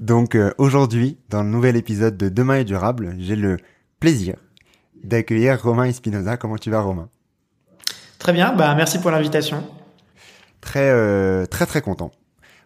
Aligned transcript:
Donc 0.00 0.34
euh, 0.34 0.52
aujourd'hui, 0.58 1.18
dans 1.30 1.42
le 1.42 1.48
nouvel 1.48 1.74
épisode 1.74 2.16
de 2.16 2.28
Demain 2.28 2.56
est 2.56 2.64
durable, 2.64 3.16
j'ai 3.18 3.34
le 3.34 3.56
plaisir 3.98 4.36
d'accueillir 5.02 5.60
Romain 5.60 5.84
Espinoza. 5.84 6.36
Comment 6.36 6.58
tu 6.58 6.70
vas 6.70 6.80
Romain? 6.80 7.08
Très 8.18 8.32
bien, 8.32 8.54
bah 8.54 8.74
merci 8.74 9.00
pour 9.00 9.10
l'invitation. 9.10 9.64
Très 10.60 10.90
euh, 10.90 11.46
très 11.46 11.66
très 11.66 11.80
content, 11.80 12.12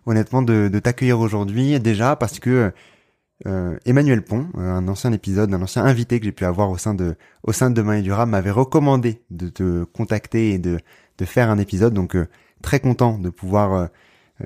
honnêtement, 0.06 0.42
de, 0.42 0.68
de 0.68 0.78
t'accueillir 0.78 1.20
aujourd'hui 1.20 1.78
déjà 1.80 2.16
parce 2.16 2.40
que 2.40 2.72
euh, 3.46 3.78
Emmanuel 3.86 4.22
Pont, 4.22 4.48
un 4.56 4.86
ancien 4.88 5.12
épisode, 5.12 5.54
un 5.54 5.62
ancien 5.62 5.84
invité 5.84 6.18
que 6.18 6.26
j'ai 6.26 6.32
pu 6.32 6.44
avoir 6.44 6.70
au 6.70 6.78
sein 6.78 6.94
de 6.94 7.16
au 7.42 7.52
sein 7.52 7.70
de 7.70 7.74
Demain 7.74 7.94
est 7.94 8.02
durable, 8.02 8.32
m'avait 8.32 8.50
recommandé 8.50 9.22
de 9.30 9.48
te 9.48 9.84
contacter 9.84 10.50
et 10.50 10.58
de 10.58 10.78
de 11.18 11.24
faire 11.24 11.48
un 11.48 11.58
épisode. 11.58 11.94
Donc 11.94 12.16
très 12.60 12.80
content 12.80 13.18
de 13.18 13.30
pouvoir 13.30 13.88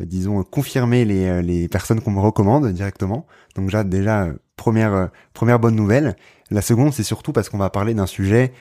disons 0.00 0.42
confirmer 0.42 1.04
les, 1.04 1.26
euh, 1.26 1.42
les 1.42 1.68
personnes 1.68 2.00
qu'on 2.00 2.10
me 2.10 2.20
recommande 2.20 2.70
directement. 2.72 3.26
Donc 3.54 3.66
déjà 3.66 3.84
déjà 3.84 4.24
euh, 4.24 4.34
première 4.56 5.10
première 5.32 5.58
bonne 5.58 5.76
nouvelle. 5.76 6.16
La 6.50 6.62
seconde 6.62 6.92
c'est 6.92 7.02
surtout 7.02 7.32
parce 7.32 7.48
qu'on 7.48 7.58
va 7.58 7.70
parler 7.70 7.94
d'un 7.94 8.06
sujet 8.06 8.52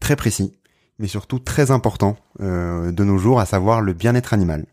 très 0.00 0.16
précis, 0.16 0.58
mais 0.98 1.06
surtout 1.06 1.38
très 1.38 1.70
important 1.70 2.16
de 2.40 3.04
nos 3.04 3.16
jours, 3.16 3.38
à 3.38 3.46
savoir 3.46 3.80
le 3.80 3.92
bien-être 3.92 4.34
animal. 4.34 4.66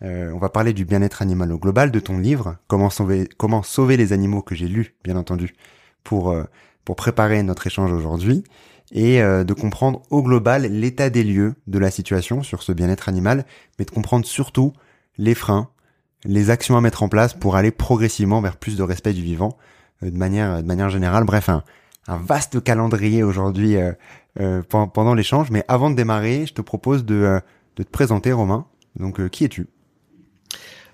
on 0.00 0.38
va 0.38 0.48
parler 0.48 0.72
du 0.72 0.86
bien-être 0.86 1.20
animal 1.20 1.52
au 1.52 1.58
global 1.58 1.90
de 1.90 2.00
ton 2.00 2.16
livre, 2.16 2.56
comment 2.68 2.88
sauver 2.88 3.28
comment 3.36 3.62
sauver 3.62 3.98
les 3.98 4.14
animaux 4.14 4.40
que 4.40 4.54
j'ai 4.54 4.68
lu 4.68 4.94
bien 5.04 5.16
entendu 5.16 5.54
pour 6.04 6.34
pour 6.86 6.96
préparer 6.96 7.42
notre 7.42 7.66
échange 7.66 7.92
aujourd'hui 7.92 8.44
et 8.92 9.20
euh, 9.20 9.44
de 9.44 9.52
comprendre 9.52 10.02
au 10.10 10.22
global 10.22 10.62
l'état 10.62 11.10
des 11.10 11.24
lieux 11.24 11.54
de 11.66 11.78
la 11.78 11.90
situation 11.90 12.42
sur 12.42 12.62
ce 12.62 12.72
bien-être 12.72 13.08
animal, 13.08 13.44
mais 13.78 13.84
de 13.84 13.90
comprendre 13.90 14.26
surtout 14.26 14.72
les 15.18 15.34
freins, 15.34 15.68
les 16.24 16.50
actions 16.50 16.76
à 16.76 16.80
mettre 16.80 17.02
en 17.02 17.08
place 17.08 17.34
pour 17.34 17.56
aller 17.56 17.70
progressivement 17.70 18.40
vers 18.40 18.56
plus 18.56 18.76
de 18.76 18.82
respect 18.82 19.12
du 19.12 19.22
vivant 19.22 19.56
euh, 20.02 20.10
de 20.10 20.16
manière 20.16 20.62
de 20.62 20.66
manière 20.66 20.90
générale. 20.90 21.24
Bref, 21.24 21.48
un, 21.48 21.62
vaste 22.08 22.62
calendrier 22.62 23.24
aujourd'hui 23.24 23.76
euh, 23.76 24.62
pendant 24.68 25.14
l'échange. 25.14 25.50
Mais 25.50 25.64
avant 25.66 25.90
de 25.90 25.96
démarrer, 25.96 26.46
je 26.46 26.54
te 26.54 26.62
propose 26.62 27.04
de, 27.04 27.40
de 27.76 27.82
te 27.82 27.90
présenter, 27.90 28.32
Romain. 28.32 28.66
Donc, 28.94 29.28
qui 29.30 29.44
es-tu? 29.44 29.66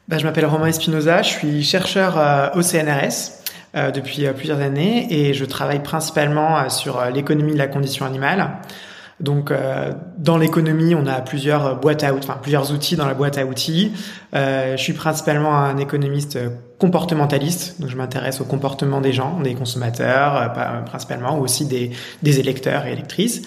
Bah, 0.08 0.16
Je 0.16 0.24
m'appelle 0.24 0.46
Romain 0.46 0.68
Espinoza, 0.68 1.20
je 1.20 1.28
suis 1.28 1.62
chercheur 1.62 2.16
au 2.56 2.62
CNRS. 2.62 3.41
Euh, 3.74 3.90
depuis 3.90 4.26
euh, 4.26 4.34
plusieurs 4.34 4.60
années 4.60 5.06
et 5.10 5.32
je 5.32 5.46
travaille 5.46 5.82
principalement 5.82 6.58
euh, 6.58 6.68
sur 6.68 7.02
l'économie 7.06 7.54
de 7.54 7.58
la 7.58 7.68
condition 7.68 8.04
animale. 8.04 8.50
Donc, 9.20 9.52
dans 10.18 10.36
l'économie, 10.36 10.96
on 10.96 11.06
a 11.06 11.20
plusieurs 11.20 11.78
boîtes 11.78 12.02
à 12.02 12.12
outils, 12.12 12.28
enfin 12.28 12.40
plusieurs 12.42 12.72
outils 12.72 12.96
dans 12.96 13.06
la 13.06 13.14
boîte 13.14 13.38
à 13.38 13.46
outils. 13.46 13.92
je 14.32 14.74
suis 14.76 14.94
principalement 14.94 15.56
un 15.56 15.76
économiste 15.76 16.40
comportementaliste, 16.80 17.80
donc 17.80 17.88
je 17.88 17.96
m'intéresse 17.96 18.40
au 18.40 18.44
comportement 18.44 19.00
des 19.00 19.12
gens, 19.12 19.38
des 19.38 19.54
consommateurs, 19.54 20.52
principalement, 20.86 21.38
ou 21.38 21.42
aussi 21.42 21.66
des, 21.66 21.92
des 22.24 22.40
électeurs 22.40 22.84
et 22.86 22.92
électrices. 22.94 23.42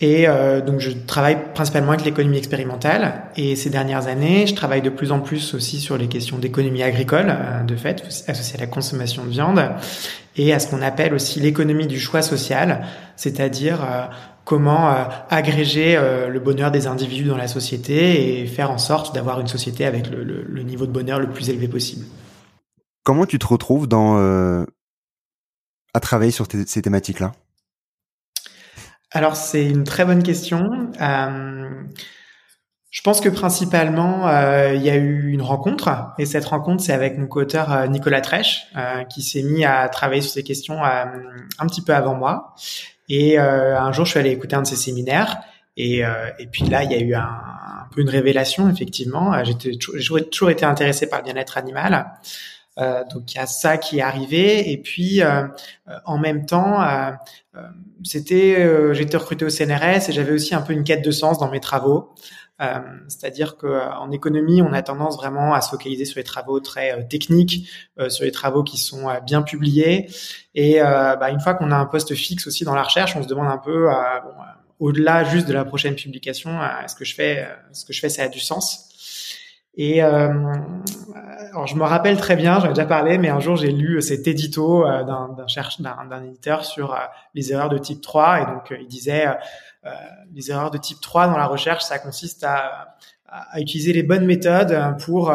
Et 0.00 0.28
euh, 0.28 0.60
donc 0.60 0.80
je 0.80 0.90
travaille 0.90 1.38
principalement 1.54 1.92
avec 1.92 2.04
l'économie 2.04 2.38
expérimentale. 2.38 3.22
Et 3.36 3.56
ces 3.56 3.70
dernières 3.70 4.06
années, 4.06 4.46
je 4.46 4.54
travaille 4.54 4.82
de 4.82 4.90
plus 4.90 5.12
en 5.12 5.20
plus 5.20 5.54
aussi 5.54 5.80
sur 5.80 5.96
les 5.96 6.08
questions 6.08 6.38
d'économie 6.38 6.82
agricole, 6.82 7.26
euh, 7.28 7.62
de 7.62 7.76
fait, 7.76 8.02
associées 8.26 8.58
à 8.58 8.60
la 8.60 8.66
consommation 8.66 9.24
de 9.24 9.30
viande, 9.30 9.70
et 10.36 10.52
à 10.52 10.58
ce 10.58 10.66
qu'on 10.66 10.82
appelle 10.82 11.14
aussi 11.14 11.38
l'économie 11.40 11.86
du 11.86 12.00
choix 12.00 12.22
social, 12.22 12.84
c'est-à-dire 13.16 13.84
euh, 13.84 14.06
comment 14.44 14.94
agréger 15.30 15.98
le 16.28 16.38
bonheur 16.38 16.70
des 16.70 16.86
individus 16.86 17.24
dans 17.24 17.38
la 17.38 17.48
société 17.48 18.42
et 18.42 18.46
faire 18.46 18.70
en 18.70 18.76
sorte 18.76 19.14
d'avoir 19.14 19.40
une 19.40 19.46
société 19.46 19.86
avec 19.86 20.10
le, 20.10 20.22
le, 20.22 20.42
le, 20.42 20.62
niveau 20.64 20.84
de 20.84 20.92
bonheur 20.92 21.18
le 21.18 21.30
plus 21.30 21.48
élevé 21.48 21.66
possible. 21.66 22.04
Comment 23.04 23.24
tu 23.24 23.38
te 23.38 23.46
retrouves 23.46 23.88
dans 23.88 24.18
à 25.94 26.00
travailler 26.00 26.30
sur 26.30 26.46
ces 26.66 26.82
thématiques-là? 26.82 27.32
Alors 29.14 29.36
c'est 29.36 29.64
une 29.64 29.84
très 29.84 30.04
bonne 30.04 30.24
question. 30.24 30.90
Euh, 31.00 31.70
je 32.90 33.00
pense 33.02 33.20
que 33.20 33.28
principalement 33.28 34.28
euh, 34.28 34.74
il 34.74 34.82
y 34.82 34.90
a 34.90 34.96
eu 34.96 35.30
une 35.30 35.42
rencontre 35.42 36.12
et 36.18 36.26
cette 36.26 36.44
rencontre 36.44 36.82
c'est 36.82 36.92
avec 36.92 37.16
mon 37.16 37.26
co-auteur 37.28 37.72
euh, 37.72 37.86
Nicolas 37.86 38.20
Trèche 38.20 38.66
qui 39.08 39.22
s'est 39.22 39.42
mis 39.42 39.64
à 39.64 39.88
travailler 39.88 40.20
sur 40.20 40.32
ces 40.32 40.42
questions 40.42 40.82
un 40.82 41.66
petit 41.66 41.82
peu 41.82 41.94
avant 41.94 42.14
moi. 42.14 42.54
Et 43.08 43.38
un 43.38 43.92
jour 43.92 44.04
je 44.04 44.10
suis 44.10 44.20
allé 44.20 44.30
écouter 44.30 44.56
un 44.56 44.62
de 44.62 44.66
ses 44.66 44.76
séminaires 44.76 45.38
et, 45.76 46.00
et 46.00 46.46
puis 46.50 46.64
là 46.64 46.82
il 46.82 46.90
y 46.90 46.94
a 46.94 47.00
eu 47.00 47.14
un, 47.14 47.86
peu 47.92 48.00
une 48.00 48.10
révélation 48.10 48.68
effectivement. 48.68 49.32
J'ai 49.44 50.24
toujours 50.30 50.50
été 50.50 50.64
intéressé 50.64 51.08
par 51.08 51.20
le 51.20 51.24
bien-être 51.24 51.56
animal. 51.56 52.06
Euh, 52.80 53.04
donc 53.12 53.32
il 53.32 53.36
y 53.36 53.40
a 53.40 53.46
ça 53.46 53.78
qui 53.78 53.98
est 53.98 54.02
arrivé. 54.02 54.70
Et 54.70 54.78
puis 54.78 55.22
euh, 55.22 55.44
euh 55.88 55.98
en 56.04 56.18
même 56.18 56.46
temps 56.46 56.82
euh, 56.82 57.10
c'était 58.02 58.94
j'étais 58.94 59.16
recruté 59.16 59.44
au 59.44 59.50
CNRS 59.50 60.08
et 60.08 60.12
j'avais 60.12 60.32
aussi 60.32 60.54
un 60.54 60.62
peu 60.62 60.72
une 60.72 60.84
quête 60.84 61.04
de 61.04 61.10
sens 61.10 61.38
dans 61.38 61.50
mes 61.50 61.60
travaux. 61.60 62.14
C'est-à-dire 63.08 63.56
que 63.56 63.66
en 63.66 64.10
économie 64.10 64.62
on 64.62 64.72
a 64.72 64.82
tendance 64.82 65.16
vraiment 65.16 65.54
à 65.54 65.60
se 65.60 65.70
focaliser 65.70 66.04
sur 66.04 66.18
les 66.18 66.24
travaux 66.24 66.60
très 66.60 67.06
techniques 67.08 67.68
sur 68.08 68.24
les 68.24 68.32
travaux 68.32 68.64
qui 68.64 68.78
sont 68.78 69.06
bien 69.26 69.42
publiés. 69.42 70.10
Et 70.54 70.80
bah, 70.80 71.30
une 71.30 71.40
fois 71.40 71.54
qu'on 71.54 71.70
a 71.70 71.76
un 71.76 71.86
poste 71.86 72.14
fixe 72.14 72.46
aussi 72.46 72.64
dans 72.64 72.74
la 72.74 72.82
recherche 72.82 73.16
on 73.16 73.22
se 73.22 73.28
demande 73.28 73.48
un 73.48 73.58
peu 73.58 73.88
bon, 73.88 74.32
au-delà 74.80 75.24
juste 75.24 75.46
de 75.46 75.52
la 75.52 75.64
prochaine 75.64 75.94
publication 75.94 76.58
est-ce 76.84 76.94
que 76.94 77.04
je 77.04 77.14
fais 77.14 77.46
ce 77.72 77.84
que 77.84 77.92
je 77.92 78.00
fais 78.00 78.08
ça 78.08 78.22
a 78.24 78.28
du 78.28 78.40
sens? 78.40 78.93
Et 79.76 80.02
euh, 80.02 80.32
alors 81.52 81.66
je 81.66 81.74
me 81.74 81.82
rappelle 81.82 82.16
très 82.16 82.36
bien, 82.36 82.60
j'en 82.60 82.66
ai 82.66 82.68
déjà 82.74 82.86
parlé, 82.86 83.18
mais 83.18 83.28
un 83.28 83.40
jour 83.40 83.56
j'ai 83.56 83.72
lu 83.72 84.00
cet 84.02 84.28
édito 84.28 84.86
euh, 84.86 85.02
d'un 85.02 86.24
éditeur 86.24 86.64
sur 86.64 86.94
euh, 86.94 86.98
les 87.34 87.52
erreurs 87.52 87.68
de 87.68 87.78
type 87.78 88.00
3, 88.00 88.40
et 88.40 88.46
donc 88.46 88.74
il 88.78 88.86
disait 88.86 89.26
les 90.32 90.50
erreurs 90.50 90.70
de 90.70 90.78
type 90.78 91.00
3 91.00 91.26
dans 91.26 91.36
la 91.36 91.46
recherche, 91.46 91.84
ça 91.84 91.98
consiste 91.98 92.44
à, 92.44 92.93
à 93.52 93.60
utiliser 93.60 93.92
les 93.92 94.04
bonnes 94.04 94.26
méthodes 94.26 94.76
pour 95.04 95.34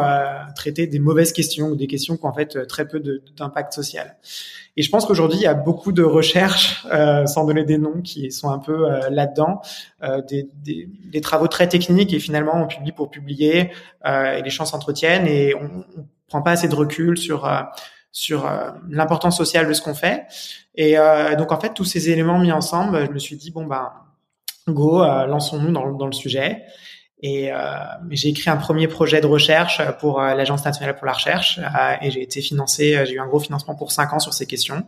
traiter 0.56 0.86
des 0.86 0.98
mauvaises 0.98 1.32
questions 1.32 1.68
ou 1.68 1.76
des 1.76 1.86
questions 1.86 2.16
qui 2.16 2.24
ont 2.24 2.28
en 2.28 2.32
fait 2.32 2.66
très 2.66 2.88
peu 2.88 3.02
d'impact 3.36 3.74
social. 3.74 4.16
Et 4.76 4.82
je 4.82 4.90
pense 4.90 5.04
qu'aujourd'hui, 5.04 5.38
il 5.38 5.42
y 5.42 5.46
a 5.46 5.54
beaucoup 5.54 5.92
de 5.92 6.02
recherches, 6.02 6.86
euh, 6.92 7.26
sans 7.26 7.44
donner 7.44 7.64
des 7.64 7.76
noms, 7.76 8.00
qui 8.02 8.30
sont 8.30 8.50
un 8.50 8.58
peu 8.58 8.90
euh, 8.90 9.10
là-dedans, 9.10 9.60
euh, 10.02 10.22
des, 10.22 10.48
des, 10.54 10.88
des, 11.04 11.20
travaux 11.20 11.48
très 11.48 11.68
techniques 11.68 12.14
et 12.14 12.20
finalement 12.20 12.54
on 12.54 12.66
publie 12.66 12.92
pour 12.92 13.10
publier 13.10 13.72
euh, 14.06 14.36
et 14.36 14.42
les 14.42 14.50
chances 14.50 14.70
s'entretiennent 14.70 15.26
et 15.26 15.54
on, 15.54 15.84
prend 16.28 16.42
pas 16.42 16.52
assez 16.52 16.68
de 16.68 16.74
recul 16.76 17.18
sur 17.18 17.50
sur 18.12 18.48
l'importance 18.88 19.36
sociale 19.36 19.66
de 19.66 19.72
ce 19.72 19.82
qu'on 19.82 19.94
fait. 19.94 20.26
Et 20.76 20.94
donc 21.36 21.50
en 21.50 21.58
fait, 21.58 21.74
tous 21.74 21.84
ces 21.84 22.08
éléments 22.08 22.38
mis 22.38 22.52
ensemble, 22.52 23.04
je 23.04 23.10
me 23.10 23.18
suis 23.18 23.34
dit 23.34 23.50
bon 23.50 23.66
ben 23.66 23.90
go, 24.68 25.00
lançons-nous 25.00 25.72
dans, 25.72 25.90
dans 25.90 26.06
le 26.06 26.12
sujet. 26.12 26.62
Et 27.22 27.52
euh, 27.52 27.58
j'ai 28.10 28.30
écrit 28.30 28.48
un 28.48 28.56
premier 28.56 28.88
projet 28.88 29.20
de 29.20 29.26
recherche 29.26 29.82
pour 30.00 30.20
euh, 30.20 30.34
l'Agence 30.34 30.64
nationale 30.64 30.96
pour 30.96 31.04
la 31.04 31.12
recherche 31.12 31.58
euh, 31.58 31.94
et 32.00 32.10
j'ai 32.10 32.22
été 32.22 32.40
financé, 32.40 33.04
j'ai 33.04 33.14
eu 33.14 33.20
un 33.20 33.26
gros 33.26 33.40
financement 33.40 33.74
pour 33.74 33.92
cinq 33.92 34.12
ans 34.14 34.20
sur 34.20 34.32
ces 34.32 34.46
questions. 34.46 34.86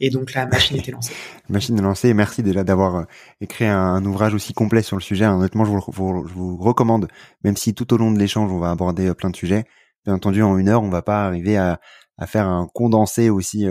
Et 0.00 0.08
donc 0.08 0.32
la 0.32 0.46
machine 0.46 0.78
était 0.78 0.90
lancée. 0.90 1.12
la 1.48 1.52
machine 1.52 1.78
est 1.78 1.82
lancée. 1.82 2.14
Merci 2.14 2.42
déjà 2.42 2.64
d'avoir 2.64 3.04
écrit 3.42 3.66
un, 3.66 4.02
ouvrage 4.06 4.32
aussi 4.32 4.54
complet 4.54 4.80
sur 4.80 4.96
le 4.96 5.02
sujet. 5.02 5.26
Honnêtement, 5.26 5.66
je 5.66 5.70
vous, 5.70 6.56
recommande, 6.56 7.08
même 7.44 7.56
si 7.56 7.74
tout 7.74 7.92
au 7.92 7.98
long 7.98 8.10
de 8.10 8.18
l'échange 8.18 8.50
on 8.50 8.58
va 8.58 8.70
aborder 8.70 9.12
plein 9.14 9.28
de 9.28 9.36
sujets. 9.36 9.64
Bien 10.06 10.14
entendu, 10.14 10.42
en 10.42 10.56
une 10.56 10.68
heure, 10.68 10.82
on 10.82 10.88
va 10.88 11.02
pas 11.02 11.26
arriver 11.26 11.58
à, 11.58 11.78
faire 12.26 12.46
un 12.46 12.66
condensé 12.72 13.28
aussi 13.28 13.66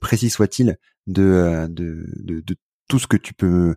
précis 0.00 0.30
soit-il 0.30 0.78
de 1.06 1.68
tout 2.88 2.98
ce 2.98 3.06
que 3.06 3.18
tu 3.18 3.34
peux 3.34 3.74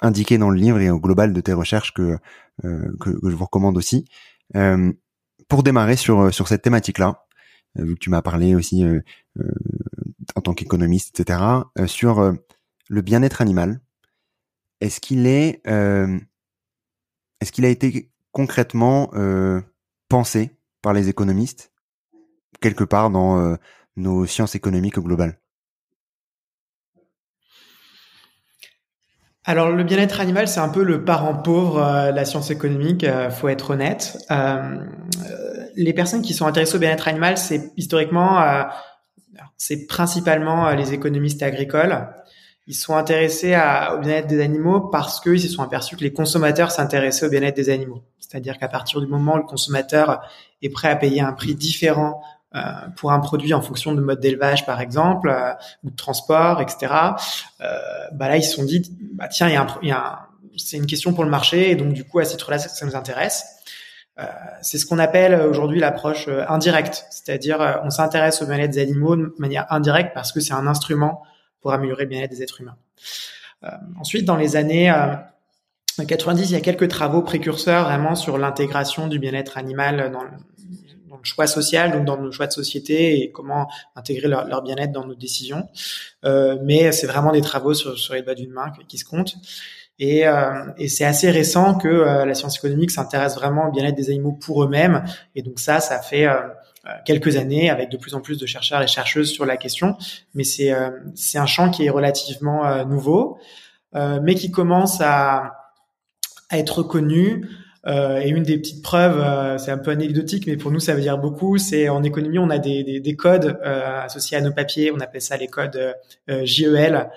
indiqué 0.00 0.38
dans 0.38 0.50
le 0.50 0.58
livre 0.58 0.80
et 0.80 0.90
au 0.90 1.00
global 1.00 1.32
de 1.32 1.40
tes 1.40 1.52
recherches 1.52 1.92
que, 1.92 2.18
euh, 2.64 2.96
que, 3.00 3.10
je 3.22 3.34
vous 3.34 3.44
recommande 3.44 3.76
aussi. 3.76 4.06
Euh, 4.56 4.92
pour 5.48 5.62
démarrer 5.62 5.96
sur, 5.96 6.32
sur 6.32 6.48
cette 6.48 6.62
thématique-là, 6.62 7.26
euh, 7.78 7.84
vu 7.84 7.94
que 7.94 8.00
tu 8.00 8.10
m'as 8.10 8.22
parlé 8.22 8.54
aussi 8.54 8.84
en 10.34 10.40
tant 10.40 10.54
qu'économiste, 10.54 11.18
etc., 11.18 11.40
sur 11.86 12.34
le 12.88 13.02
bien-être 13.02 13.40
animal, 13.40 13.80
est-ce 14.80 15.00
qu'il 15.00 15.26
est, 15.26 15.62
est-ce 15.66 17.52
qu'il 17.52 17.64
a 17.64 17.68
été 17.68 18.10
concrètement 18.32 19.10
pensé 20.08 20.50
par 20.82 20.92
les 20.92 21.08
économistes 21.08 21.72
quelque 22.60 22.84
part 22.84 23.10
dans 23.10 23.56
nos 23.96 24.26
sciences 24.26 24.54
économiques 24.54 24.98
au 24.98 25.02
global? 25.02 25.38
Alors 29.48 29.70
le 29.70 29.82
bien-être 29.82 30.20
animal, 30.20 30.46
c'est 30.46 30.60
un 30.60 30.68
peu 30.68 30.82
le 30.82 31.06
parent 31.06 31.34
pauvre 31.34 31.82
euh, 31.82 32.10
de 32.10 32.16
la 32.16 32.26
science 32.26 32.50
économique, 32.50 33.02
euh, 33.02 33.30
faut 33.30 33.48
être 33.48 33.70
honnête. 33.70 34.18
Euh, 34.30 34.76
les 35.74 35.94
personnes 35.94 36.20
qui 36.20 36.34
sont 36.34 36.46
intéressées 36.46 36.76
au 36.76 36.78
bien-être 36.78 37.08
animal, 37.08 37.38
c'est 37.38 37.72
historiquement, 37.78 38.44
c'est 39.56 39.86
principalement 39.86 40.70
les 40.72 40.92
économistes 40.92 41.42
agricoles. 41.42 42.08
Ils 42.66 42.74
sont 42.74 42.96
intéressés 42.96 43.56
au 43.94 43.98
bien-être 44.00 44.26
des 44.26 44.42
animaux 44.42 44.80
parce 44.80 45.20
qu'ils 45.20 45.40
se 45.40 45.48
sont 45.48 45.62
aperçus 45.62 45.96
que 45.96 46.02
les 46.02 46.12
consommateurs 46.12 46.72
s'intéressaient 46.72 47.26
au 47.26 47.30
bien-être 47.30 47.56
des 47.56 47.70
animaux. 47.70 48.02
C'est-à-dire 48.18 48.58
qu'à 48.58 48.68
partir 48.68 49.00
du 49.00 49.06
moment 49.06 49.34
où 49.34 49.38
le 49.38 49.44
consommateur 49.44 50.20
est 50.62 50.68
prêt 50.68 50.88
à 50.88 50.96
payer 50.96 51.20
un 51.20 51.32
prix 51.32 51.54
différent 51.54 52.20
euh, 52.54 52.60
pour 52.96 53.12
un 53.12 53.20
produit 53.20 53.52
en 53.52 53.60
fonction 53.60 53.92
de 53.92 54.00
mode 54.00 54.20
d'élevage 54.20 54.64
par 54.64 54.80
exemple 54.80 55.28
euh, 55.28 55.52
ou 55.84 55.90
de 55.90 55.96
transport 55.96 56.62
etc 56.62 56.94
euh, 57.60 57.76
bah 58.12 58.30
là 58.30 58.38
ils 58.38 58.42
se 58.42 58.56
sont 58.56 58.64
dit 58.64 58.90
bah 59.12 59.28
tiens 59.28 59.48
il 59.48 59.52
y 59.52 59.56
a, 59.56 59.62
un, 59.62 59.94
a 59.94 60.28
c'est 60.56 60.78
une 60.78 60.86
question 60.86 61.12
pour 61.12 61.24
le 61.24 61.30
marché 61.30 61.70
et 61.70 61.76
donc 61.76 61.92
du 61.92 62.04
coup 62.04 62.20
à 62.20 62.24
ce 62.24 62.30
titre-là 62.30 62.58
ça 62.58 62.86
nous 62.86 62.96
intéresse. 62.96 63.44
Euh, 64.18 64.24
c'est 64.62 64.78
ce 64.78 64.86
qu'on 64.86 64.98
appelle 64.98 65.34
aujourd'hui 65.42 65.78
l'approche 65.78 66.26
indirecte. 66.48 67.06
C'est-à-dire 67.10 67.82
on 67.84 67.90
s'intéresse 67.90 68.40
au 68.40 68.46
bien-être 68.46 68.70
des 68.70 68.80
animaux 68.80 69.14
de 69.14 69.32
manière 69.38 69.70
indirecte 69.70 70.12
parce 70.14 70.32
que 70.32 70.40
c'est 70.40 70.54
un 70.54 70.66
instrument 70.66 71.22
pour 71.60 71.72
améliorer 71.74 72.04
le 72.04 72.08
bien-être 72.08 72.30
des 72.30 72.42
êtres 72.42 72.62
humains. 72.62 72.76
Ensuite 74.00 74.24
dans 74.24 74.36
les 74.36 74.56
années 74.56 74.90
90, 76.04 76.50
il 76.50 76.52
y 76.54 76.56
a 76.56 76.60
quelques 76.60 76.88
travaux 76.88 77.22
précurseurs 77.22 77.84
vraiment 77.84 78.14
sur 78.14 78.38
l'intégration 78.38 79.06
du 79.06 79.18
bien-être 79.18 79.58
animal 79.58 80.10
dans, 80.10 80.24
choix 81.22 81.46
social, 81.46 81.92
donc 81.92 82.04
dans 82.04 82.16
nos 82.16 82.32
choix 82.32 82.46
de 82.46 82.52
société 82.52 83.20
et 83.20 83.30
comment 83.30 83.68
intégrer 83.96 84.28
leur, 84.28 84.62
bien-être 84.62 84.92
dans 84.92 85.06
nos 85.06 85.14
décisions. 85.14 85.68
Euh, 86.24 86.56
mais 86.62 86.92
c'est 86.92 87.06
vraiment 87.06 87.32
des 87.32 87.40
travaux 87.40 87.74
sur, 87.74 87.98
sur 87.98 88.14
les 88.14 88.22
doigts 88.22 88.34
d'une 88.34 88.52
main 88.52 88.72
qui 88.88 88.98
se 88.98 89.04
comptent. 89.04 89.36
Et, 89.98 90.26
euh, 90.28 90.64
et 90.76 90.88
c'est 90.88 91.04
assez 91.04 91.30
récent 91.30 91.74
que 91.74 91.88
euh, 91.88 92.24
la 92.24 92.34
science 92.34 92.56
économique 92.56 92.90
s'intéresse 92.90 93.34
vraiment 93.34 93.68
au 93.68 93.72
bien-être 93.72 93.96
des 93.96 94.10
animaux 94.10 94.32
pour 94.32 94.62
eux-mêmes. 94.62 95.04
Et 95.34 95.42
donc 95.42 95.58
ça, 95.58 95.80
ça 95.80 96.00
fait 96.00 96.26
euh, 96.26 96.34
euh, 96.86 96.90
quelques 97.04 97.36
années 97.36 97.68
avec 97.68 97.90
de 97.90 97.96
plus 97.96 98.14
en 98.14 98.20
plus 98.20 98.38
de 98.38 98.46
chercheurs 98.46 98.80
et 98.80 98.86
chercheuses 98.86 99.30
sur 99.30 99.44
la 99.44 99.56
question. 99.56 99.96
Mais 100.34 100.44
c'est 100.44 100.72
c'est 101.14 101.38
un 101.38 101.46
champ 101.46 101.70
qui 101.70 101.84
est 101.86 101.90
relativement 101.90 102.84
nouveau, 102.84 103.38
mais 103.94 104.34
qui 104.34 104.50
commence 104.50 105.00
à, 105.00 105.54
à 106.48 106.58
être 106.58 106.78
reconnu 106.78 107.48
euh, 107.88 108.20
et 108.20 108.28
une 108.28 108.42
des 108.42 108.58
petites 108.58 108.82
preuves, 108.82 109.18
euh, 109.18 109.56
c'est 109.56 109.70
un 109.70 109.78
peu 109.78 109.90
anecdotique, 109.92 110.46
mais 110.46 110.56
pour 110.56 110.70
nous 110.70 110.80
ça 110.80 110.94
veut 110.94 111.00
dire 111.00 111.16
beaucoup. 111.16 111.56
C'est 111.56 111.88
en 111.88 112.02
économie, 112.02 112.38
on 112.38 112.50
a 112.50 112.58
des, 112.58 112.84
des, 112.84 113.00
des 113.00 113.16
codes 113.16 113.58
euh, 113.64 114.02
associés 114.02 114.36
à 114.36 114.42
nos 114.42 114.52
papiers. 114.52 114.92
On 114.92 115.00
appelle 115.00 115.22
ça 115.22 115.36
les 115.36 115.48
codes 115.48 115.94
JEL. 116.28 117.10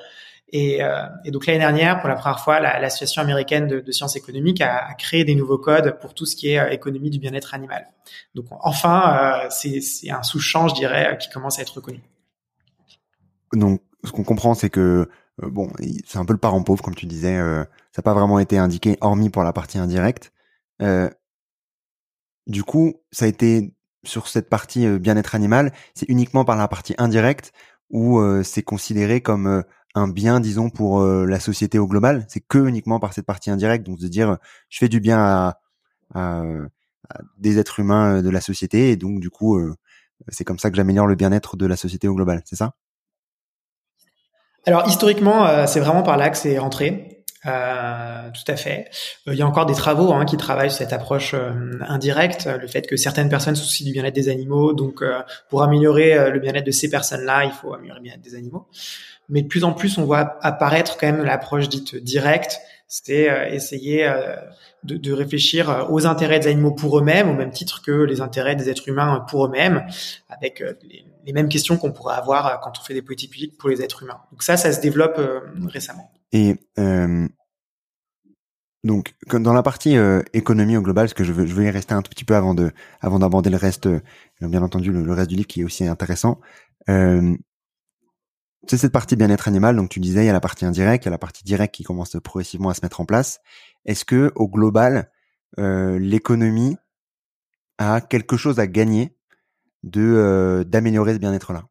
Et, 0.53 0.81
donc 1.27 1.45
l'année 1.45 1.59
dernière, 1.59 2.01
pour 2.01 2.09
la 2.09 2.15
première 2.15 2.41
fois, 2.41 2.59
l'association 2.59 3.21
américaine 3.21 3.67
de, 3.67 3.79
de, 3.79 3.91
sciences 3.93 4.17
économiques 4.17 4.59
a, 4.59 4.85
a, 4.85 4.93
créé 4.95 5.23
des 5.23 5.33
nouveaux 5.33 5.57
codes 5.57 5.97
pour 6.01 6.13
tout 6.13 6.25
ce 6.25 6.35
qui 6.35 6.49
est 6.49 6.73
économie 6.73 7.09
du 7.09 7.19
bien-être 7.19 7.53
animal. 7.53 7.87
Donc 8.35 8.47
enfin, 8.49 9.47
c'est 9.49 9.79
un 10.09 10.23
sous-champ, 10.23 10.67
je 10.67 10.75
dirais, 10.75 11.17
qui 11.21 11.29
commence 11.29 11.57
à 11.59 11.61
être 11.61 11.75
reconnu. 11.75 12.01
Donc 13.53 13.81
ce 14.03 14.11
qu'on 14.11 14.25
comprend, 14.25 14.53
c'est 14.53 14.69
que 14.69 15.07
bon, 15.41 15.71
c'est 16.05 16.17
un 16.17 16.25
peu 16.25 16.33
le 16.33 16.39
parent 16.39 16.61
pauvre, 16.63 16.83
comme 16.83 16.95
tu 16.95 17.05
disais. 17.05 17.37
ça 17.37 17.67
n'a 17.99 18.03
pas 18.03 18.13
vraiment 18.13 18.39
été 18.39 18.57
indiqué, 18.57 18.97
hormis 18.99 19.29
pour 19.29 19.43
la 19.43 19.53
partie 19.53 19.77
indirecte. 19.77 20.33
Euh, 20.81 21.09
du 22.47 22.63
coup, 22.63 22.95
ça 23.11 23.25
a 23.25 23.27
été 23.27 23.73
sur 24.03 24.27
cette 24.27 24.49
partie 24.49 24.85
euh, 24.85 24.99
bien-être 24.99 25.35
animal, 25.35 25.73
c'est 25.93 26.09
uniquement 26.09 26.43
par 26.45 26.55
la 26.55 26.67
partie 26.67 26.95
indirecte 26.97 27.51
où 27.91 28.19
euh, 28.19 28.41
c'est 28.43 28.63
considéré 28.63 29.21
comme 29.21 29.63
un 29.95 30.07
bien, 30.07 30.39
disons, 30.39 30.69
pour 30.69 31.03
la 31.03 31.39
société 31.41 31.77
au 31.77 31.87
global? 31.87 32.25
C'est 32.29 32.39
que 32.39 32.65
uniquement 32.65 32.99
par 32.99 33.13
cette 33.13 33.25
partie 33.25 33.51
indirecte, 33.51 33.85
donc 33.85 33.99
de 33.99 34.07
dire 34.07 34.37
je 34.69 34.79
fais 34.79 34.87
du 34.87 35.01
bien 35.01 35.19
à, 35.19 35.59
à, 36.15 36.43
des 37.37 37.59
êtres 37.59 37.81
humains 37.81 38.21
de 38.21 38.29
la 38.29 38.39
société 38.39 38.91
et 38.91 38.95
donc 38.95 39.19
du 39.19 39.29
coup 39.29 39.59
c'est 40.29 40.45
comme 40.45 40.59
ça 40.59 40.69
que 40.69 40.77
j'améliore 40.77 41.07
le 41.07 41.15
bien-être 41.15 41.57
de 41.57 41.65
la 41.65 41.75
société 41.75 42.07
au 42.07 42.15
global, 42.15 42.41
c'est 42.45 42.55
ça? 42.55 42.73
Alors 44.65 44.87
historiquement, 44.87 45.67
c'est 45.67 45.81
vraiment 45.81 46.03
par 46.03 46.15
là 46.15 46.29
que 46.29 46.37
c'est 46.37 46.57
rentré. 46.57 47.10
Euh, 47.47 48.29
tout 48.31 48.51
à 48.51 48.55
fait. 48.55 48.89
Euh, 49.27 49.33
il 49.33 49.39
y 49.39 49.41
a 49.41 49.47
encore 49.47 49.65
des 49.65 49.73
travaux 49.73 50.13
hein, 50.13 50.25
qui 50.25 50.37
travaillent 50.37 50.69
cette 50.69 50.93
approche 50.93 51.33
euh, 51.33 51.79
indirecte, 51.87 52.45
le 52.45 52.67
fait 52.67 52.85
que 52.85 52.95
certaines 52.95 53.29
personnes 53.29 53.55
soucient 53.55 53.85
du 53.85 53.93
bien-être 53.93 54.13
des 54.13 54.29
animaux, 54.29 54.73
donc 54.73 55.03
pour 55.49 55.63
améliorer 55.63 56.31
le 56.31 56.39
bien-être 56.39 56.65
de 56.65 56.71
ces 56.71 56.89
personnes-là, 56.89 57.45
il 57.45 57.51
faut 57.51 57.73
améliorer 57.73 57.99
le 57.99 58.03
bien-être 58.03 58.21
des 58.21 58.35
animaux. 58.35 58.67
Mais 59.29 59.41
de 59.41 59.47
plus 59.47 59.63
en 59.63 59.73
plus, 59.73 59.97
on 59.97 60.03
voit 60.03 60.37
apparaître 60.41 60.97
quand 60.97 61.07
même 61.07 61.23
l'approche 61.23 61.69
dite 61.69 61.95
directe, 61.95 62.59
c'est 62.87 63.29
essayer 63.51 64.11
de, 64.83 64.97
de, 64.97 65.13
réfléchir 65.13 65.87
aux 65.89 66.05
intérêts 66.05 66.39
des 66.39 66.47
animaux 66.47 66.71
pour 66.71 66.99
eux-mêmes, 66.99 67.29
au 67.29 67.33
même 67.33 67.51
titre 67.51 67.81
que 67.81 67.91
les 67.91 68.19
intérêts 68.19 68.55
des 68.55 68.69
êtres 68.69 68.87
humains 68.89 69.25
pour 69.29 69.45
eux-mêmes, 69.45 69.85
avec 70.29 70.59
les, 70.59 71.05
les, 71.25 71.33
mêmes 71.33 71.49
questions 71.49 71.77
qu'on 71.77 71.91
pourrait 71.91 72.15
avoir 72.15 72.59
quand 72.59 72.73
on 72.79 72.83
fait 72.83 72.93
des 72.93 73.01
politiques 73.01 73.31
publiques 73.31 73.57
pour 73.57 73.69
les 73.69 73.81
êtres 73.81 74.03
humains. 74.03 74.19
Donc 74.31 74.43
ça, 74.43 74.57
ça 74.57 74.71
se 74.73 74.81
développe 74.81 75.19
récemment. 75.67 76.11
Et 76.31 76.55
euh, 76.79 77.27
donc 78.83 79.13
dans 79.31 79.53
la 79.53 79.61
partie 79.63 79.95
euh, 79.95 80.23
économie 80.33 80.75
au 80.75 80.81
global, 80.81 81.05
parce 81.05 81.13
que 81.13 81.23
je 81.23 81.33
veux, 81.33 81.45
je 81.45 81.53
veux 81.53 81.65
y 81.65 81.69
rester 81.69 81.93
un 81.93 82.01
tout 82.01 82.09
petit 82.09 82.25
peu 82.25 82.35
avant 82.35 82.55
de, 82.55 82.71
avant 82.99 83.19
d'aborder 83.19 83.49
le 83.49 83.57
reste, 83.57 83.85
euh, 83.87 84.01
bien 84.41 84.63
entendu 84.63 84.91
le, 84.91 85.13
reste 85.13 85.29
du 85.29 85.35
livre 85.35 85.47
qui 85.47 85.61
est 85.61 85.63
aussi 85.63 85.85
intéressant. 85.85 86.39
Euh, 86.89 87.35
c'est 88.67 88.77
cette 88.77 88.91
partie 88.91 89.15
bien-être 89.15 89.47
animal. 89.47 89.75
Donc 89.75 89.89
tu 89.89 89.99
disais, 89.99 90.23
il 90.23 90.27
y 90.27 90.29
a 90.29 90.33
la 90.33 90.39
partie 90.39 90.65
indirecte, 90.65 91.05
il 91.05 91.07
y 91.07 91.09
a 91.09 91.11
la 91.11 91.17
partie 91.19 91.43
directe 91.43 91.75
qui 91.75 91.83
commence 91.83 92.15
progressivement 92.23 92.69
à 92.69 92.73
se 92.73 92.81
mettre 92.83 93.01
en 93.01 93.05
place. 93.05 93.39
Est-ce 93.85 94.05
que 94.05 94.31
au 94.35 94.47
global, 94.47 95.11
euh, 95.59 95.99
l'économie 95.99 96.77
a 97.77 98.01
quelque 98.01 98.37
chose 98.37 98.59
à 98.59 98.67
gagner 98.67 99.15
de 99.83 100.63
d'améliorer 100.67 101.13
ce 101.15 101.19
bien-être 101.19 101.53
là 101.53 101.65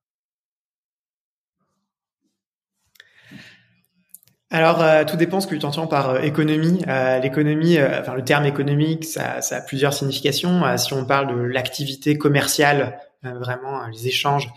alors, 4.52 4.82
euh, 4.82 5.04
tout 5.04 5.16
dépend 5.16 5.40
ce 5.40 5.46
que 5.46 5.54
tu 5.54 5.64
entends 5.64 5.86
par 5.86 6.10
euh, 6.10 6.20
économie. 6.22 6.82
Euh, 6.88 7.20
l'économie, 7.20 7.78
enfin 7.80 8.14
le 8.14 8.24
terme 8.24 8.46
économique, 8.46 9.04
ça, 9.04 9.40
ça 9.42 9.58
a 9.58 9.60
plusieurs 9.60 9.94
significations. 9.94 10.76
si 10.76 10.92
on 10.92 11.04
parle 11.04 11.34
de 11.34 11.40
l'activité 11.40 12.18
commerciale, 12.18 12.98
vraiment 13.22 13.86
les 13.86 14.08
échanges, 14.08 14.50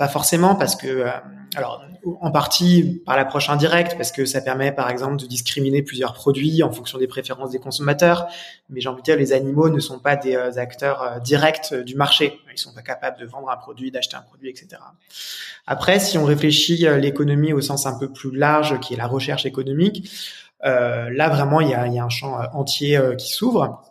pas 0.00 0.08
forcément 0.08 0.54
parce 0.54 0.76
que, 0.76 1.04
alors 1.54 1.84
en 2.22 2.30
partie 2.30 3.02
par 3.04 3.18
l'approche 3.18 3.50
indirecte, 3.50 3.98
parce 3.98 4.12
que 4.12 4.24
ça 4.24 4.40
permet 4.40 4.72
par 4.72 4.88
exemple 4.88 5.16
de 5.16 5.26
discriminer 5.26 5.82
plusieurs 5.82 6.14
produits 6.14 6.62
en 6.62 6.72
fonction 6.72 6.96
des 6.96 7.06
préférences 7.06 7.50
des 7.50 7.58
consommateurs. 7.58 8.26
Mais 8.70 8.80
j'ai 8.80 8.88
envie 8.88 9.02
de 9.02 9.04
dire, 9.04 9.16
les 9.18 9.34
animaux 9.34 9.68
ne 9.68 9.78
sont 9.78 9.98
pas 9.98 10.16
des 10.16 10.56
acteurs 10.56 11.20
directs 11.20 11.74
du 11.74 11.96
marché. 11.96 12.40
Ils 12.50 12.56
sont 12.56 12.72
pas 12.72 12.80
capables 12.80 13.20
de 13.20 13.26
vendre 13.26 13.50
un 13.50 13.58
produit, 13.58 13.90
d'acheter 13.90 14.16
un 14.16 14.22
produit, 14.22 14.48
etc. 14.48 14.80
Après, 15.66 16.00
si 16.00 16.16
on 16.16 16.24
réfléchit 16.24 16.78
l'économie 16.98 17.52
au 17.52 17.60
sens 17.60 17.84
un 17.84 17.98
peu 17.98 18.10
plus 18.10 18.34
large, 18.34 18.80
qui 18.80 18.94
est 18.94 18.96
la 18.96 19.06
recherche 19.06 19.44
économique, 19.44 20.10
euh, 20.64 21.10
là 21.10 21.28
vraiment 21.28 21.60
il 21.60 21.68
y 21.68 21.74
a, 21.74 21.86
y 21.88 21.98
a 21.98 22.04
un 22.04 22.08
champ 22.08 22.40
entier 22.54 22.98
qui 23.18 23.28
s'ouvre 23.28 23.82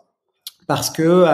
parce 0.66 0.90
que 0.90 1.24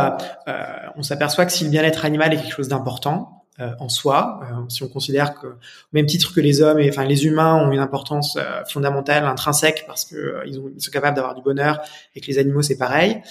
on 0.97 1.03
s'aperçoit 1.03 1.47
que 1.47 1.53
si 1.53 1.65
le 1.65 1.71
bien-être 1.71 2.05
animal 2.05 2.35
est 2.35 2.37
quelque 2.37 2.53
chose 2.53 2.69
d'important, 2.69 3.36
euh, 3.59 3.71
en 3.81 3.89
soi. 3.89 4.41
Euh, 4.43 4.69
si 4.69 4.83
on 4.83 4.89
considère 4.89 5.35
que, 5.35 5.47
au 5.47 5.55
même 5.93 6.05
titre 6.05 6.35
que 6.35 6.41
les 6.41 6.61
hommes, 6.61 6.79
et 6.79 6.91
enfin 6.91 7.05
les 7.05 7.25
humains 7.25 7.55
ont 7.55 7.73
une 7.73 7.79
importance 7.81 8.37
euh, 8.37 8.65
fondamentale, 8.69 9.25
intrinsèque, 9.25 9.85
parce 9.87 10.05
que 10.05 10.41
ont, 10.59 10.71
ils, 10.75 10.83
sont 10.83 10.91
capables 10.91 11.17
d'avoir 11.17 11.35
du 11.35 11.41
bonheur, 11.41 11.81
et 12.15 12.21
que 12.21 12.27
les 12.27 12.39
animaux 12.39 12.61
c'est 12.61 12.77
pareil. 12.77 13.23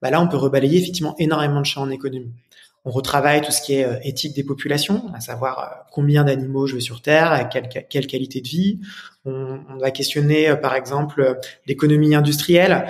Bah 0.00 0.10
là, 0.10 0.20
on 0.20 0.28
peut 0.28 0.36
rebalayer 0.36 0.80
effectivement 0.80 1.16
énormément 1.18 1.60
de 1.60 1.66
champs 1.66 1.82
en 1.82 1.90
économie. 1.90 2.32
On 2.84 2.90
retravaille 2.90 3.42
tout 3.42 3.52
ce 3.52 3.62
qui 3.62 3.74
est 3.74 3.84
euh, 3.84 3.96
éthique 4.02 4.34
des 4.34 4.42
populations, 4.42 5.04
à 5.14 5.20
savoir 5.20 5.58
euh, 5.60 5.82
combien 5.92 6.24
d'animaux 6.24 6.66
je 6.66 6.74
veux 6.74 6.80
sur 6.80 7.00
Terre, 7.00 7.48
quelle, 7.48 7.68
quelle 7.68 8.06
qualité 8.08 8.40
de 8.40 8.48
vie. 8.48 8.80
On, 9.24 9.76
va 9.78 9.92
questionner, 9.92 10.48
euh, 10.48 10.56
par 10.56 10.74
exemple, 10.74 11.38
l'économie 11.66 12.16
industrielle. 12.16 12.86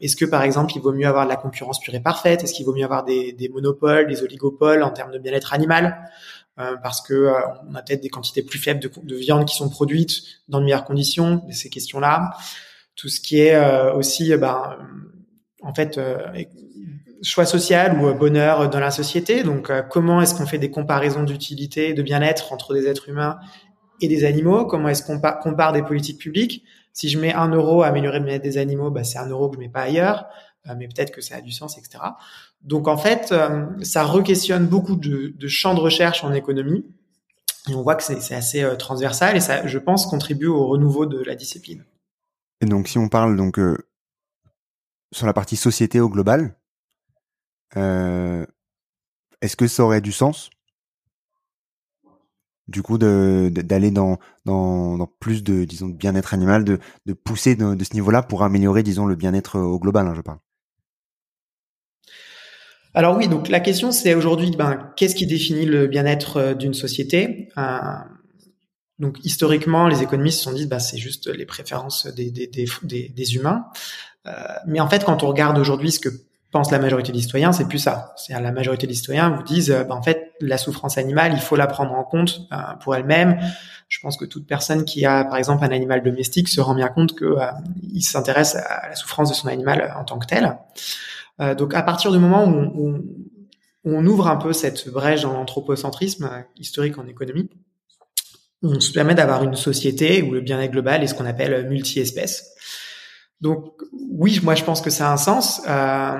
Est-ce 0.00 0.14
que, 0.14 0.24
par 0.24 0.42
exemple, 0.42 0.72
il 0.76 0.80
vaut 0.80 0.92
mieux 0.92 1.06
avoir 1.06 1.24
de 1.24 1.30
la 1.30 1.36
concurrence 1.36 1.80
pure 1.80 1.94
et 1.96 2.00
parfaite? 2.00 2.44
Est-ce 2.44 2.54
qu'il 2.54 2.64
vaut 2.64 2.74
mieux 2.74 2.84
avoir 2.84 3.04
des, 3.04 3.50
monopoles, 3.52 4.06
des 4.06 4.22
oligopoles 4.22 4.84
en 4.84 4.90
termes 4.90 5.10
de 5.10 5.18
bien-être 5.18 5.52
animal? 5.52 6.08
Parce 6.56 7.00
que 7.00 7.32
on 7.68 7.74
a 7.74 7.82
peut-être 7.82 8.02
des 8.02 8.08
quantités 8.08 8.42
plus 8.42 8.60
faibles 8.60 8.78
de, 8.78 8.90
de, 9.02 9.16
viande 9.16 9.46
qui 9.46 9.56
sont 9.56 9.68
produites 9.68 10.22
dans 10.48 10.60
de 10.60 10.64
meilleures 10.64 10.84
conditions. 10.84 11.42
Ces 11.50 11.70
questions-là. 11.70 12.36
Tout 12.94 13.08
ce 13.08 13.20
qui 13.20 13.40
est 13.40 13.58
aussi, 13.94 14.36
ben, 14.36 14.76
en 15.62 15.74
fait 15.74 15.98
choix 17.22 17.46
social 17.46 17.98
ou 18.00 18.08
euh, 18.08 18.14
bonheur 18.14 18.68
dans 18.68 18.80
la 18.80 18.90
société. 18.90 19.42
Donc, 19.42 19.70
euh, 19.70 19.82
comment 19.82 20.20
est-ce 20.20 20.34
qu'on 20.34 20.46
fait 20.46 20.58
des 20.58 20.70
comparaisons 20.70 21.22
d'utilité, 21.22 21.94
de 21.94 22.02
bien-être 22.02 22.52
entre 22.52 22.74
des 22.74 22.86
êtres 22.86 23.08
humains 23.08 23.38
et 24.00 24.08
des 24.08 24.24
animaux? 24.24 24.66
Comment 24.66 24.88
est-ce 24.88 25.02
qu'on 25.02 25.20
compare 25.40 25.72
des 25.72 25.82
politiques 25.82 26.18
publiques? 26.18 26.64
Si 26.92 27.08
je 27.08 27.18
mets 27.18 27.32
un 27.32 27.48
euro 27.48 27.82
à 27.82 27.86
améliorer 27.86 28.18
le 28.18 28.24
bien-être 28.26 28.42
des 28.42 28.58
animaux, 28.58 28.90
bah, 28.90 29.04
c'est 29.04 29.18
un 29.18 29.28
euro 29.28 29.48
que 29.48 29.56
je 29.56 29.60
mets 29.60 29.68
pas 29.68 29.82
ailleurs, 29.82 30.26
euh, 30.68 30.74
mais 30.76 30.88
peut-être 30.88 31.12
que 31.12 31.20
ça 31.20 31.36
a 31.36 31.40
du 31.40 31.52
sens, 31.52 31.78
etc. 31.78 32.02
Donc, 32.62 32.86
en 32.86 32.96
fait, 32.96 33.34
ça 33.82 34.04
re-questionne 34.04 34.66
beaucoup 34.66 34.94
de, 34.94 35.34
champs 35.48 35.74
de 35.74 35.80
recherche 35.80 36.22
en 36.22 36.32
économie. 36.32 36.84
Et 37.68 37.74
on 37.74 37.82
voit 37.82 37.96
que 37.96 38.02
c'est 38.02 38.34
assez 38.34 38.64
transversal 38.78 39.36
et 39.36 39.40
ça, 39.40 39.66
je 39.66 39.78
pense, 39.78 40.06
contribue 40.06 40.46
au 40.46 40.66
renouveau 40.66 41.06
de 41.06 41.22
la 41.24 41.34
discipline. 41.34 41.84
Et 42.60 42.66
donc, 42.66 42.86
si 42.86 42.98
on 42.98 43.08
parle 43.08 43.36
donc 43.36 43.58
sur 45.12 45.26
la 45.26 45.32
partie 45.32 45.56
société 45.56 45.98
au 45.98 46.08
global, 46.08 46.56
Est-ce 47.76 49.56
que 49.56 49.66
ça 49.66 49.84
aurait 49.84 50.00
du 50.00 50.12
sens? 50.12 50.50
Du 52.68 52.82
coup 52.82 52.96
d'aller 52.96 53.90
dans, 53.90 54.18
plus 55.20 55.42
de 55.42 55.64
disons 55.64 55.88
bien-être 55.88 56.32
animal, 56.32 56.64
de, 56.64 56.78
pousser 57.12 57.56
de, 57.56 57.84
ce 57.84 57.94
niveau-là 57.94 58.22
pour 58.22 58.44
améliorer 58.44 58.82
disons 58.82 59.04
le 59.04 59.16
bien-être 59.16 59.58
au 59.58 59.78
global, 59.78 60.06
hein, 60.06 60.14
je 60.14 60.20
parle. 60.20 60.38
Alors 62.94 63.16
oui, 63.16 63.26
donc 63.26 63.48
la 63.48 63.60
question 63.60 63.90
c'est 63.90 64.14
aujourd'hui, 64.14 64.50
ben, 64.56 64.92
qu'est-ce 64.96 65.14
qui 65.14 65.26
définit 65.26 65.64
le 65.64 65.86
bien-être 65.86 66.36
euh, 66.36 66.54
d'une 66.54 66.74
société? 66.74 67.48
Euh, 67.56 67.78
Donc 68.98 69.18
historiquement, 69.24 69.88
les 69.88 70.02
économistes 70.02 70.38
se 70.38 70.44
sont 70.44 70.52
dit, 70.52 70.66
bah, 70.66 70.78
c'est 70.78 70.98
juste 70.98 71.26
les 71.26 71.46
préférences 71.46 72.06
des, 72.06 73.34
humains. 73.34 73.64
Euh, 74.26 74.32
mais 74.66 74.78
en 74.80 74.88
fait, 74.88 75.04
quand 75.04 75.22
on 75.22 75.28
regarde 75.28 75.58
aujourd'hui 75.58 75.90
ce 75.90 76.00
que 76.00 76.10
pense 76.52 76.70
la 76.70 76.78
majorité 76.78 77.10
des 77.12 77.20
citoyens, 77.20 77.52
c'est 77.52 77.66
plus 77.66 77.78
ça. 77.78 78.14
C'est 78.16 78.34
la 78.38 78.52
majorité 78.52 78.86
des 78.86 78.94
citoyens 78.94 79.30
vous 79.30 79.42
disent, 79.42 79.70
euh, 79.70 79.84
bah, 79.84 79.94
en 79.94 80.02
fait, 80.02 80.32
la 80.40 80.58
souffrance 80.58 80.98
animale, 80.98 81.32
il 81.34 81.40
faut 81.40 81.56
la 81.56 81.66
prendre 81.66 81.92
en 81.92 82.04
compte 82.04 82.42
euh, 82.52 82.56
pour 82.80 82.94
elle-même. 82.94 83.40
Je 83.88 83.98
pense 84.00 84.16
que 84.16 84.24
toute 84.24 84.46
personne 84.46 84.84
qui 84.84 85.04
a, 85.04 85.24
par 85.24 85.36
exemple, 85.38 85.64
un 85.64 85.70
animal 85.70 86.02
domestique 86.02 86.48
se 86.48 86.60
rend 86.60 86.74
bien 86.74 86.88
compte 86.88 87.16
que 87.16 87.24
euh, 87.24 87.46
il 87.82 88.02
s'intéresse 88.02 88.54
à 88.54 88.88
la 88.90 88.94
souffrance 88.94 89.30
de 89.30 89.34
son 89.34 89.48
animal 89.48 89.92
en 89.98 90.04
tant 90.04 90.18
que 90.18 90.26
tel. 90.26 90.56
donc, 91.56 91.74
à 91.74 91.82
partir 91.82 92.12
du 92.12 92.18
moment 92.18 92.44
où 92.46 93.02
on, 93.84 94.06
ouvre 94.06 94.28
un 94.28 94.36
peu 94.36 94.52
cette 94.52 94.88
brèche 94.88 95.22
dans 95.22 95.32
l'anthropocentrisme 95.32 96.30
historique 96.56 96.98
en 96.98 97.06
économie, 97.06 97.50
on 98.62 98.78
se 98.78 98.92
permet 98.92 99.14
d'avoir 99.14 99.42
une 99.42 99.56
société 99.56 100.22
où 100.22 100.30
le 100.30 100.40
bien-être 100.40 100.70
global 100.70 101.02
est 101.02 101.08
ce 101.08 101.14
qu'on 101.14 101.26
appelle 101.26 101.68
multi-espèces. 101.68 102.54
Donc 103.42 103.74
oui, 103.92 104.40
moi 104.42 104.54
je 104.54 104.64
pense 104.64 104.80
que 104.80 104.88
ça 104.88 105.10
a 105.10 105.12
un 105.12 105.16
sens, 105.16 105.62
euh, 105.68 106.16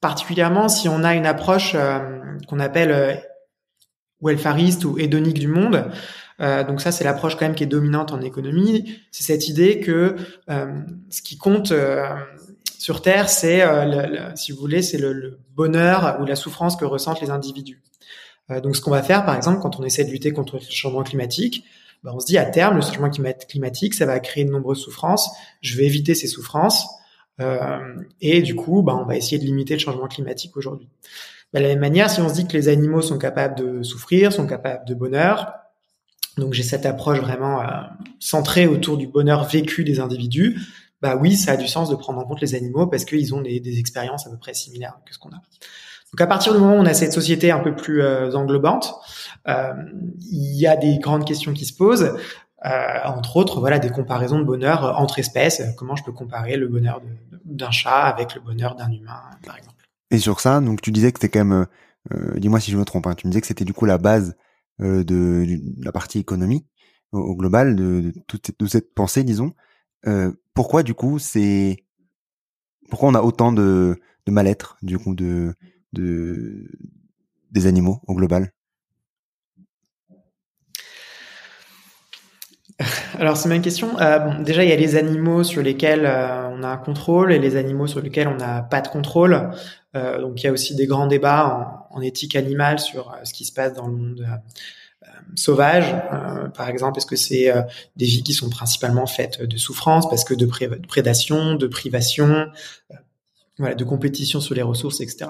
particulièrement 0.00 0.68
si 0.68 0.88
on 0.88 1.04
a 1.04 1.14
une 1.14 1.26
approche 1.26 1.72
euh, 1.76 2.00
qu'on 2.48 2.58
appelle 2.58 2.90
euh, 2.90 3.14
welfariste 4.20 4.84
ou 4.84 4.98
hédonique 4.98 5.38
du 5.38 5.48
monde. 5.48 5.86
Donc 6.40 6.80
ça, 6.80 6.92
c'est 6.92 7.02
l'approche 7.02 7.34
quand 7.34 7.46
même 7.46 7.56
qui 7.56 7.64
est 7.64 7.66
dominante 7.66 8.12
en 8.12 8.20
économie. 8.20 8.96
C'est 9.10 9.24
cette 9.24 9.48
idée 9.48 9.80
que 9.80 10.14
ce 10.48 11.20
qui 11.20 11.36
compte 11.36 11.72
sur 12.78 13.02
Terre, 13.02 13.28
c'est, 13.28 13.64
si 14.36 14.52
vous 14.52 14.58
voulez, 14.60 14.82
c'est 14.82 14.98
le, 14.98 15.12
le, 15.12 15.40
bonheur 15.56 16.18
ou 16.20 16.26
la 16.26 16.36
souffrance 16.36 16.76
que 16.76 16.84
ressentent 16.84 17.20
les 17.20 17.30
individus. 17.30 17.82
donc 18.62 18.76
ce 18.76 18.80
qu'on 18.80 18.92
va 18.92 19.02
faire, 19.02 19.24
par 19.24 19.34
exemple, 19.34 19.58
quand 19.60 19.80
on 19.80 19.82
essaie 19.82 20.04
de 20.04 20.12
lutter 20.12 20.32
contre 20.32 20.58
le 20.58 20.62
changement 20.70 21.02
climatique, 21.02 21.64
bah, 22.02 22.12
on 22.14 22.20
se 22.20 22.26
dit 22.26 22.38
à 22.38 22.44
terme, 22.44 22.76
le 22.76 22.82
changement 22.82 23.10
climatique, 23.10 23.94
ça 23.94 24.06
va 24.06 24.20
créer 24.20 24.44
de 24.44 24.50
nombreuses 24.50 24.80
souffrances. 24.80 25.30
Je 25.60 25.76
vais 25.76 25.86
éviter 25.86 26.14
ces 26.14 26.26
souffrances. 26.26 26.86
Euh, 27.40 27.78
et 28.20 28.42
du 28.42 28.54
coup, 28.54 28.82
bah, 28.82 28.96
on 29.00 29.04
va 29.04 29.16
essayer 29.16 29.38
de 29.38 29.44
limiter 29.44 29.74
le 29.74 29.80
changement 29.80 30.08
climatique 30.08 30.56
aujourd'hui. 30.56 30.88
Bah, 31.52 31.60
de 31.60 31.64
la 31.64 31.70
même 31.70 31.80
manière, 31.80 32.10
si 32.10 32.20
on 32.20 32.28
se 32.28 32.34
dit 32.34 32.46
que 32.46 32.52
les 32.52 32.68
animaux 32.68 33.02
sont 33.02 33.18
capables 33.18 33.56
de 33.56 33.82
souffrir, 33.82 34.32
sont 34.32 34.46
capables 34.46 34.84
de 34.86 34.94
bonheur, 34.94 35.52
donc 36.36 36.54
j'ai 36.54 36.62
cette 36.62 36.86
approche 36.86 37.18
vraiment 37.20 37.60
euh, 37.62 37.66
centrée 38.18 38.66
autour 38.66 38.96
du 38.96 39.06
bonheur 39.06 39.44
vécu 39.44 39.84
des 39.84 40.00
individus, 40.00 40.60
bah 41.00 41.16
oui, 41.16 41.36
ça 41.36 41.52
a 41.52 41.56
du 41.56 41.68
sens 41.68 41.90
de 41.90 41.94
prendre 41.94 42.18
en 42.18 42.24
compte 42.24 42.40
les 42.40 42.54
animaux 42.54 42.86
parce 42.86 43.04
qu'ils 43.04 43.34
ont 43.34 43.40
des, 43.40 43.60
des, 43.60 43.78
expériences 43.78 44.26
à 44.26 44.30
peu 44.30 44.36
près 44.36 44.52
similaires 44.52 44.98
que 45.06 45.14
ce 45.14 45.18
qu'on 45.18 45.30
a. 45.30 45.40
Donc 46.12 46.20
à 46.22 46.26
partir 46.26 46.54
du 46.54 46.58
moment 46.58 46.76
où 46.76 46.78
on 46.78 46.86
a 46.86 46.94
cette 46.94 47.12
société 47.12 47.50
un 47.50 47.60
peu 47.60 47.74
plus 47.74 48.02
euh, 48.02 48.32
englobante, 48.32 48.94
euh, 49.46 49.72
il 50.30 50.58
y 50.58 50.66
a 50.66 50.76
des 50.76 50.98
grandes 50.98 51.26
questions 51.26 51.52
qui 51.52 51.64
se 51.64 51.74
posent. 51.74 52.16
Euh, 52.64 52.98
entre 53.04 53.36
autres, 53.36 53.60
voilà, 53.60 53.78
des 53.78 53.90
comparaisons 53.90 54.38
de 54.38 54.44
bonheur 54.44 54.98
entre 54.98 55.18
espèces. 55.18 55.62
Comment 55.76 55.96
je 55.96 56.04
peux 56.04 56.12
comparer 56.12 56.56
le 56.56 56.66
bonheur 56.66 57.02
d'un 57.44 57.70
chat 57.70 58.02
avec 58.02 58.34
le 58.34 58.40
bonheur 58.40 58.74
d'un 58.74 58.90
humain, 58.90 59.20
par 59.44 59.56
exemple? 59.56 59.76
Et 60.10 60.18
sur 60.18 60.40
ça, 60.40 60.60
donc 60.60 60.80
tu 60.80 60.90
disais 60.90 61.12
que 61.12 61.20
c'était 61.20 61.38
quand 61.38 61.44
même, 61.44 61.66
dis-moi 62.36 62.58
si 62.58 62.70
je 62.70 62.78
me 62.78 62.84
trompe, 62.84 63.06
hein, 63.06 63.14
tu 63.14 63.26
me 63.26 63.30
disais 63.30 63.42
que 63.42 63.46
c'était 63.46 63.66
du 63.66 63.74
coup 63.74 63.84
la 63.84 63.98
base 63.98 64.34
de, 64.80 65.46
la 65.84 65.92
partie 65.92 66.18
économie 66.18 66.66
au, 67.12 67.36
global 67.36 67.76
de, 67.76 68.12
toute 68.26 68.68
cette 68.68 68.94
pensée, 68.94 69.22
disons. 69.22 69.52
Pourquoi 70.54 70.82
du 70.82 70.94
coup 70.94 71.20
c'est, 71.20 71.76
pourquoi 72.90 73.10
on 73.10 73.14
a 73.14 73.22
autant 73.22 73.52
de, 73.52 74.00
de 74.26 74.32
mal-être 74.32 74.78
du 74.82 74.98
coup 74.98 75.14
de, 75.14 75.54
de 75.98 76.68
des 77.50 77.66
animaux 77.66 78.00
au 78.06 78.14
global? 78.14 78.52
Alors 83.18 83.36
c'est 83.36 83.48
ma 83.48 83.58
question. 83.58 83.98
Euh, 84.00 84.42
déjà, 84.42 84.62
il 84.62 84.70
y 84.70 84.72
a 84.72 84.76
les 84.76 84.96
animaux 84.96 85.42
sur 85.42 85.62
lesquels 85.62 86.06
euh, 86.06 86.48
on 86.50 86.62
a 86.62 86.68
un 86.68 86.76
contrôle 86.76 87.32
et 87.32 87.38
les 87.38 87.56
animaux 87.56 87.88
sur 87.88 88.00
lesquels 88.00 88.28
on 88.28 88.36
n'a 88.36 88.62
pas 88.62 88.80
de 88.80 88.88
contrôle. 88.88 89.50
Euh, 89.96 90.20
donc 90.20 90.42
il 90.42 90.46
y 90.46 90.48
a 90.48 90.52
aussi 90.52 90.76
des 90.76 90.86
grands 90.86 91.08
débats 91.08 91.88
en, 91.90 92.00
éthique 92.00 92.36
animale 92.36 92.78
sur 92.78 93.16
ce 93.24 93.34
qui 93.34 93.44
se 93.44 93.52
passe 93.52 93.72
dans 93.72 93.88
le 93.88 93.92
monde 93.92 94.26
sauvage. 95.34 95.96
par 96.54 96.68
exemple, 96.68 96.98
est-ce 96.98 97.06
que 97.06 97.16
c'est 97.16 97.52
des 97.96 98.04
vies 98.06 98.22
qui 98.22 98.32
sont 98.32 98.48
principalement 98.48 99.06
faites 99.06 99.42
de 99.42 99.56
souffrance 99.56 100.08
parce 100.08 100.22
que 100.22 100.34
de, 100.34 100.46
pré 100.46 100.68
de 100.68 100.86
prédation, 100.86 101.54
de 101.54 101.66
privation, 101.66 102.46
de 103.58 103.84
compétition 103.84 104.40
sur 104.40 104.54
les 104.54 104.62
ressources, 104.62 105.00
etc. 105.00 105.26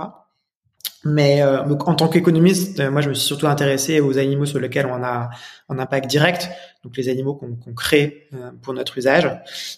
Mais 1.08 1.42
euh, 1.42 1.62
en 1.62 1.94
tant 1.94 2.08
qu'économiste, 2.08 2.80
euh, 2.80 2.90
moi, 2.90 3.00
je 3.00 3.08
me 3.08 3.14
suis 3.14 3.26
surtout 3.26 3.46
intéressé 3.46 4.00
aux 4.00 4.18
animaux 4.18 4.46
sur 4.46 4.58
lesquels 4.58 4.86
on 4.86 5.02
a 5.02 5.30
un 5.68 5.78
impact 5.78 6.08
direct, 6.08 6.48
donc 6.84 6.96
les 6.96 7.08
animaux 7.08 7.34
qu'on 7.34 7.54
qu 7.54 7.74
crée 7.74 8.28
euh, 8.34 8.50
pour 8.62 8.74
notre 8.74 8.98
usage. 8.98 9.24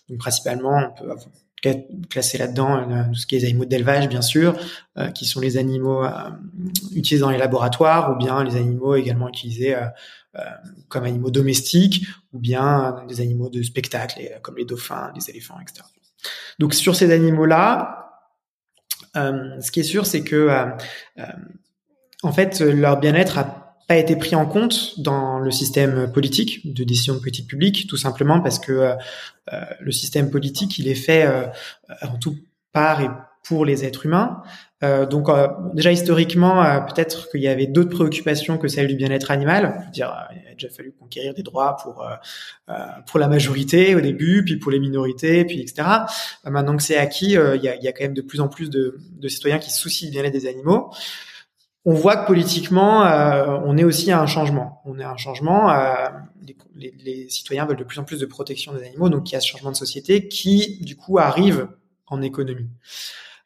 Donc 0.08 0.18
principalement, 0.18 0.92
on 1.00 1.04
peut 1.04 1.14
classer 2.08 2.38
là-dedans 2.38 2.78
euh, 2.78 3.04
tout 3.08 3.14
ce 3.14 3.26
qui 3.26 3.36
est 3.36 3.40
les 3.40 3.44
animaux 3.46 3.64
d'élevage, 3.64 4.08
bien 4.08 4.22
sûr, 4.22 4.56
euh, 4.98 5.10
qui 5.10 5.26
sont 5.26 5.40
les 5.40 5.56
animaux 5.56 6.04
utilisés 6.94 7.20
dans 7.20 7.30
les 7.30 7.38
laboratoires, 7.38 8.12
ou 8.12 8.16
bien 8.16 8.42
les 8.44 8.56
animaux 8.56 8.94
également 8.94 9.28
utilisés 9.28 9.76
comme 10.88 11.04
animaux 11.04 11.30
domestiques, 11.30 12.06
ou 12.32 12.38
bien 12.38 13.04
des 13.08 13.20
animaux 13.20 13.50
de 13.50 13.62
spectacle, 13.62 14.20
comme 14.42 14.56
les 14.56 14.64
dauphins, 14.64 15.12
les 15.14 15.28
éléphants, 15.28 15.58
etc. 15.60 15.82
Donc 16.58 16.74
sur 16.74 16.94
ces 16.94 17.10
animaux-là, 17.10 17.99
euh, 17.99 17.99
ce 19.14 19.70
qui 19.70 19.80
est 19.80 19.84
sûr, 19.84 20.06
c'est 20.06 20.22
que 20.22 20.36
euh, 20.36 20.66
euh, 21.18 21.24
en 22.22 22.32
fait, 22.32 22.60
leur 22.60 22.98
bien-être 23.00 23.38
a 23.38 23.76
pas 23.88 23.96
été 23.96 24.14
pris 24.16 24.36
en 24.36 24.46
compte 24.46 25.00
dans 25.00 25.38
le 25.38 25.50
système 25.50 26.12
politique 26.12 26.72
de 26.72 26.84
décision 26.84 27.14
de 27.14 27.18
politique 27.18 27.48
publique, 27.48 27.88
tout 27.88 27.96
simplement 27.96 28.40
parce 28.40 28.60
que 28.60 28.94
le 29.80 29.90
système 29.90 30.30
politique, 30.30 30.78
il 30.78 30.86
est 30.86 30.94
fait 30.94 31.26
en 32.02 32.16
tout 32.20 32.36
par 32.72 33.00
et 33.00 33.08
pour 33.42 33.64
les 33.64 33.84
êtres 33.84 34.06
humains. 34.06 34.44
Euh, 34.82 35.04
donc 35.04 35.28
euh, 35.28 35.48
déjà 35.74 35.92
historiquement, 35.92 36.64
euh, 36.64 36.80
peut-être 36.80 37.30
qu'il 37.30 37.42
y 37.42 37.48
avait 37.48 37.66
d'autres 37.66 37.90
préoccupations 37.90 38.56
que 38.56 38.66
celle 38.66 38.86
du 38.86 38.94
bien-être 38.94 39.30
animal. 39.30 39.76
Je 39.80 39.84
veux 39.86 39.90
dire, 39.90 40.28
il 40.32 40.48
a 40.48 40.52
déjà 40.54 40.70
fallu 40.70 40.92
conquérir 40.92 41.34
des 41.34 41.42
droits 41.42 41.76
pour 41.82 42.06
pour 43.06 43.18
la 43.18 43.28
majorité 43.28 43.94
au 43.94 44.00
début, 44.00 44.44
puis 44.44 44.56
pour 44.56 44.70
les 44.70 44.78
minorités, 44.78 45.44
puis 45.44 45.60
etc. 45.60 45.82
maintenant 46.44 46.76
que 46.76 46.82
c'est 46.82 46.96
acquis, 46.96 47.32
il 47.32 47.62
y 47.62 47.68
a, 47.68 47.76
y, 47.76 47.88
a, 47.88 47.92
quand 47.92 48.04
même 48.04 48.14
de 48.14 48.22
plus 48.22 48.40
en 48.40 48.48
plus 48.48 48.70
de, 48.70 48.98
de 49.10 49.28
citoyens 49.28 49.58
qui 49.58 49.70
se 49.70 49.78
soucient 49.78 50.08
du 50.08 50.12
bien-être 50.12 50.32
des 50.32 50.46
animaux. 50.46 50.92
On 51.84 51.94
voit 51.94 52.16
que 52.16 52.26
politiquement, 52.26 53.02
on 53.64 53.76
est 53.76 53.84
aussi 53.84 54.12
à 54.12 54.20
un 54.20 54.26
changement. 54.26 54.80
On 54.84 54.98
est 54.98 55.02
à 55.02 55.10
un 55.10 55.16
changement. 55.16 55.72
Les, 56.46 56.56
les, 56.76 56.94
les, 57.04 57.28
citoyens 57.28 57.66
veulent 57.66 57.76
de 57.76 57.84
plus 57.84 57.98
en 57.98 58.04
plus 58.04 58.20
de 58.20 58.26
protection 58.26 58.72
des 58.72 58.84
animaux, 58.84 59.08
donc 59.08 59.30
il 59.30 59.34
y 59.34 59.36
a 59.36 59.40
ce 59.40 59.48
changement 59.48 59.72
de 59.72 59.76
société 59.76 60.28
qui, 60.28 60.78
du 60.82 60.96
coup, 60.96 61.18
arrive 61.18 61.68
en 62.06 62.22
économie. 62.22 62.68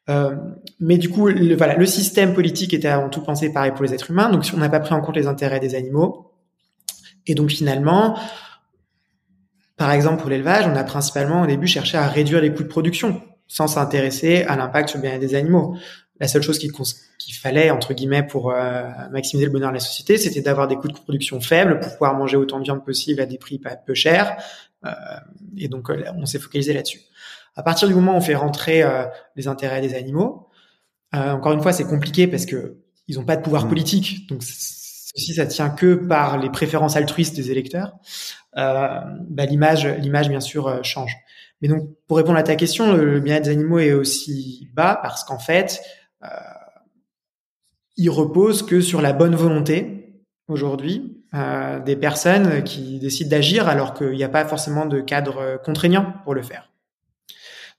Euh, 0.09 0.35
mais 0.79 0.97
du 0.97 1.09
coup, 1.09 1.27
le, 1.27 1.55
voilà, 1.55 1.75
le 1.75 1.85
système 1.85 2.33
politique 2.33 2.73
était 2.73 2.87
avant 2.87 3.09
tout 3.09 3.21
pensé 3.21 3.51
pareil 3.51 3.71
pour 3.71 3.83
les 3.83 3.93
êtres 3.93 4.11
humains. 4.11 4.29
Donc, 4.29 4.45
on 4.53 4.57
n'a 4.57 4.69
pas 4.69 4.79
pris 4.79 4.93
en 4.93 5.01
compte 5.01 5.15
les 5.15 5.27
intérêts 5.27 5.59
des 5.59 5.75
animaux. 5.75 6.31
Et 7.27 7.33
donc, 7.33 7.49
finalement, 7.49 8.17
par 9.77 9.91
exemple, 9.91 10.21
pour 10.21 10.29
l'élevage, 10.29 10.65
on 10.67 10.75
a 10.75 10.83
principalement 10.83 11.41
au 11.41 11.47
début 11.47 11.67
cherché 11.67 11.97
à 11.97 12.07
réduire 12.07 12.41
les 12.41 12.53
coûts 12.53 12.63
de 12.63 12.67
production 12.67 13.21
sans 13.47 13.67
s'intéresser 13.67 14.43
à 14.43 14.55
l'impact 14.55 14.89
sur 14.89 14.97
le 14.97 15.03
bien-être 15.03 15.21
des 15.21 15.35
animaux. 15.35 15.77
La 16.19 16.27
seule 16.27 16.41
chose 16.41 16.59
qu'il 16.59 17.33
fallait, 17.33 17.71
entre 17.71 17.93
guillemets, 17.93 18.23
pour 18.23 18.51
euh, 18.51 18.83
maximiser 19.11 19.47
le 19.47 19.51
bonheur 19.51 19.69
de 19.69 19.75
la 19.75 19.81
société, 19.81 20.17
c'était 20.17 20.41
d'avoir 20.41 20.67
des 20.67 20.77
coûts 20.77 20.87
de 20.87 20.93
production 20.93 21.41
faibles 21.41 21.79
pour 21.79 21.91
pouvoir 21.91 22.15
manger 22.15 22.37
autant 22.37 22.59
de 22.59 22.63
viande 22.63 22.85
possible 22.85 23.19
à 23.19 23.25
des 23.25 23.37
prix 23.37 23.59
pas 23.59 23.75
peu 23.75 23.93
chers. 23.93 24.37
Euh, 24.85 24.91
et 25.57 25.67
donc, 25.67 25.89
euh, 25.89 26.03
on 26.15 26.25
s'est 26.25 26.39
focalisé 26.39 26.73
là-dessus. 26.73 27.01
À 27.55 27.63
partir 27.63 27.87
du 27.87 27.93
moment 27.93 28.13
où 28.13 28.17
on 28.17 28.21
fait 28.21 28.35
rentrer 28.35 28.83
euh, 28.83 29.05
les 29.35 29.47
intérêts 29.47 29.81
des 29.81 29.95
animaux, 29.95 30.49
euh, 31.13 31.31
encore 31.31 31.53
une 31.53 31.61
fois, 31.61 31.73
c'est 31.73 31.85
compliqué 31.85 32.27
parce 32.27 32.45
que 32.45 32.77
ils 33.07 33.17
n'ont 33.17 33.25
pas 33.25 33.35
de 33.35 33.41
pouvoir 33.41 33.65
mmh. 33.65 33.69
politique, 33.69 34.27
donc 34.29 34.43
ceci 34.43 35.33
ça 35.33 35.45
tient 35.45 35.69
que 35.69 35.95
par 35.95 36.37
les 36.37 36.49
préférences 36.49 36.95
altruistes 36.95 37.35
des 37.35 37.51
électeurs. 37.51 37.95
Euh, 38.57 38.99
bah, 39.29 39.45
l'image, 39.45 39.85
l'image 39.85 40.29
bien 40.29 40.39
sûr 40.39 40.67
euh, 40.67 40.79
change. 40.83 41.15
Mais 41.61 41.67
donc, 41.67 41.89
pour 42.07 42.17
répondre 42.17 42.37
à 42.37 42.43
ta 42.43 42.55
question, 42.55 42.93
le, 42.93 43.19
bien-être 43.19 43.45
des 43.45 43.51
animaux 43.51 43.79
est 43.79 43.93
aussi 43.93 44.69
bas 44.73 44.99
parce 45.01 45.23
qu'en 45.23 45.39
fait, 45.39 45.81
euh, 46.23 46.27
il 47.97 48.09
repose 48.09 48.63
que 48.63 48.81
sur 48.81 49.01
la 49.01 49.13
bonne 49.13 49.35
volonté 49.35 50.23
aujourd'hui 50.47 51.23
euh, 51.33 51.79
des 51.79 51.95
personnes 51.95 52.63
qui 52.63 52.99
décident 52.99 53.29
d'agir 53.29 53.67
alors 53.67 53.93
qu'il 53.93 54.11
n'y 54.11 54.23
a 54.23 54.29
pas 54.29 54.45
forcément 54.45 54.85
de 54.85 54.99
cadre 54.99 55.59
contraignant 55.63 56.13
pour 56.23 56.33
le 56.33 56.41
faire. 56.41 56.69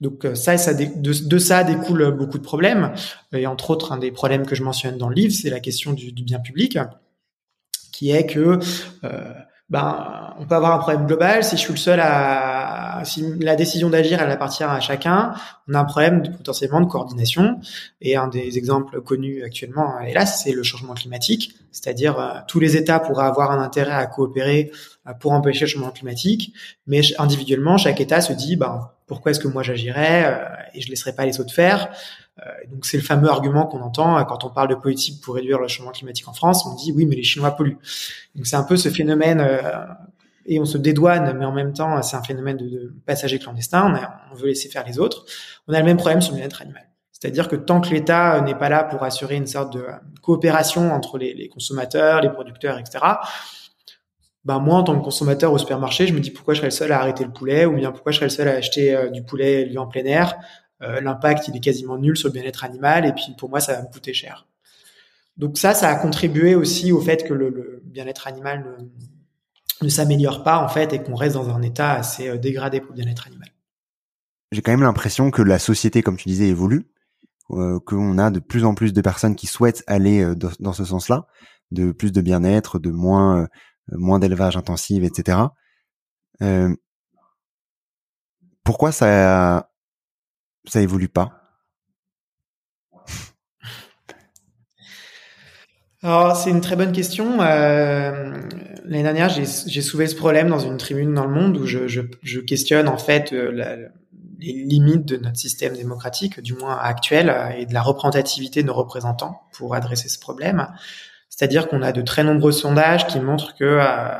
Donc 0.01 0.25
euh, 0.25 0.35
ça, 0.35 0.57
ça 0.59 0.75
de, 0.75 0.87
de, 0.95 1.39
ça 1.39 1.65
découle 1.65 2.11
beaucoup 2.13 2.39
de 2.39 2.43
problèmes. 2.43 2.93
Et 3.33 3.47
entre 3.47 3.71
autres, 3.71 3.93
un 3.93 3.99
des 3.99 4.13
problèmes 4.13 4.47
que 4.47 4.55
je 4.55 4.63
mentionne 4.63 4.99
dans 4.99 5.09
le 5.09 5.15
livre, 5.15 5.33
c'est 5.33 5.51
la 5.51 5.61
question 5.61 5.93
du, 5.93 6.13
du, 6.13 6.23
bien 6.23 6.39
public, 6.39 6.79
qui 7.93 8.11
est 8.11 8.27
que 8.27 8.59
euh, 9.05 9.33
ben, 9.69 10.35
on 10.39 10.47
peut 10.47 10.55
avoir 10.55 10.75
un 10.75 10.79
problème 10.79 11.07
global. 11.07 11.43
Si 11.43 11.57
je 11.57 11.63
suis 11.63 11.73
le 11.73 11.79
seul 11.79 12.01
à, 12.01 13.03
si 13.05 13.25
la 13.41 13.57
décision 13.57 13.91
d'agir, 13.91 14.21
elle 14.23 14.31
appartient 14.31 14.63
à 14.63 14.79
chacun, 14.81 15.35
on 15.67 15.75
a 15.75 15.81
un 15.81 15.85
problème 15.85 16.23
de, 16.23 16.31
potentiellement 16.31 16.81
de 16.81 16.87
coordination. 16.87 17.59
Et 18.01 18.17
un 18.17 18.29
des 18.29 18.59
exemples 18.59 19.01
connus 19.01 19.43
actuellement, 19.43 19.99
hélas, 20.01 20.43
c'est 20.45 20.53
le 20.53 20.63
changement 20.63 20.95
climatique. 20.95 21.55
C'est-à-dire, 21.73 22.21
euh, 22.21 22.39
tous 22.47 22.61
les 22.61 22.77
États 22.77 23.01
pourraient 23.01 23.27
avoir 23.27 23.51
un 23.51 23.61
intérêt 23.61 23.93
à 23.93 24.07
coopérer 24.07 24.71
euh, 25.09 25.15
pour 25.15 25.33
empêcher 25.33 25.63
le 25.63 25.71
changement 25.71 25.91
climatique, 25.91 26.53
mais 26.87 27.01
individuellement, 27.19 27.77
chaque 27.77 28.01
État 28.01 28.21
se 28.21 28.35
dit, 28.35 28.57
ben, 28.57 28.91
pourquoi 29.07 29.31
est-ce 29.31 29.41
que 29.41 29.49
moi 29.49 29.63
j'agirais 29.63 30.25
euh, 30.27 30.45
et 30.75 30.81
je 30.81 30.91
laisserai 30.91 31.15
pas 31.15 31.25
les 31.25 31.41
autres 31.41 31.53
faire 31.53 31.91
euh, 32.41 32.51
donc 32.71 32.85
c'est 32.85 32.99
le 32.99 33.03
fameux 33.03 33.31
argument 33.31 33.67
qu'on 33.67 33.81
entend 33.81 34.19
euh, 34.19 34.25
quand 34.25 34.45
on 34.45 34.51
parle 34.51 34.69
de 34.69 34.75
politique 34.75 35.23
pour 35.23 35.37
réduire 35.37 35.59
le 35.59 35.69
changement 35.69 35.93
climatique 35.93 36.29
en 36.29 36.35
France. 36.35 36.67
On 36.67 36.75
dit 36.75 36.93
oui, 36.93 37.07
mais 37.07 37.17
les 37.17 37.23
Chinois 37.23 37.53
polluent. 37.53 37.79
Donc 38.35 38.47
c'est 38.47 38.57
un 38.57 38.63
peu 38.63 38.77
ce 38.77 38.91
phénomène 38.91 39.43
et 40.45 40.61
on 40.61 40.67
se 40.67 40.77
dédouane, 40.77 41.35
mais 41.39 41.47
en 41.47 41.53
même 41.53 41.73
temps 41.73 42.03
c'est 42.03 42.15
un 42.17 42.23
phénomène 42.23 42.59
de, 42.59 42.69
de 42.69 42.95
passager 43.07 43.39
clandestin. 43.39 44.11
On, 44.31 44.35
veut 44.35 44.49
laisser 44.49 44.69
faire 44.69 44.85
les 44.87 44.99
autres. 44.99 45.25
On 45.67 45.73
a 45.73 45.79
le 45.79 45.87
même 45.87 45.97
problème 45.97 46.21
sur 46.21 46.33
le 46.33 46.39
bien-être 46.39 46.61
animal. 46.61 46.87
C'est-à-dire 47.11 47.49
que 47.49 47.57
tant 47.57 47.81
que 47.81 47.89
l'État 47.89 48.43
n'est 48.43 48.55
pas 48.55 48.69
là 48.69 48.85
pour 48.85 49.03
assurer 49.03 49.37
une 49.37 49.47
sorte 49.47 49.73
de 49.73 49.87
coopération 50.21 50.93
entre 50.93 51.17
les, 51.17 51.33
les 51.33 51.49
consommateurs, 51.49 52.21
les 52.21 52.29
producteurs, 52.29 52.79
etc., 52.79 52.99
ben 54.47 54.61
moi 54.61 54.77
en 54.77 54.85
tant 54.85 54.99
que 54.99 55.05
consommateur 55.05 55.53
au 55.53 55.59
supermarché, 55.59 56.07
je 56.07 56.15
me 56.15 56.21
dis 56.21 56.31
pourquoi 56.31 56.55
je 56.55 56.61
serais 56.61 56.69
le 56.69 56.73
seul 56.73 56.93
à 56.93 57.01
arrêter 57.01 57.25
le 57.25 57.33
poulet 57.33 57.67
ou 57.67 57.77
bien 57.77 57.93
pourquoi 57.93 58.13
je 58.13 58.17
serais 58.17 58.27
le 58.27 58.31
seul 58.31 58.49
à 58.49 58.53
acheter 58.53 59.11
du 59.13 59.23
poulet 59.23 59.63
élevé 59.63 59.77
en 59.77 59.87
plein 59.87 60.05
air 60.05 60.39
euh, 60.83 61.01
l'impact 61.01 61.49
il 61.49 61.57
est 61.57 61.61
quasiment 61.61 61.97
nul 61.97 62.17
sur 62.17 62.29
le 62.29 62.35
bien-être 62.35 62.63
animal 62.65 63.07
et 63.07 63.13
puis 63.13 63.35
pour 63.39 63.49
moi 63.49 63.61
ça 63.61 63.75
va 63.75 63.83
me 63.83 63.89
coûter 63.89 64.13
cher. 64.13 64.47
Donc 65.37 65.59
ça, 65.59 65.75
ça 65.75 65.89
a 65.89 65.95
contribué 65.97 66.55
aussi 66.55 66.93
au 66.93 67.01
fait 67.01 67.27
que 67.27 67.35
le, 67.35 67.83
bien-être 67.85 68.27
animal 68.27 68.77
ne, 69.83 69.89
s'améliore 69.89 70.43
pas 70.43 70.59
en 70.59 70.69
fait 70.69 70.93
et 70.93 71.03
qu'on 71.03 71.15
reste 71.15 71.35
dans 71.35 71.51
un 71.51 71.63
état 71.63 71.93
assez 71.93 72.29
euh, 72.29 72.39
dégradé 72.39 72.81
pour 72.81 72.91
le 72.91 73.03
bien-être 73.03 73.27
animal. 73.27 73.49
J'ai 74.53 74.63
quand 74.63 74.71
même 74.71 74.83
l'impression 74.83 75.31
que 75.31 75.43
la 75.43 75.59
société, 75.59 76.03
comme 76.03 76.17
tu 76.17 76.29
disais, 76.29 76.47
évolue, 76.47 76.87
euh, 77.51 77.81
qu'on 77.81 78.19
a 78.19 78.31
de 78.31 78.39
plus 78.39 78.65
en 78.65 78.75
plus 78.75 78.93
de 78.93 79.01
personnes 79.01 79.35
qui 79.35 79.47
souhaitent 79.47 79.83
aller 79.87 80.23
euh, 80.23 80.35
dans, 80.35 80.73
ce 80.73 80.85
sens-là, 80.85 81.27
de 81.71 81.93
plus 81.93 82.13
de 82.13 82.21
bien-être, 82.21 82.79
de 82.79 82.91
moins 82.91 83.49
moins 83.93 84.19
d'élevage 84.19 84.57
intensif, 84.57 85.03
etc. 85.03 85.39
Euh, 86.43 86.75
pourquoi 88.65 88.93
ça 88.93 89.71
ça 90.67 90.81
évolue 90.81 91.09
pas? 91.09 91.43
Alors, 96.03 96.37
c'est 96.37 96.51
une 96.51 96.61
très 96.61 96.77
bonne 96.77 96.93
question. 96.93 97.41
Euh, 97.41 98.33
L'année 98.85 99.03
dernière, 99.03 99.29
j'ai 99.29 99.83
soulevé 99.83 100.07
ce 100.07 100.15
problème 100.15 100.49
dans 100.49 100.61
une 100.61 100.77
tribune 100.77 101.13
dans 101.13 101.25
le 101.25 101.35
monde 101.35 101.57
où 101.57 101.67
je, 101.67 102.41
questionne 102.41 102.87
en 102.87 102.99
fait 102.99 103.33
euh, 103.33 103.89
les 104.39 104.53
limites 104.53 105.05
de 105.05 105.17
notre 105.17 105.37
système 105.37 105.75
démocratique, 105.75 106.41
du 106.41 106.55
moins 106.55 106.79
actuel, 106.79 107.35
et 107.59 107.67
de 107.67 107.75
la 107.75 107.83
représentativité 107.83 108.63
de 108.63 108.69
nos 108.69 108.75
représentants 108.75 109.41
pour 109.53 109.75
adresser 109.75 110.09
ce 110.09 110.21
problème. 110.21 110.69
C'est-à-dire 111.37 111.69
qu'on 111.69 111.83
a 111.83 111.93
de 111.93 112.01
très 112.01 112.25
nombreux 112.25 112.51
sondages 112.51 113.07
qui 113.07 113.21
montrent 113.21 113.55
que 113.55 113.65
euh, 113.65 114.19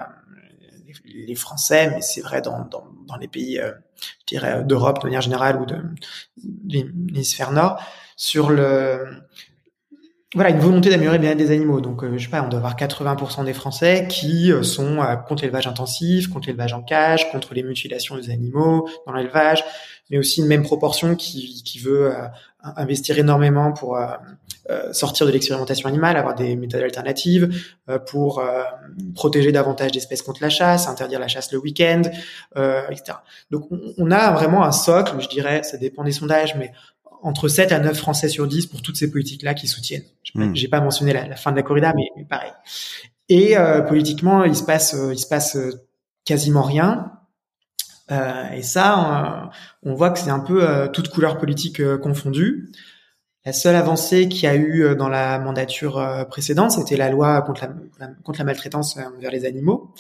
les 1.07 1.35
Français, 1.35 1.91
mais 1.91 2.03
c'est 2.03 2.21
vrai 2.21 2.43
dans, 2.43 2.67
dans, 2.67 2.85
dans, 3.07 3.17
les 3.17 3.27
pays, 3.27 3.59
euh, 3.59 3.73
je 4.21 4.27
dirais, 4.27 4.63
d'Europe 4.65 5.01
de 5.01 5.07
manière 5.07 5.23
générale 5.23 5.57
ou 5.61 5.65
de, 5.65 5.77
l'hémisphère 6.69 7.53
nord, 7.53 7.83
sur 8.17 8.51
le 8.51 9.05
voilà 10.35 10.51
une 10.51 10.59
volonté 10.59 10.91
d'améliorer 10.91 11.17
le 11.17 11.23
bien-être 11.23 11.39
des 11.39 11.53
animaux. 11.53 11.81
Donc, 11.81 12.05
euh, 12.05 12.19
je 12.19 12.25
sais 12.25 12.31
pas, 12.31 12.43
on 12.43 12.49
doit 12.49 12.59
avoir 12.59 12.77
80% 12.77 13.47
des 13.47 13.55
Français 13.55 14.07
qui 14.11 14.53
euh, 14.53 14.63
sont 14.63 14.99
contre 15.27 15.43
l'élevage 15.43 15.67
intensif, 15.67 16.29
contre 16.29 16.49
l'élevage 16.49 16.75
en 16.75 16.83
cage, 16.83 17.31
contre 17.33 17.55
les 17.55 17.63
mutilations 17.63 18.17
des 18.17 18.29
animaux 18.29 18.87
dans 19.07 19.15
l'élevage, 19.15 19.65
mais 20.11 20.19
aussi 20.19 20.41
une 20.41 20.49
même 20.49 20.65
proportion 20.65 21.15
qui, 21.15 21.63
qui 21.65 21.79
veut 21.79 22.13
investir 22.77 23.19
énormément 23.19 23.73
pour 23.73 23.99
euh, 24.69 24.93
sortir 24.93 25.27
de 25.27 25.31
l'expérimentation 25.31 25.89
animale, 25.89 26.17
avoir 26.17 26.35
des 26.35 26.57
méthodes 26.57 26.83
alternatives, 26.83 27.49
euh, 27.89 28.01
pour 28.01 28.41
euh, 28.41 28.65
protéger 29.15 29.53
davantage 29.53 29.93
d'espèces 29.93 30.23
contre 30.23 30.43
la 30.43 30.49
chasse, 30.49 30.89
interdire 30.89 31.21
la 31.21 31.29
chasse 31.29 31.53
le 31.53 31.59
week-end, 31.59 32.03
etc. 32.91 33.19
Donc 33.53 33.69
on, 33.71 34.11
a 34.11 34.33
vraiment 34.33 34.65
un 34.65 34.73
socle, 34.73 35.21
je 35.21 35.29
dirais, 35.29 35.63
ça 35.63 35.77
dépend 35.77 36.03
des 36.03 36.11
sondages, 36.11 36.57
mais 36.57 36.73
entre 37.23 37.47
7 37.47 37.71
à 37.71 37.79
9 37.79 37.97
Français 37.97 38.29
sur 38.29 38.49
10 38.49 38.67
pour 38.67 38.83
toutes 38.83 38.97
ces 38.97 39.11
politiques-là 39.11 39.55
qui 39.55 39.69
soutiennent. 39.69 40.05
J'ai 40.55 40.69
pas 40.69 40.81
mentionné 40.81 41.13
la, 41.13 41.37
fin 41.37 41.53
de 41.53 41.57
la 41.57 41.63
corrida, 41.63 41.93
mais, 41.95 42.09
mais 42.17 42.25
pareil. 42.25 42.53
Et 43.29 43.55
politiquement, 43.89 44.45
il 44.45 44.57
se 44.57 44.65
passe, 44.65 44.97
il 45.13 45.19
se 45.19 45.27
passe 45.29 45.57
quasiment 46.25 46.63
rien. 46.63 47.13
Euh, 48.11 48.51
et 48.51 48.63
ça, 48.63 49.51
on, 49.83 49.95
voit 49.95 50.11
que 50.11 50.19
c'est 50.19 50.31
un 50.31 50.41
peu 50.41 50.63
euh, 50.63 50.89
toute 50.89 51.09
couleur 51.09 51.39
politique 51.39 51.83
confondue. 51.99 52.71
La 53.47 53.53
seule 53.53 53.77
avancée 53.77 54.29
qu'il 54.29 54.43
y 54.43 54.47
a 54.49 54.57
eu 54.57 54.83
euh, 54.83 54.97
dans 54.97 55.09
la 55.09 55.39
mandature 55.39 56.01
euh, 56.01 56.25
précédente, 56.25 56.73
c'était 56.73 56.97
la 56.97 57.11
loi 57.11 57.41
contre 57.43 57.65
la, 58.01 58.45
maltraitance 58.45 58.99
envers 58.99 59.31
les 59.31 59.45
animaux, 59.45 59.95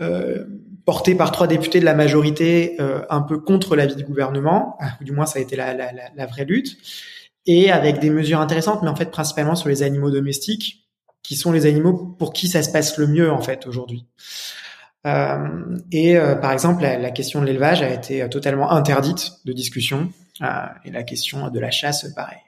euh, 0.00 0.46
portée 0.86 1.14
par 1.14 1.32
trois 1.32 1.46
députés 1.46 1.80
de 1.80 1.84
la 1.84 1.94
majorité, 1.94 2.76
euh, 2.80 3.02
un 3.10 3.20
peu 3.20 3.38
contre 3.38 3.76
l'avis 3.76 3.94
du 3.94 4.04
gouvernement, 4.04 4.78
ah, 4.80 4.92
du 5.02 5.12
moins 5.12 5.26
ça 5.26 5.38
a 5.38 5.42
été 5.42 5.54
la, 5.54 5.74
la, 5.74 6.26
vraie 6.26 6.46
lutte, 6.46 6.78
et 7.44 7.70
avec 7.70 7.98
des 7.98 8.08
mesures 8.08 8.40
intéressantes, 8.40 8.82
mais 8.82 8.88
en 8.88 8.96
fait 8.96 9.10
principalement 9.10 9.54
sur 9.54 9.68
les 9.68 9.82
animaux 9.82 10.10
domestiques, 10.10 10.88
qui 11.22 11.36
sont 11.36 11.52
les 11.52 11.66
animaux 11.66 11.92
pour 12.18 12.32
qui 12.32 12.48
ça 12.48 12.62
se 12.62 12.72
passe 12.72 12.96
le 12.96 13.06
mieux 13.06 13.30
en 13.30 13.42
fait 13.42 13.66
aujourd'hui. 13.66 14.06
Euh, 15.06 15.78
et 15.90 16.16
par 16.40 16.52
exemple, 16.52 16.82
la, 16.82 17.10
question 17.10 17.40
de 17.40 17.46
l'élevage 17.46 17.82
a 17.82 17.90
été 17.90 18.28
totalement 18.28 18.70
interdite 18.70 19.32
de 19.44 19.52
discussion, 19.52 20.12
et 20.84 20.90
la 20.90 21.02
question 21.02 21.50
de 21.50 21.60
la 21.60 21.70
chasse, 21.70 22.06
pareil. 22.14 22.38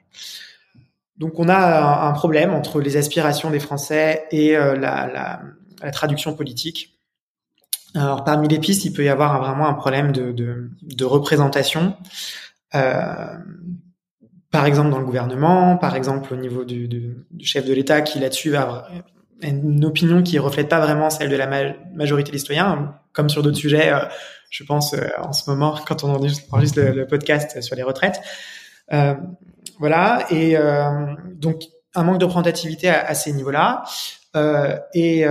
Donc 1.17 1.39
on 1.39 1.47
a 1.47 2.07
un 2.07 2.11
problème 2.11 2.53
entre 2.53 2.81
les 2.81 2.97
aspirations 2.97 3.49
des 3.49 3.59
Français 3.59 4.25
et 4.31 4.57
euh, 4.57 4.75
la, 4.75 5.41
traduction 5.91 6.33
politique. 6.33 6.99
Alors 7.93 8.23
parmi 8.23 8.47
les 8.47 8.59
pistes, 8.59 8.83
il 8.85 8.91
peut 8.91 9.05
y 9.05 9.09
avoir 9.09 9.39
vraiment 9.39 9.67
un 9.67 9.73
problème 9.73 10.11
de, 10.11 11.05
représentation. 11.05 11.95
Euh, 12.73 13.37
par 14.51 14.65
exemple 14.65 14.89
dans 14.89 14.99
le 14.99 15.05
gouvernement, 15.05 15.77
par 15.77 15.95
exemple 15.95 16.33
au 16.33 16.37
niveau 16.37 16.65
du, 16.65 16.87
du, 16.87 17.45
chef 17.45 17.65
de 17.65 17.73
l'État 17.73 18.01
qui 18.01 18.19
là-dessus 18.19 18.49
va 18.49 18.87
une 19.41 19.85
opinion 19.85 20.23
qui 20.23 20.39
reflète 20.39 20.69
pas 20.69 20.79
vraiment 20.79 21.09
celle 21.09 21.29
de 21.29 21.35
la 21.35 21.47
majorité 21.93 22.31
des 22.31 22.37
citoyens, 22.37 22.95
comme 23.13 23.29
sur 23.29 23.43
d'autres 23.43 23.57
sujets, 23.57 23.91
euh, 23.91 23.99
je 24.49 24.63
pense 24.63 24.93
euh, 24.93 25.07
en 25.21 25.33
ce 25.33 25.49
moment 25.49 25.77
quand 25.85 26.03
on 26.03 26.09
enregistre 26.09 26.81
le, 26.81 26.91
le 26.91 27.07
podcast 27.07 27.61
sur 27.61 27.75
les 27.75 27.83
retraites. 27.83 28.21
Euh, 28.93 29.15
voilà, 29.79 30.25
et 30.31 30.55
donc 31.33 31.63
un 31.95 32.03
manque 32.03 32.17
de 32.17 32.23
représentativité 32.23 32.87
à, 32.87 33.13
ces 33.13 33.33
niveaux-là. 33.33 33.83
et 34.93 35.25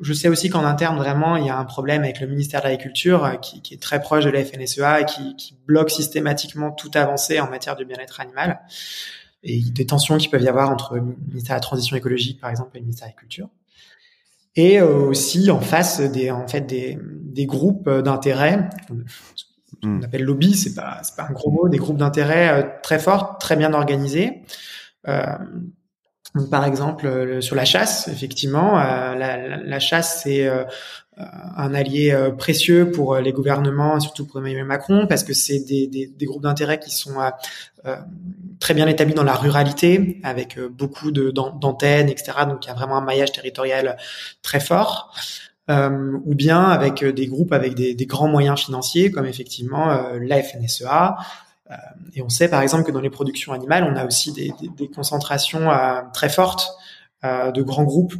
je 0.00 0.12
sais 0.12 0.28
aussi 0.28 0.48
qu'en 0.48 0.64
interne, 0.64 0.96
vraiment, 0.96 1.36
il 1.36 1.46
y 1.46 1.50
a 1.50 1.56
un 1.56 1.64
problème 1.64 2.02
avec 2.04 2.20
le 2.20 2.26
ministère 2.26 2.60
de 2.60 2.66
l'Agriculture 2.66 3.24
euh, 3.24 3.34
qui, 3.36 3.62
qui, 3.62 3.74
est 3.74 3.82
très 3.82 4.00
proche 4.00 4.24
de 4.24 4.30
la 4.30 4.44
FNSEA 4.44 5.00
et 5.00 5.04
qui, 5.04 5.36
qui, 5.36 5.56
bloque 5.66 5.90
systématiquement 5.90 6.70
toute 6.70 6.96
avancée 6.96 7.40
en 7.40 7.50
matière 7.50 7.76
de 7.76 7.84
bien-être 7.84 8.20
animal 8.20 8.60
et 9.42 9.60
des 9.60 9.86
tensions 9.86 10.16
qui 10.18 10.28
peuvent 10.28 10.42
y 10.42 10.48
avoir 10.48 10.70
entre 10.70 10.96
le 10.96 11.02
ministère 11.28 11.56
de 11.56 11.58
la 11.58 11.60
Transition 11.60 11.96
écologique, 11.96 12.40
par 12.40 12.50
exemple, 12.50 12.76
et 12.76 12.80
le 12.80 12.84
ministère 12.84 13.06
de 13.06 13.10
l'Agriculture. 13.10 13.48
Et 14.56 14.80
euh, 14.80 15.06
aussi 15.06 15.50
en 15.50 15.60
face 15.60 16.00
des, 16.00 16.30
en 16.30 16.48
fait, 16.48 16.62
des, 16.62 16.98
des 17.02 17.46
groupes 17.46 17.88
d'intérêt, 17.88 18.68
on 19.82 19.88
hmm. 19.88 20.04
appelle 20.04 20.24
lobby, 20.24 20.54
c'est 20.54 20.74
pas, 20.74 21.00
c'est 21.02 21.14
pas 21.14 21.26
un 21.28 21.32
gros 21.32 21.50
mot, 21.50 21.68
des 21.68 21.78
groupes 21.78 21.98
d'intérêt 21.98 22.48
euh, 22.48 22.68
très 22.82 22.98
forts, 22.98 23.38
très 23.38 23.54
bien 23.54 23.72
organisés. 23.74 24.42
Euh, 25.06 25.36
par 26.50 26.64
exemple, 26.64 27.06
euh, 27.06 27.40
sur 27.40 27.56
la 27.56 27.64
chasse, 27.64 28.08
effectivement, 28.08 28.78
euh, 28.78 29.14
la, 29.14 29.56
la, 29.56 29.80
chasse 29.80 30.22
c'est 30.22 30.46
euh, 30.46 30.64
un 31.18 31.74
allié 31.74 32.16
précieux 32.38 32.90
pour 32.90 33.16
les 33.16 33.32
gouvernements, 33.32 33.98
surtout 33.98 34.26
pour 34.26 34.38
Emmanuel 34.38 34.64
Macron, 34.64 35.06
parce 35.08 35.24
que 35.24 35.34
c'est 35.34 35.60
des, 35.60 36.12
groupes 36.22 36.42
d'intérêt 36.42 36.78
qui 36.78 36.90
sont 36.90 37.14
très 38.60 38.74
bien 38.74 38.86
établis 38.86 39.14
dans 39.14 39.24
la 39.24 39.34
ruralité, 39.34 40.20
avec 40.22 40.58
beaucoup 40.60 41.10
d'antennes, 41.10 42.08
etc. 42.08 42.32
Donc 42.48 42.66
il 42.66 42.68
y 42.68 42.70
a 42.70 42.74
vraiment 42.74 42.96
un 42.96 43.04
maillage 43.04 43.32
territorial 43.32 43.96
très 44.42 44.60
fort. 44.60 45.12
Euh, 45.70 46.16
ou 46.24 46.34
bien 46.34 46.64
avec 46.64 47.04
des 47.04 47.26
groupes 47.26 47.52
avec 47.52 47.74
des, 47.74 48.06
grands 48.06 48.28
moyens 48.28 48.58
financiers, 48.58 49.10
comme 49.10 49.26
effectivement 49.26 49.90
euh, 49.90 50.18
la 50.18 50.42
FNSEA, 50.42 51.16
euh, 51.70 51.74
et 52.14 52.22
on 52.22 52.28
sait 52.28 52.48
par 52.48 52.62
exemple 52.62 52.84
que 52.84 52.92
dans 52.92 53.00
les 53.00 53.10
productions 53.10 53.52
animales, 53.52 53.84
on 53.84 53.96
a 53.96 54.06
aussi 54.06 54.32
des, 54.32 54.52
concentrations 54.88 55.70
euh, 55.70 56.00
très 56.12 56.28
fortes 56.28 56.70
euh, 57.24 57.50
de 57.52 57.62
grands 57.62 57.84
groupes. 57.84 58.14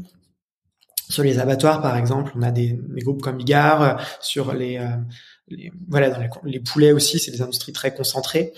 Sur 1.09 1.23
les 1.23 1.38
abattoirs, 1.38 1.81
par 1.81 1.97
exemple, 1.97 2.33
on 2.37 2.42
a 2.42 2.51
des, 2.51 2.79
groupes 3.03 3.23
comme 3.23 3.38
Bigard. 3.38 4.01
Sur 4.21 4.53
les, 4.53 4.81
les 5.49 5.73
voilà, 5.88 6.31
les, 6.44 6.61
poulets 6.61 6.92
aussi, 6.92 7.18
c'est 7.18 7.31
des 7.31 7.42
industries 7.42 7.73
très 7.73 7.94
concentrées. 7.94 8.53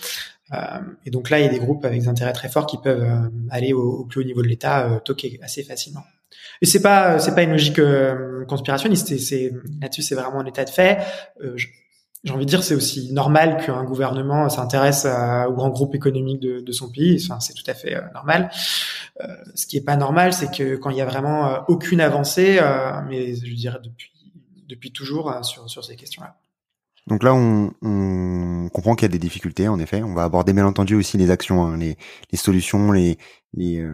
et 1.07 1.11
donc 1.11 1.31
là, 1.31 1.39
il 1.39 1.45
y 1.45 1.49
a 1.49 1.51
des 1.51 1.59
groupes 1.61 1.85
avec 1.85 2.01
des 2.01 2.09
intérêts 2.09 2.33
très 2.33 2.49
forts 2.49 2.67
qui 2.67 2.79
peuvent 2.79 3.07
aller 3.51 3.73
au, 3.73 4.05
plus 4.05 4.21
haut 4.21 4.25
niveau 4.25 4.43
de 4.43 4.49
l'État, 4.49 5.01
toquer 5.05 5.39
assez 5.43 5.63
facilement. 5.63 6.05
Et 6.61 6.67
c'est 6.67 6.83
pas 6.83 7.19
c'est 7.19 7.35
pas 7.35 7.43
une 7.43 7.53
logique 7.53 7.81
conspirationniste. 8.49 9.17
C'est 9.19 9.53
là-dessus, 9.81 10.03
c'est 10.03 10.17
vraiment 10.17 10.41
un 10.41 10.47
état 10.47 10.65
de 10.65 10.71
fait. 10.71 10.99
J'ai 12.23 12.35
envie 12.35 12.45
de 12.45 12.51
dire, 12.51 12.63
c'est 12.63 12.75
aussi 12.75 13.13
normal 13.13 13.65
qu'un 13.65 13.83
gouvernement 13.85 14.49
s'intéresse 14.51 15.07
au 15.07 15.53
grand 15.53 15.71
groupe 15.71 15.95
économique 15.95 16.41
de, 16.41 16.73
son 16.73 16.91
pays. 16.91 17.19
Enfin, 17.25 17.41
c'est 17.41 17.55
tout 17.55 17.65
à 17.67 17.75
fait 17.75 17.97
euh, 17.97 18.03
normal. 18.15 18.51
Euh, 19.23 19.37
ce 19.55 19.67
qui 19.67 19.77
est 19.77 19.85
pas 19.85 19.97
normal, 19.97 20.33
c'est 20.33 20.55
que 20.55 20.77
quand 20.77 20.91
il 20.91 20.97
y 20.97 21.01
a 21.01 21.07
vraiment 21.07 21.47
euh, 21.47 21.59
aucune 21.69 22.01
avancée, 22.01 22.59
euh, 22.61 22.93
mais 23.09 23.35
je 23.35 23.55
dirais 23.55 23.79
depuis 23.83 24.11
depuis 24.69 24.93
toujours 24.93 25.35
sur 25.45 25.69
sur 25.69 25.85
ces 25.85 25.97
questions-là. 25.97 26.37
Donc 27.07 27.25
là, 27.25 27.35
on, 27.35 27.73
on 27.83 28.69
comprend 28.73 28.95
qu'il 28.95 29.05
y 29.05 29.11
a 29.11 29.13
des 29.13 29.19
difficultés. 29.19 29.67
En 29.67 29.81
effet, 29.81 30.03
on 30.03 30.15
va 30.15 30.23
aborder 30.23 30.53
bien 30.53 30.67
entendu 30.67 30.95
aussi 30.95 31.19
les 31.19 31.31
actions, 31.31 31.65
hein, 31.65 31.77
les, 31.77 31.97
les 32.31 32.39
solutions, 32.39 32.93
les, 32.93 33.19
les, 33.53 33.85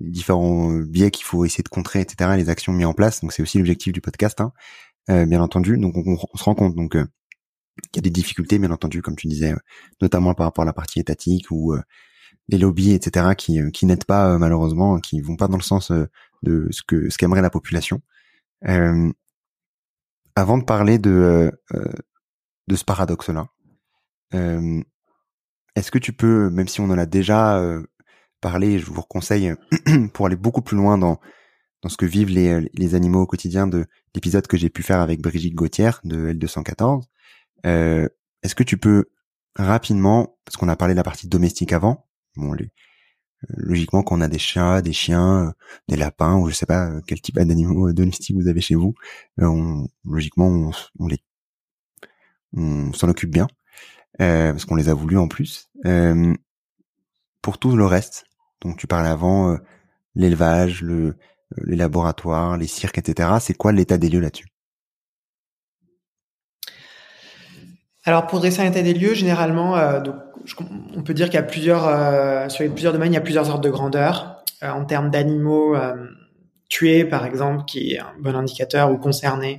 les 0.00 0.10
différents 0.10 0.72
biais 0.72 1.12
qu'il 1.12 1.24
faut 1.24 1.44
essayer 1.44 1.62
de 1.62 1.68
contrer, 1.68 2.00
etc. 2.00 2.30
Les 2.36 2.48
actions 2.48 2.72
mises 2.72 2.86
en 2.86 2.94
place. 2.94 3.20
Donc 3.20 3.32
c'est 3.32 3.42
aussi 3.42 3.58
l'objectif 3.58 3.92
du 3.92 4.00
podcast, 4.00 4.40
hein, 4.40 4.52
bien 5.26 5.40
entendu. 5.40 5.78
Donc 5.78 5.94
on, 5.96 6.16
on, 6.32 6.36
se 6.36 6.42
rend 6.42 6.56
compte. 6.56 6.74
Donc 6.74 6.96
il 7.76 7.96
y 7.96 7.98
a 7.98 8.02
des 8.02 8.10
difficultés, 8.10 8.58
bien 8.58 8.70
entendu, 8.70 9.02
comme 9.02 9.16
tu 9.16 9.26
disais, 9.26 9.54
notamment 10.00 10.34
par 10.34 10.46
rapport 10.46 10.62
à 10.62 10.66
la 10.66 10.72
partie 10.72 11.00
étatique 11.00 11.50
ou 11.50 11.74
euh, 11.74 11.82
les 12.48 12.58
lobbies, 12.58 12.92
etc., 12.92 13.34
qui, 13.36 13.60
euh, 13.60 13.70
qui 13.70 13.86
n'aident 13.86 14.04
pas 14.04 14.34
euh, 14.34 14.38
malheureusement, 14.38 14.98
qui 14.98 15.20
vont 15.20 15.36
pas 15.36 15.48
dans 15.48 15.56
le 15.56 15.62
sens 15.62 15.92
de 16.42 16.68
ce 16.70 16.82
que 16.86 17.10
ce 17.10 17.18
qu'aimerait 17.18 17.42
la 17.42 17.50
population. 17.50 18.00
avant 20.36 20.58
de 20.58 20.64
parler 20.64 20.98
de 20.98 21.52
de 22.66 22.76
ce 22.76 22.84
paradoxe-là, 22.84 23.48
est-ce 25.76 25.90
que 25.90 25.98
tu 25.98 26.12
peux, 26.12 26.50
même 26.50 26.68
si 26.68 26.80
on 26.80 26.84
en 26.90 26.98
a 26.98 27.06
déjà 27.06 27.62
parlé, 28.40 28.78
je 28.78 28.86
vous 28.86 29.02
conseille 29.02 29.54
pour 30.14 30.26
aller 30.26 30.36
beaucoup 30.36 30.62
plus 30.62 30.76
loin 30.76 30.98
dans 30.98 31.20
dans 31.82 31.90
ce 31.90 31.98
que 31.98 32.06
vivent 32.06 32.30
les, 32.30 32.70
les 32.72 32.94
animaux 32.94 33.20
au 33.22 33.26
quotidien 33.26 33.66
de 33.66 33.84
l'épisode 34.14 34.46
que 34.46 34.56
j'ai 34.56 34.70
pu 34.70 34.82
faire 34.82 35.00
avec 35.00 35.20
Brigitte 35.20 35.54
Gauthier 35.54 35.90
de 36.04 36.32
L214, 36.32 37.02
euh, 37.66 38.08
Est-ce 38.42 38.54
que 38.54 38.62
tu 38.62 38.76
peux 38.76 39.06
rapidement, 39.56 40.36
parce 40.44 40.56
qu'on 40.56 40.68
a 40.68 40.76
parlé 40.76 40.94
de 40.94 40.98
la 40.98 41.04
partie 41.04 41.28
domestique 41.28 41.72
avant, 41.72 42.06
bon, 42.36 42.54
euh, 42.54 42.66
logiquement 43.48 44.02
quand 44.02 44.16
on 44.16 44.20
a 44.20 44.28
des 44.28 44.38
chats, 44.38 44.82
des 44.82 44.92
chiens, 44.92 45.48
euh, 45.48 45.52
des 45.88 45.96
lapins 45.96 46.36
ou 46.36 46.48
je 46.48 46.54
sais 46.54 46.66
pas 46.66 46.90
quel 47.06 47.20
type 47.20 47.38
d'animaux 47.38 47.92
domestiques 47.92 48.36
vous 48.36 48.48
avez 48.48 48.60
chez 48.60 48.74
vous, 48.74 48.94
on, 49.38 49.86
logiquement 50.04 50.48
on, 50.48 50.70
on 50.98 51.06
les 51.06 51.18
on 52.56 52.92
s'en 52.92 53.08
occupe 53.08 53.30
bien 53.30 53.48
parce 54.18 54.64
qu'on 54.64 54.76
les 54.76 54.88
a 54.88 54.94
voulu 54.94 55.18
en 55.18 55.26
plus. 55.26 55.70
Euh, 55.86 56.32
pour 57.42 57.58
tout 57.58 57.76
le 57.76 57.84
reste, 57.84 58.24
donc 58.62 58.76
tu 58.78 58.86
parlais 58.86 59.08
avant 59.08 59.58
l'élevage, 60.14 60.82
le 60.82 61.16
les 61.58 61.76
laboratoires, 61.76 62.56
les 62.56 62.66
cirques, 62.66 62.98
etc. 62.98 63.38
C'est 63.40 63.54
quoi 63.54 63.72
l'état 63.72 63.98
des 63.98 64.08
lieux 64.08 64.20
là-dessus? 64.20 64.53
Alors 68.04 68.26
pour 68.26 68.40
dresser 68.40 68.62
un 68.62 68.66
état 68.66 68.82
des 68.82 68.94
lieux, 68.94 69.14
généralement, 69.14 69.76
euh, 69.76 70.00
donc, 70.00 70.16
on 70.94 71.02
peut 71.02 71.14
dire 71.14 71.26
qu'il 71.26 71.36
y 71.36 71.38
a 71.38 71.42
plusieurs, 71.42 71.88
euh, 71.88 72.48
sur 72.48 72.70
plusieurs 72.70 72.92
domaines, 72.92 73.12
il 73.12 73.16
y 73.16 73.18
a 73.18 73.22
plusieurs 73.22 73.48
ordres 73.48 73.62
de 73.62 73.70
grandeur. 73.70 74.34
Euh, 74.64 74.70
en 74.70 74.84
termes 74.84 75.10
d'animaux 75.10 75.76
euh, 75.76 75.94
tués, 76.68 77.04
par 77.04 77.26
exemple, 77.26 77.64
qui 77.66 77.92
est 77.92 77.98
un 77.98 78.12
bon 78.20 78.34
indicateur 78.34 78.90
ou 78.90 78.98
concernés, 78.98 79.58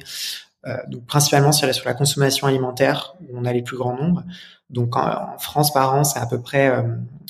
euh, 0.65 0.77
donc 0.88 1.05
principalement 1.05 1.51
sur 1.51 1.67
la, 1.67 1.73
sur 1.73 1.86
la 1.86 1.93
consommation 1.93 2.47
alimentaire, 2.47 3.15
où 3.21 3.38
on 3.38 3.45
a 3.45 3.53
les 3.53 3.62
plus 3.62 3.77
grands 3.77 3.95
nombres. 3.95 4.23
Donc 4.69 4.95
en, 4.95 5.38
France 5.38 5.71
par 5.73 5.93
an, 5.93 6.03
c'est 6.03 6.19
à 6.19 6.25
peu 6.25 6.41
près 6.41 6.84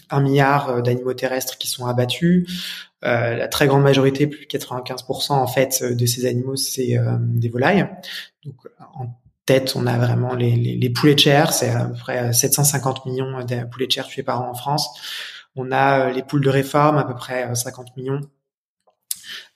un 0.10 0.22
milliard 0.22 0.82
d'animaux 0.82 1.14
terrestres 1.14 1.58
qui 1.58 1.68
sont 1.68 1.86
abattus. 1.86 2.48
la 3.02 3.48
très 3.50 3.68
grande 3.68 3.84
majorité, 3.84 4.26
plus 4.26 4.46
de 4.46 4.58
95% 4.58 5.34
en 5.34 5.48
fait, 5.48 5.84
de 5.84 6.06
ces 6.06 6.26
animaux, 6.26 6.56
c'est 6.56 6.98
des 7.20 7.50
volailles. 7.50 7.88
Donc 8.46 8.56
en 8.94 9.08
tête, 9.46 9.74
on 9.76 9.86
a 9.88 9.98
vraiment 9.98 10.34
les, 10.34 10.90
poulets 10.90 11.16
de 11.16 11.20
chair, 11.20 11.54
c'est 11.54 11.70
à 11.70 11.86
peu 11.86 11.94
près 11.94 12.34
750 12.34 13.06
millions 13.06 13.44
de 13.44 13.64
poulets 13.66 13.88
de 13.88 13.92
chair 13.92 14.08
tués 14.08 14.24
par 14.24 14.42
an 14.42 14.50
en 14.50 14.54
France. 14.54 14.90
On 15.56 15.72
a 15.72 16.08
euh, 16.08 16.12
les 16.12 16.24
poules 16.24 16.44
de 16.44 16.50
réforme, 16.50 16.98
à 16.98 17.04
peu 17.04 17.16
près 17.16 17.54
50 17.54 17.88
euh, 17.88 17.92
millions. 17.98 18.22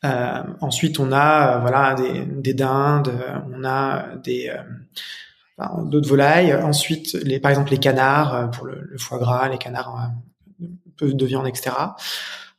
Euh, 0.05 0.43
ensuite, 0.61 0.99
on 0.99 1.11
a 1.11 1.57
euh, 1.57 1.59
voilà 1.59 1.93
des, 1.95 2.25
des, 2.25 2.53
dindes, 2.53 3.11
on 3.53 3.63
a 3.63 4.15
des 4.23 4.51
enfin, 5.57 5.83
d'autres 5.83 6.07
volailles. 6.07 6.53
Ensuite, 6.53 7.17
par 7.41 7.51
exemple 7.51 7.71
les 7.71 7.79
canards 7.79 8.51
pour 8.51 8.65
le, 8.65 8.95
foie 8.97 9.19
gras, 9.19 9.49
les 9.49 9.57
canards 9.57 10.11
peu 10.97 11.13
de 11.13 11.25
viande, 11.25 11.47
etc. 11.47 11.71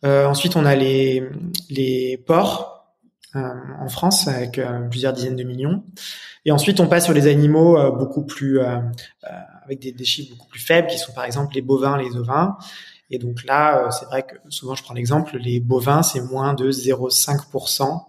Euh, 0.05 0.27
ensuite, 0.27 0.57
on 0.57 0.65
a 0.65 0.75
les 0.75 2.23
porcs 2.27 2.80
en 3.35 3.89
France 3.89 4.29
avec 4.29 4.61
plusieurs 4.91 5.13
dizaines 5.13 5.37
de 5.37 5.45
millions. 5.45 5.85
Et 6.45 6.53
ensuite, 6.53 6.81
on 6.81 6.87
passe 6.87 7.05
sur 7.05 7.13
les 7.13 7.27
animaux 7.27 7.79
euh, 7.79 7.91
beaucoup 7.91 8.25
plus 8.25 8.61
euh, 8.61 8.77
euh, 9.25 9.29
avec 9.65 9.81
des, 9.81 9.93
des, 9.93 10.05
chiffres 10.05 10.31
beaucoup 10.35 10.49
plus 10.49 10.61
faibles, 10.61 10.89
qui 10.89 10.99
sont 10.99 11.13
par 11.13 11.25
exemple 11.25 11.55
les 11.55 11.61
bovins, 11.63 11.99
les 11.99 12.17
ovins. 12.17 12.57
Et 13.11 13.19
donc 13.19 13.45
là, 13.45 13.91
c'est 13.91 14.05
vrai 14.05 14.23
que 14.23 14.37
souvent, 14.51 14.77
je 14.77 14.85
prends 14.85 14.95
l'exemple, 14.95 15.37
les 15.37 15.59
bovins, 15.59 16.05
c'est 16.05 16.21
moins 16.21 16.55
de 16.55 16.71
0,5% 16.71 18.05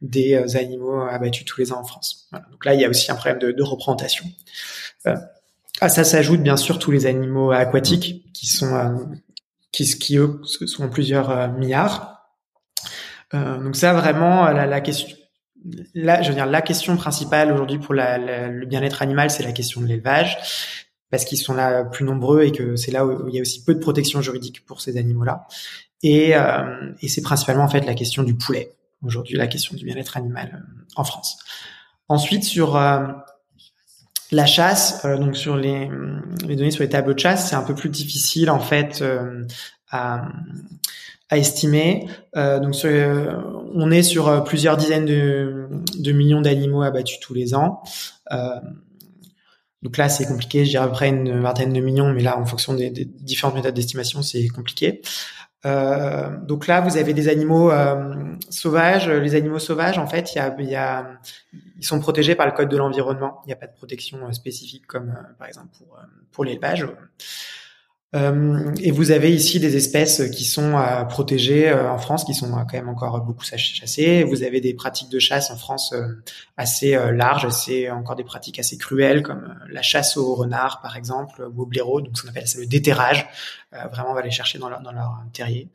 des 0.00 0.56
animaux 0.56 1.02
abattus 1.02 1.44
tous 1.44 1.60
les 1.60 1.72
ans 1.72 1.80
en 1.80 1.84
France. 1.84 2.26
Voilà. 2.30 2.46
Donc 2.50 2.64
là, 2.64 2.72
il 2.72 2.80
y 2.80 2.84
a 2.86 2.88
aussi 2.88 3.12
un 3.12 3.16
problème 3.16 3.38
de, 3.38 3.52
de 3.52 3.62
représentation. 3.62 4.24
à 5.04 5.90
ça 5.90 6.04
s'ajoute 6.04 6.40
bien 6.40 6.56
sûr 6.56 6.78
tous 6.78 6.90
les 6.90 7.04
animaux 7.04 7.50
aquatiques 7.50 8.32
qui 8.32 8.46
sont 8.46 9.06
qui, 9.72 9.84
qui 9.98 10.16
eux 10.16 10.40
sont 10.44 10.88
plusieurs 10.88 11.52
milliards. 11.52 12.15
Donc 13.32 13.76
ça, 13.76 13.92
vraiment, 13.92 14.46
la, 14.50 14.66
la 14.66 14.80
question 14.80 15.16
là, 15.94 16.22
je 16.22 16.28
veux 16.28 16.34
dire, 16.34 16.46
la 16.46 16.62
question 16.62 16.96
principale 16.96 17.52
aujourd'hui 17.52 17.78
pour 17.78 17.94
la, 17.94 18.18
la, 18.18 18.48
le 18.48 18.66
bien-être 18.66 19.02
animal, 19.02 19.30
c'est 19.30 19.42
la 19.42 19.52
question 19.52 19.80
de 19.80 19.86
l'élevage, 19.86 20.38
parce 21.10 21.24
qu'ils 21.24 21.38
sont 21.38 21.54
là 21.54 21.84
plus 21.84 22.04
nombreux 22.04 22.42
et 22.42 22.52
que 22.52 22.76
c'est 22.76 22.90
là 22.90 23.06
où 23.06 23.28
il 23.28 23.34
y 23.34 23.38
a 23.38 23.42
aussi 23.42 23.64
peu 23.64 23.74
de 23.74 23.80
protection 23.80 24.20
juridique 24.20 24.64
pour 24.64 24.80
ces 24.80 24.96
animaux-là. 24.96 25.46
Et, 26.02 26.36
euh, 26.36 26.92
et 27.00 27.08
c'est 27.08 27.22
principalement 27.22 27.64
en 27.64 27.68
fait 27.68 27.80
la 27.80 27.94
question 27.94 28.22
du 28.22 28.34
poulet 28.34 28.72
aujourd'hui, 29.02 29.36
la 29.36 29.46
question 29.46 29.76
du 29.76 29.84
bien-être 29.84 30.16
animal 30.16 30.50
euh, 30.54 30.82
en 30.96 31.04
France. 31.04 31.38
Ensuite, 32.08 32.44
sur 32.44 32.76
euh, 32.76 33.06
la 34.30 34.46
chasse, 34.46 35.04
donc 35.04 35.36
sur 35.36 35.56
les, 35.56 35.88
les, 36.46 36.56
données 36.56 36.70
sur 36.70 36.82
les 36.82 36.88
tableaux 36.88 37.14
de 37.14 37.18
chasse, 37.18 37.48
c'est 37.48 37.56
un 37.56 37.62
peu 37.62 37.74
plus 37.74 37.88
difficile 37.88 38.50
en 38.50 38.60
fait 38.60 39.02
à, 39.90 40.28
à 41.28 41.38
estimer. 41.38 42.08
Euh, 42.36 42.60
donc, 42.60 42.74
on 43.74 43.90
est 43.90 44.02
sur 44.02 44.44
plusieurs 44.44 44.76
dizaines 44.76 45.06
de, 45.06 45.68
de 45.98 46.12
millions 46.12 46.40
d'animaux 46.40 46.82
abattus 46.82 47.18
tous 47.20 47.34
les 47.34 47.54
ans. 47.54 47.82
Euh, 48.32 48.60
donc 49.82 49.96
là, 49.98 50.08
c'est 50.08 50.26
compliqué. 50.26 50.64
Je 50.64 50.70
dirais 50.70 50.84
à 50.84 50.88
peu 50.88 50.94
près 50.94 51.08
une 51.08 51.40
vingtaine 51.40 51.72
de 51.72 51.80
millions, 51.80 52.12
mais 52.12 52.22
là, 52.22 52.38
en 52.38 52.46
fonction 52.46 52.74
des, 52.74 52.90
des 52.90 53.04
différentes 53.04 53.54
méthodes 53.54 53.74
d'estimation, 53.74 54.22
c'est 54.22 54.48
compliqué. 54.48 55.00
Euh, 55.64 56.30
donc 56.42 56.66
là, 56.66 56.80
vous 56.80 56.96
avez 56.96 57.12
des 57.12 57.28
animaux 57.28 57.70
euh, 57.70 58.14
sauvages. 58.50 59.08
Les 59.08 59.34
animaux 59.34 59.58
sauvages, 59.58 59.98
en 59.98 60.06
fait, 60.06 60.34
y 60.34 60.38
a, 60.38 60.54
y 60.60 60.74
a, 60.74 61.18
ils 61.78 61.84
sont 61.84 61.98
protégés 62.00 62.34
par 62.34 62.46
le 62.46 62.52
code 62.52 62.68
de 62.68 62.76
l'environnement. 62.76 63.40
Il 63.44 63.48
n'y 63.48 63.52
a 63.52 63.56
pas 63.56 63.66
de 63.66 63.74
protection 63.74 64.18
euh, 64.26 64.32
spécifique 64.32 64.86
comme, 64.86 65.10
euh, 65.10 65.34
par 65.38 65.48
exemple, 65.48 65.68
pour, 65.76 65.98
pour 66.30 66.44
l'élevage. 66.44 66.86
Euh, 68.14 68.72
et 68.80 68.92
vous 68.92 69.10
avez 69.10 69.34
ici 69.34 69.58
des 69.58 69.76
espèces 69.76 70.30
qui 70.30 70.44
sont 70.44 70.78
euh, 70.78 71.02
protégées 71.04 71.68
euh, 71.68 71.90
en 71.90 71.98
France, 71.98 72.24
qui 72.24 72.34
sont 72.34 72.50
quand 72.50 72.72
même 72.72 72.88
encore 72.88 73.20
beaucoup 73.20 73.44
chassées. 73.44 74.22
Vous 74.22 74.44
avez 74.44 74.60
des 74.60 74.74
pratiques 74.74 75.10
de 75.10 75.18
chasse 75.18 75.50
en 75.50 75.56
France 75.56 75.92
assez 76.56 76.96
larges, 77.12 77.44
assez 77.44 77.90
encore 77.90 78.16
des 78.16 78.24
pratiques 78.24 78.58
assez 78.58 78.78
cruelles, 78.78 79.22
comme 79.22 79.54
la 79.70 79.82
chasse 79.82 80.16
au 80.16 80.34
renard, 80.34 80.80
par 80.80 80.96
exemple, 80.96 81.48
ou 81.54 81.62
au 81.62 81.66
blaireau, 81.66 82.00
donc 82.00 82.20
qu'on 82.20 82.28
appelle 82.28 82.46
le 82.56 82.66
déterrage. 82.66 83.28
vraiment, 83.72 84.12
on 84.12 84.14
va 84.14 84.22
les 84.22 84.30
chercher 84.30 84.58
dans 84.58 84.68
leur, 84.68 84.80
terrier. 85.32 85.68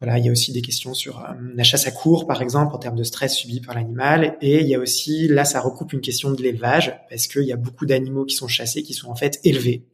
Voilà, 0.00 0.18
il 0.18 0.24
y 0.24 0.30
a 0.30 0.32
aussi 0.32 0.52
des 0.52 0.62
questions 0.62 0.94
sur 0.94 1.22
la 1.54 1.62
chasse 1.62 1.86
à 1.86 1.90
court, 1.90 2.26
par 2.26 2.40
exemple, 2.40 2.74
en 2.74 2.78
termes 2.78 2.96
de 2.96 3.02
stress 3.02 3.36
subi 3.36 3.60
par 3.60 3.74
l'animal. 3.74 4.38
Et 4.40 4.60
il 4.60 4.66
y 4.66 4.74
a 4.74 4.78
aussi, 4.78 5.28
là, 5.28 5.44
ça 5.44 5.60
recoupe 5.60 5.92
une 5.92 6.00
question 6.00 6.30
de 6.30 6.42
l'élevage, 6.42 6.98
parce 7.10 7.26
qu'il 7.26 7.42
y 7.42 7.52
a 7.52 7.56
beaucoup 7.56 7.84
d'animaux 7.84 8.24
qui 8.24 8.34
sont 8.34 8.48
chassés, 8.48 8.82
qui 8.82 8.94
sont 8.94 9.10
en 9.10 9.16
fait 9.16 9.40
élevés 9.44 9.84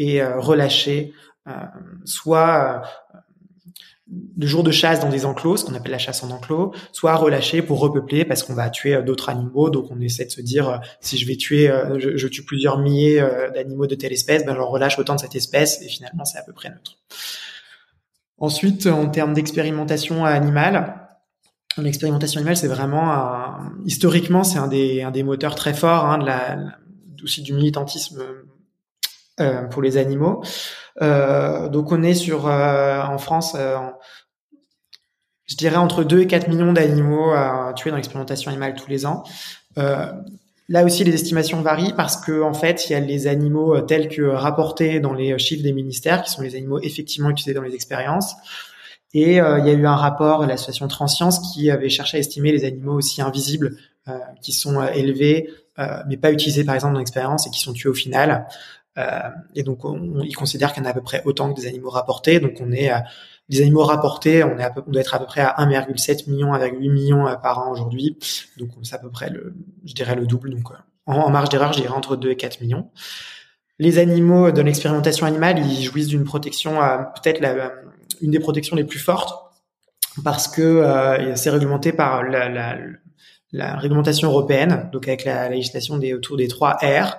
et 0.00 0.22
euh, 0.22 0.40
relâchés, 0.40 1.12
euh, 1.46 1.52
soit 2.06 2.84
euh, 3.12 3.18
le 4.38 4.46
jour 4.46 4.64
de 4.64 4.70
chasse 4.70 4.98
dans 5.00 5.10
des 5.10 5.26
enclos, 5.26 5.58
ce 5.58 5.64
qu'on 5.66 5.74
appelle 5.74 5.92
la 5.92 5.98
chasse 5.98 6.24
en 6.24 6.30
enclos, 6.30 6.72
soit 6.90 7.14
relâchés 7.14 7.60
pour 7.60 7.80
repeupler 7.80 8.24
parce 8.24 8.42
qu'on 8.42 8.54
va 8.54 8.70
tuer 8.70 9.00
d'autres 9.02 9.28
animaux. 9.28 9.68
Donc 9.68 9.90
on 9.90 10.00
essaie 10.00 10.24
de 10.24 10.30
se 10.30 10.40
dire 10.40 10.80
si 11.00 11.18
je 11.18 11.26
vais 11.26 11.36
tuer, 11.36 11.70
je, 11.98 12.26
tue 12.26 12.44
plusieurs 12.44 12.78
milliers 12.78 13.24
d'animaux 13.54 13.86
de 13.86 13.94
telle 13.94 14.12
espèce, 14.12 14.44
ben 14.44 14.56
j'en 14.56 14.68
relâche 14.68 14.98
autant 14.98 15.14
de 15.14 15.20
cette 15.20 15.36
espèce 15.36 15.80
et 15.82 15.88
finalement 15.88 16.24
c'est 16.24 16.38
à 16.38 16.42
peu 16.42 16.52
près 16.52 16.70
neutre. 16.70 16.96
Ensuite, 18.38 18.88
en 18.88 19.08
termes 19.10 19.32
d'expérimentation 19.32 20.24
animale, 20.24 21.08
l'expérimentation 21.78 22.40
animale 22.40 22.56
c'est 22.56 22.66
vraiment 22.66 23.58
historiquement 23.84 24.42
c'est 24.42 24.58
un 24.58 24.66
des 24.66 25.22
moteurs 25.22 25.54
très 25.54 25.74
forts 25.74 26.06
hein, 26.06 26.18
de 26.18 27.22
aussi 27.22 27.42
du 27.42 27.52
militantisme 27.52 28.24
euh, 29.40 29.62
pour 29.62 29.80
les 29.80 29.96
animaux. 29.96 30.44
Euh, 31.00 31.68
donc 31.68 31.92
on 31.92 32.02
est 32.02 32.14
sur 32.14 32.46
euh, 32.46 33.00
en 33.02 33.16
France, 33.16 33.56
je 35.46 35.56
dirais 35.56 35.76
entre 35.76 36.04
2 36.04 36.20
et 36.20 36.26
4 36.26 36.48
millions 36.48 36.74
d'animaux 36.74 37.32
tuer 37.74 37.90
dans 37.90 37.96
l'expérimentation 37.96 38.50
animale 38.50 38.74
tous 38.74 38.90
les 38.90 39.06
ans. 39.06 39.24
Là 39.76 40.84
aussi, 40.84 41.02
les 41.02 41.14
estimations 41.14 41.62
varient 41.62 41.94
parce 41.96 42.16
que 42.16 42.42
en 42.42 42.52
fait, 42.52 42.88
il 42.88 42.92
y 42.92 42.94
a 42.94 43.00
les 43.00 43.26
animaux 43.26 43.80
tels 43.80 44.08
que 44.08 44.22
rapportés 44.22 45.00
dans 45.00 45.14
les 45.14 45.36
chiffres 45.38 45.62
des 45.62 45.72
ministères, 45.72 46.22
qui 46.22 46.30
sont 46.30 46.42
les 46.42 46.54
animaux 46.54 46.78
effectivement 46.80 47.30
utilisés 47.30 47.54
dans 47.54 47.62
les 47.62 47.74
expériences. 47.74 48.34
Et 49.14 49.36
il 49.36 49.36
y 49.36 49.70
a 49.70 49.72
eu 49.72 49.86
un 49.86 49.96
rapport 49.96 50.42
de 50.42 50.46
l'association 50.46 50.86
Transcience 50.86 51.40
qui 51.52 51.70
avait 51.70 51.88
cherché 51.88 52.18
à 52.18 52.20
estimer 52.20 52.52
les 52.52 52.64
animaux 52.64 52.94
aussi 52.94 53.22
invisibles 53.22 53.76
qui 54.42 54.52
sont 54.52 54.80
élevés, 54.86 55.50
mais 56.06 56.16
pas 56.18 56.30
utilisés 56.30 56.62
par 56.62 56.74
exemple 56.74 56.92
dans 56.92 57.00
l'expérience 57.00 57.46
et 57.46 57.50
qui 57.50 57.60
sont 57.60 57.72
tués 57.72 57.88
au 57.88 57.94
final. 57.94 58.46
Euh, 59.00 59.28
et 59.54 59.62
donc, 59.62 59.84
on, 59.84 60.22
il 60.22 60.36
considère 60.36 60.72
qu'il 60.72 60.82
y 60.82 60.86
en 60.86 60.88
a 60.88 60.92
à 60.92 60.94
peu 60.94 61.02
près 61.02 61.22
autant 61.24 61.52
que 61.52 61.60
des 61.60 61.66
animaux 61.66 61.90
rapportés. 61.90 62.40
Donc, 62.40 62.58
on 62.60 62.70
est 62.72 62.90
des 63.50 63.62
animaux 63.62 63.82
rapportés, 63.82 64.44
on, 64.44 64.58
est 64.58 64.62
à 64.62 64.70
peu, 64.70 64.82
on 64.86 64.90
doit 64.92 65.00
être 65.00 65.14
à 65.14 65.18
peu 65.18 65.26
près 65.26 65.40
à 65.40 65.56
1,7 65.58 66.30
million, 66.30 66.54
1,8 66.54 66.90
million 66.90 67.26
euh, 67.26 67.34
par 67.34 67.58
an 67.58 67.72
aujourd'hui. 67.72 68.16
Donc, 68.56 68.70
c'est 68.82 68.94
à 68.94 68.98
peu 68.98 69.10
près 69.10 69.28
le, 69.28 69.54
je 69.84 69.92
dirais 69.92 70.14
le 70.14 70.24
double. 70.24 70.50
Donc, 70.50 70.70
euh, 70.70 70.74
en, 71.06 71.30
marge 71.30 71.48
d'erreur, 71.48 71.72
je 71.72 71.80
dirais 71.80 71.92
entre 71.92 72.16
2 72.16 72.30
et 72.30 72.36
4 72.36 72.60
millions. 72.60 72.90
Les 73.80 73.98
animaux 73.98 74.52
de 74.52 74.62
l'expérimentation 74.62 75.26
animale, 75.26 75.58
ils 75.58 75.82
jouissent 75.82 76.06
d'une 76.06 76.24
protection, 76.24 76.76
peut-être 77.22 77.42
une 78.20 78.30
des 78.30 78.38
protections 78.38 78.76
les 78.76 78.84
plus 78.84 78.98
fortes, 78.98 79.34
parce 80.22 80.48
que 80.48 80.60
euh, 80.60 81.34
c'est 81.34 81.48
réglementé 81.50 81.92
par 81.92 82.22
la, 82.22 82.76
réglementation 83.78 84.28
européenne, 84.28 84.90
donc 84.92 85.08
avec 85.08 85.24
la 85.24 85.48
législation 85.48 85.98
autour 86.14 86.36
des 86.36 86.46
3 86.46 86.78
R 86.82 87.16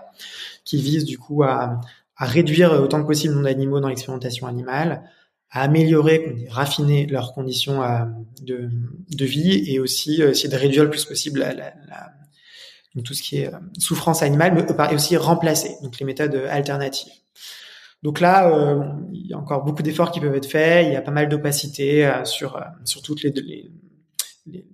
qui 0.63 0.81
vise 0.81 1.05
du 1.05 1.17
coup 1.17 1.43
à, 1.43 1.81
à 2.17 2.25
réduire 2.25 2.71
autant 2.73 3.01
que 3.01 3.07
possible 3.07 3.33
le 3.33 3.39
nombre 3.39 3.49
d'animaux 3.49 3.79
dans 3.79 3.89
l'expérimentation 3.89 4.47
animale, 4.47 5.03
à 5.51 5.63
améliorer, 5.63 6.47
raffiner 6.49 7.05
leurs 7.07 7.33
conditions 7.33 7.83
euh, 7.83 8.05
de, 8.41 9.25
vie 9.25 9.69
et 9.71 9.79
aussi 9.79 10.21
euh, 10.21 10.31
essayer 10.31 10.49
de 10.49 10.55
réduire 10.55 10.85
le 10.85 10.89
plus 10.89 11.05
possible 11.05 11.39
la, 11.39 11.53
la, 11.53 11.73
la, 11.87 13.01
tout 13.03 13.13
ce 13.13 13.21
qui 13.21 13.39
est 13.39 13.53
euh, 13.53 13.57
souffrance 13.77 14.23
animale, 14.23 14.53
mais 14.53 14.93
aussi 14.95 15.17
remplacer 15.17 15.75
donc 15.83 15.99
les 15.99 16.05
méthodes 16.05 16.35
alternatives. 16.49 17.11
Donc 18.01 18.19
là, 18.19 18.49
il 19.13 19.27
y 19.27 19.33
a 19.33 19.37
encore 19.37 19.63
beaucoup 19.63 19.83
d'efforts 19.83 20.09
qui 20.09 20.19
peuvent 20.19 20.33
être 20.33 20.47
faits. 20.47 20.87
Il 20.87 20.93
y 20.93 20.95
a 20.95 21.03
pas 21.03 21.11
mal 21.11 21.29
d'opacité 21.29 22.11
sur 22.23 22.59
sur 22.83 23.03
toutes 23.03 23.21
les, 23.21 23.29
les, 23.29 23.71
les 24.47 24.65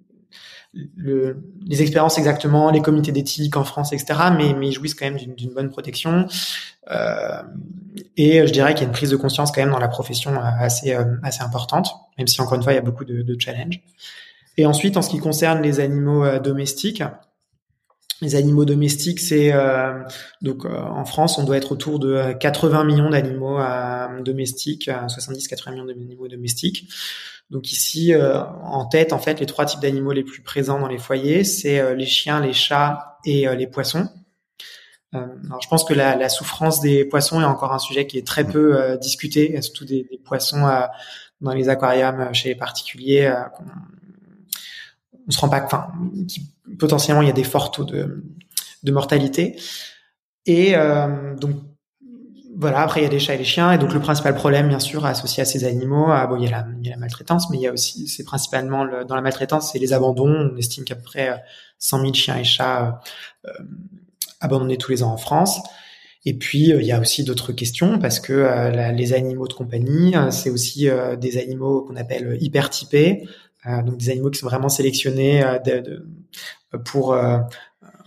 le, 0.73 1.43
les 1.65 1.81
expériences 1.81 2.17
exactement, 2.17 2.71
les 2.71 2.81
comités 2.81 3.11
d'éthique 3.11 3.57
en 3.57 3.63
France, 3.63 3.93
etc. 3.93 4.19
Mais, 4.37 4.53
mais 4.53 4.67
ils 4.67 4.73
jouissent 4.73 4.95
quand 4.95 5.05
même 5.05 5.17
d'une 5.17 5.53
bonne 5.53 5.69
protection. 5.69 6.27
Euh, 6.91 7.41
et 8.15 8.45
je 8.45 8.51
dirais 8.51 8.73
qu'il 8.73 8.83
y 8.83 8.85
a 8.85 8.87
une 8.87 8.93
prise 8.93 9.09
de 9.09 9.15
conscience 9.15 9.51
quand 9.51 9.61
même 9.61 9.71
dans 9.71 9.79
la 9.79 9.87
profession 9.87 10.33
euh, 10.35 10.41
assez, 10.59 10.93
euh, 10.93 11.15
assez 11.23 11.41
importante, 11.41 11.89
même 12.17 12.27
si 12.27 12.41
encore 12.41 12.55
une 12.55 12.63
fois, 12.63 12.73
il 12.73 12.75
y 12.75 12.79
a 12.79 12.83
beaucoup 12.83 13.05
de, 13.05 13.21
de 13.21 13.39
challenges. 13.39 13.81
Et 14.57 14.65
ensuite, 14.65 14.97
en 14.97 15.01
ce 15.01 15.09
qui 15.09 15.19
concerne 15.19 15.61
les 15.61 15.79
animaux 15.79 16.25
euh, 16.25 16.39
domestiques, 16.39 17.03
les 18.21 18.35
animaux 18.35 18.65
domestiques, 18.65 19.19
c'est 19.19 19.53
donc 20.41 20.65
en 20.65 21.05
France, 21.05 21.37
on 21.37 21.43
doit 21.43 21.55
être 21.55 21.73
autour 21.73 21.99
de 21.99 22.33
80 22.39 22.83
millions 22.83 23.11
d'animaux 23.11 23.59
domestiques, 24.23 24.87
70-80 24.87 25.69
millions 25.69 25.85
d'animaux 25.85 26.27
domestiques. 26.27 26.89
Donc 27.49 27.71
ici, 27.71 28.13
euh, 28.13 28.43
en 28.63 28.85
tête, 28.85 29.13
en 29.13 29.19
fait, 29.19 29.39
les 29.39 29.45
trois 29.45 29.65
types 29.65 29.79
d'animaux 29.79 30.11
les 30.11 30.23
plus 30.23 30.41
présents 30.41 30.79
dans 30.79 30.87
les 30.87 30.97
foyers, 30.97 31.43
c'est 31.43 31.79
euh, 31.79 31.95
les 31.95 32.05
chiens, 32.05 32.41
les 32.41 32.53
chats 32.53 33.19
et 33.25 33.47
euh, 33.47 33.55
les 33.55 33.67
poissons. 33.67 34.09
alors 35.13 35.61
je 35.61 35.69
pense 35.69 35.85
que 35.85 35.93
la, 35.93 36.15
la, 36.15 36.29
souffrance 36.29 36.81
des 36.81 37.05
poissons 37.05 37.41
est 37.41 37.45
encore 37.45 37.73
un 37.73 37.79
sujet 37.79 38.05
qui 38.05 38.17
est 38.17 38.27
très 38.27 38.45
peu 38.45 38.97
discuté, 38.99 39.59
surtout 39.61 39.85
des, 39.85 40.03
des 40.11 40.17
poissons 40.17 40.67
dans 41.41 41.53
les 41.53 41.69
aquariums 41.69 42.33
chez 42.33 42.49
les 42.49 42.55
particuliers. 42.55 43.33
on, 45.27 45.31
se 45.31 45.39
rend 45.39 45.49
pas, 45.49 45.63
enfin, 45.63 45.87
potentiellement 46.77 47.21
il 47.21 47.27
y 47.27 47.31
a 47.31 47.33
des 47.33 47.45
forts 47.45 47.71
taux 47.71 47.85
de, 47.85 48.23
de 48.83 48.91
mortalité. 48.91 49.59
Et 50.45 50.75
donc 51.39 51.55
voilà, 52.59 52.81
après 52.81 53.01
il 53.01 53.03
y 53.03 53.05
a 53.05 53.09
les 53.09 53.19
chats 53.19 53.35
et 53.35 53.37
les 53.37 53.43
chiens, 53.43 53.71
et 53.71 53.77
donc 53.77 53.93
le 53.93 53.99
principal 53.99 54.33
problème, 54.33 54.67
bien 54.67 54.79
sûr, 54.79 55.05
associé 55.05 55.41
à 55.41 55.45
ces 55.45 55.63
animaux, 55.63 56.07
bon, 56.27 56.37
il 56.37 56.43
y, 56.43 56.47
a 56.51 56.65
la, 56.89 56.97
maltraitance, 56.97 57.51
mais 57.51 57.57
il 57.57 57.61
y 57.61 57.67
a 57.67 57.71
aussi, 57.71 58.07
c'est 58.07 58.23
principalement 58.23 58.83
le, 58.83 59.05
dans 59.05 59.15
la 59.15 59.21
maltraitance, 59.21 59.71
c'est 59.71 59.77
les 59.77 59.93
abandons. 59.93 60.49
On 60.53 60.57
estime 60.57 60.83
qu'à 60.83 60.95
peu 60.95 61.03
près 61.03 61.43
100 61.77 61.99
euh, 61.99 62.01
000 62.01 62.13
chiens 62.15 62.37
et 62.37 62.43
chats 62.43 62.99
euh, 63.45 63.49
euh, 63.49 63.63
abandonnés 64.41 64.77
tous 64.77 64.89
les 64.89 65.03
ans 65.03 65.11
en 65.11 65.17
France. 65.17 65.59
Et 66.25 66.33
puis 66.33 66.69
il 66.69 66.83
y 66.83 66.91
a 66.91 66.99
aussi 66.99 67.23
d'autres 67.23 67.53
questions 67.53 67.99
parce 67.99 68.19
que 68.19 68.91
les 68.91 69.13
animaux 69.13 69.47
de 69.47 69.53
compagnie, 69.53 70.13
c'est 70.31 70.49
aussi 70.49 70.89
des 71.21 71.37
animaux 71.37 71.83
qu'on 71.83 71.95
appelle 71.95 72.37
hypertypés, 72.41 73.23
donc 73.65 73.95
des 73.95 74.09
animaux 74.09 74.29
qui 74.29 74.39
sont 74.39 74.47
vraiment 74.47 74.67
sélectionnés 74.67 75.41
pour 76.83 77.17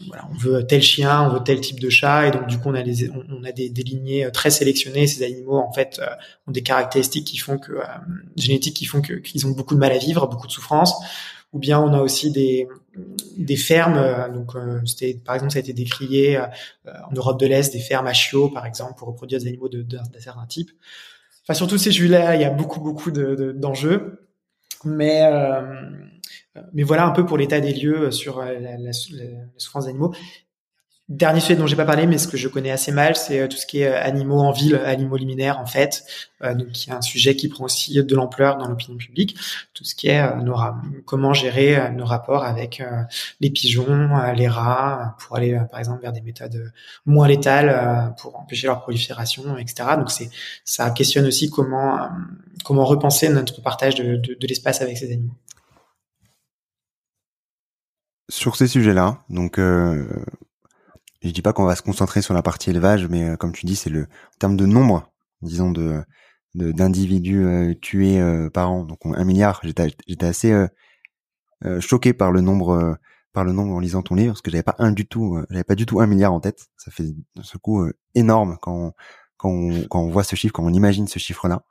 voilà, 0.06 0.28
on 0.30 0.36
veut 0.36 0.66
tel 0.66 0.82
chien, 0.82 1.22
on 1.28 1.34
veut 1.34 1.44
tel 1.44 1.60
type 1.60 1.80
de 1.80 1.90
chat, 1.90 2.28
et 2.28 2.30
donc 2.30 2.46
du 2.46 2.58
coup 2.58 2.68
on 2.68 2.74
a 2.74 2.82
des 2.82 3.10
on, 3.10 3.44
a 3.44 3.52
des, 3.52 3.68
des, 3.68 3.82
lignées 3.82 4.24
euh, 4.24 4.30
très 4.30 4.50
sélectionnées. 4.50 5.06
Ces 5.06 5.22
animaux 5.22 5.58
en 5.58 5.72
fait 5.72 6.00
euh, 6.00 6.06
ont 6.46 6.52
des 6.52 6.62
caractéristiques 6.62 7.26
qui 7.26 7.38
font 7.38 7.58
que 7.58 7.72
euh, 7.72 7.84
génétiques 8.36 8.76
qui 8.76 8.86
font 8.86 9.02
qu'ils 9.02 9.46
ont 9.46 9.50
beaucoup 9.50 9.74
de 9.74 9.80
mal 9.80 9.92
à 9.92 9.98
vivre, 9.98 10.26
beaucoup 10.26 10.46
de 10.46 10.52
souffrance. 10.52 10.94
Ou 11.52 11.58
bien 11.58 11.80
on 11.80 11.92
a 11.92 12.00
aussi 12.00 12.30
des 12.30 12.68
des 13.36 13.56
fermes, 13.56 14.32
donc 14.32 14.52
c'était 14.86 15.14
par 15.14 15.34
exemple 15.34 15.52
ça 15.52 15.58
a 15.58 15.60
été 15.60 15.72
décrié 15.72 16.38
en 16.38 17.12
Europe 17.12 17.40
de 17.40 17.46
l'Est, 17.46 17.72
des 17.72 17.80
fermes 17.80 18.06
à 18.06 18.12
chiots 18.12 18.50
par 18.50 18.66
exemple 18.66 18.94
pour 18.96 19.08
reproduire 19.08 19.40
des 19.40 19.48
animaux 19.48 19.68
d'un 19.68 19.78
de, 19.78 19.82
de, 19.82 20.20
certain 20.20 20.46
type. 20.46 20.70
Enfin 21.42 21.54
sur 21.54 21.66
tous 21.66 21.78
ces 21.78 21.90
sujets-là, 21.90 22.36
il 22.36 22.40
y 22.40 22.44
a 22.44 22.50
beaucoup 22.50 22.80
beaucoup 22.80 23.10
d'enjeux, 23.10 24.20
de, 24.84 24.90
mais 24.90 25.22
mais 26.72 26.82
voilà 26.82 27.06
un 27.06 27.10
peu 27.10 27.24
pour 27.24 27.38
l'état 27.38 27.60
des 27.60 27.72
lieux 27.72 28.10
sur 28.10 28.40
la, 28.42 28.76
la, 28.78 28.92
souffrance 28.92 29.84
des 29.84 29.90
animaux. 29.90 30.12
Dernier 31.10 31.40
sujet 31.40 31.56
dont 31.56 31.66
j'ai 31.66 31.74
pas 31.74 31.84
parlé, 31.84 32.06
mais 32.06 32.18
ce 32.18 32.28
que 32.28 32.36
je 32.36 32.46
connais 32.46 32.70
assez 32.70 32.92
mal, 32.92 33.16
c'est 33.16 33.40
euh, 33.40 33.48
tout 33.48 33.56
ce 33.56 33.66
qui 33.66 33.80
est 33.80 33.88
euh, 33.88 34.00
animaux 34.00 34.38
en 34.38 34.52
ville, 34.52 34.76
animaux 34.76 35.16
liminaires 35.16 35.58
en 35.58 35.66
fait. 35.66 36.04
Euh, 36.44 36.54
donc, 36.54 36.68
il 36.86 36.88
y 36.88 36.92
a 36.92 36.96
un 36.98 37.00
sujet 37.00 37.34
qui 37.34 37.48
prend 37.48 37.64
aussi 37.64 38.00
de 38.00 38.14
l'ampleur 38.14 38.58
dans 38.58 38.68
l'opinion 38.68 38.96
publique. 38.96 39.36
Tout 39.74 39.82
ce 39.82 39.96
qui 39.96 40.06
est 40.06 40.22
comment 41.06 41.32
gérer 41.32 41.90
nos 41.90 42.04
rapports 42.04 42.44
avec 42.44 42.80
les 43.40 43.50
pigeons, 43.50 44.10
les 44.36 44.46
rats, 44.46 45.16
pour 45.18 45.36
aller 45.36 45.58
par 45.68 45.80
exemple 45.80 46.02
vers 46.02 46.12
des 46.12 46.20
méthodes 46.20 46.72
moins 47.06 47.26
létales 47.26 48.14
pour 48.18 48.38
empêcher 48.38 48.68
leur 48.68 48.80
prolifération, 48.80 49.56
etc. 49.58 49.96
Donc, 49.96 50.12
c'est 50.12 50.30
ça 50.64 50.90
questionne 50.90 51.26
aussi 51.26 51.50
comment 51.50 52.08
comment 52.62 52.84
repenser 52.84 53.28
notre 53.30 53.62
partage 53.62 53.96
de, 53.96 54.16
de, 54.16 54.36
de 54.38 54.46
l'espace 54.46 54.80
avec 54.80 54.96
ces 54.96 55.12
animaux. 55.12 55.34
Sur 58.30 58.56
ces 58.56 58.66
sujets-là, 58.66 59.22
donc 59.28 59.58
je 61.22 61.30
dis 61.30 61.42
pas 61.42 61.52
qu'on 61.52 61.64
va 61.64 61.76
se 61.76 61.82
concentrer 61.82 62.22
sur 62.22 62.34
la 62.34 62.42
partie 62.42 62.70
élevage, 62.70 63.06
mais 63.08 63.30
euh, 63.30 63.36
comme 63.36 63.52
tu 63.52 63.66
dis, 63.66 63.76
c'est 63.76 63.90
le 63.90 64.02
en 64.02 64.38
termes 64.38 64.56
de 64.56 64.66
nombre, 64.66 65.12
disons 65.42 65.70
de 65.70 66.02
d'individus 66.54 67.44
euh, 67.44 67.74
tués 67.74 68.20
euh, 68.20 68.50
par 68.50 68.72
an, 68.72 68.84
donc 68.84 68.98
un 69.04 69.24
milliard. 69.24 69.60
J'étais 69.62 70.26
assez 70.26 70.52
choqué 71.80 72.14
par 72.14 72.32
le 72.32 72.40
nombre 72.40 72.98
par 73.32 73.44
le 73.44 73.52
nombre 73.52 73.74
en 73.74 73.80
lisant 73.80 74.02
ton 74.02 74.14
livre, 74.14 74.32
parce 74.32 74.42
que 74.42 74.50
j'avais 74.50 74.62
pas 74.62 74.74
un 74.78 74.92
du 74.92 75.06
tout, 75.06 75.38
j'avais 75.50 75.64
pas 75.64 75.74
du 75.74 75.86
tout 75.86 76.00
un 76.00 76.06
milliard 76.06 76.32
en 76.32 76.40
tête. 76.40 76.66
Ça 76.76 76.90
fait 76.90 77.04
ce 77.42 77.58
coup 77.58 77.86
énorme 78.14 78.56
quand 78.62 78.74
on, 78.74 78.92
quand 79.36 79.70
quand 79.88 80.00
on 80.00 80.10
voit 80.10 80.24
ce 80.24 80.36
chiffre, 80.36 80.52
quand 80.52 80.64
on 80.64 80.72
imagine 80.72 81.06
ce 81.06 81.18
chiffre-là. 81.18 81.64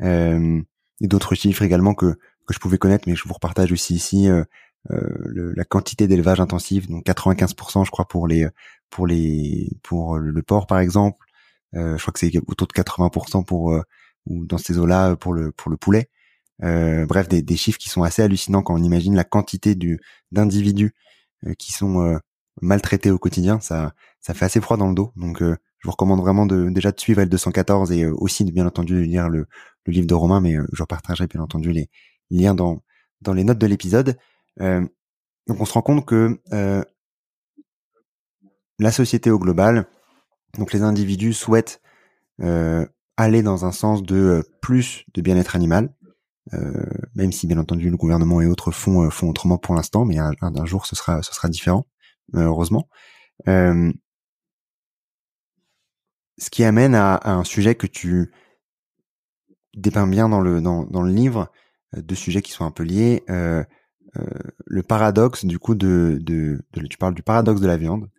et 0.00 1.06
d'autres 1.06 1.34
chiffres 1.34 1.62
également 1.62 1.94
que 1.94 2.18
que 2.46 2.54
je 2.54 2.58
pouvais 2.58 2.78
connaître, 2.78 3.08
mais 3.08 3.14
je 3.14 3.26
vous 3.26 3.34
repartage 3.34 3.72
aussi 3.72 3.94
ici. 3.94 4.28
Euh, 4.90 5.52
la 5.56 5.64
quantité 5.64 6.08
d'élevage 6.08 6.40
intensif, 6.40 6.88
donc 6.88 7.04
95% 7.04 7.84
je 7.84 7.90
crois 7.90 8.08
pour 8.08 8.26
les 8.26 8.48
pour 8.88 9.06
les 9.06 9.70
pour 9.82 10.18
le 10.18 10.42
porc 10.42 10.66
par 10.66 10.78
exemple. 10.78 11.26
Euh, 11.74 11.96
je 11.96 12.02
crois 12.02 12.12
que 12.12 12.18
c'est 12.20 12.32
autour 12.48 12.66
de 12.66 12.72
80% 12.72 13.44
pour 13.44 13.72
euh, 13.72 13.82
ou 14.26 14.46
dans 14.46 14.58
ces 14.58 14.78
eaux-là 14.78 15.16
pour 15.16 15.34
le 15.34 15.52
pour 15.52 15.70
le 15.70 15.76
poulet. 15.76 16.08
bref, 16.60 17.28
des, 17.28 17.42
des, 17.42 17.56
chiffres 17.56 17.78
qui 17.78 17.88
sont 17.90 18.02
assez 18.02 18.22
hallucinants 18.22 18.62
quand 18.62 18.74
on 18.74 18.82
imagine 18.82 19.14
la 19.14 19.24
quantité 19.24 19.74
du 19.74 20.00
d'individus 20.32 20.94
qui 21.58 21.72
sont 21.72 22.18
maltraités 22.62 23.10
au 23.10 23.18
quotidien. 23.18 23.60
Ça 23.60 23.92
ça 24.20 24.34
fait 24.34 24.46
assez 24.46 24.60
froid 24.60 24.76
dans 24.76 24.88
le 24.88 24.94
dos. 24.94 25.12
Donc 25.16 25.38
je 25.42 25.54
vous 25.84 25.90
recommande 25.90 26.20
vraiment 26.20 26.46
de 26.46 26.70
déjà 26.70 26.92
de 26.92 27.00
suivre 27.00 27.22
L214 27.22 27.92
et 27.92 28.06
aussi 28.06 28.44
de 28.44 28.52
bien 28.52 28.66
entendu 28.66 29.04
lire 29.04 29.28
le, 29.28 29.46
le 29.86 29.92
livre 29.92 30.06
de 30.06 30.14
Romain, 30.14 30.40
mais 30.40 30.56
je 30.72 30.82
repartagerai 30.82 31.26
bien 31.28 31.40
entendu 31.42 31.72
les 31.72 31.90
liens 32.30 32.54
dans 32.54 32.82
dans 33.22 33.32
les 33.34 33.44
notes 33.44 33.58
de 33.58 33.66
l'épisode. 33.66 34.16
Euh, 34.60 34.86
donc 35.46 35.60
on 35.60 35.64
se 35.64 35.72
rend 35.72 35.82
compte 35.82 36.06
que 36.06 36.40
euh, 36.52 36.84
la 38.78 38.92
société 38.92 39.30
au 39.30 39.38
global, 39.38 39.86
donc 40.58 40.72
les 40.72 40.82
individus 40.82 41.32
souhaitent 41.32 41.80
euh, 42.40 42.86
aller 43.16 43.42
dans 43.42 43.64
un 43.64 43.72
sens 43.72 44.02
de 44.02 44.44
plus 44.60 45.04
de 45.14 45.22
bien-être 45.22 45.56
animal, 45.56 45.94
même 47.14 47.30
si 47.30 47.46
bien 47.46 47.58
entendu 47.58 47.90
le 47.90 47.96
gouvernement 47.96 48.40
et 48.40 48.46
autres 48.46 48.72
font 48.72 49.08
autrement 49.22 49.58
pour 49.58 49.74
l'instant, 49.76 50.04
mais 50.04 50.18
un, 50.18 50.64
jour 50.64 50.84
ce 50.86 50.96
sera 50.96 51.48
différent, 51.48 51.86
heureusement. 52.32 52.88
ce 53.46 53.92
qui 56.50 56.64
amène 56.64 56.96
à, 56.96 57.20
un 57.24 57.44
sujet 57.44 57.76
que 57.76 57.86
tu 57.86 58.32
dépeins 59.74 60.08
bien 60.08 60.28
dans 60.28 60.40
le 60.40 61.12
livre, 61.12 61.52
deux 61.94 62.16
sujets 62.16 62.42
qui 62.42 62.50
sont 62.52 62.64
un 62.64 62.72
peu 62.72 62.82
liés. 62.82 63.22
Le 64.14 64.82
paradoxe 64.82 65.44
du 65.44 65.58
coup 65.58 65.74
de, 65.74 66.18
de, 66.20 66.60
tu 66.88 66.98
parles 66.98 67.14
du 67.14 67.22
paradoxe 67.22 67.60
de 67.60 67.66
la 67.66 67.76
viande 67.76 68.10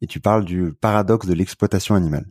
et 0.00 0.06
tu 0.06 0.20
parles 0.20 0.44
du 0.44 0.72
paradoxe 0.72 1.26
de 1.26 1.34
l'exploitation 1.34 1.94
animale. 1.94 2.26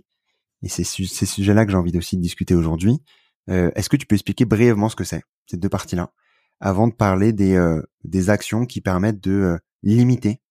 Et 0.61 0.69
c'est 0.69 0.83
ces 0.83 1.25
sujets-là 1.25 1.65
que 1.65 1.71
j'ai 1.71 1.77
envie 1.77 1.97
aussi 1.97 2.17
de 2.17 2.21
discuter 2.21 2.55
aujourd'hui. 2.55 3.01
Euh, 3.49 3.71
est-ce 3.75 3.89
que 3.89 3.97
tu 3.97 4.05
peux 4.05 4.15
expliquer 4.15 4.45
brièvement 4.45 4.89
ce 4.89 4.95
que 4.95 5.03
c'est 5.03 5.23
ces 5.45 5.57
deux 5.57 5.69
parties-là 5.69 6.11
avant 6.59 6.87
de 6.87 6.93
parler 6.93 7.33
des 7.33 7.55
euh, 7.55 7.81
des 8.03 8.29
actions 8.29 8.65
qui 8.65 8.81
permettent 8.81 9.21
de 9.21 9.59
limiter 9.83 10.41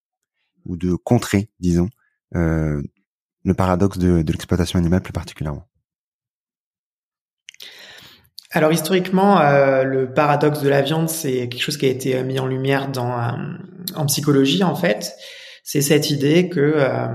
ou 0.64 0.76
de 0.76 0.94
contrer, 0.94 1.50
disons, 1.60 1.90
le 2.32 2.82
paradoxe 3.56 3.98
de 3.98 4.24
l'exploitation 4.26 4.78
animale 4.78 5.02
plus 5.02 5.12
particulièrement? 5.12 5.68
Alors 8.54 8.72
historiquement, 8.72 9.40
euh, 9.40 9.82
le 9.82 10.12
paradoxe 10.12 10.60
de 10.60 10.68
la 10.68 10.80
viande, 10.80 11.08
c'est 11.08 11.48
quelque 11.48 11.60
chose 11.60 11.76
qui 11.76 11.86
a 11.86 11.88
été 11.88 12.22
mis 12.22 12.38
en 12.38 12.46
lumière 12.46 12.88
dans 12.88 13.10
euh, 13.10 13.32
en 13.96 14.06
psychologie 14.06 14.62
en 14.62 14.76
fait. 14.76 15.16
C'est 15.64 15.80
cette 15.80 16.10
idée 16.10 16.48
que 16.48 16.60
euh, 16.60 17.08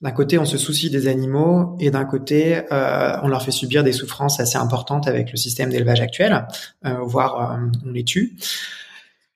d'un 0.00 0.10
côté 0.10 0.36
on 0.38 0.44
se 0.44 0.58
soucie 0.58 0.90
des 0.90 1.06
animaux 1.06 1.76
et 1.78 1.92
d'un 1.92 2.04
côté 2.04 2.62
on 2.70 3.28
leur 3.28 3.42
fait 3.42 3.52
subir 3.52 3.84
des 3.84 3.92
souffrances 3.92 4.40
assez 4.40 4.56
importantes 4.56 5.06
avec 5.06 5.30
le 5.30 5.36
système 5.36 5.70
d'élevage 5.70 6.00
actuel, 6.00 6.46
voire 6.82 7.60
on 7.86 7.90
les 7.92 8.04
tue. 8.04 8.36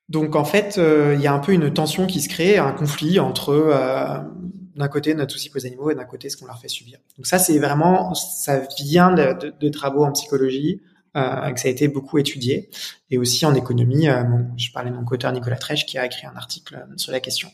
Donc 0.09 0.35
en 0.35 0.45
fait, 0.45 0.81
il 1.15 1.21
y 1.21 1.27
a 1.27 1.35
un 1.35 1.39
peu 1.39 1.53
une 1.53 1.73
tension 1.73 2.07
qui 2.07 2.23
se 2.23 2.29
crée, 2.31 2.57
un 2.57 2.73
conflit 2.73 3.21
entre 3.21 4.25
d'un 4.75 4.89
côté 4.89 5.15
notre 5.15 5.33
souci 5.33 5.51
pour 5.51 5.59
les 5.59 5.67
animaux 5.67 5.91
et 5.91 5.95
d'un 5.95 6.05
côté 6.05 6.31
ce 6.31 6.39
qu'on 6.39 6.47
leur 6.47 6.59
fait 6.59 6.69
subir. 6.69 6.99
Donc 7.19 7.27
ça 7.27 7.39
c'est 7.39 7.59
vraiment 7.59 8.15
ça 8.15 8.63
vient 8.79 9.13
de, 9.13 9.39
de, 9.39 9.55
de 9.61 9.69
travaux 9.69 10.05
en 10.05 10.13
psychologie 10.13 10.81
euh, 10.81 10.94
que 11.15 11.61
ça 11.61 11.69
a 11.69 11.71
été 11.71 11.89
beaucoup 11.89 12.19
étudié, 12.19 12.71
et 13.11 13.19
aussi 13.19 13.47
en 13.47 13.55
économie. 13.55 14.09
Euh, 14.09 14.23
je 14.57 14.71
parlais 14.73 14.91
de 14.91 14.97
mon 14.97 15.05
co-auteur 15.05 15.33
Nicolas 15.33 15.57
Trèche 15.57 15.87
qui 15.87 15.99
a 15.99 16.07
écrit 16.07 16.27
un 16.27 16.37
article 16.37 16.77
euh, 16.77 16.93
sur 16.97 17.13
la 17.13 17.21
question. 17.21 17.49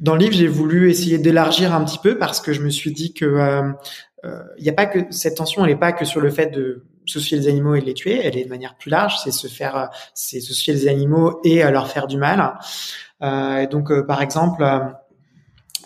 Dans 0.00 0.14
le 0.14 0.20
livre, 0.20 0.34
j'ai 0.34 0.48
voulu 0.48 0.90
essayer 0.90 1.18
d'élargir 1.18 1.74
un 1.74 1.84
petit 1.84 1.98
peu 1.98 2.18
parce 2.18 2.40
que 2.40 2.52
je 2.52 2.60
me 2.60 2.70
suis 2.70 2.92
dit 2.92 3.14
que 3.14 3.74
il 4.24 4.30
euh, 4.30 4.42
n'y 4.60 4.68
a 4.68 4.72
pas 4.72 4.86
que 4.86 5.00
cette 5.10 5.36
tension, 5.36 5.64
elle 5.64 5.72
n'est 5.72 5.78
pas 5.78 5.92
que 5.92 6.04
sur 6.04 6.20
le 6.20 6.30
fait 6.30 6.46
de 6.46 6.84
soucier 7.04 7.38
les 7.38 7.48
animaux 7.48 7.74
et 7.74 7.80
de 7.80 7.86
les 7.86 7.94
tuer, 7.94 8.20
elle 8.22 8.36
est 8.36 8.44
de 8.44 8.48
manière 8.48 8.76
plus 8.76 8.90
large, 8.90 9.16
c'est 9.22 9.30
se 9.30 9.46
faire, 9.46 9.90
c'est 10.14 10.40
soucier 10.40 10.74
les 10.74 10.88
animaux 10.88 11.40
et 11.44 11.62
leur 11.62 11.88
faire 11.88 12.06
du 12.08 12.16
mal. 12.16 12.54
Euh, 13.22 13.66
donc, 13.68 13.92
par 14.06 14.22
exemple, 14.22 14.64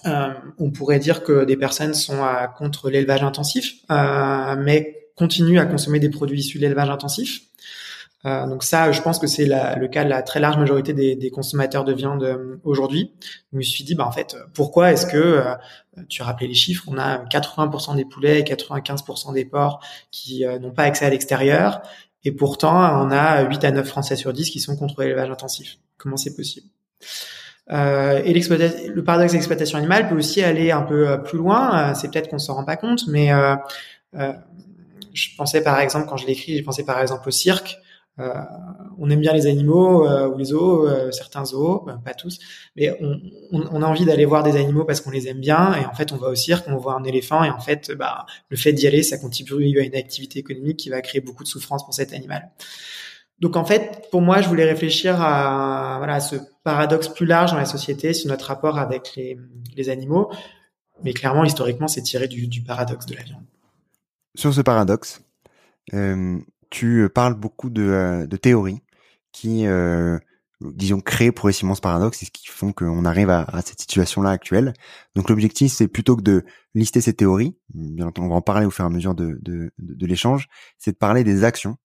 euh, 0.07 0.33
on 0.59 0.71
pourrait 0.71 0.99
dire 0.99 1.23
que 1.23 1.45
des 1.45 1.57
personnes 1.57 1.93
sont 1.93 2.25
contre 2.57 2.89
l'élevage 2.89 3.23
intensif, 3.23 3.75
mais 3.91 5.00
continuent 5.21 5.59
à 5.59 5.67
consommer 5.67 6.01
des 6.01 6.09
produits 6.09 6.41
issus 6.41 6.57
de 6.57 6.63
l'élevage 6.63 6.89
intensif. 6.89 7.43
Euh, 8.25 8.47
donc 8.47 8.63
ça, 8.63 8.91
je 8.91 9.03
pense 9.03 9.19
que 9.19 9.27
c'est 9.27 9.47
le 9.47 9.87
cas 9.89 10.05
de 10.05 10.09
la 10.09 10.23
très 10.23 10.41
large 10.41 10.57
majorité 10.57 10.95
des, 10.95 11.31
consommateurs 11.31 11.85
de 11.85 11.93
viande 11.93 12.23
euh, 12.23 12.57
aujourd'hui. 12.65 13.13
Je 13.53 13.59
me 13.59 13.63
suis 13.63 13.85
dit, 13.85 13.95
bah 13.95 14.07
en 14.07 14.13
fait, 14.13 14.35
pourquoi 14.55 14.93
est-ce 14.93 15.07
que 15.07 15.19
euh, 15.19 15.55
tu 16.09 16.23
as 16.23 16.25
rappelé 16.25 16.49
les 16.49 16.55
chiffres 16.55 16.85
On 16.89 16.97
a 16.97 17.19
80% 17.19 17.97
des 17.97 18.07
poulets 18.07 18.41
et 18.41 18.43
95% 18.43 19.35
des 19.35 19.45
porcs 19.45 19.81
qui 20.11 20.45
n'ont 20.61 20.73
pas 20.73 20.85
accès 20.85 21.05
à 21.05 21.11
l'extérieur, 21.11 21.83
et 22.25 22.33
pourtant 22.33 22.75
on 23.05 23.11
a 23.11 23.43
8 23.43 23.65
à 23.65 23.71
9 23.73 23.87
Français 23.87 24.17
sur 24.17 24.33
10 24.33 24.51
qui 24.51 24.61
sont 24.61 24.77
contre 24.77 25.03
l'élevage 25.03 25.31
intensif. 25.31 25.79
Comment 25.99 26.17
c'est 26.17 26.35
possible? 26.35 26.67
Et 27.71 28.33
le 28.33 29.01
paradoxe 29.03 29.33
d'exploitation 29.33 29.79
animale 29.79 30.09
peut 30.09 30.17
aussi 30.17 30.43
aller 30.43 30.71
un 30.71 30.83
peu 30.83 31.23
plus 31.23 31.39
loin. 31.39 31.95
c'est 31.95 32.11
peut-être 32.11 32.29
qu'on 32.29 32.39
s'en 32.39 32.55
rend 32.55 32.65
pas 32.65 32.77
compte, 32.77 33.07
mais 33.09 33.31
je 35.13 35.37
pensais 35.37 35.63
par 35.63 35.81
exemple, 35.81 36.07
quand 36.09 36.17
je 36.17 36.27
l'écris, 36.27 36.57
j'ai 36.57 36.63
pensé 36.63 36.85
par 36.85 37.01
exemple 37.01 37.29
au 37.29 37.33
cirque. 37.33 37.79
Euh, 38.19 38.35
on 38.99 39.09
aime 39.09 39.21
bien 39.21 39.33
les 39.33 39.47
animaux 39.47 40.07
euh, 40.07 40.29
ou 40.29 40.37
les 40.37 40.47
zoos, 40.47 40.87
euh, 40.87 41.11
certains 41.11 41.45
zoos, 41.45 41.87
pas 42.05 42.13
tous, 42.13 42.39
mais 42.77 42.91
on, 43.01 43.19
on, 43.51 43.83
a 43.83 43.87
envie 43.87 44.05
d'aller 44.05 44.27
voir 44.27 44.43
des 44.43 44.57
animaux 44.57 44.85
parce 44.85 45.01
qu'on 45.01 45.11
les 45.11 45.29
aime 45.29 45.41
bien. 45.41 45.75
Et 45.75 45.87
en 45.87 45.95
fait, 45.95 46.13
on 46.13 46.17
va 46.17 46.29
au 46.29 46.35
cirque, 46.35 46.67
on 46.69 46.77
voit 46.77 46.95
un 46.95 47.05
éléphant, 47.05 47.45
et 47.45 47.51
en 47.51 47.61
fait, 47.61 47.93
bah, 47.93 48.27
le 48.49 48.57
fait 48.57 48.73
d'y 48.73 48.87
aller, 48.87 49.03
ça 49.03 49.17
contribue 49.17 49.79
à 49.79 49.85
une 49.85 49.95
activité 49.95 50.39
économique 50.39 50.77
qui 50.77 50.91
va 50.91 51.01
créer 51.01 51.21
beaucoup 51.21 51.45
de 51.45 51.49
souffrance 51.49 51.85
pour 51.85 51.95
cet 51.95 52.13
animal. 52.13 52.51
Donc 53.39 53.57
en 53.57 53.65
fait, 53.65 54.09
pour 54.11 54.21
moi, 54.21 54.43
je 54.43 54.49
voulais 54.49 54.67
réfléchir 54.67 55.17
à, 55.23 55.95
voilà, 55.97 56.21
ce 56.21 56.37
paradoxe 56.63 57.09
plus 57.09 57.25
large 57.25 57.53
dans 57.53 57.57
la 57.57 57.65
société 57.65 58.13
sur 58.13 58.29
notre 58.29 58.47
rapport 58.47 58.79
avec 58.79 59.17
les, 59.17 59.39
les 59.77 59.89
animaux. 59.89 60.31
Mais 61.03 61.15
clairement, 61.15 61.45
historiquement, 61.45 61.89
c'est 61.89 62.03
tiré 62.03 62.29
du, 62.29 62.49
du 62.49 62.63
paradoxe 62.63 63.07
de 63.07 63.15
la 63.15 63.23
viande 63.23 63.45
sur 64.35 64.55
ce 64.55 64.61
paradoxe, 64.61 65.23
euh, 65.95 66.39
tu 66.71 67.09
parles 67.15 67.35
beaucoup 67.35 67.71
de, 67.71 67.83
euh, 67.83 68.27
de 68.27 68.37
théories 68.37 68.81
qui, 69.33 69.67
euh, 69.67 70.19
disons, 70.61 71.01
créent 71.01 71.33
progressivement 71.33 71.75
ce 71.75 71.81
paradoxe 71.81 72.23
et 72.23 72.27
ce 72.27 72.31
qui 72.31 72.49
font 72.49 72.73
qu'on 72.73 73.05
arrive 73.05 73.31
à, 73.31 73.43
à, 73.43 73.63
cette 73.63 73.81
situation-là 73.81 74.31
actuelle. 74.31 74.75
Donc 75.15 75.29
l'objectif, 75.31 75.73
c'est 75.73 75.89
plutôt 75.89 76.17
que 76.17 76.23
de 76.23 76.45
lister 76.75 77.01
ces 77.01 77.15
théories, 77.15 77.57
bien 77.75 78.07
entendu, 78.07 78.27
on 78.27 78.31
va 78.31 78.37
en 78.37 78.43
parler 78.43 78.67
au 78.67 78.71
fur 78.71 78.85
et 78.85 78.87
à 78.87 78.91
mesure 78.91 79.15
de, 79.15 79.39
de, 79.43 79.73
de, 79.79 80.07
l'échange, 80.07 80.49
c'est 80.79 80.93
de 80.93 80.97
parler 80.97 81.25
des 81.25 81.45
actions 81.45 81.77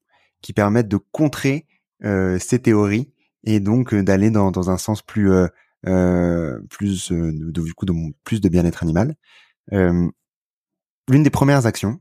qui 0.41 0.53
permettent 0.53 0.87
de 0.87 0.99
contrer 1.11 1.65
euh, 2.03 2.37
ces 2.39 2.59
théories 2.59 3.11
et 3.45 3.59
donc 3.59 3.93
euh, 3.93 4.03
d'aller 4.03 4.29
dans, 4.29 4.51
dans 4.51 4.69
un 4.69 4.77
sens 4.77 5.01
plus 5.01 5.31
euh, 5.31 6.59
plus 6.69 7.11
de, 7.11 7.51
du 7.51 7.73
coup 7.73 7.85
de 7.85 7.93
plus 8.23 8.41
de 8.41 8.49
bien-être 8.49 8.83
animal. 8.83 9.15
L'une 9.71 10.11
des 11.23 11.29
premières 11.29 11.67
actions, 11.67 11.99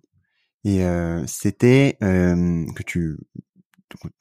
et 0.65 0.85
euh, 0.85 1.25
c'était 1.27 1.97
euh, 2.03 2.65
que 2.75 2.83
tu 2.83 3.19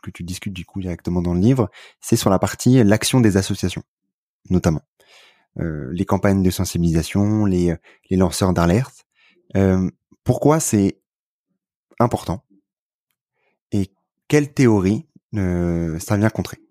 que 0.03 0.11
tu 0.11 0.23
discutes 0.23 0.53
du 0.53 0.65
coup 0.65 0.81
directement 0.81 1.21
dans 1.23 1.33
le 1.33 1.39
livre, 1.39 1.71
c'est 1.99 2.15
sur 2.15 2.29
la 2.29 2.37
partie 2.37 2.83
l'action 2.83 3.21
des 3.21 3.37
associations, 3.37 3.81
notamment. 4.51 4.81
les 5.57 6.05
campagnes 6.05 6.43
de 6.43 6.51
sensibilisation, 6.51 7.45
les, 7.45 7.75
les 8.11 8.17
lanceurs 8.17 8.53
d'alerte. 8.53 9.07
pourquoi 10.23 10.59
c'est 10.59 10.99
important 11.99 12.45
et 13.71 13.91
quelle 14.27 14.53
théorie 14.53 15.07
ça 15.33 16.17
vient 16.17 16.29
contrer? 16.29 16.62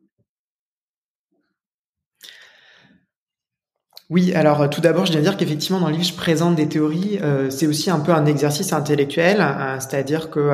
Oui, 4.13 4.35
alors 4.35 4.69
tout 4.69 4.83
d'abord, 4.83 5.07
je 5.07 5.13
viens 5.13 5.23
dire 5.23 5.39
qu'effectivement, 5.39 5.81
dans 5.81 5.87
le 5.87 5.95
livre, 5.95 6.05
je 6.05 6.13
présente 6.15 6.55
des 6.55 6.69
théories. 6.69 7.19
c'est 7.49 7.67
aussi 7.67 7.91
un 7.91 7.99
peu 7.99 8.13
un 8.13 8.27
exercice 8.27 8.75
intellectuel, 8.75 9.39
c'est-à-dire 9.81 10.29
que 10.29 10.51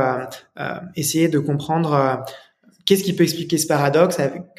essayer 0.95 1.29
de 1.29 1.41
comprendre 1.41 2.25
qu'est-ce 2.89 3.03
qui 3.03 3.15
peut 3.15 3.25
expliquer 3.25 3.59
ce 3.59 3.67
paradoxe 3.67 4.19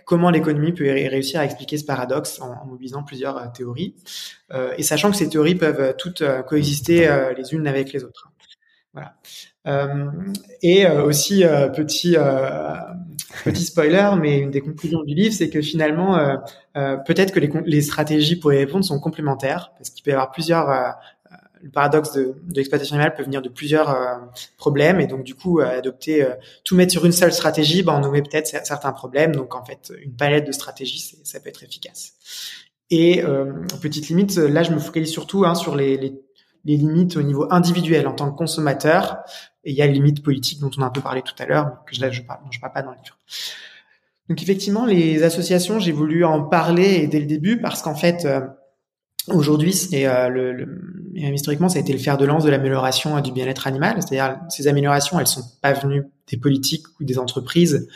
Comment 0.10 0.32
l'économie 0.32 0.72
peut 0.72 0.86
réussir 0.86 1.40
à 1.40 1.46
expliquer 1.46 1.78
ce 1.78 1.86
paradoxe 1.86 2.42
en, 2.42 2.66
mobilisant 2.66 3.04
plusieurs 3.04 3.38
euh, 3.38 3.46
théories 3.56 3.94
euh, 4.52 4.74
et 4.76 4.82
sachant 4.82 5.12
que 5.12 5.18
ces 5.18 5.30
théories 5.30 5.54
peuvent 5.54 5.80
euh, 5.80 5.94
toutes 5.96 6.24
coexister 6.48 7.08
les 7.38 7.54
unes 7.54 7.68
avec 7.68 7.94
les 7.94 8.04
autres. 8.04 8.28
Voilà. 8.94 9.14
Et 9.66 10.88
aussi 10.88 11.44
petit 11.76 12.16
petit 13.44 13.64
spoiler, 13.64 14.12
mais 14.20 14.40
une 14.40 14.52
des 14.52 14.62
conclusions 14.62 15.04
du 15.04 15.14
livre, 15.14 15.34
c'est 15.34 15.50
que 15.50 15.62
finalement, 15.62 16.18
peut-être 16.74 17.32
que 17.32 17.40
les, 17.40 17.52
les, 17.66 17.82
stratégies 17.82 18.38
pour 18.38 18.52
y 18.54 18.58
répondre 18.58 18.84
sont 18.84 19.00
complémentaires, 19.00 19.72
parce 19.78 19.90
qu'il 19.90 20.04
peut 20.04 20.12
y 20.12 20.14
avoir 20.14 20.32
plusieurs 20.32 20.96
le 21.62 21.70
paradoxe 21.70 22.14
de, 22.14 22.36
de 22.44 22.56
l'exploitation 22.56 22.96
animale 22.96 23.16
peut 23.16 23.24
venir 23.24 23.42
de 23.42 23.50
plusieurs 23.50 23.90
euh, 23.90 24.18
problèmes 24.58 25.00
et 25.00 25.08
donc 25.08 25.24
du 25.24 25.36
coup 25.36 25.60
euh, 25.60 25.78
adopter 25.78 26.24
euh, 26.24 26.36
tout 26.64 26.76
mettre 26.76 26.92
sur 26.92 27.06
une 27.06 27.12
seule 27.12 27.34
stratégie, 27.34 27.84
ben, 27.84 27.94
on 27.94 28.00
nommait 28.00 28.22
peut-être 28.22 28.48
certains 28.48 28.92
problèmes. 28.92 29.36
Donc 29.36 29.56
en 29.56 29.64
fait, 29.66 29.92
une 30.02 30.14
palette 30.14 30.48
de 30.48 30.52
stratégies, 30.52 31.18
ça 31.24 31.40
peut 31.40 31.50
être 31.50 31.64
efficace. 31.64 32.14
Et 32.92 33.24
petite 33.82 34.10
limite, 34.10 34.36
là 34.38 34.64
je 34.64 34.72
me 34.72 34.80
focalise 34.80 35.12
surtout 35.12 35.46
hein, 35.46 35.54
sur 35.54 35.76
les, 35.76 35.96
les, 35.96 36.20
les, 36.66 36.78
limites 36.78 37.18
au 37.18 37.22
niveau 37.22 37.48
individuel 37.52 38.08
en 38.08 38.14
tant 38.14 38.32
que 38.32 38.38
consommateur. 38.38 39.20
Et 39.64 39.72
il 39.72 39.78
y 39.78 39.82
a 39.82 39.88
les 39.88 39.94
limites 39.94 40.24
politiques 40.24 40.60
dont 40.60 40.72
on 40.78 40.82
a 40.82 40.86
un 40.86 40.92
peu 40.92 41.02
parlé 41.02 41.22
tout 41.22 41.36
à 41.40 41.46
l'heure, 41.46 41.84
que 41.86 41.96
je, 41.96 42.02
dont 42.02 42.12
je 42.12 42.60
parle 42.60 42.74
pas 42.74 42.82
dans 42.82 42.92
le 42.92 42.98
livre. 42.98 43.18
Donc 44.30 44.42
effectivement, 44.42 44.86
les 44.86 45.24
associations, 45.24 45.80
j'ai 45.80 45.92
voulu 45.92 46.24
en 46.24 46.44
parler 46.44 47.08
dès 47.08 47.20
le 47.20 47.26
début 47.26 47.60
parce 47.60 47.82
qu'en 47.82 47.96
fait, 47.96 48.28
Aujourd'hui, 49.28 49.74
c'est 49.74 50.08
euh, 50.08 50.30
le, 50.30 50.82
historiquement, 51.14 51.70
ça 51.70 51.78
a 51.78 51.82
été 51.82 51.94
le 51.94 52.00
fer 52.00 52.18
de 52.18 52.26
lance 52.26 52.44
de 52.44 52.50
l'amélioration 52.50 53.18
euh, 53.18 53.22
du 53.22 53.32
bien-être 53.32 53.68
animal. 53.68 53.98
C'est-à-dire, 53.98 54.40
ces 54.50 54.68
améliorations, 54.68 55.20
elles 55.20 55.28
sont 55.28 55.44
pas 55.62 55.74
venues 55.74 56.06
des 56.30 56.38
politiques 56.38 56.86
ou 57.00 57.04
des 57.04 57.20
entreprises 57.20 57.88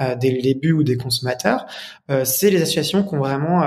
euh, 0.00 0.16
dès 0.16 0.30
le 0.30 0.42
début 0.42 0.72
ou 0.72 0.82
des 0.82 0.96
consommateurs. 0.96 1.66
Euh, 2.10 2.24
c'est 2.24 2.50
les 2.50 2.60
associations 2.60 3.04
qui 3.04 3.14
ont 3.14 3.18
vraiment 3.18 3.62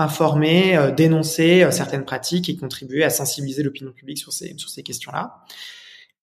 euh, 0.00 0.04
informé, 0.04 0.92
dénoncé 0.96 1.66
certaines 1.70 2.04
pratiques 2.04 2.48
et 2.48 2.56
contribué 2.56 3.04
à 3.04 3.10
sensibiliser 3.10 3.62
l'opinion 3.62 3.92
publique 3.92 4.18
sur 4.18 4.32
ces 4.32 4.54
sur 4.56 4.68
ces 4.68 4.82
questions-là. 4.82 5.44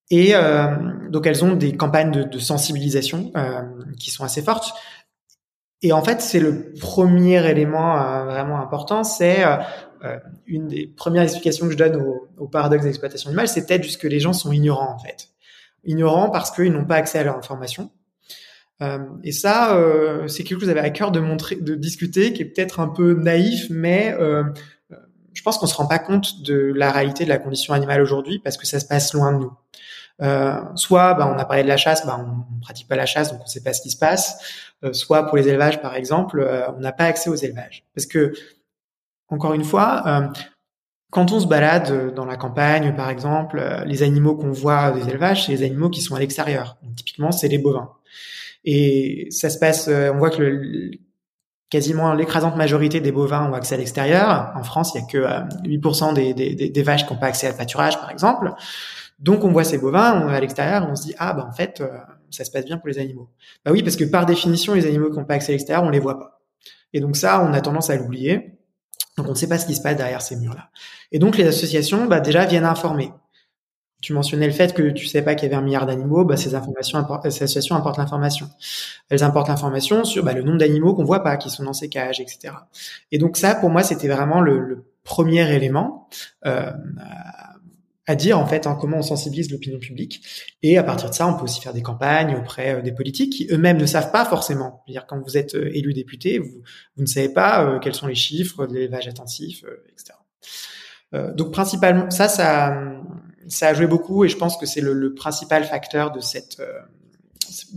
Et 0.10 0.34
donc, 1.10 1.28
elles 1.28 1.44
ont 1.44 1.54
des 1.54 1.76
campagnes 1.76 2.30
de, 2.30 2.40
sensibilisation 2.40 3.34
qui 4.00 4.10
sont 4.10 4.24
assez 4.24 4.42
fortes. 4.42 4.74
Et 5.82 5.92
en 5.92 6.04
fait, 6.04 6.22
c'est 6.22 6.40
le 6.40 6.74
premier 6.80 7.46
élément 7.50 8.02
euh, 8.02 8.26
vraiment 8.26 8.60
important, 8.60 9.04
c'est 9.04 9.46
euh, 9.46 9.58
euh, 10.04 10.18
une 10.48 10.68
des 10.68 10.88
premières 10.88 11.24
explications 11.24 11.68
que 11.68 11.74
je 11.74 11.78
donne 11.78 11.98
au, 11.98 12.28
au 12.38 12.48
paradoxe 12.48 12.84
d'exploitation 12.84 13.30
animale, 13.30 13.48
c'est 13.48 13.68
peut-être 13.68 13.84
juste 13.84 14.02
que 14.02 14.08
les 14.08 14.20
gens 14.20 14.34
sont 14.34 14.52
ignorants 14.52 14.94
en 14.94 14.98
fait, 14.98 15.30
ignorants 15.84 16.32
parce 16.32 16.50
qu'ils 16.50 16.72
n'ont 16.72 16.86
pas 16.86 16.96
accès 16.96 17.20
à 17.20 17.24
leur 17.24 17.38
information. 17.38 17.92
Et 19.24 19.32
ça, 19.32 19.76
c'est 20.28 20.44
quelque 20.44 20.60
chose 20.60 20.60
que 20.60 20.66
vous 20.66 20.70
avez 20.70 20.80
à 20.82 20.92
cœur 20.92 21.12
de 21.12 21.20
montrer, 21.20 21.56
de 21.56 21.76
discuter, 21.76 22.34
qui 22.34 22.44
est 22.44 22.46
peut-être 22.46 22.80
un 22.80 22.88
peu 22.88 23.14
naïf, 23.14 23.68
mais 23.70 24.16
je 25.38 25.44
pense 25.44 25.60
qu'on 25.60 25.68
se 25.68 25.76
rend 25.76 25.86
pas 25.86 26.00
compte 26.00 26.42
de 26.42 26.74
la 26.76 26.92
réalité 26.92 27.24
de 27.24 27.30
la 27.30 27.38
condition 27.38 27.74
animale 27.74 28.02
aujourd'hui 28.02 28.40
parce 28.40 28.58
que 28.58 28.66
ça 28.66 28.80
se 28.80 28.86
passe 28.86 29.14
loin 29.14 29.34
de 29.34 29.38
nous. 29.38 29.54
Euh, 30.22 30.60
soit 30.74 31.14
bah, 31.14 31.32
on 31.32 31.38
a 31.38 31.46
parlé 31.46 31.62
de 31.62 31.68
la 31.68 31.78
chasse, 31.78 32.06
bah, 32.06 32.20
on, 32.20 32.60
pratique 32.60 32.88
pas 32.88 32.96
la 32.96 33.06
chasse, 33.06 33.32
donc 33.32 33.42
on 33.44 33.46
sait 33.46 33.62
pas 33.62 33.74
ce 33.74 33.82
qui 33.82 33.92
se 33.92 33.98
passe. 33.98 34.74
Euh, 34.84 34.94
soit 34.94 35.28
pour 35.28 35.38
les 35.38 35.48
élevages, 35.48 35.80
par 35.80 35.96
exemple, 35.96 36.40
euh, 36.40 36.72
on 36.72 36.80
n'a 36.80 36.92
pas 36.92 37.06
accès 37.06 37.30
aux 37.30 37.36
élevages. 37.36 37.86
Parce 37.94 38.08
que, 38.08 38.34
encore 39.30 39.54
une 39.54 39.64
fois, 39.64 40.32
quand 41.12 41.32
on 41.34 41.40
se 41.40 41.48
balade 41.48 42.14
dans 42.16 42.26
la 42.26 42.38
campagne, 42.38 42.96
par 42.96 43.10
exemple, 43.10 43.62
les 43.86 44.04
animaux 44.04 44.36
qu'on 44.36 44.52
voit 44.52 44.92
des 44.92 45.10
élevages, 45.10 45.46
c'est 45.46 45.52
les 45.52 45.64
animaux 45.64 45.90
qui 45.90 46.02
sont 46.02 46.16
à 46.16 46.20
l'extérieur. 46.20 46.78
typiquement, 46.96 47.32
c'est 47.34 47.50
les 47.50 47.58
bovins. 47.58 47.92
Et 48.70 49.28
ça 49.32 49.50
se 49.50 49.58
passe, 49.58 49.88
on 49.88 50.18
voit 50.18 50.30
que 50.30 50.42
le, 50.42 50.92
quasiment 51.70 52.14
l'écrasante 52.14 52.58
majorité 52.58 53.00
des 53.00 53.14
bovins 53.14 53.50
ont 53.50 53.54
accès 53.54 53.76
à 53.76 53.78
l'extérieur. 53.78 54.52
En 54.56 54.64
France, 54.64 54.92
il 54.94 55.02
y 55.02 55.04
a 55.04 55.08
que 55.08 55.68
8% 55.68 56.14
des, 56.14 56.34
des, 56.34 56.70
des, 56.70 56.84
vaches 56.84 57.08
qui 57.08 57.14
n'ont 57.14 57.20
pas 57.20 57.28
accès 57.28 57.48
à 57.48 57.54
pâturage, 57.54 57.98
par 57.98 58.12
exemple. 58.12 58.52
Donc 59.20 59.44
on 59.44 59.52
voit 59.52 59.64
ces 59.64 59.78
bovins, 59.78 60.22
on 60.22 60.30
est 60.30 60.36
à 60.36 60.40
l'extérieur, 60.40 60.88
on 60.90 60.96
se 60.96 61.04
dit 61.04 61.16
ah 61.18 61.34
bah 61.34 61.46
en 61.48 61.52
fait 61.52 61.82
euh, 61.82 61.88
ça 62.30 62.46
se 62.46 62.52
passe 62.52 62.66
bien 62.66 62.78
pour 62.78 62.88
les 62.88 63.00
animaux. 63.00 63.30
Bah 63.66 63.72
oui 63.72 63.82
parce 63.82 63.96
que 63.96 64.04
par 64.04 64.26
définition 64.26 64.76
les 64.76 64.86
animaux 64.86 65.10
qui 65.10 65.18
n'ont 65.18 65.26
pas 65.26 65.36
accès 65.36 65.52
à 65.52 65.54
l'extérieur 65.54 65.84
on 65.84 65.90
les 65.90 66.00
voit 66.00 66.20
pas. 66.20 66.42
Et 66.94 67.00
donc 67.00 67.18
ça 67.18 67.42
on 67.44 67.54
a 67.54 67.62
tendance 67.62 67.90
à 67.90 67.96
l'oublier. 67.96 68.60
Donc 69.18 69.26
on 69.26 69.32
ne 69.32 69.36
sait 69.36 69.50
pas 69.50 69.58
ce 69.58 69.66
qui 69.66 69.74
se 69.74 69.82
passe 69.82 69.98
derrière 69.98 70.22
ces 70.22 70.36
murs 70.36 70.54
là. 70.54 70.70
Et 71.12 71.18
donc 71.18 71.36
les 71.36 71.48
associations 71.48 72.06
bah 72.06 72.20
déjà 72.20 72.46
viennent 72.46 72.66
informer. 72.66 73.12
Tu 74.02 74.14
mentionnais 74.14 74.46
le 74.46 74.54
fait 74.54 74.74
que 74.74 74.92
tu 74.92 75.08
sais 75.08 75.24
pas 75.24 75.34
qu'il 75.36 75.50
y 75.50 75.52
avait 75.52 75.60
un 75.60 75.66
milliard 75.66 75.86
d'animaux, 75.86 76.24
bah 76.24 76.38
ces 76.38 76.54
informations, 76.54 77.04
ces 77.24 77.44
associations 77.44 77.76
apportent 77.76 77.98
l'information. 77.98 78.48
Elles 79.10 79.24
apportent 79.24 79.48
l'information 79.48 80.04
sur 80.04 80.24
bah, 80.24 80.34
le 80.34 80.44
nombre 80.44 80.60
d'animaux 80.60 80.94
qu'on 80.94 81.04
voit 81.04 81.24
pas, 81.24 81.38
qui 81.38 81.50
sont 81.50 81.64
dans 81.64 81.74
ces 81.74 81.90
cages, 81.90 82.20
etc. 82.20 82.54
Et 83.12 83.18
donc 83.18 83.38
ça, 83.38 83.56
pour 83.56 83.70
moi, 83.70 83.82
c'était 83.84 84.08
vraiment 84.08 84.40
le, 84.40 84.60
le 84.60 84.86
premier 85.04 85.52
élément. 85.52 86.08
Euh, 86.46 86.72
à 88.08 88.16
dire 88.16 88.40
en 88.40 88.48
fait 88.48 88.66
hein, 88.66 88.78
comment 88.80 88.98
on 88.98 89.02
sensibilise 89.02 89.52
l'opinion 89.52 89.80
publique. 89.80 90.26
Et 90.64 90.78
à 90.78 90.84
partir 90.84 91.10
de 91.10 91.14
ça, 91.14 91.28
on 91.28 91.36
peut 91.36 91.44
aussi 91.44 91.62
faire 91.62 91.74
des 91.74 91.82
campagnes 91.82 92.36
auprès 92.36 92.76
euh, 92.76 92.82
des 92.82 92.94
politiques 92.94 93.34
qui 93.34 93.48
eux-mêmes 93.52 93.78
ne 93.78 93.86
savent 93.86 94.12
pas 94.12 94.26
forcément. 94.26 94.84
-dire 94.88 95.06
quand 95.08 95.20
vous 95.20 95.38
êtes 95.38 95.56
euh, 95.56 95.70
élu 95.76 95.94
député, 95.94 96.40
vous, 96.40 96.62
ne 96.98 97.06
savez 97.06 97.30
pas 97.30 97.66
euh, 97.66 97.80
quels 97.80 97.94
sont 97.94 98.08
les 98.08 98.16
chiffres 98.16 98.66
de 98.66 98.74
l'élevage 98.74 99.08
intensif, 99.08 99.64
etc. 99.92 100.18
donc 101.36 101.52
principalement, 101.54 102.10
ça, 102.12 102.28
ça, 102.28 102.76
ça 103.48 103.70
a 103.70 103.74
joué 103.74 103.88
beaucoup 103.88 104.26
et 104.26 104.30
je 104.30 104.38
pense 104.38 104.58
que 104.58 104.66
c'est 104.66 104.82
le, 104.82 105.14
principal 105.14 105.64
facteur 105.64 106.12
de 106.12 106.20
cette 106.20 106.62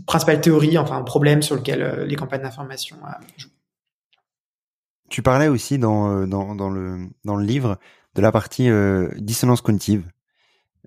principale 0.07 0.41
théorie, 0.41 0.79
enfin 0.79 0.97
un 0.97 1.03
problème 1.03 1.43
sur 1.43 1.57
lequel 1.57 2.05
les 2.07 2.17
campagnes 2.17 2.43
d'information 2.43 2.97
jouent. 3.37 3.49
Tu 5.09 5.23
parlais 5.23 5.49
aussi 5.49 5.79
dans, 5.79 6.27
dans, 6.27 6.71
le, 6.71 7.09
dans 7.25 7.37
le 7.37 7.45
livre 7.45 7.79
de 8.15 8.23
la 8.23 8.33
partie 8.33 8.69
dissonance 9.19 9.61
cognitive 9.61 10.05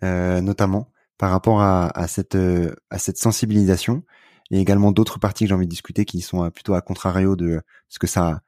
euh, 0.03 0.41
notamment 0.41 0.91
par 1.17 1.29
rapport 1.29 1.61
à, 1.61 2.07
cette 2.07 2.35
euh, 2.35 2.73
à 2.89 2.97
cette 2.97 3.17
sensibilisation 3.17 4.03
et 4.51 4.59
également 4.59 4.91
d'autres 4.91 5.19
parties 5.19 5.45
que 5.45 5.49
j'ai 5.49 5.53
envie 5.53 5.67
de 5.67 5.71
discuter 5.71 6.03
qui 6.03 6.19
sont 6.19 6.43
euh, 6.43 6.49
plutôt 6.49 6.73
à 6.73 6.81
contrario 6.81 7.37
de 7.37 7.61
ce 7.87 7.99
que 7.99 8.07
ça 8.07 8.41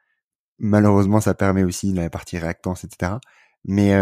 malheureusement 0.58 1.22
ça 1.22 1.34
permet 1.34 1.64
aussi 1.64 1.94
la 1.94 2.10
partie 2.10 2.38
réactance 2.38 2.84
etc 2.84 3.14
mais 3.68 3.94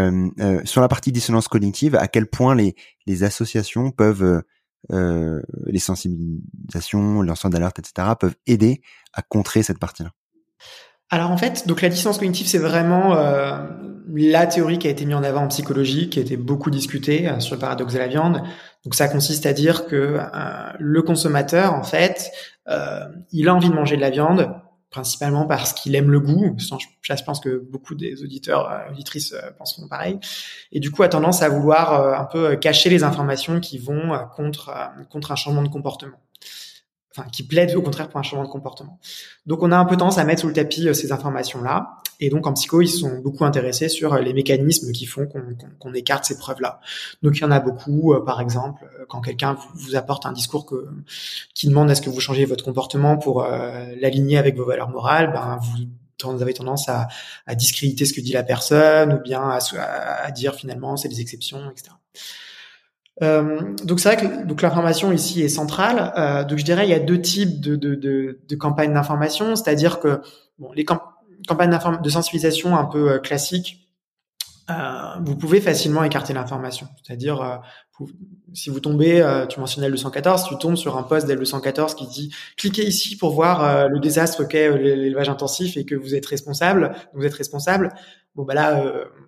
sur 0.64 0.80
la 0.80 0.88
partie 0.88 1.10
dissonance 1.10 1.48
cognitive 1.48 1.96
à 1.96 2.06
quel 2.06 2.26
point 2.26 2.54
les 2.54 2.74
les 3.06 3.22
associations 3.22 3.90
peuvent 3.90 4.42
euh, 4.92 5.40
les 5.64 5.78
sensibilisations 5.78 7.22
lanceurs 7.22 7.50
d'alerte 7.50 7.78
etc 7.78 8.08
peuvent 8.20 8.34
aider 8.46 8.82
à 9.14 9.22
contrer 9.22 9.62
cette 9.62 9.78
partie 9.78 10.02
là 10.02 10.10
alors 11.10 11.30
en 11.30 11.36
fait, 11.36 11.68
donc 11.68 11.82
la 11.82 11.90
dissonance 11.90 12.18
cognitive, 12.18 12.48
c'est 12.48 12.58
vraiment 12.58 13.14
euh, 13.14 13.58
la 14.08 14.46
théorie 14.46 14.78
qui 14.78 14.88
a 14.88 14.90
été 14.90 15.04
mise 15.04 15.14
en 15.14 15.22
avant 15.22 15.42
en 15.42 15.48
psychologie, 15.48 16.08
qui 16.08 16.18
a 16.18 16.22
été 16.22 16.36
beaucoup 16.36 16.70
discutée 16.70 17.28
euh, 17.28 17.38
sur 17.40 17.54
le 17.54 17.60
paradoxe 17.60 17.92
de 17.92 17.98
la 17.98 18.08
viande. 18.08 18.42
Donc 18.84 18.94
ça 18.94 19.06
consiste 19.06 19.46
à 19.46 19.52
dire 19.52 19.86
que 19.86 20.18
le 20.78 21.02
consommateur, 21.02 21.74
en 21.74 21.84
fait, 21.84 22.32
il 23.32 23.48
a 23.48 23.54
envie 23.54 23.68
de 23.68 23.74
manger 23.74 23.96
de 23.96 24.00
la 24.00 24.10
viande, 24.10 24.50
principalement 24.94 25.44
parce 25.46 25.72
qu'il 25.72 25.96
aime 25.96 26.10
le 26.10 26.20
goût. 26.20 26.56
Je, 26.56 27.24
pense 27.24 27.40
que 27.40 27.58
beaucoup 27.58 27.96
des 27.96 28.22
auditeurs, 28.22 28.70
auditrices 28.92 29.34
penseront 29.58 29.88
pareil. 29.88 30.20
Et 30.70 30.78
du 30.78 30.92
coup, 30.92 31.02
a 31.02 31.08
tendance 31.08 31.42
à 31.42 31.48
vouloir 31.48 32.20
un 32.20 32.24
peu 32.24 32.54
cacher 32.54 32.90
les 32.90 33.02
informations 33.02 33.58
qui 33.58 33.78
vont 33.78 34.16
contre 34.36 34.72
contre 35.10 35.32
un 35.32 35.36
changement 35.36 35.62
de 35.62 35.68
comportement 35.68 36.23
enfin 37.16 37.28
qui 37.30 37.42
plaident 37.44 37.74
au 37.76 37.82
contraire 37.82 38.08
pour 38.08 38.18
un 38.18 38.22
changement 38.22 38.44
de 38.44 38.50
comportement. 38.50 38.98
Donc 39.46 39.62
on 39.62 39.70
a 39.72 39.76
un 39.76 39.84
peu 39.84 39.96
tendance 39.96 40.18
à 40.18 40.24
mettre 40.24 40.40
sous 40.40 40.48
le 40.48 40.52
tapis 40.52 40.88
euh, 40.88 40.94
ces 40.94 41.12
informations-là, 41.12 41.98
et 42.20 42.28
donc 42.28 42.46
en 42.46 42.52
psycho 42.52 42.80
ils 42.80 42.88
sont 42.88 43.18
beaucoup 43.18 43.44
intéressés 43.44 43.88
sur 43.88 44.14
euh, 44.14 44.20
les 44.20 44.32
mécanismes 44.32 44.92
qui 44.92 45.06
font 45.06 45.26
qu'on 45.78 45.94
écarte 45.94 46.24
ces 46.24 46.36
preuves-là. 46.38 46.80
Donc 47.22 47.36
il 47.38 47.42
y 47.42 47.44
en 47.44 47.50
a 47.50 47.60
beaucoup, 47.60 48.14
euh, 48.14 48.24
par 48.24 48.40
exemple, 48.40 48.84
quand 49.08 49.20
quelqu'un 49.20 49.56
vous, 49.74 49.96
apporte 49.96 50.26
un 50.26 50.32
discours 50.32 50.66
qui 51.54 51.68
demande 51.68 51.90
à 51.90 51.94
ce 51.94 52.02
que 52.02 52.10
vous 52.10 52.20
changiez 52.20 52.46
votre 52.46 52.64
comportement 52.64 53.16
pour 53.16 53.42
l'aligner 53.42 54.38
avec 54.38 54.56
vos 54.56 54.64
valeurs 54.64 54.88
morales, 54.88 55.32
ben 55.32 55.58
vous 56.24 56.42
avez 56.42 56.54
tendance 56.54 56.88
à, 56.88 57.06
discréditer 57.54 58.06
ce 58.06 58.12
que 58.12 58.20
dit 58.20 58.32
la 58.32 58.42
personne 58.42 59.12
ou 59.12 59.22
bien 59.22 59.42
à, 59.42 59.58
à 60.24 60.30
dire 60.30 60.54
finalement 60.54 60.96
c'est 60.96 61.08
des 61.08 61.20
exceptions, 61.20 61.70
etc. 61.70 61.90
Euh, 63.22 63.74
donc 63.84 64.00
c'est 64.00 64.14
vrai 64.14 64.16
que 64.16 64.44
donc 64.44 64.60
l'information 64.62 65.12
ici 65.12 65.42
est 65.42 65.48
centrale. 65.48 66.12
Euh, 66.16 66.44
donc 66.44 66.58
je 66.58 66.64
dirais 66.64 66.86
il 66.86 66.90
y 66.90 66.94
a 66.94 67.00
deux 67.00 67.20
types 67.20 67.60
de, 67.60 67.76
de, 67.76 67.94
de, 67.94 68.40
de 68.46 68.56
campagnes 68.56 68.92
d'information, 68.92 69.54
c'est-à-dire 69.56 70.00
que 70.00 70.20
bon, 70.58 70.72
les 70.72 70.84
campagne 70.84 71.78
de 72.02 72.10
sensibilisation 72.10 72.76
un 72.76 72.84
peu 72.84 73.18
classique, 73.18 73.84
euh, 74.70 74.74
vous 75.20 75.36
pouvez 75.36 75.60
facilement 75.60 76.04
écarter 76.04 76.32
l'information. 76.32 76.88
C'est-à-dire, 77.02 77.42
euh, 77.42 78.06
si 78.54 78.70
vous 78.70 78.80
tombez, 78.80 79.20
euh, 79.20 79.46
tu 79.46 79.60
mentionnais 79.60 79.88
le 79.88 79.92
214, 79.92 80.44
tu 80.48 80.56
tombes 80.56 80.76
sur 80.76 80.96
un 80.96 81.02
poste 81.02 81.26
d'L 81.26 81.38
214 81.38 81.94
qui 81.94 82.06
dit 82.06 82.34
cliquez 82.56 82.86
ici 82.86 83.16
pour 83.16 83.34
voir 83.34 83.88
le 83.88 84.00
désastre 84.00 84.44
qu'est 84.44 84.76
l'élevage 84.76 85.28
intensif 85.28 85.76
et 85.76 85.84
que 85.84 85.94
vous 85.94 86.14
êtes 86.14 86.26
responsable, 86.26 86.94
vous 87.12 87.24
êtes 87.24 87.34
responsable. 87.34 87.92
Bon 88.34 88.44
bah 88.44 88.54
là, 88.54 88.82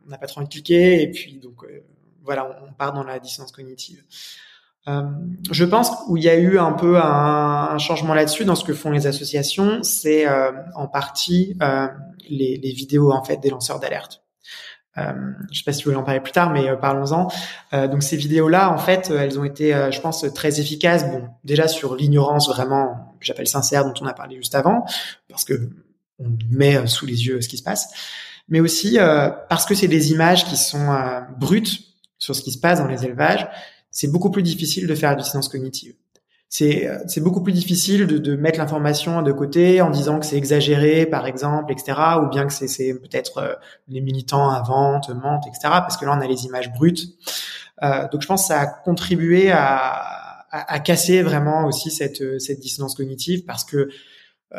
on 0.06 0.10
n'a 0.10 0.18
pas 0.18 0.26
trop 0.26 0.40
envie 0.40 0.48
de 0.48 0.52
cliquer 0.52 1.02
et 1.02 1.10
puis 1.10 1.38
donc 1.38 1.64
voilà, 2.26 2.58
on, 2.68 2.72
part 2.72 2.92
dans 2.92 3.04
la 3.04 3.18
dissonance 3.18 3.52
cognitive. 3.52 4.02
je 4.86 5.64
pense 5.64 5.90
où 6.08 6.16
il 6.16 6.24
y 6.24 6.28
a 6.28 6.36
eu 6.36 6.58
un 6.58 6.72
peu 6.72 6.98
un, 6.98 7.68
un 7.70 7.78
changement 7.78 8.12
là-dessus 8.12 8.44
dans 8.44 8.54
ce 8.54 8.64
que 8.64 8.74
font 8.74 8.90
les 8.90 9.06
associations, 9.06 9.82
c'est 9.82 10.28
en 10.74 10.86
partie 10.88 11.56
les, 12.28 12.58
les 12.62 12.72
vidéos 12.72 13.12
en 13.12 13.24
fait 13.24 13.38
des 13.38 13.50
lanceurs 13.50 13.80
d'alerte. 13.80 14.22
Euh, 14.98 15.12
je 15.52 15.58
sais 15.58 15.64
pas 15.64 15.72
si 15.72 15.80
tu 15.80 15.84
voulais 15.84 15.96
en 15.96 16.02
parler 16.02 16.20
plus 16.20 16.32
tard, 16.32 16.50
mais 16.50 16.68
euh, 16.68 16.76
parlons-en. 16.76 17.28
Euh, 17.72 17.88
donc 17.88 18.02
ces 18.02 18.16
vidéos-là, 18.16 18.70
en 18.70 18.78
fait, 18.78 19.10
elles 19.10 19.38
ont 19.38 19.44
été, 19.44 19.72
je 19.90 20.00
pense, 20.00 20.24
très 20.34 20.60
efficaces. 20.60 21.08
Bon, 21.10 21.28
déjà 21.44 21.68
sur 21.68 21.96
l'ignorance 21.96 22.48
vraiment 22.48 23.14
que 23.20 23.26
j'appelle 23.26 23.48
sincère 23.48 23.84
dont 23.84 23.94
on 24.00 24.06
a 24.06 24.14
parlé 24.14 24.36
juste 24.36 24.54
avant, 24.54 24.84
parce 25.28 25.44
que 25.44 25.70
on 26.18 26.30
met 26.50 26.86
sous 26.86 27.04
les 27.04 27.26
yeux 27.26 27.42
ce 27.42 27.48
qui 27.48 27.58
se 27.58 27.62
passe, 27.62 27.90
mais 28.48 28.60
aussi 28.60 28.96
parce 29.50 29.66
que 29.66 29.74
c'est 29.74 29.88
des 29.88 30.12
images 30.12 30.46
qui 30.46 30.56
sont 30.56 30.96
brutes 31.38 31.85
sur 32.18 32.34
ce 32.34 32.42
qui 32.42 32.52
se 32.52 32.58
passe 32.58 32.78
dans 32.78 32.88
les 32.88 33.04
élevages. 33.04 33.48
C'est 33.90 34.08
beaucoup 34.08 34.30
plus 34.30 34.42
difficile 34.42 34.86
de 34.86 34.94
faire 34.94 35.10
la 35.10 35.16
dissonance 35.16 35.48
cognitive 35.48 35.94
c'est 36.48 36.88
c'est 37.08 37.20
beaucoup 37.20 37.42
plus 37.42 37.52
difficile 37.52 38.06
de, 38.06 38.18
de 38.18 38.36
mettre 38.36 38.58
l'information 38.58 39.22
de 39.22 39.32
côté 39.32 39.80
en 39.80 39.90
disant 39.90 40.20
que 40.20 40.26
c'est 40.26 40.36
exagéré 40.36 41.04
par 41.04 41.26
exemple 41.26 41.72
etc 41.72 41.98
ou 42.22 42.28
bien 42.28 42.46
que 42.46 42.52
c'est 42.52 42.68
c'est 42.68 42.94
peut-être 42.94 43.38
euh, 43.38 43.54
les 43.88 44.00
militants 44.00 44.48
inventent 44.50 45.10
mentent 45.10 45.46
etc 45.48 45.60
parce 45.64 45.96
que 45.96 46.04
là 46.04 46.16
on 46.16 46.20
a 46.20 46.26
les 46.26 46.44
images 46.44 46.72
brutes 46.72 47.02
euh, 47.82 48.06
donc 48.12 48.22
je 48.22 48.26
pense 48.28 48.42
que 48.42 48.48
ça 48.48 48.60
a 48.60 48.66
contribué 48.66 49.50
à, 49.50 49.88
à, 50.50 50.72
à 50.72 50.78
casser 50.78 51.22
vraiment 51.22 51.66
aussi 51.66 51.90
cette 51.90 52.40
cette 52.40 52.60
dissonance 52.60 52.94
cognitive 52.94 53.44
parce 53.44 53.64
que 53.64 53.88
euh, 54.54 54.58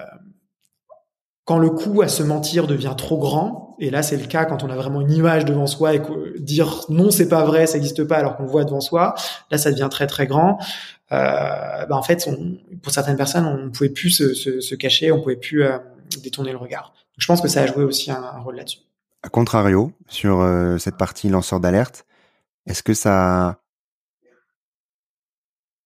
quand 1.47 1.59
le 1.59 1.69
coup 1.69 2.01
à 2.01 2.09
se 2.09 2.23
mentir 2.23 2.67
devient 2.67 2.93
trop 2.97 3.17
grand, 3.17 3.77
et 3.79 3.89
là 3.89 4.03
c'est 4.03 4.17
le 4.17 4.25
cas 4.25 4.43
quand 4.43 4.65
on 4.65 4.69
a 4.69 4.75
vraiment 4.75 4.99
une 4.99 5.13
image 5.13 5.45
devant 5.45 5.65
soi 5.65 5.95
et 5.95 6.01
dire 6.39 6.83
non 6.89 7.09
c'est 7.09 7.29
pas 7.29 7.45
vrai, 7.45 7.67
ça 7.67 7.75
n'existe 7.75 8.03
pas 8.03 8.17
alors 8.17 8.35
qu'on 8.35 8.45
voit 8.45 8.65
devant 8.65 8.81
soi, 8.81 9.15
là 9.49 9.57
ça 9.57 9.71
devient 9.71 9.87
très 9.89 10.07
très 10.07 10.27
grand. 10.27 10.59
Euh, 11.13 11.85
bah 11.85 11.95
en 11.95 12.03
fait, 12.03 12.29
pour 12.83 12.91
certaines 12.91 13.15
personnes, 13.15 13.45
on 13.45 13.57
ne 13.57 13.69
pouvait 13.69 13.89
plus 13.89 14.09
se, 14.09 14.75
cacher, 14.75 15.09
on 15.13 15.21
pouvait 15.21 15.37
plus 15.37 15.63
euh, 15.63 15.77
détourner 16.21 16.51
le 16.51 16.57
regard. 16.57 16.93
Je 17.17 17.25
pense 17.25 17.39
que 17.39 17.47
ça 17.47 17.61
a 17.61 17.65
joué 17.65 17.85
aussi 17.85 18.11
un, 18.11 18.39
rôle 18.39 18.57
là-dessus. 18.57 18.79
A 19.23 19.29
contrario, 19.29 19.93
sur 20.09 20.41
euh, 20.41 20.77
cette 20.77 20.97
partie 20.97 21.29
lanceur 21.29 21.61
d'alerte, 21.61 22.05
est-ce 22.65 22.83
que 22.83 22.93
ça, 22.93 23.61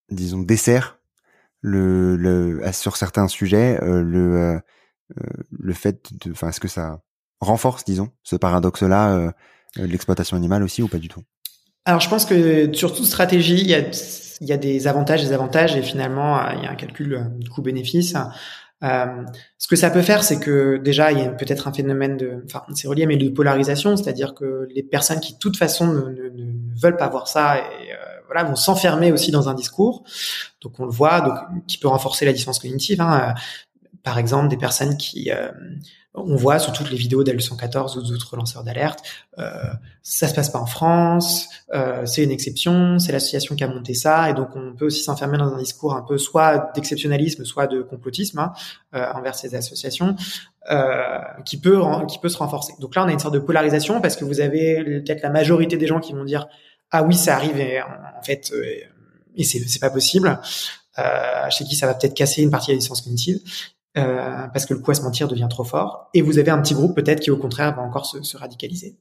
disons, 0.09 0.39
dessert 0.39 0.97
le, 1.61 2.59
sur 2.73 2.97
certains 2.97 3.27
sujets 3.27 3.77
le 3.83 4.59
le 5.61 5.73
fait 5.73 6.11
de, 6.25 6.31
enfin, 6.31 6.49
est-ce 6.49 6.59
que 6.59 6.67
ça 6.67 7.01
renforce, 7.39 7.85
disons, 7.85 8.09
ce 8.23 8.35
paradoxe-là, 8.35 9.33
l'exploitation 9.75 10.37
animale 10.37 10.63
aussi 10.63 10.83
ou 10.83 10.87
pas 10.87 10.97
du 10.97 11.07
tout? 11.07 11.23
Alors, 11.85 11.99
je 11.99 12.09
pense 12.09 12.25
que 12.25 12.71
sur 12.73 12.93
toute 12.93 13.05
stratégie, 13.05 13.59
il 13.61 13.67
y 13.67 13.73
a 13.73 13.81
il 14.41 14.47
y 14.47 14.53
a 14.53 14.57
des 14.57 14.87
avantages, 14.87 15.23
des 15.23 15.33
avantages, 15.33 15.75
et 15.75 15.83
finalement, 15.83 16.37
euh, 16.37 16.53
il 16.57 16.63
y 16.63 16.65
a 16.65 16.71
un 16.71 16.75
calcul 16.75 17.13
euh, 17.13 17.49
coût-bénéfice. 17.53 18.15
Euh, 18.83 19.05
ce 19.59 19.67
que 19.67 19.75
ça 19.75 19.91
peut 19.91 20.01
faire, 20.01 20.23
c'est 20.23 20.39
que 20.39 20.77
déjà, 20.77 21.11
il 21.11 21.19
y 21.19 21.21
a 21.21 21.29
peut-être 21.29 21.67
un 21.67 21.73
phénomène 21.73 22.17
de, 22.17 22.43
enfin, 22.45 22.63
c'est 22.73 22.87
relié, 22.87 23.05
mais 23.05 23.17
de 23.17 23.29
polarisation, 23.29 23.95
c'est-à-dire 23.95 24.33
que 24.33 24.67
les 24.73 24.81
personnes 24.81 25.19
qui, 25.19 25.33
de 25.33 25.37
toute 25.37 25.57
façon, 25.57 25.85
ne, 25.93 26.31
veulent 26.81 26.97
pas 26.97 27.07
voir 27.07 27.27
ça, 27.27 27.59
et 27.59 27.61
euh, 27.93 27.95
voilà, 28.25 28.43
vont 28.43 28.55
s'enfermer 28.55 29.11
aussi 29.11 29.29
dans 29.29 29.47
un 29.47 29.53
discours. 29.53 30.03
Donc, 30.61 30.79
on 30.79 30.85
le 30.85 30.91
voit, 30.91 31.21
donc, 31.21 31.37
qui 31.67 31.77
peut 31.77 31.87
renforcer 31.87 32.25
la 32.25 32.33
distance 32.33 32.57
cognitive. 32.57 32.99
Hein. 32.99 33.35
Par 34.03 34.17
exemple, 34.17 34.47
des 34.47 34.57
personnes 34.57 34.97
qui 34.97 35.31
euh, 35.31 35.51
on 36.13 36.35
voit 36.35 36.59
sur 36.59 36.73
toutes 36.73 36.89
les 36.91 36.97
vidéos 36.97 37.23
d'L114 37.23 37.97
ou 37.97 38.01
d'autres 38.01 38.35
lanceurs 38.35 38.63
d'alerte, 38.63 38.99
euh, 39.39 39.49
ça 40.01 40.27
se 40.27 40.33
passe 40.33 40.49
pas 40.49 40.59
en 40.59 40.65
France, 40.65 41.47
euh, 41.73 42.05
c'est 42.05 42.23
une 42.23 42.31
exception, 42.31 42.99
c'est 42.99 43.11
l'association 43.11 43.55
qui 43.55 43.63
a 43.63 43.67
monté 43.67 43.93
ça, 43.93 44.29
et 44.29 44.33
donc 44.33 44.49
on 44.55 44.73
peut 44.75 44.85
aussi 44.85 45.03
s'enfermer 45.03 45.37
dans 45.37 45.53
un 45.53 45.57
discours 45.57 45.93
un 45.95 46.01
peu 46.01 46.17
soit 46.17 46.71
d'exceptionnalisme, 46.75 47.45
soit 47.45 47.67
de 47.67 47.81
complotisme 47.81 48.39
hein, 48.39 48.53
euh, 48.93 49.05
envers 49.13 49.35
ces 49.35 49.55
associations, 49.55 50.15
euh, 50.69 51.19
qui 51.45 51.57
peut 51.57 51.81
qui 52.07 52.19
peut 52.19 52.29
se 52.29 52.37
renforcer. 52.37 52.73
Donc 52.79 52.95
là, 52.95 53.05
on 53.05 53.07
a 53.07 53.11
une 53.11 53.19
sorte 53.19 53.33
de 53.33 53.39
polarisation 53.39 54.01
parce 54.01 54.15
que 54.15 54.25
vous 54.25 54.41
avez 54.41 54.83
peut-être 54.83 55.21
la 55.21 55.29
majorité 55.29 55.77
des 55.77 55.87
gens 55.87 55.99
qui 55.99 56.13
vont 56.13 56.25
dire 56.25 56.47
ah 56.91 57.03
oui, 57.03 57.15
ça 57.15 57.35
arrive, 57.35 57.57
et 57.57 57.81
en 57.81 58.21
fait, 58.21 58.51
euh, 58.53 58.65
et 59.35 59.43
c'est 59.43 59.59
c'est 59.59 59.79
pas 59.79 59.89
possible. 59.89 60.39
Euh, 60.99 61.49
chez 61.49 61.63
qui 61.63 61.75
ça 61.75 61.87
va 61.87 61.93
peut-être 61.93 62.13
casser 62.13 62.41
une 62.41 62.51
partie 62.51 62.67
de 62.67 62.73
la 62.73 62.79
licence 62.79 63.01
cognitive. 63.01 63.39
Euh, 63.97 64.47
parce 64.53 64.65
que 64.65 64.73
le 64.73 64.79
coup 64.79 64.91
à 64.91 64.93
se 64.93 65.01
mentir 65.01 65.27
devient 65.27 65.47
trop 65.49 65.65
fort. 65.65 66.09
Et 66.13 66.21
vous 66.21 66.39
avez 66.39 66.49
un 66.49 66.61
petit 66.61 66.73
groupe 66.73 66.95
peut-être 66.95 67.19
qui 67.19 67.29
au 67.29 67.35
contraire 67.35 67.75
va 67.75 67.81
encore 67.81 68.05
se, 68.05 68.21
se 68.23 68.37
radicaliser. 68.37 68.95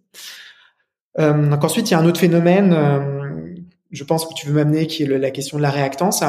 Euh, 1.18 1.48
donc 1.48 1.62
ensuite, 1.62 1.90
il 1.90 1.92
y 1.92 1.94
a 1.94 2.00
un 2.00 2.06
autre 2.06 2.18
phénomène, 2.18 2.72
euh, 2.72 3.54
je 3.90 4.04
pense 4.04 4.26
que 4.26 4.34
tu 4.34 4.48
veux 4.48 4.54
m'amener, 4.54 4.86
qui 4.88 5.04
est 5.04 5.06
la 5.06 5.30
question 5.30 5.58
de 5.58 5.62
la 5.62 5.70
réactance. 5.70 6.24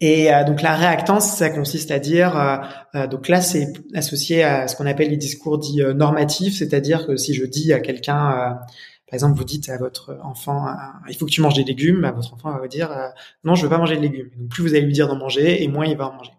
Et 0.00 0.32
euh, 0.32 0.44
donc 0.44 0.62
la 0.62 0.74
réactance, 0.74 1.30
ça 1.36 1.50
consiste 1.50 1.90
à 1.90 1.98
dire, 1.98 2.62
euh, 2.94 3.06
donc 3.06 3.28
là 3.28 3.42
c'est 3.42 3.72
associé 3.94 4.42
à 4.42 4.68
ce 4.68 4.76
qu'on 4.76 4.86
appelle 4.86 5.10
les 5.10 5.16
discours 5.16 5.58
dits 5.58 5.82
normatifs, 5.94 6.56
c'est-à-dire 6.56 7.06
que 7.06 7.16
si 7.16 7.34
je 7.34 7.44
dis 7.44 7.72
à 7.72 7.80
quelqu'un 7.80 8.58
par 9.10 9.14
exemple, 9.14 9.38
vous 9.38 9.44
dites 9.44 9.70
à 9.70 9.78
votre 9.78 10.18
enfant, 10.22 10.66
il 11.08 11.16
faut 11.16 11.24
que 11.24 11.30
tu 11.30 11.40
manges 11.40 11.54
des 11.54 11.64
légumes, 11.64 12.02
bah, 12.02 12.12
votre 12.12 12.34
enfant 12.34 12.52
va 12.52 12.58
vous 12.58 12.68
dire, 12.68 12.94
non, 13.42 13.54
je 13.54 13.62
veux 13.62 13.70
pas 13.70 13.78
manger 13.78 13.96
de 13.96 14.02
légumes. 14.02 14.30
Donc 14.38 14.50
plus 14.50 14.62
vous 14.62 14.74
allez 14.74 14.82
lui 14.82 14.92
dire 14.92 15.08
d'en 15.08 15.16
manger, 15.16 15.62
et 15.62 15.68
moins 15.68 15.86
il 15.86 15.96
va 15.96 16.08
en 16.08 16.12
manger. 16.12 16.32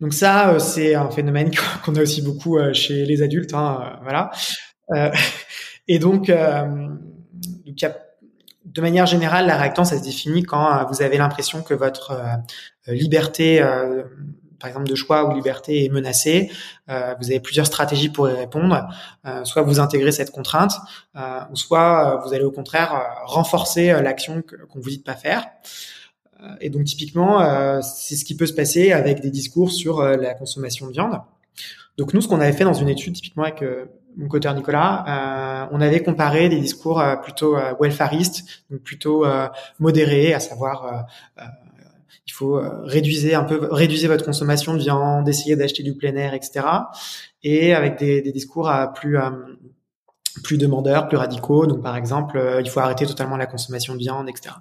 Donc 0.00 0.12
ça, 0.12 0.50
euh, 0.50 0.58
c'est 0.58 0.94
un 0.94 1.10
phénomène 1.10 1.50
qu'on 1.84 1.94
a 1.94 2.02
aussi 2.02 2.22
beaucoup 2.22 2.58
euh, 2.58 2.72
chez 2.72 3.04
les 3.04 3.22
adultes, 3.22 3.54
hein, 3.54 3.80
euh, 3.82 3.96
voilà. 4.02 4.30
et 5.88 5.98
donc, 5.98 6.30
de 8.64 8.80
manière 8.80 9.06
générale, 9.06 9.46
la 9.46 9.56
réactance, 9.56 9.90
elle 9.92 9.98
se 9.98 10.04
définit 10.04 10.44
quand 10.44 10.86
vous 10.88 11.02
avez 11.02 11.18
l'impression 11.18 11.62
que 11.62 11.74
votre 11.74 12.16
liberté, 12.86 13.60
par 14.60 14.68
exemple 14.68 14.88
de 14.88 14.94
choix 14.94 15.28
ou 15.28 15.34
liberté, 15.34 15.84
est 15.84 15.88
menacée. 15.88 16.52
vous 16.86 17.30
avez 17.30 17.40
plusieurs 17.40 17.66
stratégies 17.66 18.10
pour 18.10 18.28
y 18.28 18.32
répondre. 18.32 18.88
soit 19.42 19.62
vous 19.62 19.80
intégrez 19.80 20.12
cette 20.12 20.30
contrainte, 20.30 20.74
soit 21.54 22.22
vous 22.24 22.32
allez 22.32 22.44
au 22.44 22.52
contraire 22.52 23.02
renforcer 23.24 23.88
l'action 24.00 24.40
qu'on 24.42 24.78
vous 24.78 24.90
dit 24.90 24.98
de 24.98 25.02
pas 25.02 25.16
faire. 25.16 25.48
Euh, 26.42 26.54
et 26.60 26.70
donc 26.70 26.84
typiquement, 26.84 27.40
euh, 27.40 27.80
c'est 27.82 28.16
ce 28.16 28.24
qui 28.24 28.36
peut 28.36 28.46
se 28.46 28.52
passer 28.52 28.92
avec 28.92 29.20
des 29.20 29.30
discours 29.30 29.70
sur 29.70 30.00
euh, 30.00 30.16
la 30.16 30.34
consommation 30.34 30.86
de 30.86 30.92
viande. 30.92 31.20
Donc 31.96 32.12
nous, 32.12 32.20
ce 32.20 32.28
qu'on 32.28 32.40
avait 32.40 32.52
fait 32.52 32.64
dans 32.64 32.74
une 32.74 32.88
étude, 32.88 33.14
typiquement 33.14 33.44
avec 33.44 33.64
mon 34.18 34.28
coteur 34.28 34.54
Nicolas, 34.54 35.66
on 35.72 35.80
avait 35.80 36.02
comparé 36.02 36.50
des 36.50 36.60
discours 36.60 37.02
plutôt 37.22 37.56
welfaristes, 37.80 38.44
donc 38.70 38.80
plutôt 38.82 39.24
modérés, 39.78 40.34
à 40.34 40.40
savoir 40.40 41.06
il 42.26 42.32
faut 42.34 42.60
réduire 42.84 43.40
un 43.40 43.44
peu, 43.44 43.68
réduire 43.70 44.10
votre 44.10 44.26
consommation 44.26 44.74
de 44.74 44.80
viande, 44.80 45.26
essayer 45.26 45.56
d'acheter 45.56 45.82
du 45.82 45.94
plein 45.94 46.14
air, 46.16 46.34
etc. 46.34 46.66
Et 47.42 47.72
avec 47.72 47.98
des, 47.98 48.20
des 48.20 48.32
discours 48.32 48.70
plus 48.94 49.16
plus 50.42 50.58
demandeurs, 50.58 51.08
plus 51.08 51.16
radicaux. 51.16 51.66
Donc, 51.66 51.82
par 51.82 51.96
exemple, 51.96 52.38
euh, 52.38 52.60
il 52.60 52.68
faut 52.68 52.80
arrêter 52.80 53.06
totalement 53.06 53.36
la 53.36 53.46
consommation 53.46 53.94
de 53.94 53.98
viande, 53.98 54.28
etc. 54.28 54.54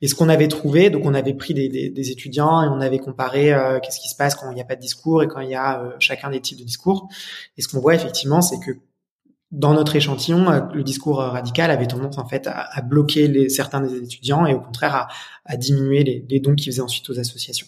Et 0.00 0.08
ce 0.08 0.14
qu'on 0.14 0.28
avait 0.28 0.48
trouvé, 0.48 0.90
donc 0.90 1.04
on 1.04 1.14
avait 1.14 1.34
pris 1.34 1.54
des, 1.54 1.68
des, 1.68 1.90
des 1.90 2.10
étudiants 2.10 2.62
et 2.62 2.68
on 2.68 2.80
avait 2.80 2.98
comparé 2.98 3.52
euh, 3.52 3.78
qu'est-ce 3.80 4.00
qui 4.00 4.08
se 4.08 4.16
passe 4.16 4.34
quand 4.34 4.50
il 4.50 4.54
n'y 4.54 4.60
a 4.60 4.64
pas 4.64 4.76
de 4.76 4.80
discours 4.80 5.22
et 5.22 5.28
quand 5.28 5.40
il 5.40 5.50
y 5.50 5.54
a 5.54 5.82
euh, 5.82 5.90
chacun 5.98 6.30
des 6.30 6.40
types 6.40 6.58
de 6.58 6.64
discours. 6.64 7.08
Et 7.56 7.62
ce 7.62 7.68
qu'on 7.68 7.80
voit 7.80 7.94
effectivement, 7.94 8.40
c'est 8.40 8.58
que 8.60 8.72
dans 9.50 9.74
notre 9.74 9.96
échantillon, 9.96 10.46
le 10.72 10.84
discours 10.84 11.18
radical 11.18 11.72
avait 11.72 11.88
tendance 11.88 12.18
en 12.18 12.28
fait 12.28 12.46
à, 12.46 12.68
à 12.72 12.82
bloquer 12.82 13.26
les, 13.26 13.48
certains 13.48 13.80
des 13.80 13.96
étudiants 13.96 14.46
et 14.46 14.54
au 14.54 14.60
contraire 14.60 14.94
à, 14.94 15.08
à 15.44 15.56
diminuer 15.56 16.04
les, 16.04 16.24
les 16.28 16.38
dons 16.38 16.54
qu'ils 16.54 16.72
faisaient 16.72 16.82
ensuite 16.82 17.10
aux 17.10 17.18
associations. 17.18 17.66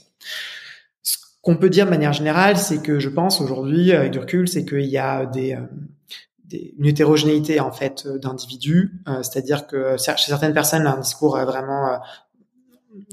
Ce 1.02 1.16
qu'on 1.40 1.56
peut 1.56 1.70
dire 1.70 1.86
de 1.86 1.90
manière 1.90 2.12
générale, 2.12 2.56
c'est 2.56 2.80
que 2.82 3.00
je 3.00 3.08
pense 3.08 3.40
aujourd'hui, 3.40 3.90
avec 3.90 4.12
du 4.12 4.20
recul, 4.20 4.46
c'est 4.46 4.64
qu'il 4.64 4.84
y 4.84 4.98
a 4.98 5.26
des 5.26 5.58
une 6.78 6.86
hétérogénéité 6.86 7.60
en 7.60 7.72
fait 7.72 8.04
euh, 8.06 8.18
d'individus, 8.18 8.92
euh, 9.08 9.22
c'est-à-dire 9.22 9.66
que 9.66 9.96
chez 9.98 10.14
certaines 10.16 10.54
personnes 10.54 10.86
un 10.86 10.98
discours 10.98 11.36
vraiment 11.38 11.88
euh, 11.88 11.96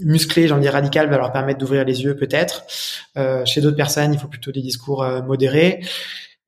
musclé, 0.02 0.48
j'en 0.48 0.60
dis 0.60 0.70
radical, 0.70 1.10
va 1.10 1.18
leur 1.18 1.32
permettre 1.32 1.60
d'ouvrir 1.60 1.86
les 1.86 2.04
yeux 2.04 2.16
peut-être. 2.16 2.64
chez 3.46 3.62
d'autres 3.62 3.78
personnes, 3.78 4.14
il 4.14 4.20
faut 4.20 4.28
plutôt 4.28 4.52
des 4.52 4.62
discours 4.62 5.06
modérés. 5.26 5.82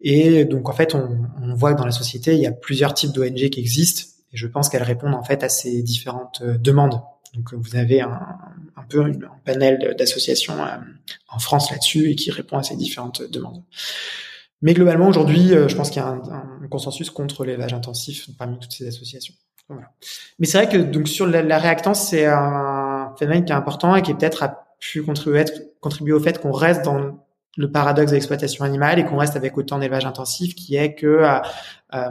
Et 0.01 0.43
donc 0.43 0.67
en 0.67 0.73
fait, 0.73 0.95
on, 0.95 1.55
voit 1.55 1.73
que 1.73 1.79
dans 1.79 1.85
la 1.85 1.93
société, 1.93 2.35
il 2.35 2.41
y 2.41 2.45
a 2.45 2.51
plusieurs 2.51 2.93
types 2.93 3.13
d'ONG 3.13 3.49
qui 3.49 3.59
existent, 3.61 4.03
et 4.33 4.37
je 4.37 4.47
pense 4.47 4.67
qu'elles 4.67 4.83
répondent 4.83 5.13
en 5.13 5.23
fait 5.23 5.43
à 5.43 5.49
ces 5.49 5.81
différentes 5.81 6.43
demandes. 6.43 6.99
Donc 7.33 7.53
vous 7.53 7.77
avez 7.77 8.01
un 8.01 8.19
peu 8.89 9.01
un 9.01 9.13
panel 9.45 9.95
d'associations 9.97 10.57
en 11.29 11.39
France 11.39 11.71
là-dessus 11.71 12.09
et 12.09 12.15
qui 12.15 12.31
répond 12.31 12.57
à 12.57 12.63
ces 12.63 12.75
différentes 12.75 13.21
demandes. 13.21 13.63
Mais 14.61 14.73
globalement, 14.73 15.07
aujourd'hui, 15.07 15.49
je 15.49 15.75
pense 15.75 15.89
qu'il 15.89 16.01
y 16.01 16.05
a 16.05 16.09
un, 16.09 16.67
consensus 16.69 17.09
contre 17.09 17.43
l'élevage 17.43 17.73
intensif 17.73 18.29
parmi 18.37 18.57
toutes 18.57 18.71
ces 18.71 18.87
associations. 18.87 19.33
Mais 20.39 20.45
c'est 20.45 20.57
vrai 20.57 20.69
que 20.69 20.77
donc 20.77 21.07
sur 21.07 21.25
la, 21.27 21.57
réactance, 21.57 22.09
c'est 22.09 22.25
un 22.25 23.13
phénomène 23.17 23.45
qui 23.45 23.51
est 23.51 23.55
important 23.55 23.95
et 23.95 24.01
qui 24.01 24.13
peut-être 24.13 24.43
a 24.43 24.65
pu 24.79 25.03
contribuer, 25.03 25.45
contribuer 25.79 26.13
au 26.13 26.19
fait 26.19 26.41
qu'on 26.41 26.51
reste 26.51 26.83
dans 26.83 27.19
le 27.57 27.71
paradoxe 27.71 28.11
de 28.11 28.15
l'exploitation 28.15 28.65
animale 28.65 28.99
et 28.99 29.05
qu'on 29.05 29.17
reste 29.17 29.35
avec 29.35 29.57
autant 29.57 29.79
d'élevage 29.79 30.05
intensif 30.05 30.55
qui 30.55 30.75
est 30.75 30.95
que 30.95 31.07
euh, 31.07 31.39
euh, 31.93 32.09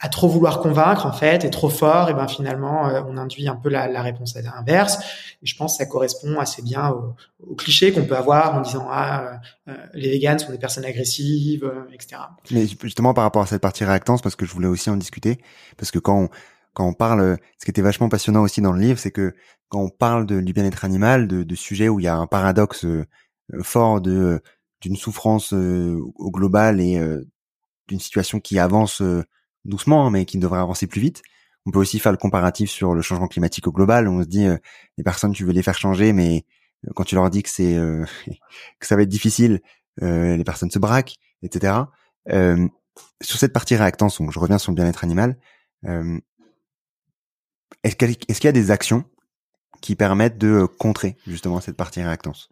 à 0.00 0.08
trop 0.08 0.28
vouloir 0.28 0.60
convaincre 0.60 1.06
en 1.06 1.12
fait 1.12 1.44
et 1.44 1.50
trop 1.50 1.68
fort 1.68 2.10
et 2.10 2.14
ben 2.14 2.28
finalement 2.28 2.88
euh, 2.88 3.00
on 3.06 3.16
induit 3.16 3.48
un 3.48 3.56
peu 3.56 3.68
la, 3.68 4.02
réponse 4.02 4.36
inverse. 4.36 4.98
Et 5.42 5.46
je 5.46 5.56
pense 5.56 5.74
que 5.74 5.84
ça 5.84 5.86
correspond 5.86 6.38
assez 6.38 6.62
bien 6.62 6.90
au, 6.90 7.14
au 7.46 7.54
cliché 7.54 7.92
qu'on 7.92 8.04
peut 8.04 8.16
avoir 8.16 8.54
en 8.54 8.60
disant 8.60 8.86
ah 8.90 9.40
euh, 9.68 9.74
les 9.94 10.10
véganes 10.10 10.38
sont 10.38 10.52
des 10.52 10.58
personnes 10.58 10.84
agressives 10.84 11.64
euh, 11.64 11.84
etc 11.92 12.20
mais 12.50 12.66
justement 12.66 13.14
par 13.14 13.24
rapport 13.24 13.42
à 13.42 13.46
cette 13.46 13.62
partie 13.62 13.84
réactance 13.84 14.22
parce 14.22 14.36
que 14.36 14.46
je 14.46 14.52
voulais 14.52 14.68
aussi 14.68 14.90
en 14.90 14.96
discuter 14.96 15.38
parce 15.76 15.90
que 15.90 15.98
quand 15.98 16.22
on, 16.22 16.28
quand 16.74 16.86
on 16.86 16.94
parle 16.94 17.38
ce 17.58 17.64
qui 17.64 17.70
était 17.70 17.82
vachement 17.82 18.08
passionnant 18.08 18.42
aussi 18.42 18.60
dans 18.60 18.72
le 18.72 18.80
livre 18.80 18.98
c'est 18.98 19.10
que 19.10 19.34
quand 19.68 19.80
on 19.80 19.90
parle 19.90 20.26
de, 20.26 20.40
du 20.40 20.52
bien-être 20.52 20.84
animal 20.84 21.28
de, 21.28 21.42
de 21.42 21.54
sujets 21.54 21.88
où 21.88 22.00
il 22.00 22.04
y 22.04 22.08
a 22.08 22.16
un 22.16 22.26
paradoxe 22.26 22.84
euh, 23.54 23.62
fort 23.62 24.00
de 24.00 24.12
euh, 24.12 24.38
d'une 24.80 24.96
souffrance 24.96 25.52
euh, 25.54 25.98
au 26.16 26.30
global 26.30 26.80
et 26.80 27.00
d'une 27.88 27.98
situation 27.98 28.38
qui 28.38 28.60
avance 28.60 29.02
doucement, 29.64 30.06
hein, 30.06 30.10
mais 30.10 30.24
qui 30.24 30.38
devrait 30.38 30.60
avancer 30.60 30.86
plus 30.86 31.00
vite. 31.00 31.22
On 31.66 31.70
peut 31.70 31.78
aussi 31.78 31.98
faire 31.98 32.12
le 32.12 32.18
comparatif 32.18 32.70
sur 32.70 32.94
le 32.94 33.02
changement 33.02 33.28
climatique 33.28 33.66
au 33.66 33.72
global. 33.72 34.08
On 34.08 34.22
se 34.22 34.28
dit, 34.28 34.46
les 34.96 35.04
personnes, 35.04 35.32
tu 35.32 35.44
veux 35.44 35.52
les 35.52 35.62
faire 35.62 35.76
changer, 35.76 36.12
mais 36.12 36.44
quand 36.94 37.04
tu 37.04 37.14
leur 37.14 37.28
dis 37.28 37.42
que 37.42 37.50
c'est 37.50 37.76
que 38.80 38.86
ça 38.86 38.96
va 38.96 39.02
être 39.02 39.08
difficile, 39.08 39.60
les 40.00 40.44
personnes 40.44 40.70
se 40.70 40.78
braquent, 40.78 41.16
etc. 41.42 41.74
sur 43.20 43.38
cette 43.38 43.52
partie 43.52 43.76
réactance, 43.76 44.18
donc 44.18 44.32
je 44.32 44.38
reviens 44.38 44.56
sur 44.56 44.72
le 44.72 44.76
bien-être 44.76 45.04
animal. 45.04 45.36
est-ce 47.82 47.96
qu'il 47.96 48.44
y 48.44 48.48
a 48.48 48.52
des 48.52 48.70
actions 48.70 49.04
qui 49.80 49.94
permettent 49.94 50.38
de 50.38 50.64
contrer 50.64 51.16
justement 51.26 51.60
cette 51.60 51.76
partie 51.76 52.02
réactance? 52.02 52.48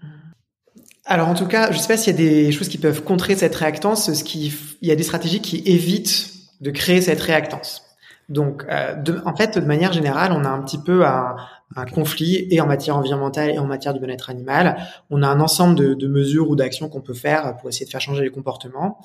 Alors 1.04 1.28
en 1.28 1.34
tout 1.34 1.46
cas, 1.46 1.70
je 1.70 1.76
ne 1.76 1.82
sais 1.82 1.88
pas 1.88 1.96
s'il 1.96 2.12
y 2.12 2.16
a 2.16 2.18
des 2.18 2.52
choses 2.52 2.68
qui 2.68 2.78
peuvent 2.78 3.02
contrer 3.02 3.36
cette 3.36 3.54
réactance. 3.54 4.12
Ce 4.12 4.24
qui, 4.24 4.52
il 4.82 4.88
y 4.88 4.90
a 4.90 4.96
des 4.96 5.04
stratégies 5.04 5.40
qui 5.40 5.62
évitent 5.64 6.32
de 6.60 6.70
créer 6.70 7.00
cette 7.00 7.20
réactance. 7.20 7.82
Donc, 8.28 8.64
euh, 8.68 8.94
de, 8.94 9.20
en 9.24 9.36
fait, 9.36 9.58
de 9.58 9.64
manière 9.64 9.92
générale, 9.92 10.32
on 10.32 10.44
a 10.44 10.48
un 10.48 10.60
petit 10.62 10.78
peu 10.78 11.06
un, 11.06 11.36
un, 11.76 11.84
conflit 11.84 12.48
et 12.50 12.60
en 12.60 12.66
matière 12.66 12.96
environnementale 12.96 13.50
et 13.50 13.58
en 13.58 13.66
matière 13.66 13.94
du 13.94 14.00
bien-être 14.00 14.30
animal. 14.30 14.76
On 15.10 15.22
a 15.22 15.28
un 15.28 15.38
ensemble 15.38 15.76
de, 15.76 15.94
de 15.94 16.08
mesures 16.08 16.50
ou 16.50 16.56
d'actions 16.56 16.88
qu'on 16.88 17.02
peut 17.02 17.14
faire 17.14 17.56
pour 17.56 17.68
essayer 17.68 17.86
de 17.86 17.90
faire 17.90 18.00
changer 18.00 18.24
les 18.24 18.30
comportements, 18.30 18.98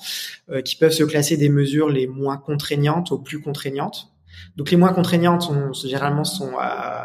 euh, 0.50 0.60
qui 0.60 0.74
peuvent 0.74 0.92
se 0.92 1.04
classer 1.04 1.36
des 1.36 1.48
mesures 1.48 1.88
les 1.88 2.08
moins 2.08 2.36
contraignantes 2.36 3.12
aux 3.12 3.18
plus 3.18 3.40
contraignantes. 3.40 4.08
Donc, 4.56 4.72
les 4.72 4.76
moins 4.76 4.92
contraignantes, 4.92 5.42
sont, 5.42 5.72
généralement, 5.72 6.24
sont, 6.24 6.54
euh, 6.60 7.04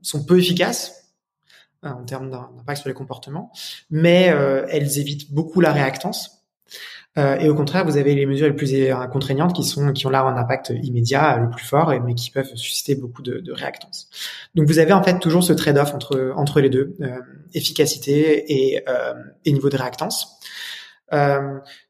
sont 0.00 0.24
peu 0.24 0.38
efficaces 0.38 0.98
Hein, 1.84 1.96
en 2.00 2.04
termes 2.04 2.28
d'impact 2.28 2.80
sur 2.80 2.88
les 2.88 2.94
comportements, 2.94 3.52
mais 3.88 4.30
euh, 4.30 4.66
elles 4.68 4.98
évitent 4.98 5.32
beaucoup 5.32 5.60
la 5.60 5.72
réactance. 5.72 6.44
Euh, 7.18 7.36
et 7.38 7.48
au 7.48 7.54
contraire, 7.54 7.84
vous 7.84 7.96
avez 7.96 8.14
les 8.14 8.26
mesures 8.26 8.46
les 8.46 8.54
plus 8.54 8.72
euh, 8.72 9.06
contraignantes 9.06 9.54
qui 9.54 9.64
sont 9.64 9.92
qui 9.92 10.06
ont 10.06 10.10
là 10.10 10.22
un 10.22 10.36
impact 10.36 10.72
immédiat 10.82 11.36
le 11.38 11.50
plus 11.50 11.64
fort, 11.64 11.92
mais 12.04 12.14
qui 12.14 12.30
peuvent 12.30 12.54
susciter 12.54 12.94
beaucoup 12.94 13.22
de, 13.22 13.52
réactance. 13.52 14.08
Donc 14.54 14.66
vous 14.66 14.78
avez 14.78 14.92
en 14.92 15.02
fait 15.02 15.18
toujours 15.18 15.42
ce 15.42 15.52
trade-off 15.52 15.94
entre 15.94 16.32
entre 16.36 16.60
les 16.60 16.70
deux, 16.70 16.96
efficacité 17.54 18.52
et, 18.52 18.84
et 19.44 19.52
niveau 19.52 19.68
de 19.68 19.76
réactance. 19.76 20.38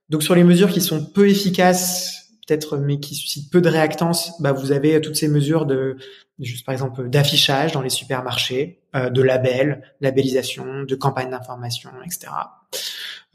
donc 0.09 0.23
sur 0.23 0.35
les 0.35 0.45
mesures 0.45 0.71
qui 0.71 0.81
sont 0.81 1.05
peu 1.05 1.29
efficaces 1.29 2.19
peut-être 2.47 2.79
mais 2.79 2.99
qui 2.99 3.15
suscitent 3.15 3.53
peu 3.53 3.61
de 3.61 3.69
réactance, 3.69 4.33
bah 4.41 4.53
vous 4.53 4.73
avez 4.73 5.01
toutes 5.01 5.17
ces 5.17 5.29
mesures 5.29 5.67
de 5.67 5.99
juste 6.39 6.65
par 6.65 6.73
exemple 6.73 7.09
d'affichage 7.09 7.73
dans 7.73 7.83
les 7.83 7.91
supermarchés, 7.91 8.81
euh, 8.95 9.11
de 9.11 9.23
labels, 9.23 9.83
labellisation, 10.01 10.85
de 10.85 10.95
campagnes 10.95 11.31
d'information, 11.31 11.91
etc. 12.05 12.33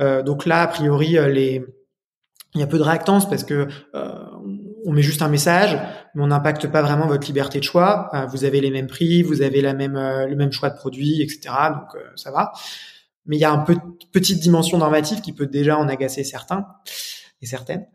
Euh, 0.02 0.24
donc 0.24 0.46
là, 0.46 0.62
a 0.62 0.68
priori, 0.68 1.18
euh, 1.18 1.28
les 1.28 1.64
il 2.56 2.62
y 2.62 2.64
a 2.64 2.68
peu 2.68 2.78
de 2.78 2.84
réactance 2.84 3.28
parce 3.28 3.44
que 3.44 3.68
euh, 3.96 4.14
on 4.86 4.92
met 4.92 5.02
juste 5.02 5.22
un 5.22 5.30
message, 5.30 5.78
mais 6.14 6.24
on 6.24 6.28
n'impacte 6.28 6.68
pas 6.68 6.82
vraiment 6.82 7.08
votre 7.08 7.26
liberté 7.28 7.60
de 7.60 7.64
choix. 7.64 8.10
Euh, 8.14 8.26
vous 8.28 8.44
avez 8.44 8.62
les 8.62 8.72
mêmes 8.72 8.88
prix, 8.88 9.24
vous 9.24 9.42
avez 9.42 9.62
la 9.62 9.74
même 9.74 9.94
le 9.94 10.36
même 10.36 10.52
choix 10.52 10.70
de 10.70 10.76
produits, 10.76 11.22
etc. 11.22 11.54
Donc 11.70 12.02
ça 12.16 12.32
va. 12.32 12.52
Mais 13.26 13.38
il 13.38 13.40
y 13.40 13.46
a 13.46 13.52
un 13.52 13.60
peu 13.60 13.76
petite 14.12 14.40
dimension 14.40 14.78
normative 14.78 15.22
qui 15.22 15.34
peut 15.34 15.48
déjà 15.48 15.78
en 15.78 15.88
agacer 15.88 16.24
certains 16.24 16.68
et 17.42 17.46
certaines. 17.46 17.86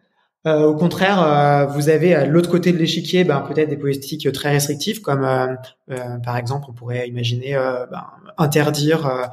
Euh, 0.47 0.67
au 0.67 0.77
contraire, 0.77 1.23
euh, 1.23 1.67
vous 1.67 1.89
avez 1.89 2.15
à 2.15 2.25
l'autre 2.25 2.49
côté 2.49 2.73
de 2.73 2.79
l'échiquier 2.79 3.25
ben, 3.25 3.41
peut-être 3.41 3.69
des 3.69 3.77
politiques 3.77 4.31
très 4.33 4.51
restrictives, 4.51 5.01
comme 5.01 5.25
euh, 5.25 6.19
par 6.25 6.37
exemple, 6.37 6.67
on 6.69 6.73
pourrait 6.73 7.09
imaginer 7.09 7.55
ben, 7.91 8.07
interdire 8.39 9.31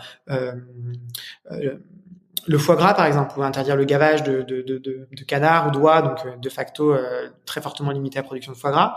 le 2.47 2.57
foie 2.57 2.75
gras, 2.75 2.93
par 2.93 3.05
exemple, 3.05 3.39
ou 3.39 3.43
interdire 3.43 3.75
le 3.75 3.85
gavage 3.85 4.23
de, 4.23 4.41
de, 4.41 5.23
canards 5.25 5.67
ou 5.67 5.71
d'oies, 5.71 6.01
donc 6.01 6.39
de 6.39 6.49
facto 6.49 6.95
très 7.45 7.61
fortement 7.61 7.91
limiter 7.91 8.17
la 8.17 8.23
production 8.23 8.51
de 8.51 8.57
foie 8.57 8.71
gras. 8.71 8.95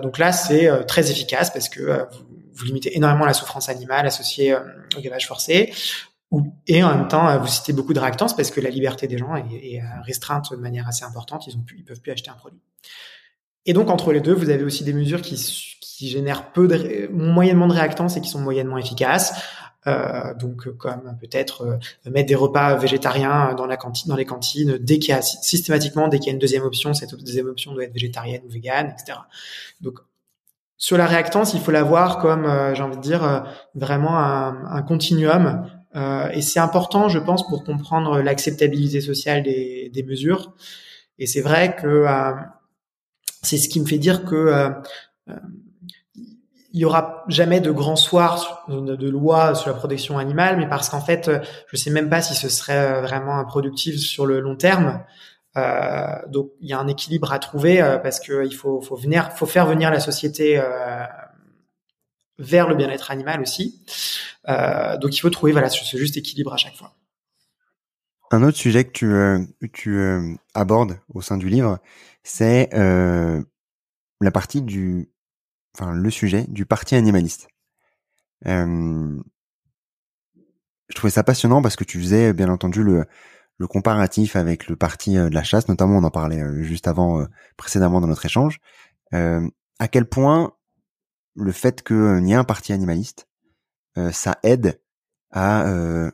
donc 0.00 0.18
là, 0.18 0.32
c'est 0.32 0.86
très 0.86 1.10
efficace 1.10 1.50
parce 1.50 1.68
que 1.68 2.06
vous, 2.54 2.64
limitez 2.64 2.96
énormément 2.96 3.26
la 3.26 3.34
souffrance 3.34 3.68
animale 3.68 4.06
associée 4.06 4.54
au 4.54 5.00
gavage 5.00 5.26
forcé 5.26 5.72
et 6.66 6.82
en 6.82 6.96
même 6.96 7.08
temps, 7.08 7.28
euh, 7.28 7.38
vous 7.38 7.46
citez 7.46 7.72
beaucoup 7.72 7.92
de 7.92 8.00
réactance 8.00 8.34
parce 8.34 8.50
que 8.50 8.60
la 8.60 8.70
liberté 8.70 9.06
des 9.06 9.18
gens 9.18 9.36
est, 9.36 9.80
euh, 9.80 9.84
restreinte 10.04 10.50
de 10.52 10.56
manière 10.56 10.88
assez 10.88 11.04
importante. 11.04 11.46
Ils 11.46 11.54
ils 11.76 11.84
peuvent 11.84 12.00
plus 12.00 12.12
acheter 12.12 12.30
un 12.30 12.34
produit. 12.34 12.60
Et 13.66 13.74
donc 13.74 13.90
entre 13.90 14.12
les 14.12 14.20
deux, 14.20 14.32
vous 14.32 14.50
avez 14.50 14.64
aussi 14.64 14.84
des 14.84 14.92
mesures 14.92 15.22
qui, 15.22 15.36
génèrent 16.00 16.50
peu 16.50 16.68
moyennement 17.12 17.68
de 17.68 17.74
réactance 17.74 18.16
et 18.16 18.20
qui 18.20 18.28
sont 18.28 18.40
moyennement 18.40 18.76
efficaces. 18.76 19.34
Euh, 19.88 20.32
donc 20.34 20.68
comme 20.76 21.16
peut-être 21.20 21.62
euh, 21.62 22.10
mettre 22.10 22.28
des 22.28 22.36
repas 22.36 22.76
végétariens 22.76 23.54
dans 23.54 23.66
la 23.66 23.76
cantine, 23.76 24.08
dans 24.08 24.16
les 24.16 24.24
cantines 24.24 24.78
dès 24.78 25.00
qu'il 25.00 25.10
y 25.10 25.12
a 25.12 25.22
systématiquement 25.22 26.06
dès 26.06 26.20
qu'il 26.20 26.28
y 26.28 26.30
a 26.30 26.34
une 26.34 26.38
deuxième 26.38 26.62
option, 26.62 26.94
cette 26.94 27.16
deuxième 27.16 27.48
option 27.48 27.72
doit 27.72 27.82
être 27.82 27.92
végétarienne 27.92 28.42
ou 28.46 28.48
végane, 28.48 28.94
etc. 28.96 29.18
Donc 29.80 29.98
sur 30.76 30.96
la 30.96 31.06
réactance, 31.06 31.54
il 31.54 31.60
faut 31.60 31.72
la 31.72 31.82
voir 31.82 32.18
comme, 32.18 32.44
j'ai 32.74 32.82
envie 32.82 32.96
de 32.96 33.02
dire, 33.02 33.44
vraiment 33.74 34.18
un, 34.18 34.66
un 34.66 34.82
continuum 34.82 35.64
euh, 35.94 36.28
et 36.30 36.42
c'est 36.42 36.60
important, 36.60 37.08
je 37.08 37.18
pense, 37.18 37.46
pour 37.46 37.64
comprendre 37.64 38.20
l'acceptabilité 38.20 39.00
sociale 39.00 39.42
des, 39.42 39.90
des, 39.92 40.02
mesures. 40.02 40.54
Et 41.18 41.26
c'est 41.26 41.42
vrai 41.42 41.76
que 41.76 41.86
euh, 41.86 42.32
c'est 43.42 43.58
ce 43.58 43.68
qui 43.68 43.80
me 43.80 43.86
fait 43.86 43.98
dire 43.98 44.24
que 44.24 44.34
euh, 44.34 44.70
euh 45.28 45.36
il 46.72 46.80
y 46.80 46.84
aura 46.84 47.24
jamais 47.28 47.60
de 47.60 47.70
grand 47.70 47.96
soir 47.96 48.64
de, 48.68 49.08
loi 49.08 49.54
sur 49.54 49.68
la 49.68 49.76
protection 49.76 50.18
animale, 50.18 50.56
mais 50.58 50.68
parce 50.68 50.88
qu'en 50.88 51.00
fait, 51.00 51.30
je 51.70 51.76
sais 51.76 51.90
même 51.90 52.08
pas 52.08 52.22
si 52.22 52.34
ce 52.34 52.48
serait 52.48 53.02
vraiment 53.02 53.44
productif 53.44 53.98
sur 53.98 54.26
le 54.26 54.40
long 54.40 54.56
terme. 54.56 55.02
Euh, 55.58 56.16
donc 56.28 56.50
il 56.60 56.68
y 56.70 56.72
a 56.72 56.78
un 56.78 56.88
équilibre 56.88 57.30
à 57.30 57.38
trouver 57.38 57.82
parce 58.02 58.20
que 58.20 58.46
il 58.46 58.54
faut, 58.54 58.80
faire 59.46 59.66
venir 59.66 59.90
la 59.90 60.00
société 60.00 60.60
vers 62.38 62.68
le 62.68 62.74
bien-être 62.74 63.10
animal 63.10 63.40
aussi. 63.40 63.80
Euh, 64.48 64.96
donc 64.98 65.16
il 65.16 65.20
faut 65.20 65.30
trouver 65.30 65.54
ce 65.68 65.96
juste 65.96 66.16
équilibre 66.16 66.52
à 66.52 66.56
chaque 66.56 66.76
fois. 66.76 66.94
Un 68.30 68.42
autre 68.42 68.56
sujet 68.56 68.84
que 68.84 68.90
tu, 68.92 69.06
euh, 69.06 69.40
euh, 69.86 70.34
abordes 70.54 70.98
au 71.12 71.20
sein 71.20 71.36
du 71.36 71.48
livre, 71.48 71.78
c'est 72.22 72.68
la 72.72 74.30
partie 74.30 74.62
du, 74.62 75.10
enfin 75.74 75.92
le 75.92 76.10
sujet 76.10 76.44
du 76.48 76.66
parti 76.66 76.94
animaliste. 76.94 77.48
je 78.44 79.20
trouvais 80.94 81.10
ça 81.10 81.24
passionnant 81.24 81.62
parce 81.62 81.76
que 81.76 81.84
tu 81.84 82.00
faisais 82.00 82.32
bien 82.32 82.48
entendu 82.48 82.82
le, 82.82 83.06
comparatif 83.68 84.34
avec 84.34 84.66
le 84.66 84.74
parti 84.74 85.14
de 85.14 85.28
la 85.28 85.44
chasse, 85.44 85.68
notamment 85.68 85.98
on 85.98 86.02
en 86.02 86.10
parlait 86.10 86.42
juste 86.64 86.88
avant, 86.88 87.24
précédemment 87.56 88.00
dans 88.00 88.08
notre 88.08 88.26
échange. 88.26 88.58
à 89.12 89.88
quel 89.90 90.06
point 90.06 90.52
le 91.36 91.52
fait 91.52 91.82
qu'il 91.82 92.26
y 92.26 92.32
ait 92.32 92.34
un 92.34 92.44
parti 92.44 92.72
animaliste, 92.72 93.28
ça 94.10 94.38
aide 94.42 94.80
à 95.30 96.12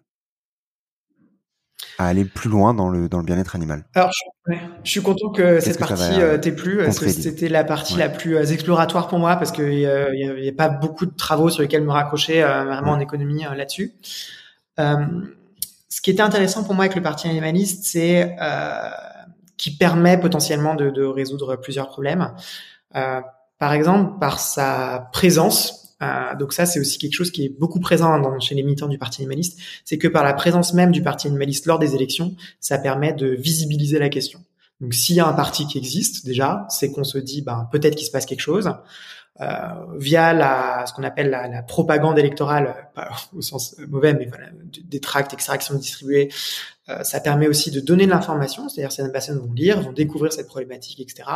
à 1.98 2.06
aller 2.06 2.24
plus 2.24 2.48
loin 2.48 2.74
dans 2.74 2.88
le 2.88 3.08
dans 3.08 3.18
le 3.18 3.24
bien-être 3.24 3.56
animal. 3.56 3.84
Alors, 3.94 4.10
je, 4.12 4.54
je 4.84 4.90
suis 4.90 5.02
content 5.02 5.30
que 5.30 5.60
cette 5.60 5.78
partie 5.78 6.20
euh, 6.20 6.38
t'ait 6.38 6.52
plu. 6.52 6.80
C'était 6.92 7.48
la 7.48 7.64
partie 7.64 7.96
la 7.96 8.08
plus 8.08 8.36
euh, 8.36 8.44
exploratoire 8.44 9.08
pour 9.08 9.18
moi 9.18 9.36
parce 9.36 9.50
qu'il 9.50 9.68
n'y 9.68 9.86
a, 9.86 10.14
y 10.14 10.48
a, 10.48 10.52
pas 10.52 10.68
beaucoup 10.68 11.06
de 11.06 11.14
travaux 11.14 11.50
sur 11.50 11.62
lesquels 11.62 11.82
me 11.82 11.90
raccrocher 11.90 12.42
vraiment 12.42 12.92
en 12.92 13.00
économie 13.00 13.44
là-dessus. 13.56 13.94
ce 14.78 16.00
qui 16.00 16.10
était 16.10 16.22
intéressant 16.22 16.62
pour 16.62 16.74
moi 16.74 16.84
avec 16.84 16.94
le 16.94 17.02
parti 17.02 17.28
animaliste, 17.28 17.84
c'est 17.84 18.36
qui 19.56 19.76
permet 19.76 20.18
potentiellement 20.18 20.76
de, 20.76 20.90
de, 20.90 21.04
résoudre 21.04 21.56
plusieurs 21.56 21.88
problèmes. 21.88 22.32
par 22.92 23.72
exemple, 23.72 24.18
par 24.20 24.38
sa 24.38 25.10
présence 25.12 25.87
Euh, 26.02 26.34
donc 26.36 26.52
ça, 26.52 26.66
c'est 26.66 26.80
aussi 26.80 26.98
quelque 26.98 27.14
chose 27.14 27.30
qui 27.30 27.44
est 27.44 27.48
beaucoup 27.48 27.80
présent 27.80 28.18
dans, 28.18 28.38
chez 28.40 28.54
les 28.54 28.62
militants 28.62 28.88
du 28.88 28.98
Parti 28.98 29.22
animaliste, 29.22 29.58
c'est 29.84 29.98
que 29.98 30.08
par 30.08 30.24
la 30.24 30.34
présence 30.34 30.74
même 30.74 30.92
du 30.92 31.02
Parti 31.02 31.26
animaliste 31.26 31.66
lors 31.66 31.78
des 31.78 31.94
élections, 31.94 32.34
ça 32.60 32.78
permet 32.78 33.12
de 33.12 33.28
visibiliser 33.28 33.98
la 33.98 34.08
question. 34.08 34.40
Donc 34.80 34.94
s'il 34.94 35.16
y 35.16 35.20
a 35.20 35.26
un 35.26 35.32
parti 35.32 35.66
qui 35.66 35.76
existe 35.76 36.24
déjà, 36.24 36.66
c'est 36.68 36.92
qu'on 36.92 37.02
se 37.02 37.18
dit, 37.18 37.42
ben 37.42 37.68
peut-être 37.72 37.96
qu'il 37.96 38.06
se 38.06 38.12
passe 38.12 38.26
quelque 38.26 38.40
chose. 38.40 38.72
Euh, 39.40 39.46
via 39.96 40.32
la, 40.32 40.84
ce 40.86 40.92
qu'on 40.92 41.04
appelle 41.04 41.30
la, 41.30 41.46
la, 41.46 41.62
propagande 41.62 42.18
électorale, 42.18 42.90
pas 42.96 43.08
au 43.36 43.40
sens 43.40 43.76
mauvais, 43.86 44.12
mais 44.12 44.26
voilà, 44.26 44.46
des 44.82 44.98
tracts, 44.98 45.32
etc., 45.32 45.58
qui 45.58 45.66
sont 45.66 45.76
distribués. 45.76 46.28
Euh, 46.88 47.02
ça 47.02 47.20
permet 47.20 47.48
aussi 47.48 47.70
de 47.70 47.80
donner 47.80 48.06
de 48.06 48.10
l'information, 48.10 48.68
c'est-à-dire 48.68 48.92
certaines 48.92 49.12
personnes 49.12 49.38
vont 49.38 49.52
lire, 49.52 49.80
vont 49.80 49.92
découvrir 49.92 50.32
cette 50.32 50.46
problématique, 50.46 51.00
etc. 51.00 51.28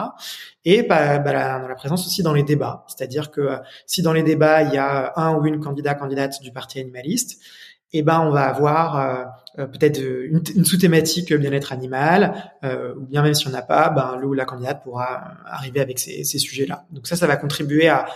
Et 0.64 0.82
bah, 0.82 1.18
bah, 1.18 1.32
la, 1.32 1.74
présence 1.74 2.06
aussi 2.06 2.22
dans 2.22 2.32
les 2.32 2.42
débats, 2.42 2.84
c'est-à-dire 2.88 3.30
que 3.30 3.40
euh, 3.40 3.56
si 3.86 4.02
dans 4.02 4.12
les 4.12 4.22
débats 4.22 4.62
il 4.62 4.72
y 4.72 4.78
a 4.78 5.12
un 5.16 5.34
ou 5.36 5.46
une 5.46 5.60
candidat 5.60 5.94
candidate 5.94 6.40
du 6.42 6.52
parti 6.52 6.80
animaliste, 6.80 7.40
eh 7.92 8.02
ben 8.02 8.20
on 8.20 8.30
va 8.30 8.44
avoir 8.44 8.96
euh, 8.96 9.24
euh, 9.58 9.66
peut-être 9.66 10.00
une, 10.00 10.64
sous-thématique 10.64 11.32
bien-être 11.34 11.72
animal, 11.72 12.52
euh, 12.64 12.94
ou 12.96 13.06
bien 13.06 13.22
même 13.22 13.34
si 13.34 13.46
on 13.46 13.50
n'a 13.50 13.62
pas, 13.62 13.90
ben 13.90 14.16
le 14.16 14.26
ou 14.26 14.32
la 14.32 14.44
candidate 14.44 14.82
pourra 14.82 15.34
arriver 15.46 15.80
avec 15.80 15.98
ces, 15.98 16.24
ces 16.24 16.38
sujets-là. 16.38 16.86
Donc 16.90 17.06
ça, 17.06 17.16
ça 17.16 17.26
va 17.26 17.36
contribuer 17.36 17.88
à, 17.88 18.06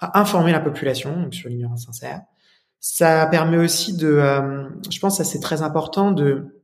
à 0.00 0.20
informer 0.20 0.52
la 0.52 0.60
population 0.60 1.16
donc 1.22 1.34
sur 1.34 1.48
l'ignorance 1.48 1.86
sincère. 1.86 2.20
Ça 2.80 3.26
permet 3.26 3.58
aussi 3.58 3.96
de, 3.96 4.08
euh, 4.08 4.68
je 4.90 4.98
pense, 4.98 5.18
ça 5.18 5.24
c'est 5.24 5.40
très 5.40 5.62
important 5.62 6.10
de 6.10 6.60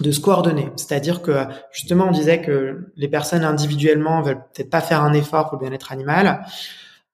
de 0.00 0.10
se 0.10 0.20
coordonner. 0.20 0.70
C'est-à-dire 0.76 1.22
que 1.22 1.46
justement, 1.72 2.08
on 2.08 2.10
disait 2.10 2.42
que 2.42 2.92
les 2.96 3.08
personnes 3.08 3.44
individuellement 3.44 4.20
veulent 4.20 4.42
peut-être 4.52 4.68
pas 4.68 4.82
faire 4.82 5.02
un 5.02 5.14
effort 5.14 5.48
pour 5.48 5.58
le 5.58 5.64
bien-être 5.64 5.90
animal. 5.90 6.44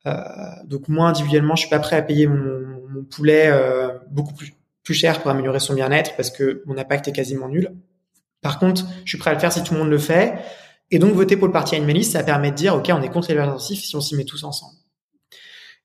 Euh, 0.06 0.16
donc 0.64 0.88
moi 0.88 1.08
individuellement, 1.08 1.54
je 1.54 1.60
suis 1.60 1.70
pas 1.70 1.78
prêt 1.78 1.96
à 1.96 2.02
payer 2.02 2.26
mon, 2.26 2.60
mon 2.88 3.04
poulet 3.04 3.48
euh, 3.52 3.90
beaucoup 4.10 4.34
plus, 4.34 4.52
plus 4.82 4.94
cher 4.94 5.22
pour 5.22 5.30
améliorer 5.30 5.60
son 5.60 5.74
bien-être 5.74 6.16
parce 6.16 6.30
que 6.30 6.62
mon 6.66 6.76
impact 6.76 7.08
est 7.08 7.12
quasiment 7.12 7.48
nul. 7.48 7.72
Par 8.40 8.58
contre, 8.58 8.84
je 9.04 9.10
suis 9.10 9.18
prêt 9.18 9.30
à 9.30 9.34
le 9.34 9.40
faire 9.40 9.52
si 9.52 9.62
tout 9.62 9.74
le 9.74 9.80
monde 9.80 9.90
le 9.90 9.98
fait. 9.98 10.34
Et 10.90 10.98
donc, 10.98 11.14
voter 11.14 11.36
pour 11.36 11.46
le 11.46 11.52
parti 11.52 11.76
animaliste, 11.76 12.12
ça 12.12 12.22
permet 12.22 12.50
de 12.50 12.56
dire, 12.56 12.74
OK, 12.74 12.90
on 12.92 13.00
est 13.00 13.08
contre 13.08 13.30
intensif 13.30 13.82
si 13.82 13.96
on 13.96 14.00
s'y 14.00 14.16
met 14.16 14.24
tous 14.24 14.44
ensemble. 14.44 14.76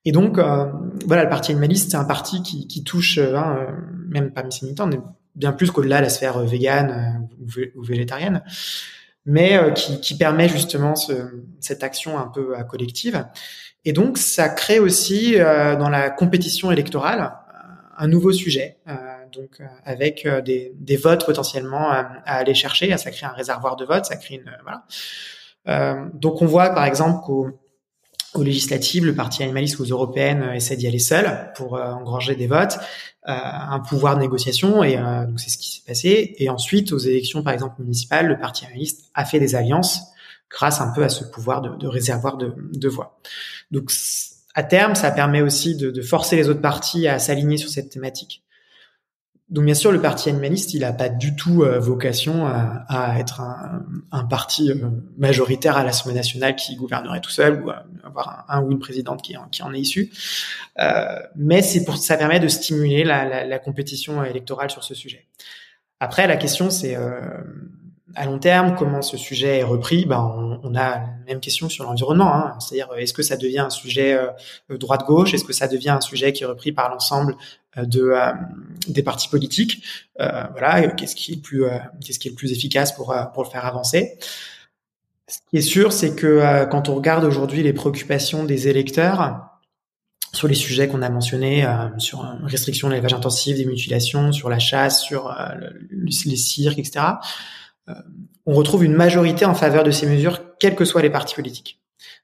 Et 0.04 0.12
donc, 0.12 0.38
euh, 0.38 0.66
voilà, 1.06 1.24
le 1.24 1.28
parti 1.28 1.52
animaliste, 1.52 1.90
c'est 1.90 1.96
un 1.96 2.04
parti 2.04 2.42
qui, 2.42 2.66
qui 2.66 2.84
touche, 2.84 3.18
euh, 3.18 3.36
hein, 3.36 3.58
euh, 3.60 3.72
même 4.08 4.32
parmi 4.32 4.52
ses 4.52 4.64
militants, 4.66 4.88
bien 5.34 5.52
plus 5.52 5.70
qu'au-delà 5.70 5.98
de 5.98 6.04
la 6.04 6.08
sphère 6.08 6.38
végane 6.40 7.28
ou, 7.76 7.82
végétarienne, 7.82 8.42
mais 9.26 9.60
qui, 9.74 10.00
qui, 10.00 10.16
permet 10.16 10.48
justement 10.48 10.96
ce, 10.96 11.12
cette 11.60 11.84
action 11.84 12.18
un 12.18 12.26
peu 12.26 12.54
collective. 12.68 13.26
Et 13.84 13.92
donc, 13.92 14.18
ça 14.18 14.48
crée 14.48 14.80
aussi 14.80 15.36
dans 15.36 15.90
la 15.90 16.10
compétition 16.10 16.72
électorale 16.72 17.34
un 17.98 18.08
nouveau 18.08 18.32
sujet, 18.32 18.78
euh, 18.88 18.94
donc 19.32 19.60
avec 19.84 20.26
des, 20.44 20.72
des, 20.74 20.96
votes 20.96 21.26
potentiellement 21.26 21.90
à 21.90 22.22
aller 22.24 22.54
chercher. 22.54 22.96
Ça 22.96 23.10
crée 23.10 23.26
un 23.26 23.32
réservoir 23.32 23.76
de 23.76 23.84
votes, 23.84 24.06
ça 24.06 24.16
crée 24.16 24.36
une 24.36 24.50
voilà. 24.62 26.10
donc, 26.14 26.40
on 26.40 26.46
voit 26.46 26.70
par 26.70 26.86
exemple 26.86 27.24
qu'au 27.24 27.60
aux 28.34 28.42
législatives, 28.42 29.04
le 29.04 29.14
parti 29.14 29.42
animaliste 29.42 29.80
aux 29.80 29.84
européennes 29.84 30.50
essaie 30.54 30.76
d'y 30.76 30.86
aller 30.86 30.98
seul 30.98 31.50
pour 31.54 31.76
euh, 31.76 31.92
engranger 31.92 32.34
des 32.34 32.46
votes, 32.46 32.78
euh, 33.26 33.32
un 33.32 33.80
pouvoir 33.80 34.16
de 34.16 34.20
négociation 34.20 34.82
et 34.82 34.98
euh, 34.98 35.26
donc 35.26 35.40
c'est 35.40 35.50
ce 35.50 35.58
qui 35.58 35.76
s'est 35.76 35.86
passé. 35.86 36.34
Et 36.38 36.50
ensuite, 36.50 36.92
aux 36.92 36.98
élections 36.98 37.42
par 37.42 37.52
exemple 37.52 37.76
municipales, 37.80 38.26
le 38.26 38.38
parti 38.38 38.64
animaliste 38.64 39.10
a 39.14 39.24
fait 39.24 39.40
des 39.40 39.54
alliances 39.54 40.02
grâce 40.50 40.80
un 40.80 40.92
peu 40.92 41.02
à 41.04 41.08
ce 41.08 41.24
pouvoir 41.24 41.62
de, 41.62 41.76
de 41.76 41.86
réservoir 41.86 42.36
de, 42.36 42.54
de, 42.56 42.88
voix. 42.88 43.18
Donc 43.70 43.92
à 44.54 44.62
terme, 44.62 44.94
ça 44.94 45.10
permet 45.10 45.42
aussi 45.42 45.76
de, 45.76 45.90
de 45.90 46.02
forcer 46.02 46.36
les 46.36 46.48
autres 46.48 46.62
partis 46.62 47.06
à 47.06 47.18
s'aligner 47.18 47.56
sur 47.56 47.70
cette 47.70 47.90
thématique. 47.90 48.42
Donc 49.50 49.64
bien 49.64 49.74
sûr, 49.74 49.92
le 49.92 50.00
parti 50.00 50.28
animaliste, 50.28 50.74
il 50.74 50.80
n'a 50.80 50.92
pas 50.92 51.08
du 51.08 51.34
tout 51.34 51.62
euh, 51.62 51.78
vocation 51.78 52.46
à, 52.46 52.84
à 52.88 53.18
être 53.18 53.40
un, 53.40 54.24
parti 54.24 54.70
euh, 54.70 54.90
majoritaire 55.16 55.78
à 55.78 55.84
l'Assemblée 55.84 56.14
nationale 56.14 56.54
qui 56.54 56.76
gouvernerait 56.76 57.22
tout 57.22 57.30
seul 57.30 57.62
ou 57.62 57.70
avoir 58.04 58.44
un, 58.48 58.62
ou 58.62 58.70
une 58.72 58.78
présidente 58.78 59.22
qui, 59.22 59.36
en 59.36 59.72
est 59.72 59.80
issue. 59.80 60.12
Euh, 60.80 61.18
mais 61.34 61.62
c'est 61.62 61.84
pour 61.84 61.96
ça 61.96 62.18
permet 62.18 62.40
de 62.40 62.48
stimuler 62.48 63.04
la, 63.04 63.58
compétition 63.58 64.22
électorale 64.22 64.70
sur 64.70 64.84
ce 64.84 64.94
sujet. 64.94 65.26
Après, 65.98 66.26
la 66.26 66.36
question 66.36 66.68
c'est 66.68 66.94
euh, 66.94 67.20
à 68.14 68.26
long 68.26 68.38
terme, 68.38 68.74
comment 68.76 69.02
ce 69.02 69.16
sujet 69.16 69.58
est 69.58 69.64
repris? 69.64 70.04
Ben, 70.06 70.20
on, 70.36 70.60
on 70.62 70.74
a 70.74 70.98
la 70.98 71.06
même 71.26 71.40
question 71.40 71.68
sur 71.68 71.84
l'environnement. 71.84 72.34
Hein. 72.34 72.56
C'est-à-dire, 72.58 72.88
est-ce 72.96 73.12
que 73.12 73.22
ça 73.22 73.36
devient 73.36 73.60
un 73.60 73.70
sujet 73.70 74.14
euh, 74.14 74.76
droite-gauche? 74.76 75.34
Est-ce 75.34 75.44
que 75.44 75.52
ça 75.52 75.68
devient 75.68 75.90
un 75.90 76.00
sujet 76.00 76.32
qui 76.32 76.42
est 76.42 76.46
repris 76.46 76.72
par 76.72 76.90
l'ensemble 76.90 77.32
euh, 77.32 77.34
de 77.76 78.02
euh, 78.02 78.32
des 78.88 79.02
partis 79.02 79.28
politiques 79.28 79.82
euh, 80.20 80.44
Voilà, 80.52 80.88
qu'est-ce 80.88 81.14
qui 81.14 81.32
est 81.32 81.36
le 81.36 81.42
plus 81.42 81.64
qu'est-ce 82.04 82.18
qui 82.18 82.28
est 82.28 82.30
le 82.30 82.36
plus 82.36 82.52
efficace 82.52 82.92
pour 82.92 83.14
pour 83.34 83.44
le 83.44 83.48
faire 83.48 83.66
avancer 83.66 84.18
Ce 85.26 85.38
qui 85.50 85.58
est 85.58 85.62
sûr, 85.62 85.92
c'est 85.92 86.14
que 86.14 86.66
quand 86.70 86.88
on 86.88 86.94
regarde 86.94 87.24
aujourd'hui 87.24 87.62
les 87.62 87.72
préoccupations 87.72 88.44
des 88.44 88.68
électeurs 88.68 89.44
sur 90.32 90.46
les 90.46 90.54
sujets 90.54 90.88
qu'on 90.88 91.00
a 91.00 91.08
mentionnés, 91.08 91.64
euh, 91.64 91.88
sur 91.98 92.20
restriction 92.42 92.88
de 92.88 92.92
l'élevage 92.92 93.14
intensif, 93.14 93.56
des 93.56 93.64
mutilations, 93.64 94.30
sur 94.32 94.50
la 94.50 94.58
chasse, 94.58 95.00
sur 95.00 95.30
euh, 95.30 95.54
les 95.90 96.36
cirques, 96.36 96.78
etc 96.78 97.14
on 98.48 98.54
retrouve 98.54 98.82
une 98.82 98.94
majorité 98.94 99.44
en 99.44 99.54
faveur 99.54 99.84
de 99.84 99.90
ces 99.90 100.06
mesures, 100.06 100.56
quels 100.58 100.74
que 100.74 100.86
soient 100.86 101.02
les 101.02 101.10
partis 101.10 101.34
politiques. 101.34 101.77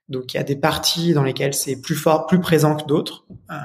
Donc 0.07 0.33
il 0.33 0.37
y 0.37 0.39
a 0.39 0.43
des 0.43 0.55
partis 0.55 1.13
dans 1.13 1.23
lesquels 1.23 1.53
c'est 1.53 1.81
plus 1.81 1.95
fort, 1.95 2.27
plus 2.27 2.39
présent 2.39 2.75
que 2.75 2.85
d'autres. 2.85 3.25
Euh, 3.49 3.55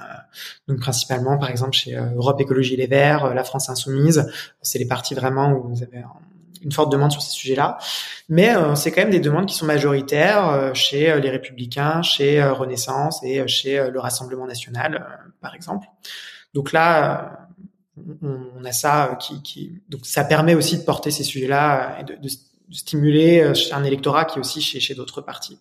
donc 0.69 0.81
principalement, 0.81 1.37
par 1.39 1.51
exemple, 1.51 1.73
chez 1.73 1.97
euh, 1.97 2.15
Europe 2.15 2.41
Écologie 2.41 2.77
Les 2.77 2.87
Verts, 2.87 3.27
euh, 3.27 3.35
la 3.35 3.45
France 3.45 3.69
Insoumise, 3.69 4.31
c'est 4.63 4.79
les 4.79 4.87
partis 4.87 5.15
vraiment 5.15 5.53
où 5.53 5.69
vous 5.69 5.83
avez 5.83 6.03
une 6.63 6.73
forte 6.73 6.91
demande 6.93 7.13
sur 7.13 7.23
ces 7.23 7.31
sujets-là. 7.31 7.79
Mais 8.29 8.55
c'est 8.75 8.93
quand 8.93 9.01
même 9.01 9.11
des 9.11 9.21
demandes 9.21 9.47
qui 9.47 9.55
sont 9.55 9.65
majoritaires 9.65 10.73
chez 10.75 11.19
les 11.19 11.31
Républicains, 11.31 12.03
chez 12.03 12.43
Renaissance 12.45 13.23
et 13.25 13.49
chez 13.49 13.89
le 13.91 13.99
Rassemblement 13.99 14.47
National, 14.47 15.25
par 15.41 15.55
exemple. 15.55 15.87
Donc 16.53 16.73
là, 16.73 17.49
on, 18.21 18.63
a 18.63 18.73
ça 18.73 19.17
qui, 19.19 19.41
qui, 19.41 19.81
donc 19.89 20.05
ça 20.05 20.23
permet 20.23 20.55
aussi 20.55 20.77
de 20.77 20.83
porter 20.83 21.11
ces 21.11 21.25
sujets-là 21.25 21.99
et 22.01 22.05
de, 22.05 22.29
stimuler 22.73 23.53
un 23.73 23.83
électorat 23.83 24.27
qui 24.27 24.37
est 24.37 24.41
aussi 24.41 24.61
chez 24.61 24.95
d'autres 24.95 25.23
partis. 25.23 25.59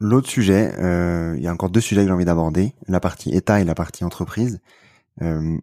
L'autre 0.00 0.28
sujet, 0.28 0.74
euh, 0.78 1.34
il 1.36 1.42
y 1.42 1.48
a 1.48 1.52
encore 1.52 1.70
deux 1.70 1.80
sujets 1.80 2.02
que 2.02 2.06
j'ai 2.06 2.12
envie 2.12 2.24
d'aborder, 2.24 2.74
la 2.86 3.00
partie 3.00 3.30
État 3.30 3.60
et 3.60 3.64
la 3.64 3.74
partie 3.74 4.04
entreprise. 4.04 4.60
Euh, 5.22 5.58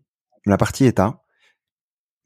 la 0.45 0.57
partie 0.57 0.85
État, 0.85 1.21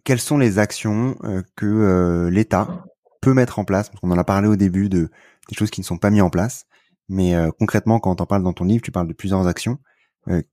quelles 0.03 0.20
sont 0.20 0.39
les 0.39 0.57
actions 0.57 1.16
euh, 1.24 1.43
que 1.55 1.68
euh, 1.68 2.30
l'État 2.32 2.84
peut 3.22 3.34
mettre 3.34 3.60
en 3.60 3.64
place? 3.64 3.91
On 4.01 4.10
en 4.10 4.18
a 4.18 4.24
parlé 4.24 4.47
au 4.47 4.55
début 4.55 4.89
de 4.89 5.12
des 5.49 5.55
choses 5.55 5.70
qui 5.70 5.82
ne 5.82 5.86
sont 5.86 5.97
pas 5.97 6.10
mises 6.10 6.22
en 6.22 6.30
place, 6.32 6.66
mais 7.10 7.36
euh, 7.36 7.51
concrètement, 7.60 7.99
quand 7.99 8.22
on 8.22 8.26
parle 8.26 8.43
dans 8.43 8.53
ton 8.53 8.66
livre, 8.66 8.82
tu 8.82 8.91
parles 8.91 9.07
de 9.07 9.14
plusieurs 9.14 9.45
actions, 9.47 9.78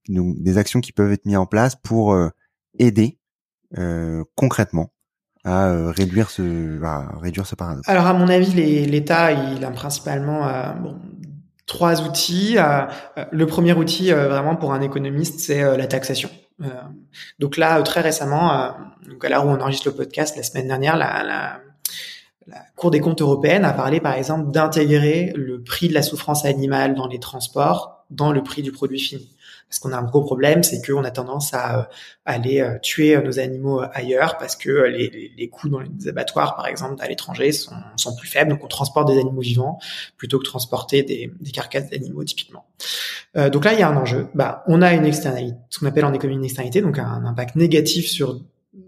donc 0.09 0.43
des 0.43 0.59
actions 0.59 0.81
qui 0.81 0.93
peuvent 0.93 1.13
être 1.13 1.27
mises 1.27 1.37
en 1.37 1.47
place 1.47 1.75
pour 1.77 2.17
aider 2.79 3.19
concrètement 4.35 4.91
à 5.45 5.91
réduire 5.91 6.31
ce 6.31 6.83
à 6.83 7.19
réduire 7.19 7.47
ce 7.47 7.55
paradoxe. 7.57 7.87
Alors 7.89 8.07
à 8.07 8.15
mon 8.15 8.29
avis, 8.29 8.53
l'État 8.87 9.33
il 9.33 9.63
a 9.65 9.71
principalement 9.71 10.47
bon, 10.83 10.99
trois 11.67 12.03
outils. 12.03 12.57
Euh, 12.59 12.83
le 13.31 13.47
premier 13.47 13.73
outil 13.75 14.11
vraiment 14.13 14.57
pour 14.57 14.73
un 14.73 14.81
économiste, 14.81 15.41
c'est 15.41 15.77
la 15.77 15.87
taxation. 15.87 16.31
donc 17.39 17.57
là, 17.57 17.83
très 17.83 18.01
récemment, 18.01 18.73
donc 19.09 19.25
à 19.25 19.29
l'heure 19.29 19.47
où 19.47 19.51
on 19.51 19.61
enregistre 19.61 19.89
le 19.89 19.95
podcast, 19.95 20.37
la 20.37 20.43
semaine 20.43 20.69
dernière, 20.69 20.97
la, 20.97 21.23
la, 21.23 21.61
la 22.47 22.63
Cour 22.77 22.91
des 22.91 23.01
comptes 23.01 23.21
européenne 23.21 23.65
a 23.65 23.73
parlé 23.73 24.01
par 24.01 24.15
exemple 24.15 24.51
d'intégrer 24.51 25.33
le 25.35 25.63
prix 25.63 25.89
de 25.89 25.95
la 25.95 26.03
souffrance 26.03 26.45
animale 26.45 26.95
dans 26.95 27.09
les 27.09 27.19
transports 27.19 27.97
dans 28.11 28.33
le 28.33 28.43
prix 28.43 28.63
du 28.63 28.73
produit 28.73 29.01
fini. 29.01 29.36
Parce 29.69 29.81
qu'on 29.81 29.93
a 29.93 29.99
un 29.99 30.05
gros 30.05 30.23
problème, 30.23 30.63
c'est 30.63 30.81
qu'on 30.85 31.03
a 31.03 31.11
tendance 31.11 31.53
à, 31.53 31.81
euh, 31.81 31.83
aller 32.25 32.61
euh, 32.61 32.79
tuer 32.81 33.17
euh, 33.17 33.23
nos 33.23 33.41
animaux 33.41 33.83
ailleurs 33.93 34.39
parce 34.39 34.55
que 34.55 34.71
les, 34.71 35.33
les, 35.37 35.49
coûts 35.49 35.69
dans 35.69 35.81
les 35.81 36.09
abattoirs, 36.09 36.55
par 36.55 36.69
exemple, 36.69 36.95
à 37.01 37.09
l'étranger 37.09 37.51
sont, 37.51 37.75
sont, 37.97 38.15
plus 38.15 38.29
faibles. 38.29 38.51
Donc 38.51 38.63
on 38.63 38.69
transporte 38.69 39.09
des 39.09 39.19
animaux 39.19 39.41
vivants 39.41 39.79
plutôt 40.17 40.39
que 40.39 40.45
transporter 40.45 41.03
des, 41.03 41.33
carcasses 41.53 41.91
d'animaux 41.91 42.23
typiquement. 42.25 42.67
Donc 43.35 43.65
là, 43.65 43.75
il 43.75 43.81
y 43.81 43.83
a 43.83 43.89
un 43.89 43.97
enjeu. 43.97 44.29
Bah, 44.35 44.65
on 44.67 44.81
a 44.81 44.93
une 44.95 45.05
externalité, 45.05 45.57
ce 45.69 45.79
qu'on 45.79 45.87
appelle 45.87 46.05
en 46.07 46.15
économie 46.15 46.39
une 46.39 46.45
externalité, 46.45 46.81
donc 46.81 46.99
un 46.99 47.25
impact 47.25 47.57
négatif 47.57 48.07
sur 48.09 48.41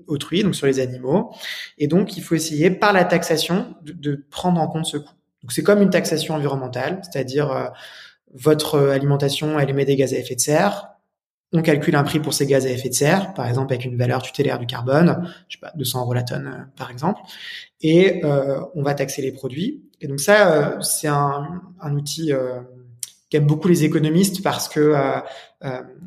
autrui, 0.06 0.42
donc 0.42 0.54
sur 0.54 0.66
les 0.66 0.80
animaux. 0.80 1.32
Et 1.76 1.86
donc, 1.86 2.16
il 2.16 2.22
faut 2.22 2.34
essayer 2.34 2.70
par 2.70 2.92
la 2.92 3.04
taxation 3.04 3.74
de 3.82 4.24
prendre 4.30 4.60
en 4.60 4.68
compte 4.68 4.86
ce 4.86 4.96
coût. 4.96 5.12
Donc 5.42 5.52
c'est 5.52 5.62
comme 5.62 5.82
une 5.82 5.90
taxation 5.90 6.34
environnementale, 6.34 7.00
c'est-à-dire 7.02 7.72
votre 8.34 8.76
euh, 8.76 8.90
alimentation, 8.90 9.58
elle 9.58 9.70
émet 9.70 9.84
des 9.84 9.96
gaz 9.96 10.14
à 10.14 10.18
effet 10.18 10.34
de 10.34 10.40
serre. 10.40 10.98
On 11.52 11.62
calcule 11.62 11.96
un 11.96 12.02
prix 12.02 12.20
pour 12.20 12.34
ces 12.34 12.46
gaz 12.46 12.66
à 12.66 12.70
effet 12.70 12.90
de 12.90 12.94
serre, 12.94 13.32
par 13.32 13.46
exemple 13.46 13.72
avec 13.72 13.86
une 13.86 13.96
valeur 13.96 14.20
tutélaire 14.20 14.58
du 14.58 14.66
carbone, 14.66 15.32
je 15.48 15.56
sais 15.56 15.60
pas, 15.60 15.72
200 15.76 16.02
euros 16.02 16.12
la 16.12 16.22
tonne 16.22 16.46
euh, 16.46 16.64
par 16.76 16.90
exemple, 16.90 17.20
et 17.80 18.22
euh, 18.24 18.60
on 18.74 18.82
va 18.82 18.92
taxer 18.92 19.22
les 19.22 19.32
produits. 19.32 19.82
Et 20.02 20.08
donc 20.08 20.20
ça, 20.20 20.52
euh, 20.52 20.80
c'est 20.82 21.08
un, 21.08 21.62
un, 21.80 21.94
outil 21.94 22.32
qu'aiment 23.30 23.46
beaucoup 23.46 23.68
les 23.68 23.84
économistes 23.84 24.42
parce 24.42 24.68
que 24.68 24.94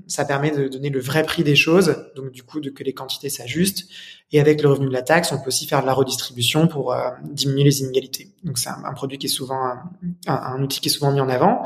ça 0.08 0.26
permet 0.26 0.52
de 0.52 0.68
donner 0.68 0.90
le 0.90 1.00
vrai 1.00 1.24
prix 1.24 1.44
des 1.44 1.56
choses, 1.56 2.06
donc 2.16 2.32
du 2.32 2.44
coup 2.44 2.60
de 2.60 2.70
que 2.70 2.84
les 2.84 2.94
quantités 2.94 3.30
s'ajustent. 3.30 3.88
Et 4.32 4.40
avec 4.40 4.62
le 4.62 4.70
revenu 4.70 4.88
de 4.88 4.94
la 4.94 5.02
taxe, 5.02 5.32
on 5.32 5.38
peut 5.40 5.48
aussi 5.48 5.68
faire 5.68 5.82
de 5.82 5.88
la 5.88 5.94
redistribution 5.94 6.68
pour 6.68 6.96
diminuer 7.24 7.66
les 7.66 7.82
inégalités. 7.82 8.32
Donc 8.44 8.58
c'est 8.58 8.70
un, 8.70 8.94
produit 8.94 9.18
qui 9.18 9.26
est 9.26 9.30
souvent 9.30 9.74
un, 10.28 10.64
outil 10.64 10.80
qui 10.80 10.88
est 10.88 10.92
souvent 10.92 11.12
mis 11.12 11.20
en 11.20 11.30
avant. 11.30 11.64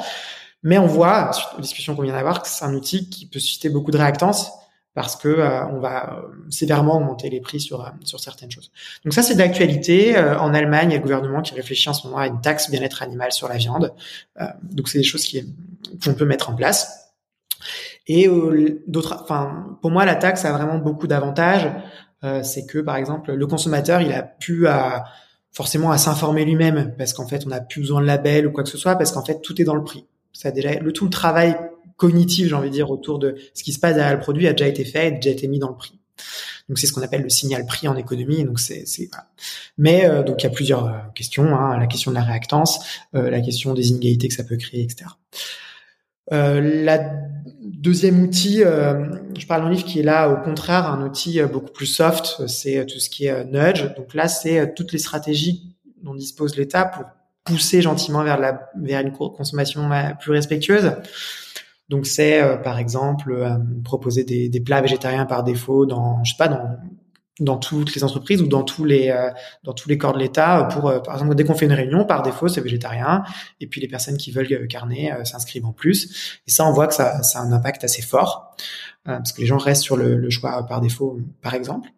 Mais 0.66 0.80
on 0.80 0.88
voit, 0.88 1.32
suite 1.32 1.48
aux 1.58 1.62
discussions 1.62 1.96
qu'on 1.96 2.02
vient 2.02 2.16
d'avoir, 2.16 2.42
que 2.42 2.48
c'est 2.48 2.66
un 2.66 2.74
outil 2.74 3.08
qui 3.08 3.28
peut 3.28 3.38
susciter 3.38 3.70
beaucoup 3.70 3.92
de 3.92 3.98
réactance 3.98 4.52
parce 4.96 5.16
que 5.16 5.28
euh, 5.28 5.64
on 5.68 5.80
va 5.80 6.14
euh, 6.14 6.22
sévèrement 6.50 6.96
augmenter 6.96 7.30
les 7.30 7.40
prix 7.40 7.60
sur 7.60 7.82
euh, 7.82 7.90
sur 8.04 8.20
certaines 8.20 8.50
choses. 8.50 8.72
Donc 9.04 9.14
ça 9.14 9.22
c'est 9.22 9.36
d'actualité. 9.36 10.18
en 10.18 10.56
Allemagne, 10.56 10.90
il 10.90 10.94
y 10.94 10.96
a 10.96 10.98
le 10.98 11.04
gouvernement 11.04 11.44
qui 11.44 11.54
réfléchit 11.54 11.88
en 11.90 11.94
ce 11.94 12.08
moment 12.08 12.18
à 12.18 12.26
une 12.26 12.42
taxe 12.42 12.72
bien-être 12.72 13.04
animal 13.04 13.32
sur 13.32 13.48
la 13.48 13.58
viande. 13.58 13.94
donc 14.64 14.90
c'est 14.90 14.98
des 14.98 15.04
choses 15.04 15.30
qu'on 16.04 16.16
peut 16.16 16.26
mettre 16.26 16.50
en 16.50 16.56
place. 16.56 17.12
Et 18.08 18.28
d'autres, 18.88 19.20
enfin 19.22 19.78
pour 19.82 19.92
moi 19.92 20.04
la 20.06 20.16
taxe 20.16 20.46
a 20.46 20.52
vraiment 20.52 20.80
beaucoup 20.80 21.06
d'avantages. 21.06 21.70
c'est 22.42 22.66
que 22.66 22.80
par 22.80 22.96
exemple 22.96 23.34
le 23.34 23.48
consommateur 23.48 24.02
il 24.02 24.14
a 24.14 24.24
pu 24.24 24.68
à 24.68 25.04
forcément 25.52 25.92
à 25.92 25.98
s'informer 25.98 26.44
lui-même 26.46 26.96
parce 26.98 27.14
qu'en 27.14 27.28
fait 27.28 27.46
on 27.46 27.50
n'a 27.50 27.62
plus 27.62 27.82
besoin 27.82 28.02
de 28.02 28.08
label 28.08 28.48
ou 28.48 28.52
quoi 28.52 28.64
que 28.64 28.70
ce 28.70 28.78
soit 28.78 28.96
parce 28.96 29.12
qu'en 29.12 29.24
fait 29.24 29.42
tout 29.42 29.62
est 29.62 29.66
dans 29.66 29.76
le 29.76 29.84
prix. 29.84 30.06
Ça 30.36 30.50
a 30.50 30.52
déjà 30.52 30.80
le 30.80 30.92
tout 30.92 31.06
le 31.06 31.10
travail 31.10 31.56
cognitive, 31.98 32.50
j'ai 32.50 32.56
envie 32.56 32.70
de 32.70 32.74
dire, 32.74 32.92
autour 32.92 33.20
de 33.20 33.36
ce 33.54 33.64
qui 33.64 33.74
se 33.74 33.80
passe 33.80 33.96
derrière 33.96 34.14
le 34.14 34.20
produit 34.20 34.48
a 34.48 34.52
déjà 34.52 34.68
été 34.68 34.84
fait, 34.84 35.08
a 35.08 35.12
déjà 35.12 35.32
été 35.32 35.48
mis 35.48 35.60
dans 35.60 35.70
le 35.70 35.76
prix. 35.76 36.00
Donc 36.68 36.80
c'est 36.80 36.88
ce 36.88 36.94
qu'on 36.94 37.02
appelle 37.02 37.22
le 37.22 37.30
signal 37.30 37.66
prix 37.66 37.88
en 37.88 37.96
économie. 37.96 38.44
Donc 38.44 38.60
c'est, 38.60 38.86
c'est 38.86 39.08
voilà. 39.12 39.28
Mais 39.78 40.06
euh, 40.06 40.24
donc 40.24 40.42
il 40.42 40.46
y 40.46 40.48
a 40.48 40.54
plusieurs 40.54 40.86
euh, 40.86 40.98
questions. 41.14 41.56
Hein, 41.56 41.78
la 41.80 41.88
question 41.88 42.12
de 42.12 42.16
la 42.16 42.24
réactance, 42.24 42.80
euh, 43.16 43.30
la 43.30 43.42
question 43.42 43.74
des 43.74 43.90
inégalités 43.90 44.28
que 44.28 44.34
ça 44.34 44.44
peut 44.44 44.58
créer, 44.58 44.82
etc. 44.82 45.06
la 46.32 47.00
deuxième 47.62 48.22
outil, 48.24 48.58
je 48.58 49.46
parle 49.46 49.64
d'un 49.64 49.70
livre 49.70 49.86
qui 49.86 50.00
est 50.00 50.04
là 50.04 50.28
au 50.30 50.38
contraire 50.44 50.88
un 50.88 51.06
outil 51.06 51.40
beaucoup 51.44 51.72
plus 51.72 51.86
soft, 51.86 52.48
c'est 52.48 52.84
tout 52.88 53.00
ce 53.00 53.10
qui 53.12 53.26
est 53.26 53.46
nudge. 53.46 53.94
Donc 53.96 54.16
là 54.16 54.28
c'est 54.28 54.74
toutes 54.74 54.92
les 54.92 54.98
stratégies 54.98 55.76
dont 56.02 56.16
dispose 56.16 56.58
l'État 56.58 56.86
pour 56.86 57.06
pousser 57.46 57.82
gentiment 57.82 58.24
vers 58.24 58.40
la 58.40 58.70
vers 58.76 59.02
une 59.02 59.14
consommation 59.14 59.90
plus 60.20 60.32
respectueuse. 60.32 60.92
Donc 61.88 62.08
c'est 62.08 62.42
euh, 62.42 62.58
par 62.58 62.80
exemple 62.80 63.32
euh, 63.32 63.58
proposer 63.84 64.24
des, 64.24 64.50
des, 64.50 64.60
plats 64.60 64.82
végétariens 64.82 65.26
par 65.26 65.44
défaut 65.44 65.86
dans 65.86 66.24
je 66.24 66.32
sais 66.32 66.38
pas 66.38 66.48
dans 66.48 66.78
dans 67.42 67.58
toutes 67.58 67.94
les 67.94 68.04
entreprises 68.04 68.42
ou 68.42 68.48
dans 68.48 68.64
tous 68.64 68.86
les 68.86 69.10
euh, 69.10 69.30
dans 69.64 69.74
tous 69.74 69.88
les 69.88 69.98
corps 69.98 70.14
de 70.14 70.20
l'État 70.20 70.68
pour 70.72 70.84
par 71.04 71.16
exemple 71.16 71.36
dès 71.36 71.44
qu'on 71.44 71.54
fait 71.54 71.66
une 71.66 71.74
réunion 71.74 72.06
par 72.06 72.24
défaut 72.24 72.48
c'est 72.48 72.62
végétarien. 72.62 73.24
Et 73.62 73.68
puis 73.68 73.80
les 73.80 73.88
personnes 73.88 74.18
qui 74.18 74.32
veulent 74.32 74.68
carnet 74.68 75.14
s'inscrivent 75.24 75.66
en 75.66 75.74
plus. 75.74 76.40
Et 76.48 76.52
ça 76.52 76.66
on 76.66 76.72
voit 76.72 76.88
que 76.88 76.96
ça, 76.96 77.22
ça 77.22 77.40
a 77.40 77.44
un 77.44 77.52
impact 77.52 77.84
assez 77.84 78.02
fort 78.02 78.56
parce 79.04 79.34
que 79.34 79.42
les 79.42 79.48
gens 79.48 79.58
restent 79.58 79.84
sur 79.84 79.98
le, 79.98 80.16
le 80.16 80.30
choix 80.32 80.66
par 80.66 80.82
défaut 80.82 81.20
par 81.42 81.54
exemple 81.54 81.90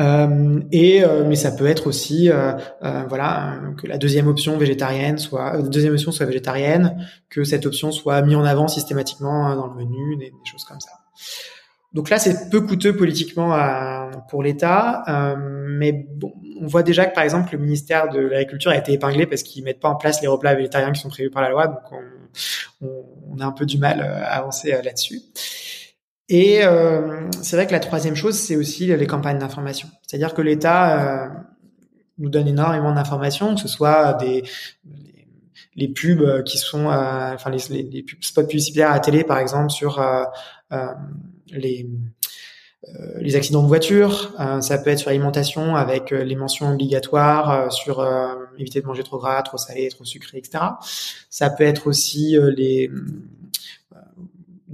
euh, 0.00 0.60
et 0.72 1.02
euh, 1.04 1.24
mais 1.26 1.36
ça 1.36 1.52
peut 1.52 1.66
être 1.66 1.86
aussi 1.86 2.30
euh, 2.30 2.52
voilà 3.08 3.58
que 3.78 3.86
la 3.86 3.98
deuxième 3.98 4.26
option 4.26 4.58
végétarienne 4.58 5.18
soit 5.18 5.62
deuxième 5.62 5.94
option 5.94 6.12
soit 6.12 6.26
végétarienne, 6.26 7.06
que 7.30 7.44
cette 7.44 7.66
option 7.66 7.92
soit 7.92 8.20
mise 8.22 8.36
en 8.36 8.44
avant 8.44 8.68
systématiquement 8.68 9.54
dans 9.54 9.66
le 9.66 9.74
menu, 9.74 10.16
des, 10.16 10.32
choses 10.44 10.64
comme 10.64 10.80
ça. 10.80 10.90
Donc 11.92 12.10
là, 12.10 12.18
c'est 12.18 12.50
peu 12.50 12.60
coûteux 12.60 12.94
politiquement 12.94 13.56
pour 14.28 14.42
l'État, 14.42 15.02
mais 15.66 15.92
bon, 15.92 16.34
on 16.60 16.66
voit 16.66 16.82
déjà 16.82 17.06
que 17.06 17.14
par 17.14 17.24
exemple 17.24 17.52
le 17.52 17.58
ministère 17.58 18.10
de 18.10 18.20
l'Agriculture 18.20 18.70
a 18.70 18.76
été 18.76 18.92
épinglé 18.92 19.24
parce 19.26 19.42
qu'ils 19.42 19.64
mettent 19.64 19.80
pas 19.80 19.88
en 19.88 19.96
place 19.96 20.20
les 20.20 20.28
repas 20.28 20.54
végétariens 20.54 20.92
qui 20.92 21.00
sont 21.00 21.08
prévus 21.08 21.30
par 21.30 21.42
la 21.42 21.48
loi, 21.48 21.68
donc 21.68 21.92
on, 21.92 22.86
on, 22.86 23.04
on 23.30 23.38
a 23.40 23.46
un 23.46 23.52
peu 23.52 23.64
du 23.64 23.78
mal 23.78 24.02
à 24.02 24.36
avancer 24.36 24.72
là-dessus. 24.72 25.22
Et 26.28 26.64
euh, 26.64 27.30
c'est 27.42 27.56
vrai 27.56 27.66
que 27.66 27.72
la 27.72 27.80
troisième 27.80 28.16
chose, 28.16 28.36
c'est 28.36 28.56
aussi 28.56 28.86
les 28.86 29.06
campagnes 29.06 29.38
d'information. 29.38 29.88
C'est-à-dire 30.06 30.34
que 30.34 30.42
l'État 30.42 31.24
euh, 31.24 31.28
nous 32.18 32.30
donne 32.30 32.48
énormément 32.48 32.92
d'informations, 32.92 33.54
que 33.54 33.60
ce 33.60 33.68
soit 33.68 34.14
des 34.14 34.42
les, 35.76 35.88
pubs 35.88 36.42
qui 36.44 36.58
sont, 36.58 36.90
euh, 36.90 37.34
enfin 37.34 37.50
les, 37.50 37.82
les, 37.82 38.02
pubs 38.02 38.22
spots 38.22 38.46
publicitaires 38.46 38.90
à 38.90 39.00
télé, 39.00 39.24
par 39.24 39.38
exemple, 39.38 39.70
sur 39.70 40.00
euh, 40.00 40.24
euh, 40.72 40.86
les 41.50 41.88
les 43.18 43.34
accidents 43.34 43.64
de 43.64 43.66
voiture, 43.66 44.32
ça 44.60 44.78
peut 44.78 44.90
être 44.90 45.00
sur 45.00 45.10
l'alimentation 45.10 45.74
avec 45.74 46.12
les 46.12 46.36
mentions 46.36 46.70
obligatoires 46.70 47.72
sur 47.72 48.06
éviter 48.58 48.80
de 48.80 48.86
manger 48.86 49.02
trop 49.02 49.18
gras, 49.18 49.42
trop 49.42 49.56
salé, 49.56 49.88
trop 49.88 50.04
sucré, 50.04 50.38
etc. 50.38 50.62
Ça 51.28 51.50
peut 51.50 51.64
être 51.64 51.88
aussi 51.88 52.36
les 52.56 52.88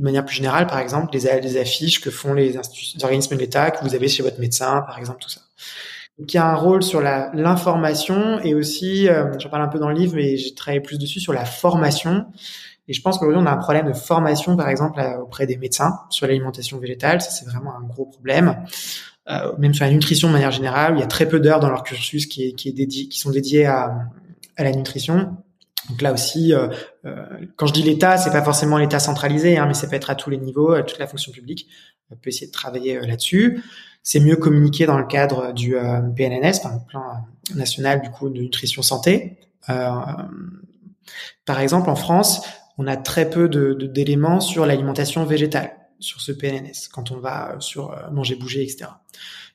de 0.03 0.05
manière 0.05 0.25
plus 0.25 0.35
générale, 0.35 0.67
par 0.67 0.81
exemple, 0.81 1.11
les, 1.13 1.57
affiches 1.57 2.01
que 2.01 2.11
font 2.11 2.35
les, 2.35 2.59
organismes 3.05 3.37
de 3.37 3.41
l'État, 3.41 3.71
que 3.71 3.85
vous 3.85 3.95
avez 3.95 4.09
chez 4.09 4.25
votre 4.25 4.41
médecin, 4.41 4.83
par 4.85 4.99
exemple, 4.99 5.21
tout 5.21 5.29
ça. 5.29 5.43
Donc, 6.19 6.35
il 6.35 6.37
y 6.37 6.41
a 6.41 6.45
un 6.45 6.57
rôle 6.57 6.83
sur 6.83 7.01
l'information 7.01 8.41
et 8.41 8.53
aussi, 8.53 9.09
euh, 9.09 9.39
j'en 9.39 9.49
parle 9.49 9.63
un 9.63 9.69
peu 9.69 9.79
dans 9.79 9.89
le 9.89 9.95
livre, 9.95 10.17
mais 10.17 10.37
j'ai 10.37 10.55
travaillé 10.55 10.81
plus 10.81 10.99
dessus 10.99 11.21
sur 11.21 11.33
la 11.33 11.45
formation. 11.45 12.27
Et 12.89 12.95
je 12.95 13.01
pense 13.01 13.17
qu'aujourd'hui, 13.17 13.45
on 13.45 13.47
a 13.47 13.53
un 13.53 13.59
problème 13.59 13.87
de 13.87 13.93
formation, 13.93 14.57
par 14.57 14.69
exemple, 14.69 15.01
auprès 15.23 15.47
des 15.47 15.57
médecins 15.57 16.01
sur 16.11 16.27
l'alimentation 16.27 16.79
végétale. 16.79 17.21
Ça, 17.21 17.31
c'est 17.31 17.45
vraiment 17.45 17.77
un 17.77 17.87
gros 17.87 18.07
problème. 18.07 18.57
Euh, 19.31 19.53
même 19.59 19.73
sur 19.73 19.85
la 19.85 19.93
nutrition 19.93 20.27
de 20.27 20.33
manière 20.33 20.51
générale, 20.51 20.95
il 20.97 21.01
y 21.01 21.05
a 21.05 21.07
très 21.07 21.29
peu 21.29 21.39
d'heures 21.39 21.61
dans 21.61 21.71
leur 21.71 21.85
cursus 21.85 22.27
qui, 22.27 23.09
sont 23.13 23.31
dédiées 23.31 23.67
à 23.67 24.09
la 24.59 24.73
nutrition. 24.73 25.37
Donc 25.89 26.01
là 26.03 26.13
aussi, 26.13 26.55
euh, 26.55 26.69
euh, 27.05 27.25
quand 27.57 27.67
je 27.67 27.73
dis 27.73 27.83
l'État, 27.83 28.17
c'est 28.17 28.31
pas 28.31 28.43
forcément 28.43 28.79
l'État 28.79 28.99
centralisé, 28.99 29.59
hein, 29.59 29.67
mais 29.67 29.75
ça 29.75 29.87
peut 29.87 29.97
être 29.97 30.11
à 30.11 30.15
tous 30.15 30.31
les 30.31 30.39
niveaux, 30.39 30.81
toute 30.83 30.99
la 30.99 31.07
fonction 31.07 31.33
publique. 31.33 31.69
On 32.11 32.17
peut 32.17 32.29
essayer 32.29 32.47
de 32.47 32.53
travailler 32.53 32.99
euh, 32.99 33.07
là-dessus. 33.07 33.63
C'est 34.03 34.21
mieux 34.21 34.37
communiquer 34.37 34.87
dans 34.87 34.99
le 34.99 35.07
cadre 35.07 35.53
du 35.53 35.77
PNNS, 36.17 36.57
enfin, 36.57 36.75
le 36.75 36.87
plan 36.89 37.25
national 37.55 38.03
du 38.03 38.11
coup 38.11 38.29
de 38.29 38.41
nutrition 38.41 38.83
santé. 38.83 39.39
par 39.69 41.61
exemple, 41.61 41.89
en 41.89 41.95
France, 41.95 42.45
on 42.79 42.89
a 42.89 42.97
très 42.97 43.31
peu 43.31 43.49
d'éléments 43.49 44.41
sur 44.41 44.67
l'alimentation 44.67 45.25
végétale 45.25 45.77
sur 46.01 46.21
ce 46.21 46.33
PNNS 46.33 46.89
quand 46.93 47.13
on 47.13 47.19
va 47.19 47.55
sur 47.61 47.97
manger, 48.11 48.35
bouger, 48.35 48.65
etc. 48.65 48.87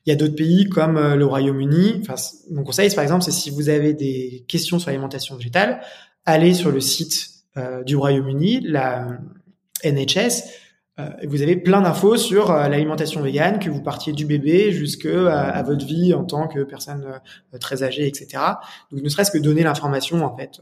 Il 0.06 0.10
y 0.10 0.12
a 0.14 0.16
d'autres 0.16 0.36
pays 0.36 0.66
comme 0.70 0.98
le 0.98 1.26
Royaume-Uni. 1.26 2.00
Enfin, 2.00 2.14
mon 2.50 2.64
conseil, 2.64 2.88
par 2.94 3.04
exemple, 3.04 3.24
c'est 3.24 3.32
si 3.32 3.50
vous 3.50 3.68
avez 3.68 3.92
des 3.92 4.46
questions 4.48 4.78
sur 4.78 4.88
l'alimentation 4.88 5.36
végétale, 5.36 5.82
allez 6.28 6.52
sur 6.52 6.70
le 6.70 6.80
site 6.80 7.30
euh, 7.56 7.82
du 7.82 7.96
Royaume-Uni, 7.96 8.60
la 8.60 9.18
NHS, 9.82 10.44
euh, 11.00 11.08
vous 11.26 11.40
avez 11.42 11.56
plein 11.56 11.80
d'infos 11.80 12.16
sur 12.16 12.50
euh, 12.50 12.68
l'alimentation 12.68 13.22
végane, 13.22 13.58
que 13.58 13.70
vous 13.70 13.82
partiez 13.82 14.12
du 14.12 14.26
bébé 14.26 14.70
jusqu'à 14.72 15.32
à 15.32 15.62
votre 15.62 15.86
vie 15.86 16.12
en 16.12 16.24
tant 16.24 16.46
que 16.46 16.60
personne 16.64 17.20
très 17.60 17.82
âgée, 17.82 18.06
etc. 18.06 18.42
Donc 18.92 19.02
ne 19.02 19.08
serait-ce 19.08 19.30
que 19.30 19.38
donner 19.38 19.62
l'information 19.62 20.22
en 20.24 20.36
fait 20.36 20.60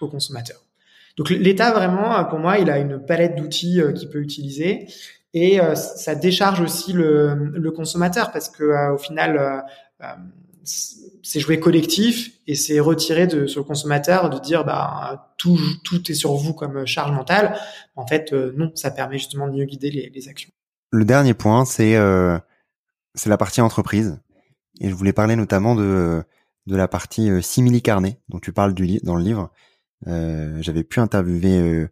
aux 0.00 0.08
consommateurs. 0.08 0.64
Donc 1.16 1.30
l'État 1.30 1.72
vraiment, 1.72 2.22
pour 2.26 2.38
moi, 2.38 2.58
il 2.58 2.70
a 2.70 2.78
une 2.78 3.04
palette 3.04 3.36
d'outils 3.36 3.80
qu'il 3.96 4.10
peut 4.10 4.20
utiliser 4.20 4.86
et 5.32 5.58
ça 5.74 6.14
décharge 6.14 6.60
aussi 6.60 6.92
le, 6.92 7.52
le 7.54 7.70
consommateur 7.70 8.32
parce 8.32 8.50
que 8.50 8.92
au 8.92 8.98
final 8.98 9.64
c'est 10.66 11.40
jouer 11.40 11.60
collectif 11.60 12.32
et 12.46 12.54
c'est 12.54 12.80
retirer 12.80 13.26
de, 13.26 13.46
sur 13.46 13.60
le 13.60 13.66
consommateur 13.66 14.30
de 14.30 14.38
dire 14.38 14.64
bah 14.64 15.34
tout 15.38 15.58
tout 15.84 16.10
est 16.10 16.14
sur 16.14 16.34
vous 16.34 16.54
comme 16.54 16.86
charge 16.86 17.12
mentale. 17.12 17.58
En 17.94 18.06
fait, 18.06 18.32
euh, 18.32 18.52
non, 18.56 18.72
ça 18.74 18.90
permet 18.90 19.18
justement 19.18 19.48
de 19.48 19.52
mieux 19.52 19.64
guider 19.64 19.90
les, 19.90 20.28
actions. 20.28 20.50
Le 20.90 21.04
dernier 21.04 21.34
point, 21.34 21.64
c'est 21.64 21.96
euh, 21.96 22.38
c'est 23.14 23.30
la 23.30 23.38
partie 23.38 23.60
entreprise 23.60 24.20
et 24.80 24.88
je 24.88 24.94
voulais 24.94 25.12
parler 25.12 25.36
notamment 25.36 25.74
de 25.74 26.22
de 26.66 26.76
la 26.76 26.88
partie 26.88 27.30
euh, 27.30 27.40
simili 27.40 27.82
carnet 27.82 28.20
dont 28.28 28.38
tu 28.38 28.52
parles 28.52 28.74
du 28.74 28.98
dans 29.02 29.16
le 29.16 29.22
livre. 29.22 29.50
J'avais 30.04 30.84
pu 30.84 31.00
interviewer 31.00 31.88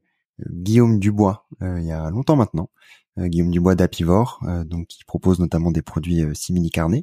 Guillaume 0.47 1.01
Dubois 1.01 1.49
il 1.63 1.85
y 1.85 1.91
a 1.91 2.11
longtemps 2.11 2.37
maintenant. 2.37 2.71
Guillaume 3.19 3.51
Dubois 3.51 3.75
d'Apivore, 3.75 4.41
donc 4.67 4.89
qui 4.89 5.05
propose 5.05 5.41
notamment 5.41 5.71
des 5.71 5.83
produits 5.83 6.23
simili 6.35 6.71
carnet. 6.71 7.03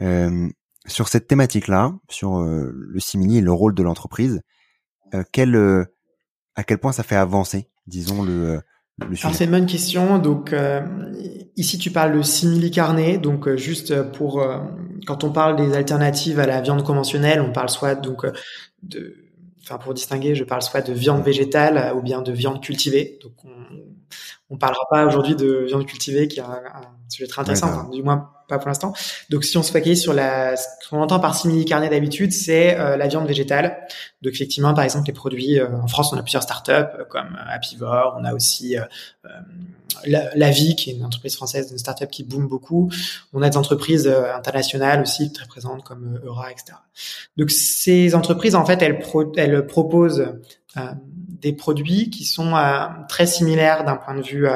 Euh, 0.00 0.48
sur 0.86 1.08
cette 1.08 1.26
thématique-là, 1.26 1.92
sur 2.08 2.38
euh, 2.38 2.72
le 2.72 3.00
simili 3.00 3.38
et 3.38 3.40
le 3.40 3.52
rôle 3.52 3.74
de 3.74 3.82
l'entreprise, 3.82 4.40
euh, 5.14 5.22
quel, 5.32 5.54
euh, 5.54 5.84
à 6.54 6.64
quel 6.64 6.78
point 6.78 6.92
ça 6.92 7.02
fait 7.02 7.16
avancer, 7.16 7.68
disons, 7.86 8.22
le, 8.22 8.60
le 8.98 9.16
sujet? 9.16 9.32
c'est 9.34 9.44
une 9.44 9.50
bonne 9.50 9.66
question. 9.66 10.18
Donc 10.18 10.54
ici, 11.56 11.78
tu 11.78 11.90
parles 11.90 12.16
de 12.16 12.22
simili 12.22 12.70
carnet. 12.70 13.18
Donc 13.18 13.54
juste 13.56 14.02
pour 14.12 14.46
quand 15.06 15.24
on 15.24 15.32
parle 15.32 15.56
des 15.56 15.74
alternatives 15.74 16.40
à 16.40 16.46
la 16.46 16.60
viande 16.60 16.82
conventionnelle, 16.82 17.40
on 17.40 17.52
parle 17.52 17.68
soit 17.68 17.94
donc 17.94 18.24
de, 18.82 19.16
enfin 19.62 19.78
pour 19.78 19.92
distinguer, 19.94 20.34
je 20.34 20.44
parle 20.44 20.62
soit 20.62 20.80
de 20.80 20.92
viande 20.92 21.22
végétale 21.22 21.94
ou 21.96 22.02
bien 22.02 22.22
de 22.22 22.32
viande 22.32 22.62
cultivée. 22.62 23.18
Donc 23.22 23.44
on, 23.44 23.50
on 24.48 24.56
parlera 24.56 24.86
pas 24.90 25.06
aujourd'hui 25.06 25.36
de 25.36 25.64
viande 25.66 25.86
cultivée 25.86 26.28
qui 26.28 26.40
a 26.40 26.46
un 26.46 26.62
un 26.64 26.95
sujet 27.08 27.26
très 27.26 27.42
intéressant, 27.42 27.88
du 27.90 28.02
moins 28.02 28.30
pas 28.48 28.58
pour 28.58 28.68
l'instant. 28.68 28.92
Donc 29.30 29.44
si 29.44 29.56
on 29.58 29.62
se 29.62 29.72
focalise 29.72 30.00
sur 30.00 30.12
la, 30.12 30.56
ce 30.56 30.66
qu'on 30.88 31.00
entend 31.00 31.18
par 31.18 31.34
simili 31.34 31.64
carnet 31.64 31.88
d'habitude, 31.88 32.32
c'est 32.32 32.78
euh, 32.78 32.96
la 32.96 33.08
viande 33.08 33.26
végétale. 33.26 33.78
Donc 34.22 34.34
effectivement, 34.34 34.72
par 34.74 34.84
exemple, 34.84 35.06
les 35.06 35.12
produits 35.12 35.58
euh, 35.58 35.68
en 35.76 35.88
France, 35.88 36.12
on 36.12 36.16
a 36.16 36.22
plusieurs 36.22 36.42
startups 36.42 36.70
euh, 36.70 37.04
comme 37.08 37.36
Apivore, 37.48 38.16
on 38.20 38.24
a 38.24 38.34
aussi 38.34 38.76
la, 40.04 40.34
la, 40.34 40.50
Vie, 40.50 40.76
qui 40.76 40.90
est 40.90 40.94
une 40.94 41.04
entreprise 41.04 41.34
française, 41.34 41.70
une 41.70 41.78
startup 41.78 42.10
qui 42.10 42.22
boom 42.22 42.46
beaucoup. 42.46 42.90
On 43.32 43.42
a 43.42 43.50
des 43.50 43.56
entreprises 43.56 44.06
internationales 44.06 45.00
aussi 45.02 45.32
très 45.32 45.46
présentes 45.46 45.82
comme 45.84 46.20
Eura, 46.24 46.50
etc. 46.50 46.78
Donc 47.36 47.50
ces 47.50 48.14
entreprises, 48.14 48.54
en 48.54 48.64
fait, 48.64 48.82
elles, 48.82 48.98
pro 48.98 49.32
elles 49.36 49.66
proposent 49.66 50.34
des 51.40 51.52
produits 51.52 52.10
qui 52.10 52.24
sont 52.24 52.52
très 53.08 53.26
similaires 53.26 53.84
d'un 53.84 53.96
point 53.96 54.14
de 54.14 54.22
vue 54.22 54.46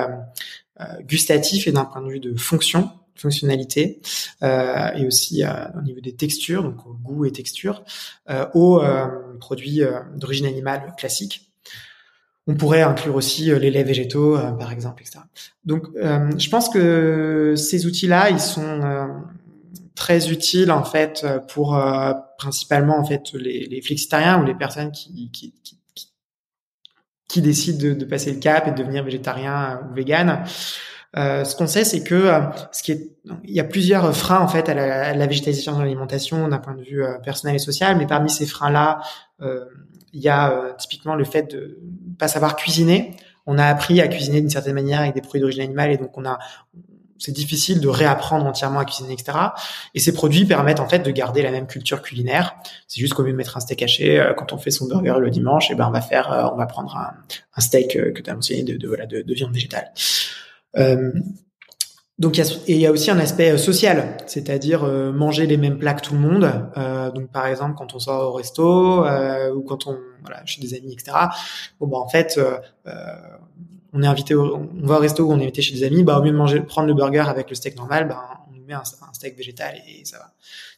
gustatif 1.03 1.67
et 1.67 1.73
d'un 1.73 1.85
point 1.85 2.03
de 2.03 2.09
vue 2.09 2.21
de 2.21 2.37
fonction 2.37 2.91
fonctionnalité 3.21 4.01
euh, 4.43 4.91
et 4.97 5.07
aussi 5.07 5.45
euh, 5.45 5.51
au 5.79 5.83
niveau 5.83 6.01
des 6.01 6.15
textures, 6.15 6.63
donc 6.63 6.77
goût 7.03 7.25
et 7.25 7.33
texture, 7.33 7.85
euh, 8.31 8.47
aux 8.55 8.81
euh, 8.81 9.07
produits 9.39 9.83
euh, 9.83 10.01
d'origine 10.17 10.47
animale 10.47 10.95
classiques. 10.97 11.53
On 12.47 12.55
pourrait 12.55 12.83
inclure 12.83 13.15
aussi 13.15 13.45
les 13.45 13.71
laits 13.71 13.87
végétaux, 13.87 14.37
par 14.59 14.73
exemple, 14.73 15.03
etc. 15.03 15.21
Donc, 15.65 15.87
je 15.95 16.49
pense 16.49 16.69
que 16.69 17.55
ces 17.55 17.87
outils-là, 17.87 18.31
ils 18.31 18.41
sont 18.41 19.09
très 19.95 20.31
utiles 20.33 20.73
en 20.73 20.83
fait 20.83 21.25
pour 21.49 21.81
principalement 22.39 22.99
en 22.99 23.05
fait 23.05 23.35
les, 23.35 23.67
les 23.67 23.83
flexitariens 23.83 24.43
ou 24.43 24.45
les 24.45 24.55
personnes 24.55 24.91
qui, 24.91 25.31
qui, 25.31 25.55
qui, 25.63 25.79
qui 27.31 27.41
décident 27.41 27.79
de, 27.81 27.95
de, 27.95 28.05
passer 28.05 28.33
le 28.33 28.41
cap 28.41 28.67
et 28.67 28.73
de 28.73 28.77
devenir 28.77 29.05
végétarien 29.05 29.81
ou 29.89 29.95
vegan. 29.95 30.43
Euh, 31.17 31.45
ce 31.45 31.55
qu'on 31.55 31.69
sait, 31.69 31.85
c'est 31.85 32.03
que 32.03 32.15
euh, 32.15 32.41
ce 32.73 32.83
qui 32.83 32.93
est, 32.93 33.09
il 33.45 33.55
y 33.55 33.61
a 33.61 33.65
plusieurs 33.65 34.15
freins 34.17 34.41
en 34.41 34.49
fait 34.49 34.69
à 34.69 34.75
la, 34.75 35.09
à 35.09 35.15
la 35.15 35.27
végétalisation 35.27 35.77
de 35.77 35.83
l'alimentation 35.83 36.49
d'un 36.49 36.59
point 36.59 36.75
de 36.75 36.83
vue 36.83 37.05
euh, 37.05 37.19
personnel 37.19 37.55
et 37.57 37.61
social, 37.61 37.97
mais 37.97 38.07
parmi 38.07 38.31
ces 38.31 38.47
freins-là, 38.47 39.01
il 40.13 40.21
y 40.21 40.29
a 40.29 40.75
typiquement 40.77 41.15
le 41.15 41.25
fait 41.25 41.51
de 41.51 41.79
pas 42.19 42.29
savoir 42.29 42.57
cuisiner. 42.57 43.17
On 43.47 43.57
a 43.59 43.65
appris 43.65 44.01
à 44.01 44.09
cuisiner 44.09 44.41
d'une 44.41 44.51
certaine 44.51 44.75
manière 44.75 45.01
avec 45.01 45.15
des 45.15 45.23
produits 45.23 45.41
d'origine 45.41 45.63
animale 45.63 45.93
et 45.93 45.97
donc 45.97 46.19
on 46.19 46.27
a 46.27 46.39
c'est 47.21 47.33
difficile 47.33 47.81
de 47.81 47.89
réapprendre 47.89 48.47
entièrement 48.47 48.81
à 48.81 48.85
cuisiner, 48.85 49.13
etc. 49.13 49.39
Et 49.95 50.01
ces 50.01 50.13
produits 50.13 50.45
permettent 50.45 50.81
en 50.81 50.89
fait 50.89 51.01
de 51.01 51.11
garder 51.13 51.43
la 51.43 51.53
même 51.53 51.69
culture 51.69 52.03
culinaire. 52.03 52.57
C'est 52.89 53.01
juste 53.01 53.15
qu'au 53.15 53.23
lieu 53.23 53.31
de 53.33 53.37
mettre 53.37 53.57
un 53.57 53.61
steak 53.61 53.83
haché, 53.83 54.33
quand 54.37 54.53
on 54.53 54.59
fait 54.59 54.73
son 54.73 54.87
burger 54.87 55.15
le 55.21 55.31
dimanche, 55.31 55.71
et 55.71 55.75
eh 55.75 55.77
ben 55.77 55.87
on 55.87 55.93
va 55.93 56.01
faire, 56.01 56.51
on 56.53 56.57
va 56.57 56.67
prendre 56.67 56.97
un, 56.97 57.61
steak 57.61 57.93
que 57.93 58.21
tu 58.21 58.31
as 58.31 58.35
mentionné 58.35 58.65
de, 58.65 58.89
voilà, 58.89 59.07
de, 59.07 59.23
de 59.23 59.35
viande 59.35 59.53
végétale. 59.53 59.93
Euh, 60.77 61.13
donc 62.21 62.37
il 62.37 62.45
y, 62.45 62.47
a, 62.47 62.53
et 62.67 62.75
il 62.75 62.81
y 62.81 62.87
a 62.87 62.93
aussi 62.93 63.11
un 63.11 63.19
aspect 63.19 63.51
euh, 63.51 63.57
social, 63.57 64.19
c'est-à-dire 64.27 64.85
euh, 64.85 65.11
manger 65.11 65.47
les 65.47 65.57
mêmes 65.57 65.79
plats 65.79 65.95
que 65.95 66.03
tout 66.03 66.13
le 66.13 66.21
monde. 66.21 66.71
Euh, 66.77 67.11
donc 67.11 67.33
par 67.33 67.47
exemple 67.47 67.75
quand 67.79 67.95
on 67.95 67.99
sort 67.99 68.29
au 68.29 68.33
resto 68.33 69.07
euh, 69.07 69.51
ou 69.55 69.63
quand 69.63 69.87
on 69.87 69.99
voilà 70.23 70.45
chez 70.45 70.61
des 70.61 70.75
amis, 70.75 70.93
etc. 70.93 71.13
Bon 71.81 71.87
bah 71.87 71.97
en 71.97 72.09
fait 72.09 72.39
on 73.93 74.03
est 74.03 74.07
invité, 74.07 74.35
au, 74.35 74.57
on 74.57 74.87
va 74.87 74.97
au 74.97 75.01
resto 75.01 75.31
on 75.31 75.39
est 75.39 75.43
invité 75.43 75.63
chez 75.63 75.75
des 75.75 75.85
amis, 75.85 76.05
bah 76.05 76.19
au 76.19 76.23
lieu 76.23 76.31
de 76.31 76.37
manger 76.37 76.61
prendre 76.61 76.89
le 76.89 76.95
burger 76.95 77.25
avec 77.27 77.49
le 77.51 77.57
steak 77.57 77.77
normal, 77.77 78.09
bah 78.09 78.45
on 78.49 78.57
nous 78.57 78.65
met 78.65 78.75
un, 78.75 78.85
steak 79.13 79.37
végétal 79.37 79.77
et, 79.89 80.05
ça 80.05 80.19
va. 80.19 80.33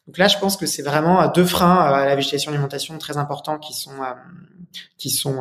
Donc 0.06 0.18
là 0.18 0.28
je 0.28 0.38
pense 0.38 0.56
que 0.56 0.66
c'est 0.66 0.82
vraiment 0.82 1.26
deux 1.28 1.44
freins 1.44 1.76
à 1.76 2.06
la 2.06 2.16
végétation 2.16 2.50
alimentation 2.50 2.96
très 2.98 3.16
importants 3.16 3.58
qui 3.58 3.74
sont 3.74 3.92
qui 4.98 5.10
sont 5.10 5.40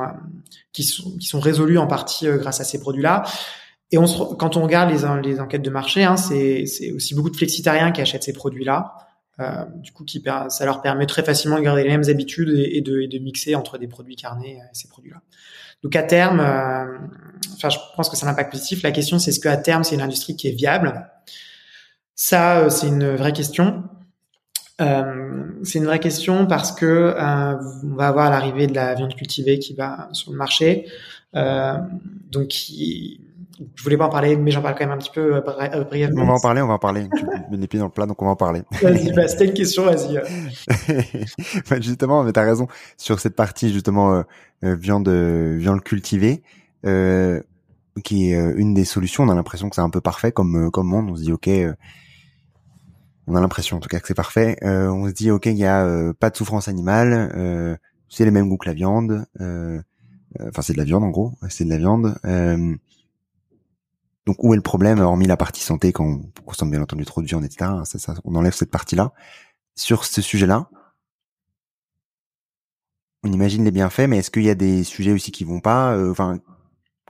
qui 0.71 0.83
sont 0.83 1.11
qui 1.17 1.25
sont 1.25 1.39
résolus 1.39 1.77
en 1.77 1.87
partie 1.87 2.27
grâce 2.27 2.59
à 2.59 2.63
ces 2.63 2.79
produits 2.79 3.03
là. 3.03 3.23
Et 3.93 3.97
on 3.97 4.07
se, 4.07 4.35
quand 4.35 4.55
on 4.55 4.63
regarde 4.63 4.89
les, 4.89 5.29
les 5.29 5.39
enquêtes 5.41 5.61
de 5.61 5.69
marché, 5.69 6.03
hein, 6.03 6.15
c'est 6.15 6.63
aussi 6.95 7.13
beaucoup 7.13 7.29
de 7.29 7.35
flexitariens 7.35 7.91
qui 7.91 7.99
achètent 7.99 8.23
ces 8.23 8.33
produits-là. 8.33 8.95
Euh, 9.41 9.65
du 9.75 9.91
coup, 9.91 10.03
qui, 10.05 10.23
ça 10.49 10.65
leur 10.65 10.81
permet 10.81 11.05
très 11.05 11.23
facilement 11.23 11.57
de 11.57 11.63
garder 11.63 11.83
les 11.83 11.89
mêmes 11.89 12.07
habitudes 12.07 12.49
et, 12.49 12.81
de, 12.81 13.17
mixer 13.19 13.55
entre 13.55 13.77
des 13.77 13.87
produits 13.87 14.15
carnés 14.15 14.57
et 14.57 14.73
ces 14.73 14.87
produits-là. 14.87 15.21
Donc 15.83 15.95
à 15.95 16.03
terme, 16.03 16.39
euh, 16.39 16.97
je 17.59 17.77
pense 17.95 18.09
que 18.09 18.15
c'est 18.15 18.25
un 18.25 18.29
impact 18.29 18.51
positif. 18.51 18.83
La 18.83 18.91
question, 18.91 19.17
c'est 19.17 19.31
est-ce 19.31 19.39
qu'à 19.39 19.57
terme, 19.57 19.83
c'est 19.83 19.95
une 19.95 20.01
industrie 20.01 20.35
qui 20.35 20.47
est 20.47 20.51
viable? 20.51 21.09
Ça, 22.13 22.59
euh, 22.59 22.69
c'est 22.69 22.87
une 22.87 23.15
vraie 23.15 23.33
question. 23.33 23.83
Euh, 24.81 25.43
c'est 25.63 25.79
une 25.79 25.85
vraie 25.85 25.99
question 25.99 26.47
parce 26.47 26.71
que 26.71 26.85
euh, 26.85 27.55
on 27.83 27.95
va 27.95 28.07
avoir 28.07 28.29
l'arrivée 28.31 28.67
de 28.67 28.73
la 28.73 28.95
viande 28.95 29.15
cultivée 29.15 29.59
qui 29.59 29.73
va 29.73 30.09
sur 30.11 30.31
le 30.31 30.37
marché. 30.37 30.87
Euh, 31.35 31.77
donc, 32.31 32.53
je 33.75 33.83
voulais 33.83 33.97
pas 33.97 34.05
en 34.05 34.09
parler, 34.09 34.35
mais 34.35 34.51
j'en 34.51 34.61
parle 34.61 34.75
quand 34.75 34.85
même 34.85 34.95
un 34.95 34.97
petit 34.97 35.11
peu 35.11 35.35
euh, 35.35 35.41
euh, 35.59 35.83
brièvement. 35.83 36.23
On 36.23 36.27
va 36.27 36.33
en 36.33 36.39
parler, 36.39 36.61
on 36.61 36.67
va 36.67 36.73
en 36.73 36.79
parler. 36.79 37.07
tu 37.15 37.25
mets 37.25 37.57
les 37.57 37.67
pieds 37.67 37.79
dans 37.79 37.85
le 37.85 37.91
plat, 37.91 38.05
donc 38.05 38.21
on 38.21 38.25
va 38.25 38.31
en 38.31 38.35
parler. 38.35 38.63
Vas-y, 38.81 39.11
bah, 39.13 39.27
c'était 39.27 39.45
une 39.45 39.53
question, 39.53 39.85
vas-y. 39.85 40.15
bah, 41.69 41.79
justement, 41.79 42.23
mais 42.23 42.31
t'as 42.31 42.43
raison 42.43 42.67
sur 42.97 43.19
cette 43.19 43.35
partie 43.35 43.71
justement 43.71 44.13
euh, 44.13 44.23
euh 44.63 44.75
viande 44.75 45.09
viande 45.09 45.81
cultivée, 45.81 46.43
euh, 46.85 47.41
qui 48.03 48.31
est 48.31 48.53
une 48.55 48.73
des 48.73 48.85
solutions. 48.85 49.23
On 49.23 49.29
a 49.29 49.35
l'impression 49.35 49.69
que 49.69 49.75
c'est 49.75 49.81
un 49.81 49.89
peu 49.89 50.01
parfait 50.01 50.31
comme 50.31 50.71
comme 50.71 50.87
monde. 50.87 51.09
On 51.11 51.15
se 51.15 51.21
dit 51.21 51.31
ok. 51.31 51.49
on 53.27 53.35
a 53.35 53.41
l'impression 53.41 53.77
en 53.77 53.79
tout 53.79 53.89
cas 53.89 53.99
que 53.99 54.07
c'est 54.07 54.13
parfait. 54.13 54.57
on 54.63 55.07
se 55.07 55.13
dit 55.13 55.31
ok, 55.31 55.47
il 55.47 55.57
y 55.57 55.65
a 55.65 56.13
pas 56.19 56.29
de 56.29 56.37
souffrance 56.37 56.67
animale, 56.67 57.77
c'est 58.09 58.25
les 58.25 58.31
mêmes 58.31 58.49
goûts 58.49 58.57
que 58.57 58.69
la 58.69 58.73
viande. 58.73 59.25
Enfin, 59.39 60.61
c'est 60.61 60.73
de 60.73 60.77
la 60.77 60.85
viande 60.85 61.03
en 61.03 61.09
gros, 61.09 61.33
c'est 61.49 61.65
de 61.65 61.69
la 61.69 61.77
viande. 61.77 62.15
Donc 64.25 64.43
où 64.43 64.53
est 64.53 64.57
le 64.57 64.61
problème, 64.61 64.99
hormis 64.99 65.27
la 65.27 65.37
partie 65.37 65.61
santé, 65.61 65.91
quand 65.91 66.05
on 66.05 66.41
consomme 66.45 66.69
bien 66.69 66.81
entendu 66.81 67.05
trop 67.05 67.21
de 67.21 67.27
viande, 67.27 67.43
etc. 67.43 67.71
Ça, 67.85 68.13
on 68.23 68.35
enlève 68.35 68.53
cette 68.53 68.71
partie-là. 68.71 69.13
Sur 69.75 70.05
ce 70.05 70.21
sujet-là, 70.21 70.69
on 73.23 73.31
imagine 73.31 73.63
les 73.63 73.71
bienfaits, 73.71 74.07
mais 74.07 74.17
est-ce 74.17 74.31
qu'il 74.31 74.43
y 74.43 74.49
a 74.49 74.55
des 74.55 74.83
sujets 74.83 75.11
aussi 75.11 75.31
qui 75.31 75.43
vont 75.43 75.59
pas 75.59 75.93
euh, 75.93 76.11
Enfin, 76.11 76.39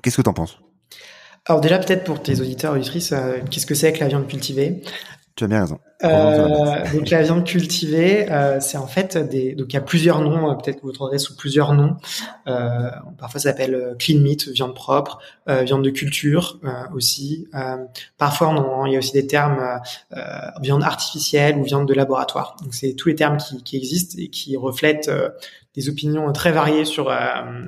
qu'est-ce 0.02 0.18
que 0.18 0.22
tu 0.22 0.30
en 0.30 0.34
penses? 0.34 0.60
Alors 1.46 1.62
déjà, 1.62 1.80
peut-être 1.80 2.04
pour 2.04 2.22
tes 2.22 2.40
auditeurs, 2.40 2.74
auditrices, 2.74 3.14
euh, 3.14 3.40
qu'est-ce 3.50 3.66
que 3.66 3.76
c'est 3.76 3.92
que 3.94 4.00
la 4.00 4.08
viande 4.08 4.28
cultivée? 4.28 4.82
Tu 5.36 5.44
as 5.44 5.48
bien 5.48 5.62
raison. 5.62 5.80
Euh, 6.04 6.92
donc 6.94 7.10
la 7.10 7.22
viande 7.22 7.46
cultivée, 7.46 8.32
euh, 8.32 8.60
c'est 8.60 8.78
en 8.78 8.88
fait 8.88 9.18
des. 9.18 9.54
Donc 9.56 9.68
il 9.70 9.76
y 9.76 9.78
a 9.78 9.82
plusieurs 9.82 10.22
noms. 10.22 10.50
Euh, 10.50 10.56
peut-être 10.56 10.78
que 10.78 10.86
vous 10.86 10.92
trouverez 10.92 11.20
sous 11.20 11.36
plusieurs 11.36 11.74
noms. 11.74 11.98
Euh, 12.48 12.90
parfois 13.18 13.40
ça 13.40 13.50
s'appelle 13.50 13.76
euh, 13.76 13.96
clean 13.96 14.20
meat, 14.20 14.48
viande 14.50 14.76
propre, 14.76 15.20
euh, 15.50 15.64
viande 15.64 15.84
de 15.84 15.90
culture 15.90 16.60
aussi. 16.94 17.48
parfois 18.18 18.50
on, 18.50 18.86
il 18.86 18.94
y 18.94 18.96
a 18.96 19.00
aussi 19.00 19.14
des 19.14 19.28
termes 19.28 19.80
viande 20.62 20.84
artificielle 20.84 21.58
ou 21.58 21.64
viande 21.64 21.88
de 21.88 21.94
laboratoire. 21.94 22.56
Donc 22.64 22.74
c'est 22.74 22.94
tous 22.94 23.10
les 23.10 23.16
termes 23.16 23.38
qui, 23.38 23.64
qui, 23.64 23.78
existent 23.78 24.16
et 24.20 24.30
qui 24.30 24.58
reflètent 24.58 25.12
des 25.76 25.90
opinions 25.90 26.32
très 26.32 26.52
variées 26.52 26.86
sur 26.86 27.14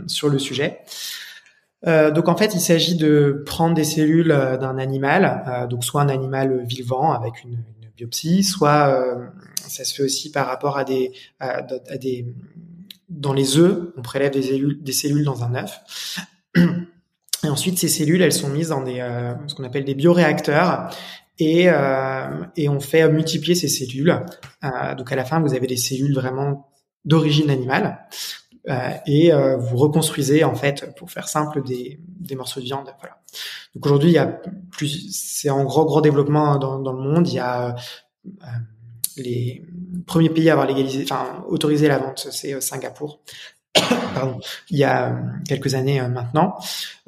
sur 0.07 0.29
le 0.29 0.39
sujet. 0.39 0.79
Euh, 1.85 2.11
donc 2.11 2.27
en 2.29 2.37
fait, 2.37 2.53
il 2.53 2.61
s'agit 2.61 2.95
de 2.95 3.43
prendre 3.45 3.75
des 3.75 3.83
cellules 3.83 4.29
d'un 4.29 4.77
animal, 4.77 5.43
euh, 5.47 5.67
donc 5.67 5.83
soit 5.83 6.01
un 6.01 6.09
animal 6.09 6.63
vivant 6.65 7.11
avec 7.11 7.43
une, 7.43 7.51
une 7.81 7.82
biopsie, 7.95 8.43
soit 8.43 8.89
euh, 8.89 9.27
ça 9.67 9.83
se 9.83 9.93
fait 9.93 10.03
aussi 10.03 10.31
par 10.31 10.47
rapport 10.47 10.77
à 10.77 10.83
des, 10.83 11.11
à, 11.39 11.61
des 11.97 12.25
dans 13.09 13.33
les 13.33 13.57
œufs, 13.57 13.93
on 13.97 14.01
prélève 14.01 14.31
des 14.31 14.41
cellules, 14.41 14.81
des 14.81 14.93
cellules 14.93 15.23
dans 15.23 15.43
un 15.43 15.55
œuf. 15.55 15.79
Et 17.45 17.49
ensuite, 17.49 17.77
ces 17.77 17.89
cellules, 17.89 18.21
elles 18.21 18.31
sont 18.31 18.49
mises 18.49 18.69
dans 18.69 18.81
des, 18.81 19.05
ce 19.47 19.53
qu'on 19.53 19.65
appelle 19.65 19.83
des 19.83 19.95
bioréacteurs 19.95 20.89
et, 21.39 21.67
et 22.55 22.69
on 22.69 22.79
fait 22.79 23.09
multiplier 23.09 23.53
ces 23.53 23.67
cellules. 23.67 24.17
donc 24.97 25.11
à 25.11 25.15
la 25.17 25.25
fin, 25.25 25.41
vous 25.41 25.53
avez 25.53 25.67
des 25.67 25.75
cellules 25.75 26.15
vraiment 26.15 26.69
d'origine 27.03 27.49
animale. 27.49 27.99
Euh, 28.69 28.91
et 29.05 29.33
euh, 29.33 29.57
vous 29.57 29.77
reconstruisez 29.77 30.43
en 30.43 30.55
fait, 30.55 30.95
pour 30.95 31.11
faire 31.11 31.27
simple, 31.27 31.63
des, 31.63 31.99
des 32.23 32.35
morceaux 32.35 32.59
de 32.59 32.65
viande. 32.65 32.89
Voilà. 32.99 33.17
Donc 33.75 33.85
aujourd'hui, 33.85 34.09
il 34.09 34.13
y 34.13 34.19
a 34.19 34.41
plus, 34.71 35.11
c'est 35.11 35.49
en 35.49 35.63
gros 35.63 35.85
gros 35.85 36.01
développement 36.01 36.57
dans, 36.57 36.79
dans 36.79 36.93
le 36.93 37.01
monde. 37.01 37.27
Il 37.27 37.35
y 37.35 37.39
a 37.39 37.75
euh, 38.25 38.47
les 39.17 39.65
premiers 40.07 40.29
pays 40.29 40.49
à 40.49 40.53
avoir 40.53 40.67
légalisé, 40.67 41.03
enfin 41.03 41.43
autorisé 41.47 41.87
la 41.87 41.99
vente, 41.99 42.27
c'est 42.31 42.59
Singapour. 42.61 43.21
Pardon, 44.13 44.39
il 44.69 44.77
y 44.77 44.83
a 44.83 45.15
quelques 45.47 45.73
années 45.73 45.99
maintenant, 46.07 46.55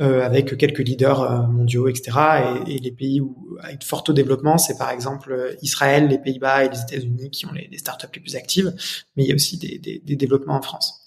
euh, 0.01 0.25
avec 0.25 0.57
quelques 0.57 0.79
leaders 0.79 1.47
mondiaux, 1.47 1.87
etc. 1.87 2.17
Et, 2.65 2.75
et, 2.75 2.79
les 2.79 2.91
pays 2.91 3.21
où 3.21 3.57
avec 3.61 3.83
fort 3.83 4.03
taux 4.03 4.13
de 4.13 4.17
développement, 4.17 4.57
c'est 4.57 4.77
par 4.77 4.89
exemple 4.89 5.55
Israël, 5.61 6.07
les 6.07 6.17
Pays-Bas 6.17 6.65
et 6.65 6.69
les 6.69 6.81
États-Unis 6.81 7.29
qui 7.29 7.45
ont 7.45 7.51
les, 7.51 7.67
les, 7.71 7.77
startups 7.77 8.07
les 8.15 8.21
plus 8.21 8.35
actives, 8.35 8.73
mais 9.15 9.23
il 9.23 9.29
y 9.29 9.31
a 9.31 9.35
aussi 9.35 9.59
des, 9.59 9.77
des, 9.77 10.01
des 10.03 10.15
développements 10.15 10.55
en 10.55 10.61
France. 10.63 11.05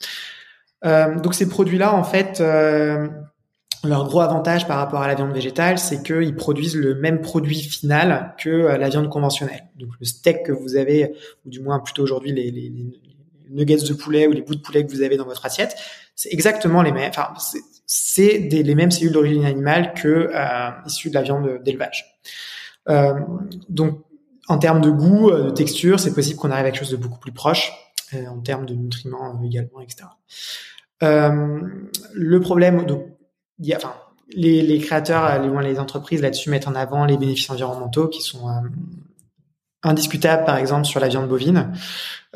Euh, 0.85 1.19
donc 1.19 1.35
ces 1.35 1.49
produits-là, 1.49 1.95
en 1.95 2.05
fait, 2.05 2.41
euh, 2.41 3.09
leur 3.85 4.07
gros 4.07 4.21
avantage 4.21 4.67
par 4.67 4.79
rapport 4.79 5.03
à 5.03 5.09
la 5.09 5.15
viande 5.15 5.33
végétale, 5.33 5.79
c'est 5.79 6.03
qu'ils 6.03 6.35
produisent 6.35 6.77
le 6.77 6.95
même 6.95 7.21
produit 7.21 7.61
final 7.61 8.35
que 8.39 8.49
euh, 8.49 8.79
la 8.79 8.89
viande 8.89 9.09
conventionnelle. 9.09 9.69
Donc 9.77 9.91
le 10.01 10.07
steak 10.07 10.45
que 10.45 10.53
vous 10.53 10.77
avez, 10.77 11.15
ou 11.47 11.51
du 11.51 11.61
moins 11.61 11.79
plutôt 11.79 12.03
aujourd'hui 12.03 12.33
les, 12.33 12.73
nuggets 13.51 13.77
de 13.77 13.95
poulet 13.95 14.27
ou 14.27 14.33
les 14.33 14.43
bouts 14.43 14.57
de 14.57 14.61
poulet 14.61 14.85
que 14.85 14.91
vous 14.91 15.03
avez 15.03 15.17
dans 15.17 15.25
votre 15.25 15.47
assiette, 15.47 15.75
c'est 16.15 16.33
exactement 16.33 16.83
les 16.83 16.93
mêmes. 16.93 17.09
Enfin, 17.09 17.33
c'est 17.87 18.39
les 18.51 18.75
mêmes 18.75 18.91
cellules 18.91 19.13
d'origine 19.13 19.45
animale 19.45 19.95
que 19.95 20.31
euh, 20.35 20.71
issues 20.87 21.09
de 21.09 21.15
la 21.15 21.23
viande 21.23 21.63
d'élevage. 21.63 22.21
donc 23.69 24.05
en 24.49 24.57
termes 24.57 24.81
de 24.81 24.91
goût, 24.91 25.31
de 25.31 25.51
texture, 25.51 26.01
c'est 26.01 26.15
possible 26.15 26.39
qu'on 26.39 26.51
arrive 26.51 26.65
à 26.65 26.71
quelque 26.71 26.81
chose 26.81 26.91
de 26.91 26.97
beaucoup 26.97 27.19
plus 27.19 27.33
proche 27.33 27.71
en 28.15 28.41
termes 28.41 28.65
de 28.65 28.75
nutriments 28.75 29.43
également, 29.45 29.83
etc. 29.83 30.09
le 31.01 32.41
problème, 32.41 32.87
donc, 32.87 33.18
y 33.61 33.73
a, 33.73 33.77
enfin, 33.77 33.95
les, 34.35 34.63
les 34.63 34.79
créateurs, 34.79 35.41
les, 35.41 35.69
les 35.69 35.79
entreprises 35.79 36.23
là-dessus 36.23 36.51
mettent 36.51 36.69
en 36.69 36.75
avant 36.75 37.05
les 37.05 37.17
bénéfices 37.17 37.51
environnementaux 37.51 38.09
qui 38.09 38.23
sont 38.23 38.47
indiscutables, 39.83 40.45
par 40.45 40.57
exemple, 40.57 40.87
sur 40.87 41.01
la 41.01 41.09
viande 41.09 41.29
bovine, 41.29 41.73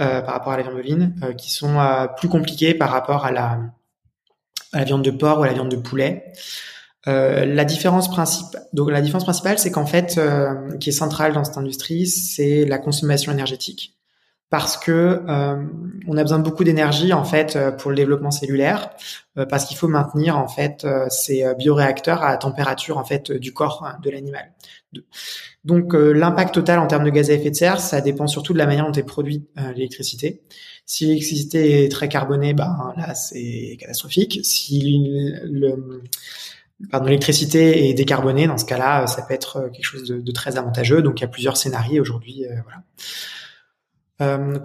euh, 0.01 0.21
par 0.21 0.35
rapport 0.35 0.53
à 0.53 0.57
la 0.57 0.63
viande 0.63 0.77
bovine, 0.77 1.15
euh, 1.23 1.33
qui 1.33 1.51
sont 1.51 1.79
euh, 1.79 2.07
plus 2.07 2.29
compliqués 2.29 2.75
par 2.75 2.91
rapport 2.91 3.25
à 3.25 3.33
la, 3.33 3.59
à 4.73 4.79
la 4.79 4.85
viande 4.85 5.03
de 5.03 5.11
porc 5.11 5.41
ou 5.41 5.43
à 5.43 5.47
la 5.47 5.53
viande 5.53 5.71
de 5.71 5.77
poulet. 5.77 6.33
Euh, 7.09 7.45
la 7.45 7.65
différence 7.65 8.09
principale, 8.09 8.63
donc 8.73 8.91
la 8.91 9.01
différence 9.01 9.25
principale, 9.25 9.59
c'est 9.59 9.73
qu'en 9.73 9.87
fait, 9.87 10.19
euh, 10.19 10.77
qui 10.79 10.91
est 10.91 10.93
centrale 10.93 11.33
dans 11.33 11.43
cette 11.43 11.57
industrie, 11.57 12.07
c'est 12.07 12.65
la 12.65 12.79
consommation 12.79 13.33
énergétique 13.33 13.99
parce 14.53 14.77
que 14.77 15.23
euh, 15.27 15.65
on 16.07 16.19
a 16.19 16.23
besoin 16.23 16.39
de 16.39 16.45
beaucoup 16.45 16.63
d'énergie 16.63 17.15
en 17.15 17.25
fait 17.25 17.57
euh, 17.57 17.71
pour 17.71 17.91
le 17.91 17.97
développement 17.97 18.31
cellulaire 18.31 18.91
euh, 19.39 19.47
parce 19.47 19.65
qu'il 19.65 19.79
faut 19.79 19.89
maintenir 19.89 20.37
en 20.37 20.47
fait 20.47 20.87
ces 21.09 21.43
bioréacteurs 21.59 22.23
à 22.23 22.37
température 22.37 22.99
en 22.99 23.05
fait 23.05 23.33
du 23.33 23.55
corps 23.55 23.83
hein, 23.87 23.97
de 24.03 24.11
l'animal. 24.11 24.53
Donc 25.65 25.95
l'impact 25.95 26.53
total 26.53 26.81
en 26.81 26.87
termes 26.87 27.05
de 27.05 27.11
gaz 27.11 27.31
à 27.31 27.33
effet 27.33 27.49
de 27.51 27.57
serre, 27.57 27.81
ça 27.81 28.03
dépend 28.03 28.27
surtout 28.27 28.53
de 28.53 28.59
la 28.59 28.67
manière 28.67 28.85
dont 28.85 28.93
est 28.93 29.03
produite 29.05 29.49
l'électricité. 29.75 30.43
Si 30.85 31.07
l'électricité 31.07 31.87
est 31.87 31.89
très 31.89 32.11
carbonée, 32.11 32.53
ben 32.53 32.93
là 32.99 33.15
c'est 33.15 33.79
catastrophique. 33.81 34.41
Si 34.43 35.33
l'électricité 36.93 37.89
est 37.89 37.95
décarbonée, 37.95 38.47
dans 38.47 38.59
ce 38.59 38.67
cas-là, 38.67 39.07
ça 39.07 39.23
peut 39.23 39.33
être 39.33 39.71
quelque 39.73 39.87
chose 39.87 40.07
de, 40.07 40.21
de 40.21 40.33
très 40.33 40.59
avantageux. 40.59 41.01
Donc 41.01 41.21
il 41.21 41.23
y 41.23 41.25
a 41.25 41.29
plusieurs 41.29 41.57
scénarios 41.57 42.03
aujourd'hui. 42.03 42.45
voilà. 42.65 42.83
Euh, 44.23 44.59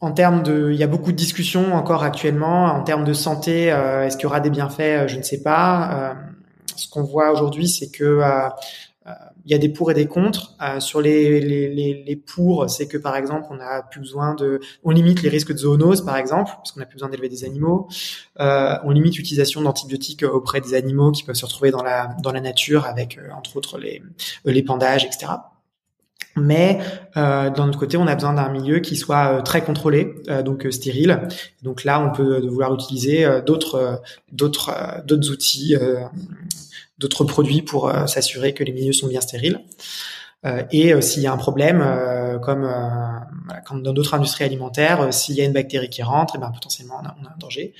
en 0.00 0.12
termes 0.12 0.42
de, 0.42 0.70
il 0.70 0.78
y 0.78 0.82
a 0.82 0.86
beaucoup 0.86 1.12
de 1.12 1.16
discussions 1.16 1.74
encore 1.74 2.02
actuellement 2.02 2.64
en 2.66 2.82
termes 2.82 3.04
de 3.04 3.14
santé. 3.14 3.72
Euh, 3.72 4.04
est-ce 4.04 4.16
qu'il 4.16 4.24
y 4.24 4.26
aura 4.26 4.40
des 4.40 4.50
bienfaits? 4.50 4.80
Euh, 4.80 5.08
Je 5.08 5.16
ne 5.16 5.22
sais 5.22 5.42
pas. 5.42 6.16
ce 6.76 6.88
qu'on 6.88 7.04
voit 7.04 7.30
aujourd'hui, 7.30 7.68
c'est 7.68 7.90
que 7.90 8.20
il 9.46 9.52
y 9.52 9.54
a 9.54 9.58
des 9.58 9.68
pour 9.68 9.90
et 9.90 9.94
des 9.94 10.06
contre. 10.06 10.56
sur 10.78 11.00
les, 11.02 11.38
les, 11.40 11.68
les, 12.06 12.16
pour, 12.16 12.68
c'est 12.70 12.88
que 12.88 12.96
par 12.96 13.16
exemple, 13.16 13.46
on 13.50 13.60
a 13.60 13.82
plus 13.82 14.00
besoin 14.00 14.34
de, 14.34 14.60
on 14.82 14.90
limite 14.90 15.22
les 15.22 15.28
risques 15.28 15.52
de 15.52 15.58
zoonose, 15.58 16.02
par 16.02 16.16
exemple, 16.16 16.50
parce 16.56 16.72
qu'on 16.72 16.80
a 16.80 16.86
plus 16.86 16.94
besoin 16.94 17.10
d'élever 17.10 17.28
des 17.28 17.44
animaux. 17.44 17.88
On 18.38 18.90
limite 18.90 19.16
l'utilisation 19.16 19.60
d'antibiotiques 19.62 20.22
auprès 20.24 20.60
des 20.60 20.74
animaux 20.74 21.12
qui 21.12 21.22
peuvent 21.22 21.36
se 21.36 21.46
retrouver 21.46 21.70
dans 21.70 21.82
la 21.82 22.16
dans 22.22 22.32
la 22.32 22.40
nature, 22.40 22.86
avec 22.86 23.18
entre 23.36 23.56
autres 23.56 23.78
les 23.78 24.62
pendages, 24.62 25.04
etc. 25.04 25.32
Mais 26.36 26.80
euh, 27.16 27.50
d'un 27.50 27.68
autre 27.68 27.78
côté, 27.78 27.96
on 27.96 28.06
a 28.06 28.14
besoin 28.14 28.34
d'un 28.34 28.48
milieu 28.48 28.80
qui 28.80 28.96
soit 28.96 29.38
euh, 29.38 29.42
très 29.42 29.62
contrôlé, 29.62 30.14
euh, 30.28 30.42
donc 30.42 30.66
euh, 30.66 30.70
stérile. 30.70 31.28
Donc 31.62 31.84
là, 31.84 32.00
on 32.00 32.10
peut 32.10 32.40
vouloir 32.46 32.74
utiliser 32.74 33.26
d'autres 33.46 34.02
d'autres 34.32 34.72
d'autres 35.04 35.30
outils, 35.30 35.76
d'autres 36.98 37.24
produits 37.24 37.62
pour 37.62 37.90
s'assurer 38.06 38.52
que 38.52 38.64
les 38.64 38.72
milieux 38.72 38.92
sont 38.92 39.06
bien 39.06 39.20
stériles. 39.20 39.60
et 40.72 41.00
s'il 41.00 41.22
y 41.22 41.26
a 41.26 41.32
un 41.32 41.38
problème, 41.38 41.82
comme, 42.42 42.68
comme 43.64 43.82
dans 43.82 43.92
d'autres 43.92 44.14
industries 44.14 44.44
alimentaires, 44.44 45.12
s'il 45.12 45.36
y 45.36 45.40
a 45.40 45.44
une 45.44 45.52
bactérie 45.52 45.88
qui 45.88 46.02
rentre, 46.02 46.34
et 46.34 46.38
eh 46.38 46.40
ben 46.40 46.50
potentiellement 46.50 47.00
on 47.02 47.06
a, 47.06 47.16
on 47.22 47.26
a 47.26 47.30
un 47.30 47.38
danger. 47.38 47.72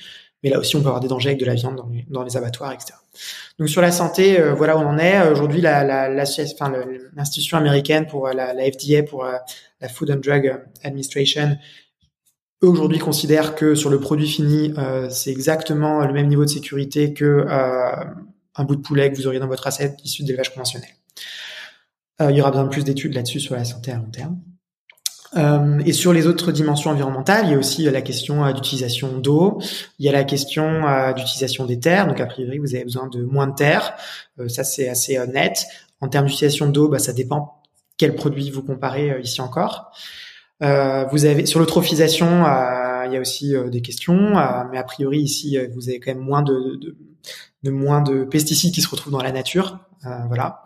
Mais 0.43 0.49
là 0.49 0.59
aussi, 0.59 0.75
on 0.75 0.81
peut 0.81 0.87
avoir 0.87 0.99
des 0.99 1.07
dangers 1.07 1.29
avec 1.29 1.39
de 1.39 1.45
la 1.45 1.55
viande 1.55 1.81
dans 2.09 2.23
les, 2.23 2.37
abattoirs, 2.37 2.71
etc. 2.73 2.93
Donc 3.57 3.69
sur 3.69 3.81
la 3.81 3.91
santé, 3.91 4.39
euh, 4.39 4.53
voilà 4.53 4.77
où 4.77 4.81
on 4.81 4.87
en 4.87 4.97
est. 4.97 5.27
Aujourd'hui, 5.29 5.61
la, 5.61 5.83
la, 5.83 6.07
la 6.07 6.23
l'institution 7.15 7.57
américaine 7.57 8.05
pour 8.05 8.27
euh, 8.27 8.33
la, 8.33 8.53
la, 8.53 8.63
FDA, 8.71 9.03
pour 9.03 9.25
euh, 9.25 9.33
la 9.81 9.89
Food 9.89 10.11
and 10.11 10.17
Drug 10.17 10.61
Administration, 10.83 11.57
eux 12.63 12.67
aujourd'hui 12.67 12.99
considèrent 12.99 13.55
que 13.55 13.75
sur 13.75 13.89
le 13.89 13.99
produit 13.99 14.27
fini, 14.27 14.73
euh, 14.77 15.09
c'est 15.09 15.31
exactement 15.31 16.05
le 16.05 16.13
même 16.13 16.27
niveau 16.27 16.45
de 16.45 16.49
sécurité 16.49 17.13
que 17.13 17.25
euh, 17.25 18.05
un 18.55 18.63
bout 18.63 18.75
de 18.75 18.81
poulet 18.81 19.11
que 19.11 19.17
vous 19.17 19.27
auriez 19.27 19.39
dans 19.39 19.47
votre 19.47 19.67
assiette 19.67 19.99
issu 20.03 20.23
d'élevage 20.23 20.53
conventionnel. 20.53 20.89
Il 22.21 22.35
y 22.35 22.39
aura 22.39 22.51
besoin 22.51 22.63
de 22.63 22.69
plus 22.69 22.85
d'études 22.85 23.13
là-dessus 23.13 23.41
sur 23.41 23.55
la 23.55 23.65
santé 23.65 23.91
à 23.91 23.97
long 23.97 24.09
terme. 24.09 24.39
Euh, 25.35 25.79
et 25.85 25.93
sur 25.93 26.13
les 26.13 26.27
autres 26.27 26.51
dimensions 26.51 26.91
environnementales, 26.91 27.45
il 27.45 27.51
y 27.51 27.55
a 27.55 27.57
aussi 27.57 27.83
la 27.83 28.01
question 28.01 28.45
euh, 28.45 28.53
d'utilisation 28.53 29.17
d'eau, 29.17 29.59
il 29.99 30.05
y 30.05 30.09
a 30.09 30.11
la 30.11 30.23
question 30.23 30.87
euh, 30.87 31.13
d'utilisation 31.13 31.65
des 31.65 31.79
terres. 31.79 32.07
Donc 32.07 32.19
a 32.19 32.25
priori, 32.25 32.57
vous 32.57 32.73
avez 32.75 32.83
besoin 32.83 33.07
de 33.07 33.23
moins 33.23 33.47
de 33.47 33.55
terres. 33.55 33.95
ça, 34.47 34.63
c'est 34.63 34.87
assez 34.87 35.19
net. 35.27 35.65
En 36.01 36.07
termes 36.07 36.25
d'utilisation 36.25 36.67
d'eau, 36.67 36.87
bah, 36.87 36.99
ça 36.99 37.13
dépend 37.13 37.61
quel 37.97 38.15
produit 38.15 38.49
vous 38.49 38.63
comparez 38.63 39.21
ici 39.21 39.41
encore. 39.41 39.91
vous 40.59 41.25
avez 41.25 41.45
sur 41.45 41.59
l'eutrophisation, 41.59 42.43
il 43.05 43.13
y 43.13 43.17
a 43.17 43.19
aussi 43.21 43.55
des 43.71 43.81
questions, 43.81 44.33
mais 44.71 44.77
a 44.77 44.83
priori 44.83 45.19
ici, 45.19 45.57
vous 45.73 45.87
avez 45.87 45.99
quand 45.99 46.13
même 46.13 46.23
moins 46.23 46.41
de, 46.41 46.77
de, 46.81 46.97
de, 47.63 47.71
moins 47.71 48.01
de 48.01 48.25
pesticides 48.25 48.73
qui 48.73 48.81
se 48.81 48.89
retrouvent 48.89 49.13
dans 49.13 49.23
la 49.23 49.31
nature. 49.31 49.79
voilà. 50.27 50.63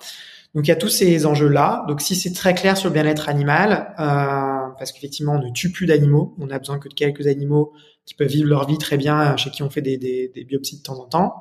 Donc 0.56 0.66
il 0.66 0.70
y 0.70 0.72
a 0.72 0.76
tous 0.76 0.90
ces 0.90 1.26
enjeux-là. 1.26 1.86
Donc 1.88 2.02
si 2.02 2.16
c'est 2.16 2.34
très 2.34 2.54
clair 2.54 2.76
sur 2.76 2.90
le 2.90 2.94
bien-être 2.94 3.30
animal, 3.30 3.94
euh, 4.00 4.59
parce 4.80 4.92
qu'effectivement 4.92 5.34
on 5.34 5.46
ne 5.46 5.52
tue 5.52 5.72
plus 5.72 5.86
d'animaux, 5.86 6.36
on 6.40 6.50
a 6.50 6.58
besoin 6.58 6.80
que 6.80 6.90
de 6.90 6.94
quelques 6.94 7.28
animaux 7.28 7.74
qui 8.06 8.16
peuvent 8.16 8.28
vivre 8.28 8.50
leur 8.50 8.68
vie 8.68 8.78
très 8.78 8.98
bien, 8.98 9.38
chez 9.38 9.52
qui 9.52 9.62
on 9.62 9.70
fait 9.70 9.82
des, 9.82 10.32
biopsies 10.48 10.80
de 10.80 10.84
temps 10.84 11.00
en 11.00 11.06
temps. 11.06 11.36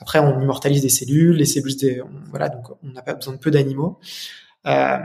Après 0.00 0.18
on 0.18 0.40
immortalise 0.40 0.82
des 0.82 0.88
cellules, 0.88 1.36
les 1.36 1.46
cellules, 1.46 1.76
des, 1.76 2.02
voilà, 2.30 2.48
donc 2.48 2.64
on 2.82 2.88
n'a 2.88 3.02
pas 3.02 3.14
besoin 3.14 3.34
de 3.34 3.38
peu 3.38 3.50
d'animaux. 3.50 3.98
Euh, 4.66 4.98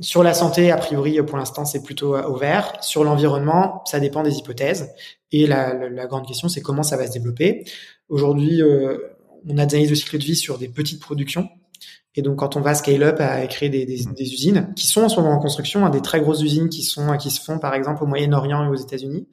sur 0.00 0.22
la 0.22 0.32
santé, 0.32 0.70
a 0.70 0.78
priori, 0.78 1.20
pour 1.22 1.36
l'instant, 1.36 1.66
c'est 1.66 1.82
plutôt 1.82 2.16
au 2.16 2.36
vert. 2.36 2.72
Sur 2.80 3.04
l'environnement, 3.04 3.82
ça 3.84 4.00
dépend 4.00 4.22
des 4.22 4.38
hypothèses. 4.38 4.94
Et 5.30 5.46
la, 5.46 5.74
la, 5.74 5.90
la 5.90 6.06
grande 6.06 6.26
question, 6.26 6.48
c'est 6.48 6.62
comment 6.62 6.82
ça 6.82 6.96
va 6.96 7.06
se 7.06 7.12
développer. 7.12 7.64
Aujourd'hui, 8.08 8.62
euh, 8.62 8.98
on 9.46 9.58
a 9.58 9.66
des 9.66 9.76
analyses 9.76 9.90
de 9.90 9.94
cycle 9.94 10.18
de 10.18 10.24
vie 10.24 10.36
sur 10.36 10.58
des 10.58 10.68
petites 10.68 11.00
productions. 11.00 11.48
Et 12.16 12.22
donc, 12.22 12.36
quand 12.36 12.56
on 12.56 12.60
va 12.60 12.74
scale 12.74 13.02
up 13.02 13.20
à 13.20 13.46
créer 13.46 13.68
des, 13.68 13.86
des, 13.86 14.04
des 14.04 14.32
usines 14.32 14.72
qui 14.74 14.86
sont 14.86 15.02
en 15.02 15.08
ce 15.08 15.20
moment 15.20 15.32
en 15.32 15.38
construction, 15.38 15.86
hein, 15.86 15.90
des 15.90 16.00
très 16.00 16.20
grosses 16.20 16.42
usines 16.42 16.68
qui 16.68 16.82
sont 16.82 17.16
qui 17.16 17.30
se 17.30 17.40
font 17.40 17.58
par 17.58 17.74
exemple 17.74 18.02
au 18.02 18.06
Moyen-Orient 18.06 18.64
et 18.64 18.68
aux 18.68 18.74
États-Unis, 18.74 19.28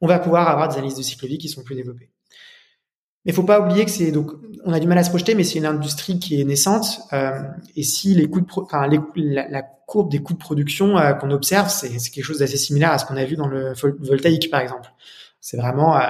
on 0.00 0.06
va 0.06 0.18
pouvoir 0.18 0.48
avoir 0.48 0.68
des 0.68 0.76
analyses 0.76 0.96
de 0.96 1.02
cycle 1.02 1.24
de 1.24 1.28
vie 1.28 1.38
qui 1.38 1.48
sont 1.48 1.62
plus 1.62 1.74
développées. 1.74 2.10
Mais 3.24 3.32
faut 3.32 3.42
pas 3.42 3.60
oublier 3.60 3.84
que 3.84 3.90
c'est 3.90 4.12
donc 4.12 4.32
on 4.64 4.72
a 4.72 4.80
du 4.80 4.86
mal 4.86 4.96
à 4.98 5.04
se 5.04 5.10
projeter, 5.10 5.34
mais 5.34 5.44
c'est 5.44 5.58
une 5.58 5.66
industrie 5.66 6.18
qui 6.18 6.40
est 6.40 6.44
naissante. 6.44 7.00
Euh, 7.12 7.42
et 7.76 7.82
si 7.82 8.14
les 8.14 8.30
coûts 8.30 8.40
de 8.40 8.46
enfin 8.56 8.86
les, 8.86 9.00
la, 9.16 9.48
la, 9.48 9.62
courbe 9.62 10.10
des 10.10 10.20
coûts 10.20 10.34
de 10.34 10.38
production 10.38 10.96
euh, 10.96 11.12
qu'on 11.14 11.30
observe, 11.32 11.68
c'est 11.68 11.88
quelque 12.10 12.24
chose 12.24 12.38
d'assez 12.38 12.56
similaire 12.56 12.92
à 12.92 12.98
ce 12.98 13.04
qu'on 13.04 13.16
a 13.16 13.24
vu 13.24 13.36
dans 13.36 13.48
le 13.48 13.74
voltaïque 14.00 14.50
par 14.50 14.60
exemple. 14.60 14.88
C'est 15.40 15.56
vraiment 15.56 15.96
euh, 15.96 16.00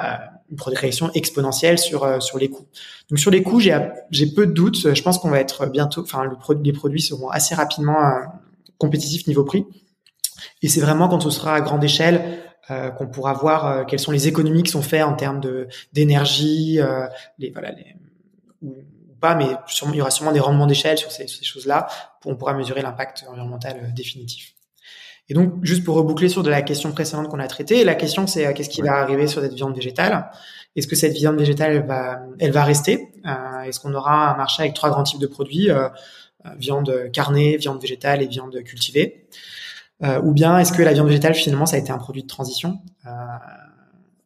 une 0.51 0.57
progression 0.57 1.11
exponentielle 1.15 1.79
sur 1.79 2.05
euh, 2.05 2.21
sur 2.21 2.39
les 2.39 2.49
coûts. 2.49 2.67
Donc 3.09 3.19
sur 3.19 3.31
les 3.31 3.43
coûts, 3.43 3.61
j'ai 3.61 3.77
j'ai 4.11 4.27
peu 4.27 4.47
de 4.47 4.53
doutes. 4.53 4.95
Je 4.95 5.03
pense 5.03 5.19
qu'on 5.19 5.31
va 5.31 5.41
être 5.41 5.67
bientôt, 5.67 6.03
enfin 6.03 6.25
le 6.25 6.37
les 6.63 6.73
produits 6.73 7.01
seront 7.01 7.29
assez 7.29 7.55
rapidement 7.55 8.05
euh, 8.05 8.21
compétitifs 8.79 9.27
niveau 9.27 9.45
prix. 9.45 9.65
Et 10.63 10.69
c'est 10.69 10.81
vraiment 10.81 11.09
quand 11.09 11.27
on 11.27 11.31
sera 11.31 11.55
à 11.55 11.61
grande 11.61 11.85
échelle 11.85 12.43
euh, 12.71 12.91
qu'on 12.91 13.07
pourra 13.07 13.33
voir 13.33 13.87
quelles 13.87 13.99
sont 13.99 14.13
les 14.13 14.29
économies 14.29 14.63
qui 14.63 14.71
sont 14.71 14.83
faites 14.83 15.03
en 15.03 15.15
termes 15.15 15.41
de 15.41 15.69
d'énergie, 15.93 16.79
les 17.39 17.51
voilà 17.51 17.73
les 17.73 17.95
ou, 18.63 18.75
pas, 19.21 19.35
mais 19.35 19.49
sûrement, 19.67 19.93
il 19.93 19.99
y 19.99 20.01
aura 20.01 20.11
sûrement 20.11 20.33
des 20.33 20.41
rendements 20.41 20.67
d'échelle 20.67 20.97
sur 20.97 21.13
ces, 21.13 21.29
ces 21.29 21.45
choses-là. 21.45 21.89
On 22.25 22.37
pourra 22.37 22.55
mesurer 22.55 22.81
l'impact 22.81 23.27
environnemental 23.29 23.93
définitif. 23.95 24.55
Et 25.31 25.35
donc, 25.35 25.65
juste 25.65 25.85
pour 25.85 25.95
reboucler 25.95 26.29
sur 26.29 26.43
de 26.43 26.51
la 26.51 26.61
question 26.61 26.91
précédente 26.91 27.29
qu'on 27.29 27.39
a 27.39 27.47
traitée, 27.47 27.85
la 27.85 27.95
question 27.95 28.27
c'est 28.27 28.47
euh, 28.47 28.53
qu'est-ce 28.53 28.69
qui 28.69 28.83
va 28.83 28.97
arriver 28.97 29.29
sur 29.29 29.41
cette 29.41 29.55
viande 29.55 29.77
végétale? 29.77 30.29
Est-ce 30.75 30.89
que 30.89 30.97
cette 30.97 31.13
viande 31.13 31.39
végétale 31.39 31.77
elle 31.77 31.87
va, 31.87 32.21
elle 32.41 32.51
va 32.51 32.65
rester? 32.65 33.13
Euh, 33.25 33.63
Est-ce 33.63 33.79
qu'on 33.79 33.95
aura 33.95 34.33
un 34.33 34.37
marché 34.37 34.65
avec 34.65 34.75
trois 34.75 34.91
grands 34.91 35.05
types 35.05 35.21
de 35.21 35.29
produits 35.29 35.71
euh, 35.71 35.89
viande 36.59 37.11
carnée, 37.13 37.57
viande 37.59 37.81
végétale 37.81 38.23
et 38.23 38.27
viande 38.27 38.61
cultivée? 38.65 39.29
Ou 40.23 40.33
bien 40.33 40.59
est-ce 40.59 40.73
que 40.73 40.81
la 40.81 40.95
viande 40.95 41.09
végétale 41.09 41.35
finalement 41.35 41.67
ça 41.67 41.77
a 41.77 41.79
été 41.79 41.93
un 41.93 41.99
produit 41.99 42.23
de 42.23 42.27
transition? 42.27 42.79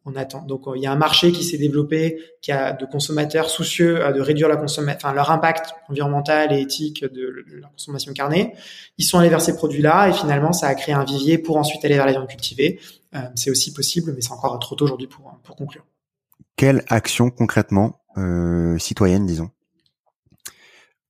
On 0.05 0.15
attend. 0.15 0.43
Donc 0.43 0.63
il 0.75 0.81
y 0.81 0.85
a 0.85 0.91
un 0.91 0.97
marché 0.97 1.31
qui 1.31 1.43
s'est 1.43 1.57
développé, 1.57 2.19
qui 2.41 2.51
a 2.51 2.73
de 2.73 2.85
consommateurs 2.85 3.49
soucieux 3.49 3.95
de 4.13 4.21
réduire 4.21 4.47
leur 4.47 5.31
impact 5.31 5.73
environnemental 5.89 6.53
et 6.53 6.61
éthique 6.61 7.03
de, 7.03 7.43
la 7.59 7.67
consommation 7.69 8.13
carnée. 8.13 8.53
Ils 8.97 9.03
sont 9.03 9.17
allés 9.17 9.29
vers 9.29 9.41
ces 9.41 9.55
produits-là 9.55 10.09
et 10.09 10.13
finalement 10.13 10.53
ça 10.53 10.67
a 10.67 10.75
créé 10.75 10.93
un 10.93 11.03
vivier 11.03 11.37
pour 11.37 11.57
ensuite 11.57 11.83
aller 11.83 11.95
vers 11.95 12.05
la 12.05 12.11
viande 12.11 12.27
cultivée. 12.27 12.79
Euh, 13.15 13.19
c'est 13.35 13.49
aussi 13.49 13.73
possible, 13.73 14.13
mais 14.13 14.21
c'est 14.21 14.31
encore 14.31 14.57
trop 14.59 14.75
tôt 14.75 14.85
aujourd'hui 14.85 15.07
pour 15.07 15.39
pour 15.43 15.55
conclure. 15.55 15.85
Quelle 16.55 16.83
action 16.87 17.31
concrètement 17.31 17.99
euh, 18.17 18.77
citoyenne, 18.77 19.25
disons, 19.25 19.49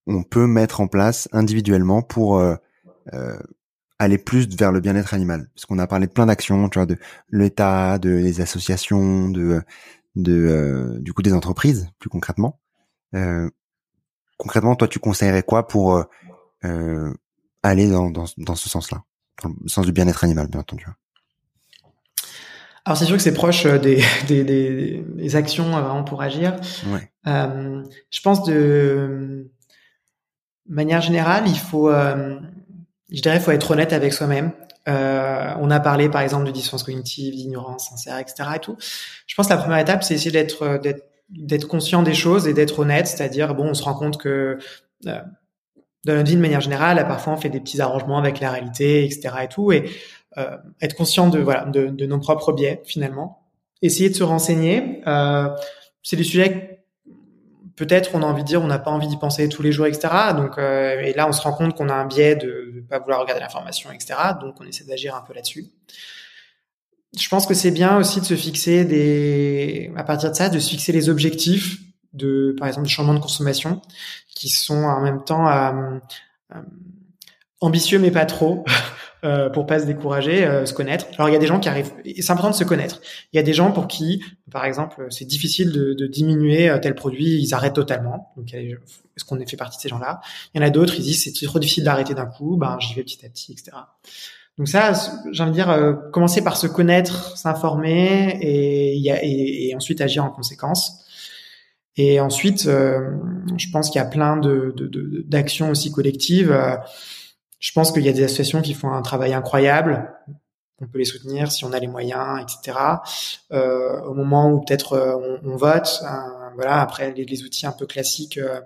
on 0.08 0.24
peut 0.24 0.48
mettre 0.48 0.82
en 0.82 0.88
place 0.88 1.30
individuellement 1.32 2.02
pour 2.02 2.38
euh, 2.38 2.56
euh 3.14 3.38
aller 4.00 4.18
plus 4.18 4.48
vers 4.58 4.72
le 4.72 4.80
bien-être 4.80 5.14
animal 5.14 5.50
parce 5.56 5.66
qu'on 5.66 5.80
a 5.80 5.88
parlé 5.88 6.08
de 6.08 6.12
plein 6.12 6.26
d'actions 6.26 6.68
tu 6.70 6.80
vois 6.80 6.86
de 6.86 6.98
l'État 7.30 7.98
de 7.98 8.10
les 8.10 8.42
associations 8.42 9.30
de 9.30 9.62
de 10.16 10.34
euh, 10.34 11.00
du 11.00 11.14
coup 11.14 11.22
des 11.22 11.34
entreprises 11.34 11.90
plus 12.00 12.10
concrètement 12.10 12.60
euh, 13.14 13.50
concrètement 14.38 14.76
toi 14.76 14.88
tu 14.88 15.00
conseillerais 15.00 15.44
quoi 15.44 15.68
pour 15.68 16.04
euh, 16.66 17.14
aller 17.66 17.90
dans, 17.90 18.10
dans, 18.10 18.26
dans 18.38 18.56
ce 18.56 18.70
sens-là, 18.70 19.04
dans 19.44 19.50
le 19.50 19.68
sens 19.68 19.86
du 19.86 19.92
bien-être 19.92 20.24
animal, 20.24 20.48
bien 20.48 20.60
entendu. 20.60 20.86
Alors 22.86 22.98
c'est 22.98 23.06
sûr 23.06 23.18
que 23.18 23.24
c'est 23.24 23.34
proche 23.34 23.66
euh, 23.66 23.80
des, 23.80 24.04
des, 24.28 24.44
des, 24.44 25.04
des, 25.04 25.36
actions 25.36 25.76
euh, 25.76 25.82
vraiment 25.82 26.04
pour 26.04 26.22
agir. 26.22 26.56
Ouais. 26.88 27.12
Euh, 27.28 27.84
je 28.12 28.22
pense 28.22 28.44
de 28.44 29.50
manière 30.68 31.02
générale, 31.02 31.44
il 31.48 31.58
faut, 31.58 31.90
euh, 31.90 32.40
je 33.12 33.22
dirais, 33.22 33.40
faut 33.40 33.52
être 33.52 33.72
honnête 33.72 33.94
avec 33.94 34.14
soi-même. 34.14 34.52
Euh, 34.88 35.54
on 35.60 35.72
a 35.72 35.80
parlé 35.80 36.10
par 36.10 36.22
exemple 36.22 36.46
de 36.46 36.52
dysfonction 36.52 36.86
cognitive, 36.86 37.36
d'ignorance 37.36 37.90
sincère, 37.90 38.20
etc. 38.20 38.50
Et 38.56 38.60
tout. 38.60 38.78
Je 39.26 39.36
pense 39.36 39.48
que 39.48 39.54
la 39.54 39.58
première 39.58 39.80
étape, 39.80 40.04
c'est 40.04 40.14
essayer 40.14 40.32
d'être 40.32 40.80
d'être 40.82 41.10
d'être 41.30 41.68
conscient 41.68 42.04
des 42.04 42.14
choses 42.14 42.48
et 42.48 42.54
d'être 42.54 42.80
honnête, 42.80 43.08
c'est-à-dire 43.08 43.56
bon, 43.56 43.70
on 43.70 43.74
se 43.74 43.84
rend 43.84 43.96
compte 43.96 44.18
que 44.18 44.60
euh, 45.08 45.20
dans 46.06 46.14
notre 46.14 46.30
vie 46.30 46.36
de 46.36 46.42
manière 46.42 46.62
générale, 46.62 47.04
parfois 47.08 47.34
on 47.34 47.38
fait 47.38 47.50
des 47.50 47.60
petits 47.60 47.82
arrangements 47.82 48.20
avec 48.20 48.40
la 48.40 48.52
réalité, 48.52 49.06
etc. 49.06 49.36
et 49.44 49.48
tout, 49.48 49.72
et 49.72 49.90
euh, 50.38 50.58
être 50.82 50.96
conscient 50.96 51.30
de 51.30 51.40
voilà 51.40 51.66
de, 51.66 51.88
de, 51.88 52.06
nos 52.06 52.20
propres 52.20 52.54
biais 52.54 52.82
finalement. 52.86 53.42
Essayer 53.82 54.10
de 54.10 54.16
se 54.16 54.24
renseigner. 54.24 55.02
Euh, 55.08 55.50
c'est 56.04 56.16
des 56.16 56.24
sujets 56.24 56.75
peut-être 57.76 58.12
on 58.14 58.22
a 58.22 58.26
envie 58.26 58.44
de 58.44 58.48
dire 58.48 58.62
on 58.62 58.68
n'a 58.68 58.80
pas 58.80 58.92
envie 58.92 59.08
d'y 59.08 59.18
penser 59.18 59.50
tous 59.50 59.62
les 59.62 59.72
jours, 59.72 59.86
etc. 59.86 60.08
Donc 60.36 60.58
euh, 60.58 61.00
et 61.02 61.14
là 61.14 61.28
on 61.28 61.32
se 61.32 61.42
rend 61.42 61.54
compte 61.54 61.76
qu'on 61.76 61.90
a 61.90 61.94
un 61.94 62.06
biais 62.06 62.36
de 62.36 62.72
ne 62.76 62.82
pas 62.82 63.00
vouloir 63.00 63.22
regarder 63.22 63.42
l'information, 63.42 63.92
etc. 63.92 64.14
Donc 64.42 64.56
on 64.60 64.66
essaie 64.66 64.86
d'agir 64.86 65.16
un 65.16 65.22
peu 65.22 65.34
là-dessus. 65.34 65.66
Je 67.18 67.30
pense 67.30 67.46
que 67.46 67.54
c'est 67.54 67.72
bien 67.72 67.98
aussi 67.98 68.20
de 68.20 68.26
se 68.26 68.36
fixer 68.36 68.84
des, 68.84 69.92
à 69.96 70.04
partir 70.04 70.32
de 70.32 70.36
ça, 70.36 70.50
de 70.50 70.60
se 70.60 70.70
fixer 70.70 70.92
les 70.92 71.08
objectifs 71.08 71.80
de, 72.16 72.56
par 72.58 72.68
exemple, 72.68 72.88
du 72.88 72.94
changement 72.94 73.14
de 73.14 73.20
consommation, 73.20 73.82
qui 74.36 74.50
sont 74.50 74.84
en 74.84 75.02
même 75.02 75.24
temps 75.24 75.48
euh, 75.48 76.00
euh, 76.56 76.62
ambitieux 77.66 78.00
mais 78.00 78.12
pas 78.12 78.26
trop. 78.26 78.64
Euh, 79.24 79.50
pour 79.50 79.66
pas 79.66 79.80
se 79.80 79.88
décourager, 79.88 80.46
euh, 80.46 80.68
se 80.68 80.74
connaître. 80.74 81.08
Alors 81.16 81.30
il 81.30 81.34
y 81.34 81.36
a 81.36 81.40
des 81.40 81.48
gens 81.48 81.60
qui 81.60 81.68
arrivent, 81.68 81.92
c'est 82.20 82.32
important 82.32 82.52
de 82.52 82.56
se 82.56 82.64
connaître. 82.64 83.02
Il 83.34 83.38
y 83.38 83.40
a 83.40 83.44
des 83.44 83.54
gens 83.54 83.72
pour 83.72 83.88
qui, 83.88 84.24
par 84.52 84.66
exemple, 84.66 85.08
c'est 85.10 85.26
difficile 85.26 85.72
de, 85.72 85.94
de, 85.94 86.06
diminuer 86.06 86.70
euh, 86.70 86.78
tel 86.78 86.94
produit, 86.94 87.42
ils 87.42 87.54
arrêtent 87.56 87.74
totalement. 87.74 88.34
Donc 88.38 88.54
est-ce 88.54 89.26
qu'on 89.26 89.44
fait 89.44 89.58
partie 89.58 89.78
de 89.78 89.82
ces 89.82 89.90
gens-là? 89.90 90.22
Il 90.54 90.62
y 90.62 90.64
en 90.64 90.68
a 90.68 90.70
d'autres, 90.70 90.94
ils 91.00 91.02
disent 91.02 91.24
c'est 91.24 91.46
trop 91.48 91.58
difficile 91.58 91.86
d'arrêter 91.86 92.14
d'un 92.14 92.28
coup, 92.28 92.56
ben 92.56 92.78
j'y 92.80 92.94
vais 92.94 93.02
petit 93.02 93.26
à 93.26 93.30
petit, 93.30 93.54
etc. 93.54 93.72
Donc 94.60 94.68
ça, 94.68 94.94
j'ai 95.32 95.42
envie 95.42 95.52
de 95.52 95.56
dire, 95.56 95.72
euh, 95.72 95.94
commencer 96.14 96.44
par 96.44 96.56
se 96.56 96.68
connaître, 96.68 97.36
s'informer 97.36 98.38
et, 98.42 98.96
et, 98.96 99.70
et, 99.70 99.76
ensuite 99.76 100.02
agir 100.02 100.24
en 100.24 100.30
conséquence. 100.30 101.04
Et 101.98 102.20
ensuite, 102.20 102.68
euh, 102.68 103.00
je 103.58 103.70
pense 103.72 103.90
qu'il 103.90 104.00
y 104.00 104.04
a 104.04 104.08
plein 104.08 104.38
de 104.38 104.76
d'actions 105.28 105.72
aussi 105.72 105.92
collectives. 105.92 106.56
Je 107.60 107.72
pense 107.72 107.92
qu'il 107.92 108.04
y 108.04 108.10
a 108.10 108.14
des 108.14 108.24
associations 108.24 108.62
qui 108.62 108.74
font 108.74 108.92
un 108.92 109.02
travail 109.02 109.34
incroyable. 109.34 110.14
On 110.82 110.88
peut 110.88 111.00
les 111.00 111.06
soutenir 111.06 111.52
si 111.52 111.64
on 111.64 111.72
a 111.72 111.80
les 111.80 111.88
moyens, 111.88 112.42
etc. 112.42 112.78
Euh, 113.54 114.02
au 114.02 114.14
moment 114.14 114.52
où 114.52 114.60
peut-être 114.60 114.94
euh, 114.94 115.38
on, 115.44 115.56
vote, 115.56 116.02
euh, 116.04 116.08
voilà. 116.56 116.82
Après 116.82 117.14
les, 117.14 117.44
outils 117.44 117.66
un 117.66 117.72
peu 117.72 117.86
classiques 117.86 118.38
euh, 118.38 118.60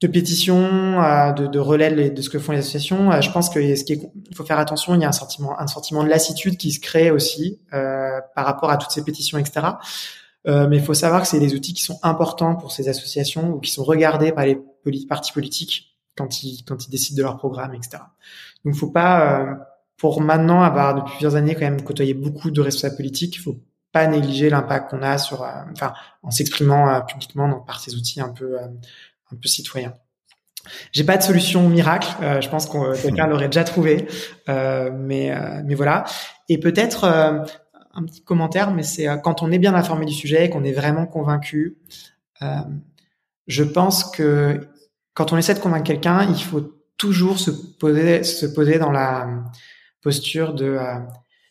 de 0.00 0.06
pétition, 0.06 0.56
de, 1.36 1.58
relais 1.58 2.10
de, 2.10 2.22
ce 2.22 2.30
que 2.30 2.38
font 2.38 2.52
les 2.52 2.58
associations. 2.58 3.20
je 3.20 3.30
pense 3.30 3.50
que 3.50 3.76
ce 3.76 3.84
qui 3.84 3.92
est, 3.92 4.10
il 4.30 4.34
faut 4.34 4.44
faire 4.44 4.58
attention. 4.58 4.94
Il 4.94 5.02
y 5.02 5.04
a 5.04 5.08
un 5.08 5.12
sentiment, 5.12 5.60
un 5.60 5.68
sentiment 5.68 6.02
de 6.02 6.08
lassitude 6.08 6.56
qui 6.56 6.72
se 6.72 6.80
crée 6.80 7.12
aussi 7.12 7.60
par 7.70 8.44
rapport 8.44 8.70
à 8.70 8.78
toutes 8.78 8.90
ces 8.90 9.04
pétitions, 9.04 9.38
etc. 9.38 9.66
Mais 10.44 10.78
il 10.78 10.82
faut 10.82 10.94
savoir 10.94 11.22
que 11.22 11.28
c'est 11.28 11.38
des 11.38 11.54
outils 11.54 11.72
qui 11.72 11.82
sont 11.82 12.00
importants 12.02 12.56
pour 12.56 12.72
ces 12.72 12.88
associations 12.88 13.50
ou 13.50 13.60
qui 13.60 13.70
sont 13.70 13.84
regardés 13.84 14.32
par 14.32 14.44
les 14.44 14.58
partis 15.08 15.30
politiques 15.30 15.91
quand 16.16 16.42
ils 16.42 16.64
quand 16.64 16.86
ils 16.86 16.90
décident 16.90 17.16
de 17.16 17.22
leur 17.22 17.36
programme, 17.36 17.74
etc. 17.74 17.98
Donc, 18.64 18.74
faut 18.74 18.90
pas 18.90 19.40
euh, 19.40 19.54
pour 19.96 20.20
maintenant 20.20 20.62
avoir 20.62 20.94
depuis 20.94 21.12
plusieurs 21.12 21.36
années 21.36 21.54
quand 21.54 21.62
même 21.62 21.82
côtoyé 21.82 22.14
beaucoup 22.14 22.50
de 22.50 22.60
responsables 22.60 22.96
politiques, 22.96 23.36
il 23.36 23.40
faut 23.40 23.58
pas 23.92 24.06
négliger 24.06 24.48
l'impact 24.48 24.90
qu'on 24.90 25.02
a 25.02 25.18
sur, 25.18 25.42
euh, 25.42 25.48
enfin, 25.72 25.92
en 26.22 26.30
s'exprimant 26.30 26.88
euh, 26.88 27.00
publiquement 27.00 27.48
donc, 27.48 27.66
par 27.66 27.80
ces 27.80 27.94
outils 27.94 28.20
un 28.20 28.30
peu 28.30 28.58
un 28.58 29.36
peu 29.36 29.48
citoyens. 29.48 29.94
J'ai 30.92 31.04
pas 31.04 31.16
de 31.16 31.22
solution 31.22 31.68
miracle. 31.68 32.08
je 32.40 32.48
pense 32.48 32.66
qu'on 32.66 32.92
quelqu'un 32.92 33.26
l'aurait 33.28 33.48
déjà 33.48 33.64
trouvé, 33.64 34.06
mais 34.46 35.34
mais 35.64 35.74
voilà. 35.74 36.04
Et 36.48 36.58
peut-être 36.58 37.04
un 37.04 38.04
petit 38.04 38.22
commentaire, 38.22 38.70
mais 38.70 38.84
c'est 38.84 39.08
quand 39.24 39.42
on 39.42 39.50
est 39.50 39.58
bien 39.58 39.74
informé 39.74 40.06
du 40.06 40.12
sujet, 40.12 40.50
qu'on 40.50 40.62
est 40.62 40.72
vraiment 40.72 41.06
convaincu. 41.06 41.78
je 43.48 43.64
pense 43.64 44.04
que 44.04 44.71
quand 45.14 45.32
on 45.32 45.36
essaie 45.36 45.54
de 45.54 45.60
convaincre 45.60 45.84
quelqu'un, 45.84 46.28
il 46.28 46.42
faut 46.42 46.72
toujours 46.96 47.38
se 47.38 47.50
poser, 47.50 48.22
se 48.22 48.46
poser 48.46 48.78
dans 48.78 48.90
la 48.90 49.26
posture 50.02 50.54
de 50.54 50.66
euh, 50.66 50.98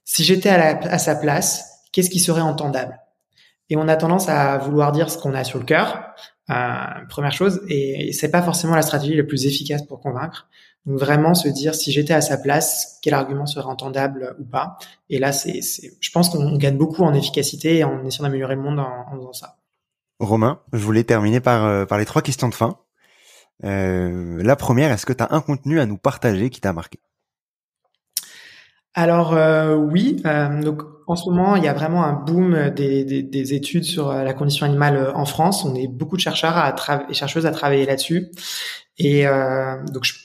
si 0.03 0.23
j'étais 0.23 0.49
à, 0.49 0.97
sa 0.97 1.15
place, 1.15 1.63
qu'est-ce 1.91 2.09
qui 2.09 2.19
serait 2.19 2.41
entendable? 2.41 2.99
Et 3.69 3.77
on 3.77 3.87
a 3.87 3.95
tendance 3.95 4.27
à 4.27 4.57
vouloir 4.57 4.91
dire 4.91 5.09
ce 5.09 5.17
qu'on 5.17 5.33
a 5.33 5.43
sur 5.43 5.59
le 5.59 5.65
cœur, 5.65 6.03
euh, 6.49 6.75
première 7.07 7.31
chose, 7.31 7.61
et 7.69 8.11
c'est 8.11 8.29
pas 8.29 8.41
forcément 8.41 8.75
la 8.75 8.81
stratégie 8.81 9.15
la 9.15 9.23
plus 9.23 9.45
efficace 9.45 9.83
pour 9.83 10.01
convaincre. 10.01 10.47
Donc 10.85 10.99
vraiment 10.99 11.35
se 11.35 11.47
dire 11.47 11.75
si 11.75 11.91
j'étais 11.91 12.13
à 12.13 12.21
sa 12.21 12.37
place, 12.37 12.97
quel 13.01 13.13
argument 13.13 13.45
serait 13.45 13.67
entendable 13.67 14.35
ou 14.39 14.43
pas? 14.43 14.77
Et 15.09 15.19
là, 15.19 15.31
c'est, 15.31 15.59
je 15.61 16.11
pense 16.11 16.29
qu'on 16.29 16.57
gagne 16.57 16.77
beaucoup 16.77 17.03
en 17.03 17.13
efficacité 17.13 17.83
en 17.83 18.03
essayant 18.03 18.23
d'améliorer 18.23 18.55
le 18.55 18.61
monde 18.61 18.79
en, 18.79 19.05
en 19.07 19.15
faisant 19.17 19.33
ça. 19.33 19.57
Romain, 20.19 20.59
je 20.73 20.83
voulais 20.83 21.03
terminer 21.03 21.39
par, 21.39 21.65
euh, 21.65 21.85
par 21.85 21.97
les 21.97 22.05
trois 22.05 22.21
questions 22.21 22.49
de 22.49 22.55
fin. 22.55 22.77
Euh, 23.63 24.41
la 24.43 24.55
première, 24.55 24.91
est-ce 24.91 25.05
que 25.05 25.13
tu 25.13 25.23
as 25.23 25.29
un 25.31 25.41
contenu 25.41 25.79
à 25.79 25.85
nous 25.85 25.97
partager 25.97 26.49
qui 26.49 26.61
t'a 26.61 26.73
marqué? 26.73 26.99
Alors 28.93 29.33
euh, 29.33 29.75
oui, 29.75 30.21
euh, 30.25 30.61
donc 30.61 30.81
en 31.07 31.15
ce 31.15 31.29
moment 31.29 31.55
il 31.55 31.63
y 31.63 31.67
a 31.69 31.73
vraiment 31.73 32.03
un 32.03 32.11
boom 32.11 32.71
des, 32.71 33.05
des, 33.05 33.23
des 33.23 33.53
études 33.53 33.85
sur 33.85 34.09
euh, 34.09 34.23
la 34.23 34.33
condition 34.33 34.65
animale 34.65 34.97
euh, 34.97 35.13
en 35.13 35.23
France. 35.23 35.63
On 35.63 35.75
est 35.75 35.87
beaucoup 35.87 36.17
de 36.17 36.21
chercheurs 36.21 36.57
à 36.57 36.75
et 37.09 37.13
chercheuses 37.13 37.45
à 37.45 37.51
travailler 37.51 37.85
là-dessus. 37.85 38.31
Et 38.97 39.25
euh, 39.25 39.81
donc 39.93 40.03
je, 40.03 40.15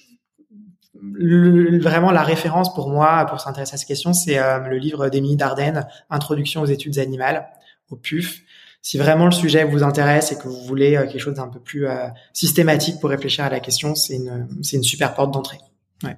vraiment 1.80 2.10
la 2.10 2.24
référence 2.24 2.74
pour 2.74 2.90
moi 2.90 3.24
pour 3.26 3.40
s'intéresser 3.40 3.74
à 3.74 3.76
ces 3.76 3.86
questions, 3.86 4.12
c'est 4.12 4.36
le 4.36 4.78
livre 4.78 5.08
d'Émilie 5.10 5.36
Dardenne, 5.36 5.86
Introduction 6.10 6.62
aux 6.62 6.66
études 6.66 6.98
animales, 6.98 7.46
au 7.90 7.96
PUF, 7.96 8.40
si 8.82 8.98
vraiment 8.98 9.26
le 9.26 9.32
sujet 9.32 9.64
vous 9.64 9.82
intéresse 9.82 10.32
et 10.32 10.38
que 10.38 10.48
vous 10.48 10.64
voulez 10.64 10.96
euh, 10.96 11.06
quelque 11.06 11.18
chose 11.18 11.34
d'un 11.34 11.48
peu 11.48 11.60
plus 11.60 11.86
euh, 11.86 12.06
systématique 12.32 13.00
pour 13.00 13.10
réfléchir 13.10 13.44
à 13.44 13.50
la 13.50 13.60
question, 13.60 13.94
c'est 13.94 14.16
une, 14.16 14.48
c'est 14.62 14.76
une 14.76 14.84
super 14.84 15.14
porte 15.14 15.32
d'entrée. 15.32 15.58
Ouais. 16.02 16.16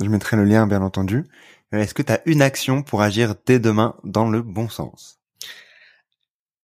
Je 0.00 0.08
mettrai 0.08 0.36
le 0.36 0.44
lien, 0.44 0.66
bien 0.66 0.82
entendu. 0.82 1.24
Euh, 1.74 1.78
est-ce 1.78 1.94
que 1.94 2.02
tu 2.02 2.12
as 2.12 2.20
une 2.26 2.42
action 2.42 2.82
pour 2.82 3.02
agir 3.02 3.34
dès 3.46 3.58
demain 3.58 3.96
dans 4.04 4.28
le 4.28 4.42
bon 4.42 4.68
sens? 4.68 5.18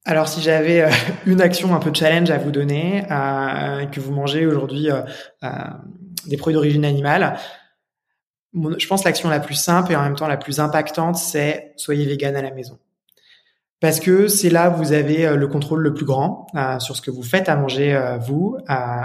Alors, 0.05 0.29
si 0.29 0.41
j'avais 0.41 0.89
une 1.27 1.41
action 1.41 1.75
un 1.75 1.81
peu 1.81 1.93
challenge 1.93 2.31
à 2.31 2.39
vous 2.39 2.51
donner, 2.51 3.05
euh, 3.11 3.87
que 3.87 4.01
vous 4.01 4.13
mangez 4.13 4.47
aujourd'hui 4.47 4.91
euh, 4.91 5.03
des 6.27 6.37
produits 6.37 6.55
d'origine 6.55 6.85
animale, 6.85 7.39
je 8.55 8.87
pense 8.87 9.05
l'action 9.05 9.29
la 9.29 9.41
plus 9.41 9.55
simple 9.55 9.93
et 9.93 9.97
en 9.97 10.03
même 10.03 10.17
temps 10.17 10.29
la 10.29 10.39
plus 10.39 10.61
impactante, 10.61 11.17
c'est 11.17 11.73
soyez 11.77 12.07
vegan 12.07 12.35
à 12.37 12.43
la 12.43 12.51
maison 12.53 12.79
parce 13.81 14.01
que 14.01 14.27
c'est 14.27 14.49
là 14.49 14.71
où 14.71 14.77
vous 14.77 14.93
avez 14.93 15.27
euh, 15.27 15.37
le 15.37 15.47
contrôle 15.49 15.83
le 15.83 15.93
plus 15.93 16.07
grand 16.07 16.47
euh, 16.55 16.79
sur 16.79 16.97
ce 16.97 17.03
que 17.03 17.11
vous 17.11 17.23
faites 17.23 17.51
à 17.51 17.57
manger 17.57 17.95
euh, 17.95 18.17
vous, 18.17 18.57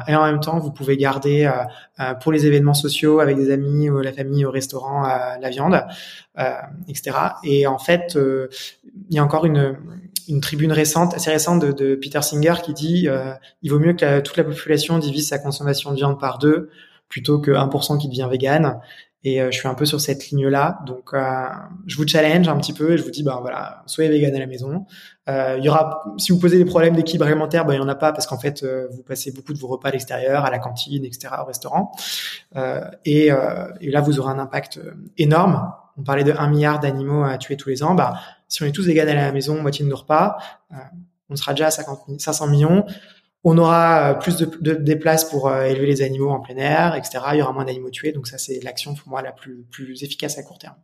et 0.07 0.15
en 0.15 0.26
même 0.26 0.39
temps 0.39 0.60
vous 0.60 0.72
pouvez 0.72 0.95
garder 0.95 1.49
pour 2.22 2.31
les 2.31 2.45
événements 2.45 2.73
sociaux 2.73 3.19
avec 3.19 3.35
des 3.38 3.52
amis 3.52 3.89
ou 3.89 3.99
la 3.99 4.14
famille 4.14 4.45
au 4.45 4.52
restaurant 4.52 5.03
la 5.03 5.49
viande, 5.49 5.84
etc. 6.88 7.11
Et 7.43 7.68
en 7.68 7.77
fait, 7.77 8.18
il 9.10 9.15
y 9.15 9.19
a 9.19 9.23
encore 9.23 9.45
une, 9.45 9.77
une 10.27 10.41
tribune 10.41 10.72
récente, 10.72 11.14
assez 11.14 11.30
récente 11.30 11.61
de, 11.61 11.72
de 11.72 11.95
Peter 11.95 12.22
Singer 12.22 12.56
qui 12.64 12.73
dit 12.73 13.07
il 13.61 13.72
vaut 13.72 13.80
mieux 13.80 13.93
que 13.93 14.19
toute 14.22 14.38
la 14.38 14.43
population 14.43 14.98
divise 14.98 15.27
sa 15.27 15.38
consommation 15.38 15.91
de 15.91 15.98
viande 15.98 16.19
par 16.19 16.39
deux 16.39 16.69
plutôt 17.07 17.39
que 17.39 17.52
1% 17.52 17.99
qui 17.99 18.07
devient 18.07 18.27
vegan. 18.31 18.80
Et 19.23 19.41
euh, 19.41 19.52
je 19.52 19.57
suis 19.60 19.68
un 19.68 19.76
peu 19.76 19.85
sur 19.85 20.02
cette 20.02 20.30
ligne-là. 20.30 20.80
Donc, 20.85 21.14
euh, 21.14 21.45
je 21.85 21.95
vous 21.95 22.07
challenge 22.07 22.48
un 22.48 22.57
petit 22.57 22.73
peu 22.73 22.93
et 22.93 22.98
je 22.98 23.03
vous 23.03 23.11
dis, 23.11 23.22
ben 23.22 23.38
voilà, 23.39 23.84
soyez 23.85 24.10
vegan 24.10 24.35
à 24.35 24.39
la 24.39 24.48
maison. 24.48 24.85
Euh, 25.30 25.56
il 25.60 25.64
y 25.64 25.69
aura, 25.69 26.03
si 26.18 26.31
vous 26.31 26.39
posez 26.39 26.57
des 26.57 26.65
problèmes 26.65 26.95
d'équilibre 26.95 27.26
alimentaire, 27.26 27.65
ben 27.65 27.73
il 27.73 27.77
y 27.77 27.80
en 27.80 27.88
a 27.88 27.95
pas 27.95 28.14
parce 28.14 28.26
qu'en 28.26 28.39
fait, 28.39 28.64
euh, 28.64 28.88
vous 28.91 29.03
passez 29.03 29.31
beaucoup 29.31 29.53
de 29.53 29.60
vos 29.60 29.68
repas 29.68 29.89
à 29.89 29.91
l'extérieur, 29.91 30.43
à 30.43 30.49
la 30.49 30.57
cantine, 30.57 31.06
etc., 31.06 31.35
au 31.41 31.45
restaurant. 31.45 31.91
Et, 33.06 33.27
et, 33.27 33.91
là, 33.91 34.02
vous 34.02 34.19
aurez 34.19 34.31
un 34.31 34.39
impact 34.39 34.80
énorme. 35.18 35.72
On 35.98 36.03
parlait 36.03 36.23
de 36.23 36.31
1 36.31 36.48
milliard 36.49 36.80
d'animaux 36.80 37.23
à 37.23 37.38
tuer 37.38 37.57
tous 37.57 37.69
les 37.69 37.84
ans. 37.84 37.93
Bah, 37.93 38.19
si 38.48 38.64
on 38.64 38.65
est 38.65 38.72
tous 38.72 38.88
vegan 38.88 39.07
à 39.07 39.14
la 39.14 39.31
maison, 39.31 39.61
moitié 39.61 39.85
de 39.85 39.89
nos 39.89 39.98
repas, 39.98 40.38
on 41.30 41.35
sera 41.35 41.53
déjà 41.53 41.68
à 41.68 41.72
50, 41.72 42.19
500 42.19 42.48
millions. 42.48 42.85
On 43.43 43.57
aura 43.57 44.11
euh, 44.11 44.13
plus 44.13 44.38
de, 44.38 44.45
de 44.61 44.73
des 44.73 44.95
places 44.95 45.26
pour 45.26 45.47
euh, 45.47 45.63
élever 45.63 45.88
les 45.88 46.01
animaux 46.01 46.30
en 46.30 46.39
plein 46.39 46.57
air, 46.57 46.95
etc. 46.95 47.19
Il 47.34 47.39
y 47.39 47.41
aura 47.41 47.53
moins 47.53 47.65
d'animaux 47.65 47.89
tués. 47.89 48.11
Donc 48.11 48.27
ça, 48.27 48.38
c'est 48.38 48.59
l'action 48.63 48.93
pour 48.93 49.09
moi 49.09 49.22
la 49.22 49.31
plus, 49.31 49.65
plus 49.72 50.03
efficace 50.03 50.38
à 50.38 50.43
court 50.43 50.59
terme. 50.59 50.76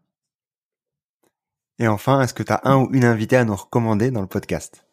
Et 1.80 1.88
enfin, 1.88 2.22
est-ce 2.22 2.34
que 2.34 2.44
tu 2.44 2.52
as 2.52 2.62
un 2.64 2.78
ou 2.78 2.90
une 2.94 3.06
invitée 3.06 3.38
à 3.38 3.46
nous 3.46 3.56
recommander 3.56 4.10
dans 4.10 4.22
le 4.22 4.28
podcast? 4.28 4.84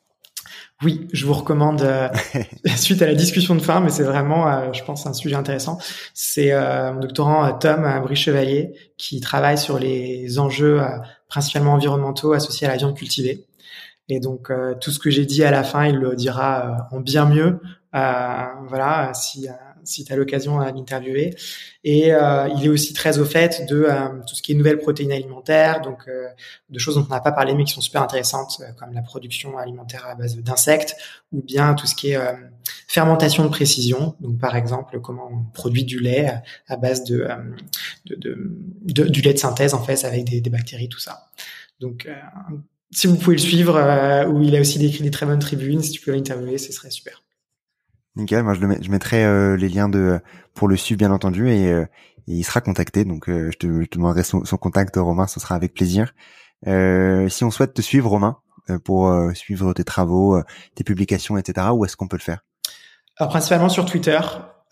Oui, 0.83 1.09
je 1.13 1.25
vous 1.25 1.33
recommande, 1.33 1.83
euh, 1.83 2.09
suite 2.77 3.01
à 3.03 3.07
la 3.07 3.15
discussion 3.15 3.55
de 3.55 3.61
fin, 3.61 3.81
mais 3.81 3.91
c'est 3.91 4.03
vraiment, 4.03 4.49
euh, 4.49 4.73
je 4.73 4.83
pense, 4.85 5.07
un 5.07 5.15
sujet 5.15 5.37
intéressant. 5.37 5.79
C'est 6.13 6.53
euh, 6.53 6.93
mon 6.93 7.01
doctorant 7.01 7.53
Tom 7.55 8.01
Brie-Chevalier 8.03 8.73
qui 8.99 9.21
travaille 9.21 9.59
sur 9.59 9.79
les 9.79 10.39
enjeux 10.39 10.81
principalement 11.29 11.73
environnementaux 11.75 12.33
associés 12.33 12.67
à 12.67 12.71
la 12.71 12.77
viande 12.77 12.97
cultivée. 12.97 13.47
Et 14.09 14.21
donc, 14.21 14.51
tout 14.81 14.91
ce 14.91 14.99
que 14.99 15.11
j'ai 15.11 15.25
dit 15.27 15.45
à 15.45 15.51
la 15.51 15.65
fin, 15.65 15.87
il 15.87 15.97
le 15.97 16.15
dira 16.15 16.89
en 16.91 17.01
bien 17.01 17.27
mieux. 17.27 17.61
voilà, 17.93 19.13
si 19.15 19.49
si 19.85 20.05
tu 20.05 20.13
as 20.13 20.17
l'occasion 20.17 20.61
à 20.61 20.73
l'interviewer. 20.73 21.35
Et 21.85 22.13
euh, 22.13 22.49
il 22.57 22.65
est 22.65 22.69
aussi 22.69 22.93
très 22.93 23.19
au 23.19 23.25
fait 23.25 23.67
de 23.69 23.85
euh, 23.85 24.09
tout 24.27 24.35
ce 24.35 24.43
qui 24.43 24.53
est 24.53 24.55
nouvelles 24.55 24.79
protéines 24.79 25.13
alimentaires, 25.13 25.81
donc 25.83 26.09
euh, 26.09 26.29
de 26.71 26.79
choses 26.79 26.97
dont 26.97 27.07
on 27.09 27.13
n'a 27.13 27.21
pas 27.21 27.33
parlé 27.33 27.55
mais 27.55 27.65
qui 27.65 27.73
sont 27.73 27.81
super 27.81 28.03
intéressantes, 28.03 28.63
comme 28.79 28.93
la 28.93 29.03
production 29.03 29.59
alimentaire 29.59 30.07
à 30.07 30.15
base 30.15 30.37
d'insectes, 30.37 30.97
ou 31.33 31.43
bien 31.43 31.75
tout 31.75 31.87
ce 31.87 31.95
qui 31.95 32.13
est 32.13 32.19
fermentation 32.89 33.45
de 33.45 33.49
précision, 33.49 34.17
donc 34.21 34.39
par 34.39 34.57
exemple 34.57 35.01
comment 35.01 35.29
on 35.31 35.45
produit 35.53 35.85
du 35.85 35.99
lait 36.01 36.33
à 36.69 36.77
base 36.77 37.05
de, 37.05 37.27
de, 38.07 38.17
de, 38.83 39.05
du 39.05 39.21
lait 39.21 39.35
de 39.35 39.39
synthèse 39.39 39.75
en 39.75 39.83
fait 39.83 40.05
avec 40.05 40.25
des, 40.25 40.41
des 40.41 40.51
bactéries, 40.51 40.89
tout 40.89 40.99
ça. 40.99 41.29
Donc 41.81 42.09
si 42.95 43.07
vous 43.07 43.17
pouvez 43.17 43.37
le 43.37 43.43
suivre, 43.43 43.75
où 44.29 44.43
il 44.43 44.57
a 44.57 44.61
aussi 44.61 44.85
écrit 44.85 45.03
des 45.03 45.11
très 45.11 45.27
bonnes 45.27 45.39
tribunes, 45.39 45.83
si 45.83 45.91
tu 45.91 46.01
peux 46.01 46.13
l'interviewer, 46.13 46.59
ce 46.59 46.73
serait 46.73 46.91
super. 46.91 47.25
Nickel, 48.17 48.45
moi 48.45 48.55
je, 48.55 48.61
le 48.61 48.77
je 48.81 48.91
mettrai 48.91 49.25
euh, 49.25 49.57
les 49.57 49.69
liens 49.69 49.89
de 49.89 50.21
pour 50.55 50.69
le 50.69 50.77
suivre 50.77 50.99
bien 50.99 51.11
entendu 51.11 51.51
et, 51.51 51.73
euh, 51.73 51.85
il 52.27 52.45
sera 52.45 52.61
contacté. 52.61 53.05
Donc 53.05 53.29
euh, 53.29 53.51
je, 53.53 53.59
te, 53.59 53.83
je, 53.83 53.87
te, 53.87 53.99
demanderai 53.99 54.23
son, 54.23 54.45
son, 54.45 54.57
contact, 54.57 54.97
Romain, 54.97 55.27
ce 55.27 55.41
sera 55.41 55.55
avec 55.57 55.75
plaisir. 55.75 56.15
si 56.65 57.45
on 57.45 57.51
souhaite 57.51 57.75
te 57.75 57.83
suivre, 57.83 58.09
Romain, 58.09 58.39
pour 58.85 59.13
suivre 59.35 59.75
tes 59.75 59.85
travaux, 59.85 60.41
tes 60.75 60.85
publications, 60.85 61.37
etc., 61.37 61.69
où 61.75 61.85
est-ce 61.85 61.97
qu'on 61.97 62.09
peut 62.09 62.17
le 62.17 62.23
faire? 62.23 62.39
Alors 63.19 63.31
principalement 63.31 63.69
sur 63.69 63.85
Twitter. 63.85 64.21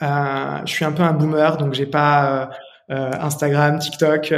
je 0.00 0.62
suis 0.66 0.84
un 0.86 0.92
peu 0.92 1.02
un 1.02 1.12
boomer, 1.12 1.58
donc 1.58 1.74
j'ai 1.74 1.84
pas 1.84 2.50
Instagram, 2.88 3.78
TikTok. 3.78 4.32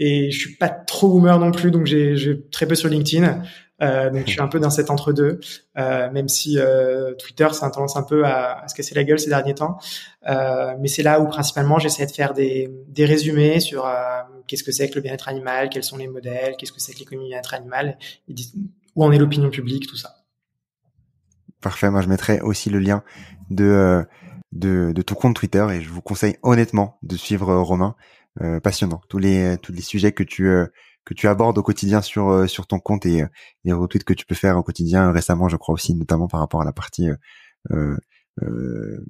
Et 0.00 0.30
je 0.30 0.38
suis 0.38 0.56
pas 0.56 0.70
trop 0.70 1.08
boomer 1.10 1.38
non 1.38 1.52
plus, 1.52 1.70
donc 1.70 1.84
j'ai 1.84 2.42
très 2.50 2.66
peu 2.66 2.74
sur 2.74 2.88
LinkedIn. 2.88 3.42
Euh, 3.82 4.10
donc 4.10 4.26
je 4.26 4.32
suis 4.32 4.40
un 4.40 4.48
peu 4.48 4.60
dans 4.60 4.68
cet 4.68 4.90
entre-deux, 4.90 5.40
euh, 5.78 6.10
même 6.10 6.28
si 6.28 6.58
euh, 6.58 7.14
Twitter 7.14 7.48
ça 7.52 7.66
a 7.66 7.70
tendance 7.70 7.96
un 7.96 8.02
peu 8.02 8.24
à, 8.26 8.62
à, 8.62 8.68
se 8.68 8.74
casser 8.74 8.94
la 8.94 9.04
gueule 9.04 9.18
ces 9.18 9.30
derniers 9.30 9.54
temps. 9.54 9.78
Euh, 10.28 10.74
mais 10.80 10.88
c'est 10.88 11.02
là 11.02 11.20
où 11.20 11.26
principalement 11.28 11.78
j'essaie 11.78 12.04
de 12.04 12.10
faire 12.10 12.34
des, 12.34 12.70
des 12.88 13.06
résumés 13.06 13.60
sur 13.60 13.86
euh, 13.86 13.92
qu'est-ce 14.46 14.64
que 14.64 14.72
c'est 14.72 14.90
que 14.90 14.96
le 14.96 15.00
bien-être 15.00 15.28
animal, 15.28 15.70
quels 15.70 15.84
sont 15.84 15.96
les 15.96 16.08
modèles, 16.08 16.56
qu'est-ce 16.58 16.72
que 16.72 16.80
c'est 16.80 16.92
que 16.92 16.98
l'économie 16.98 17.28
bien-être 17.28 17.54
animal, 17.54 17.96
où 18.96 19.04
en 19.04 19.12
est 19.12 19.18
l'opinion 19.18 19.48
publique, 19.48 19.86
tout 19.86 19.96
ça. 19.96 20.16
Parfait, 21.62 21.90
moi 21.90 22.02
je 22.02 22.08
mettrai 22.08 22.40
aussi 22.40 22.68
le 22.68 22.80
lien 22.80 23.02
de, 23.50 23.64
euh, 23.64 24.02
de, 24.52 24.92
de 24.92 25.02
ton 25.02 25.14
compte 25.14 25.36
Twitter 25.36 25.66
et 25.72 25.80
je 25.80 25.88
vous 25.88 26.02
conseille 26.02 26.36
honnêtement 26.42 26.98
de 27.02 27.16
suivre 27.16 27.54
Romain. 27.56 27.96
Passionnant, 28.62 29.00
tous 29.08 29.18
les 29.18 29.56
tous 29.58 29.72
les 29.72 29.82
sujets 29.82 30.12
que 30.12 30.22
tu 30.22 30.48
que 31.04 31.14
tu 31.14 31.28
abordes 31.28 31.58
au 31.58 31.62
quotidien 31.62 32.02
sur 32.02 32.30
euh, 32.30 32.46
sur 32.46 32.66
ton 32.66 32.78
compte 32.78 33.06
et 33.06 33.22
euh, 33.22 33.26
les 33.64 33.72
retweets 33.72 34.04
que 34.04 34.12
tu 34.12 34.26
peux 34.26 34.34
faire 34.34 34.56
au 34.56 34.62
quotidien 34.62 35.08
euh, 35.08 35.12
récemment, 35.12 35.48
je 35.48 35.56
crois 35.56 35.74
aussi, 35.74 35.94
notamment 35.94 36.28
par 36.28 36.40
rapport 36.40 36.60
à 36.62 36.64
la 36.64 36.72
partie 36.72 37.08
euh, 37.70 37.96
euh, 38.42 39.06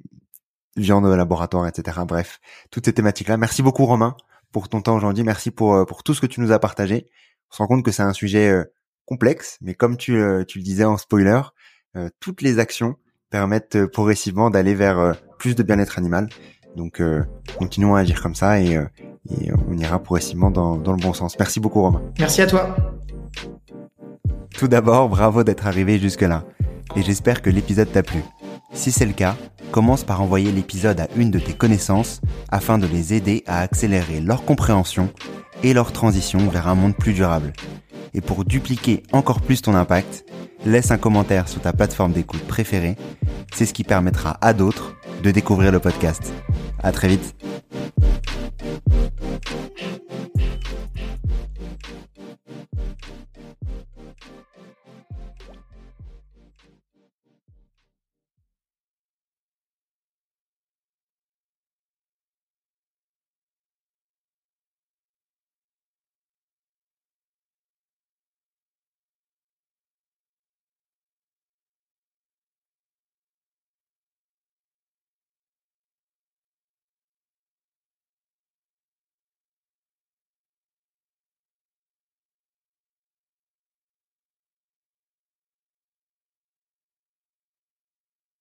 viande 0.77 1.05
laboratoire, 1.05 1.67
etc. 1.67 1.99
Bref, 2.07 2.39
toutes 2.71 2.85
ces 2.85 2.93
thématiques-là. 2.93 3.37
Merci 3.37 3.61
beaucoup 3.61 3.85
Romain 3.85 4.15
pour 4.51 4.69
ton 4.69 4.81
temps 4.81 4.95
aujourd'hui. 4.95 5.23
Merci 5.23 5.51
pour 5.51 5.85
pour 5.85 6.03
tout 6.03 6.13
ce 6.13 6.21
que 6.21 6.27
tu 6.27 6.41
nous 6.41 6.51
as 6.51 6.59
partagé. 6.59 7.07
On 7.51 7.55
se 7.55 7.57
rend 7.57 7.67
compte 7.67 7.85
que 7.85 7.91
c'est 7.91 8.03
un 8.03 8.13
sujet 8.13 8.53
complexe, 9.05 9.57
mais 9.61 9.75
comme 9.75 9.97
tu, 9.97 10.23
tu 10.47 10.57
le 10.57 10.63
disais 10.63 10.85
en 10.85 10.97
spoiler, 10.97 11.41
toutes 12.19 12.41
les 12.41 12.59
actions 12.59 12.95
permettent 13.29 13.85
progressivement 13.87 14.49
d'aller 14.49 14.73
vers 14.73 15.15
plus 15.37 15.55
de 15.55 15.63
bien-être 15.63 15.97
animal. 15.97 16.29
Donc 16.77 17.01
continuons 17.57 17.95
à 17.95 18.01
agir 18.01 18.21
comme 18.21 18.35
ça 18.35 18.61
et, 18.61 18.77
et 19.29 19.51
on 19.69 19.77
ira 19.77 19.99
progressivement 19.99 20.51
dans, 20.51 20.77
dans, 20.77 20.91
le 20.91 20.97
bon 20.97 21.13
sens. 21.13 21.37
Merci 21.37 21.59
beaucoup 21.59 21.81
Romain. 21.81 22.01
Merci 22.19 22.41
à 22.41 22.47
toi. 22.47 22.75
Tout 24.57 24.67
d'abord, 24.67 25.09
bravo 25.09 25.43
d'être 25.43 25.67
arrivé 25.67 25.99
jusque-là. 25.99 26.43
Et 26.95 27.03
j'espère 27.03 27.41
que 27.41 27.49
l'épisode 27.49 27.91
t'a 27.91 28.03
plu. 28.03 28.21
Si 28.73 28.91
c'est 28.91 29.05
le 29.05 29.13
cas, 29.13 29.35
commence 29.71 30.03
par 30.03 30.21
envoyer 30.21 30.51
l'épisode 30.51 30.99
à 30.99 31.07
une 31.15 31.31
de 31.31 31.39
tes 31.39 31.53
connaissances 31.53 32.21
afin 32.49 32.77
de 32.77 32.87
les 32.87 33.13
aider 33.13 33.43
à 33.47 33.61
accélérer 33.61 34.19
leur 34.19 34.43
compréhension 34.43 35.09
et 35.63 35.73
leur 35.73 35.91
transition 35.91 36.49
vers 36.49 36.67
un 36.67 36.75
monde 36.75 36.95
plus 36.95 37.13
durable. 37.13 37.53
Et 38.13 38.21
pour 38.21 38.43
dupliquer 38.43 39.03
encore 39.13 39.41
plus 39.41 39.61
ton 39.61 39.75
impact, 39.75 40.25
laisse 40.65 40.91
un 40.91 40.97
commentaire 40.97 41.47
sur 41.47 41.61
ta 41.61 41.73
plateforme 41.73 42.11
d'écoute 42.11 42.45
préférée. 42.45 42.97
C'est 43.53 43.65
ce 43.65 43.73
qui 43.73 43.83
permettra 43.83 44.37
à 44.41 44.53
d'autres 44.53 44.95
de 45.23 45.31
découvrir 45.31 45.71
le 45.71 45.79
podcast. 45.79 46.33
À 46.83 46.91
très 46.91 47.07
vite. 47.07 47.35
Thank 48.61 48.81
you. 48.91 49.20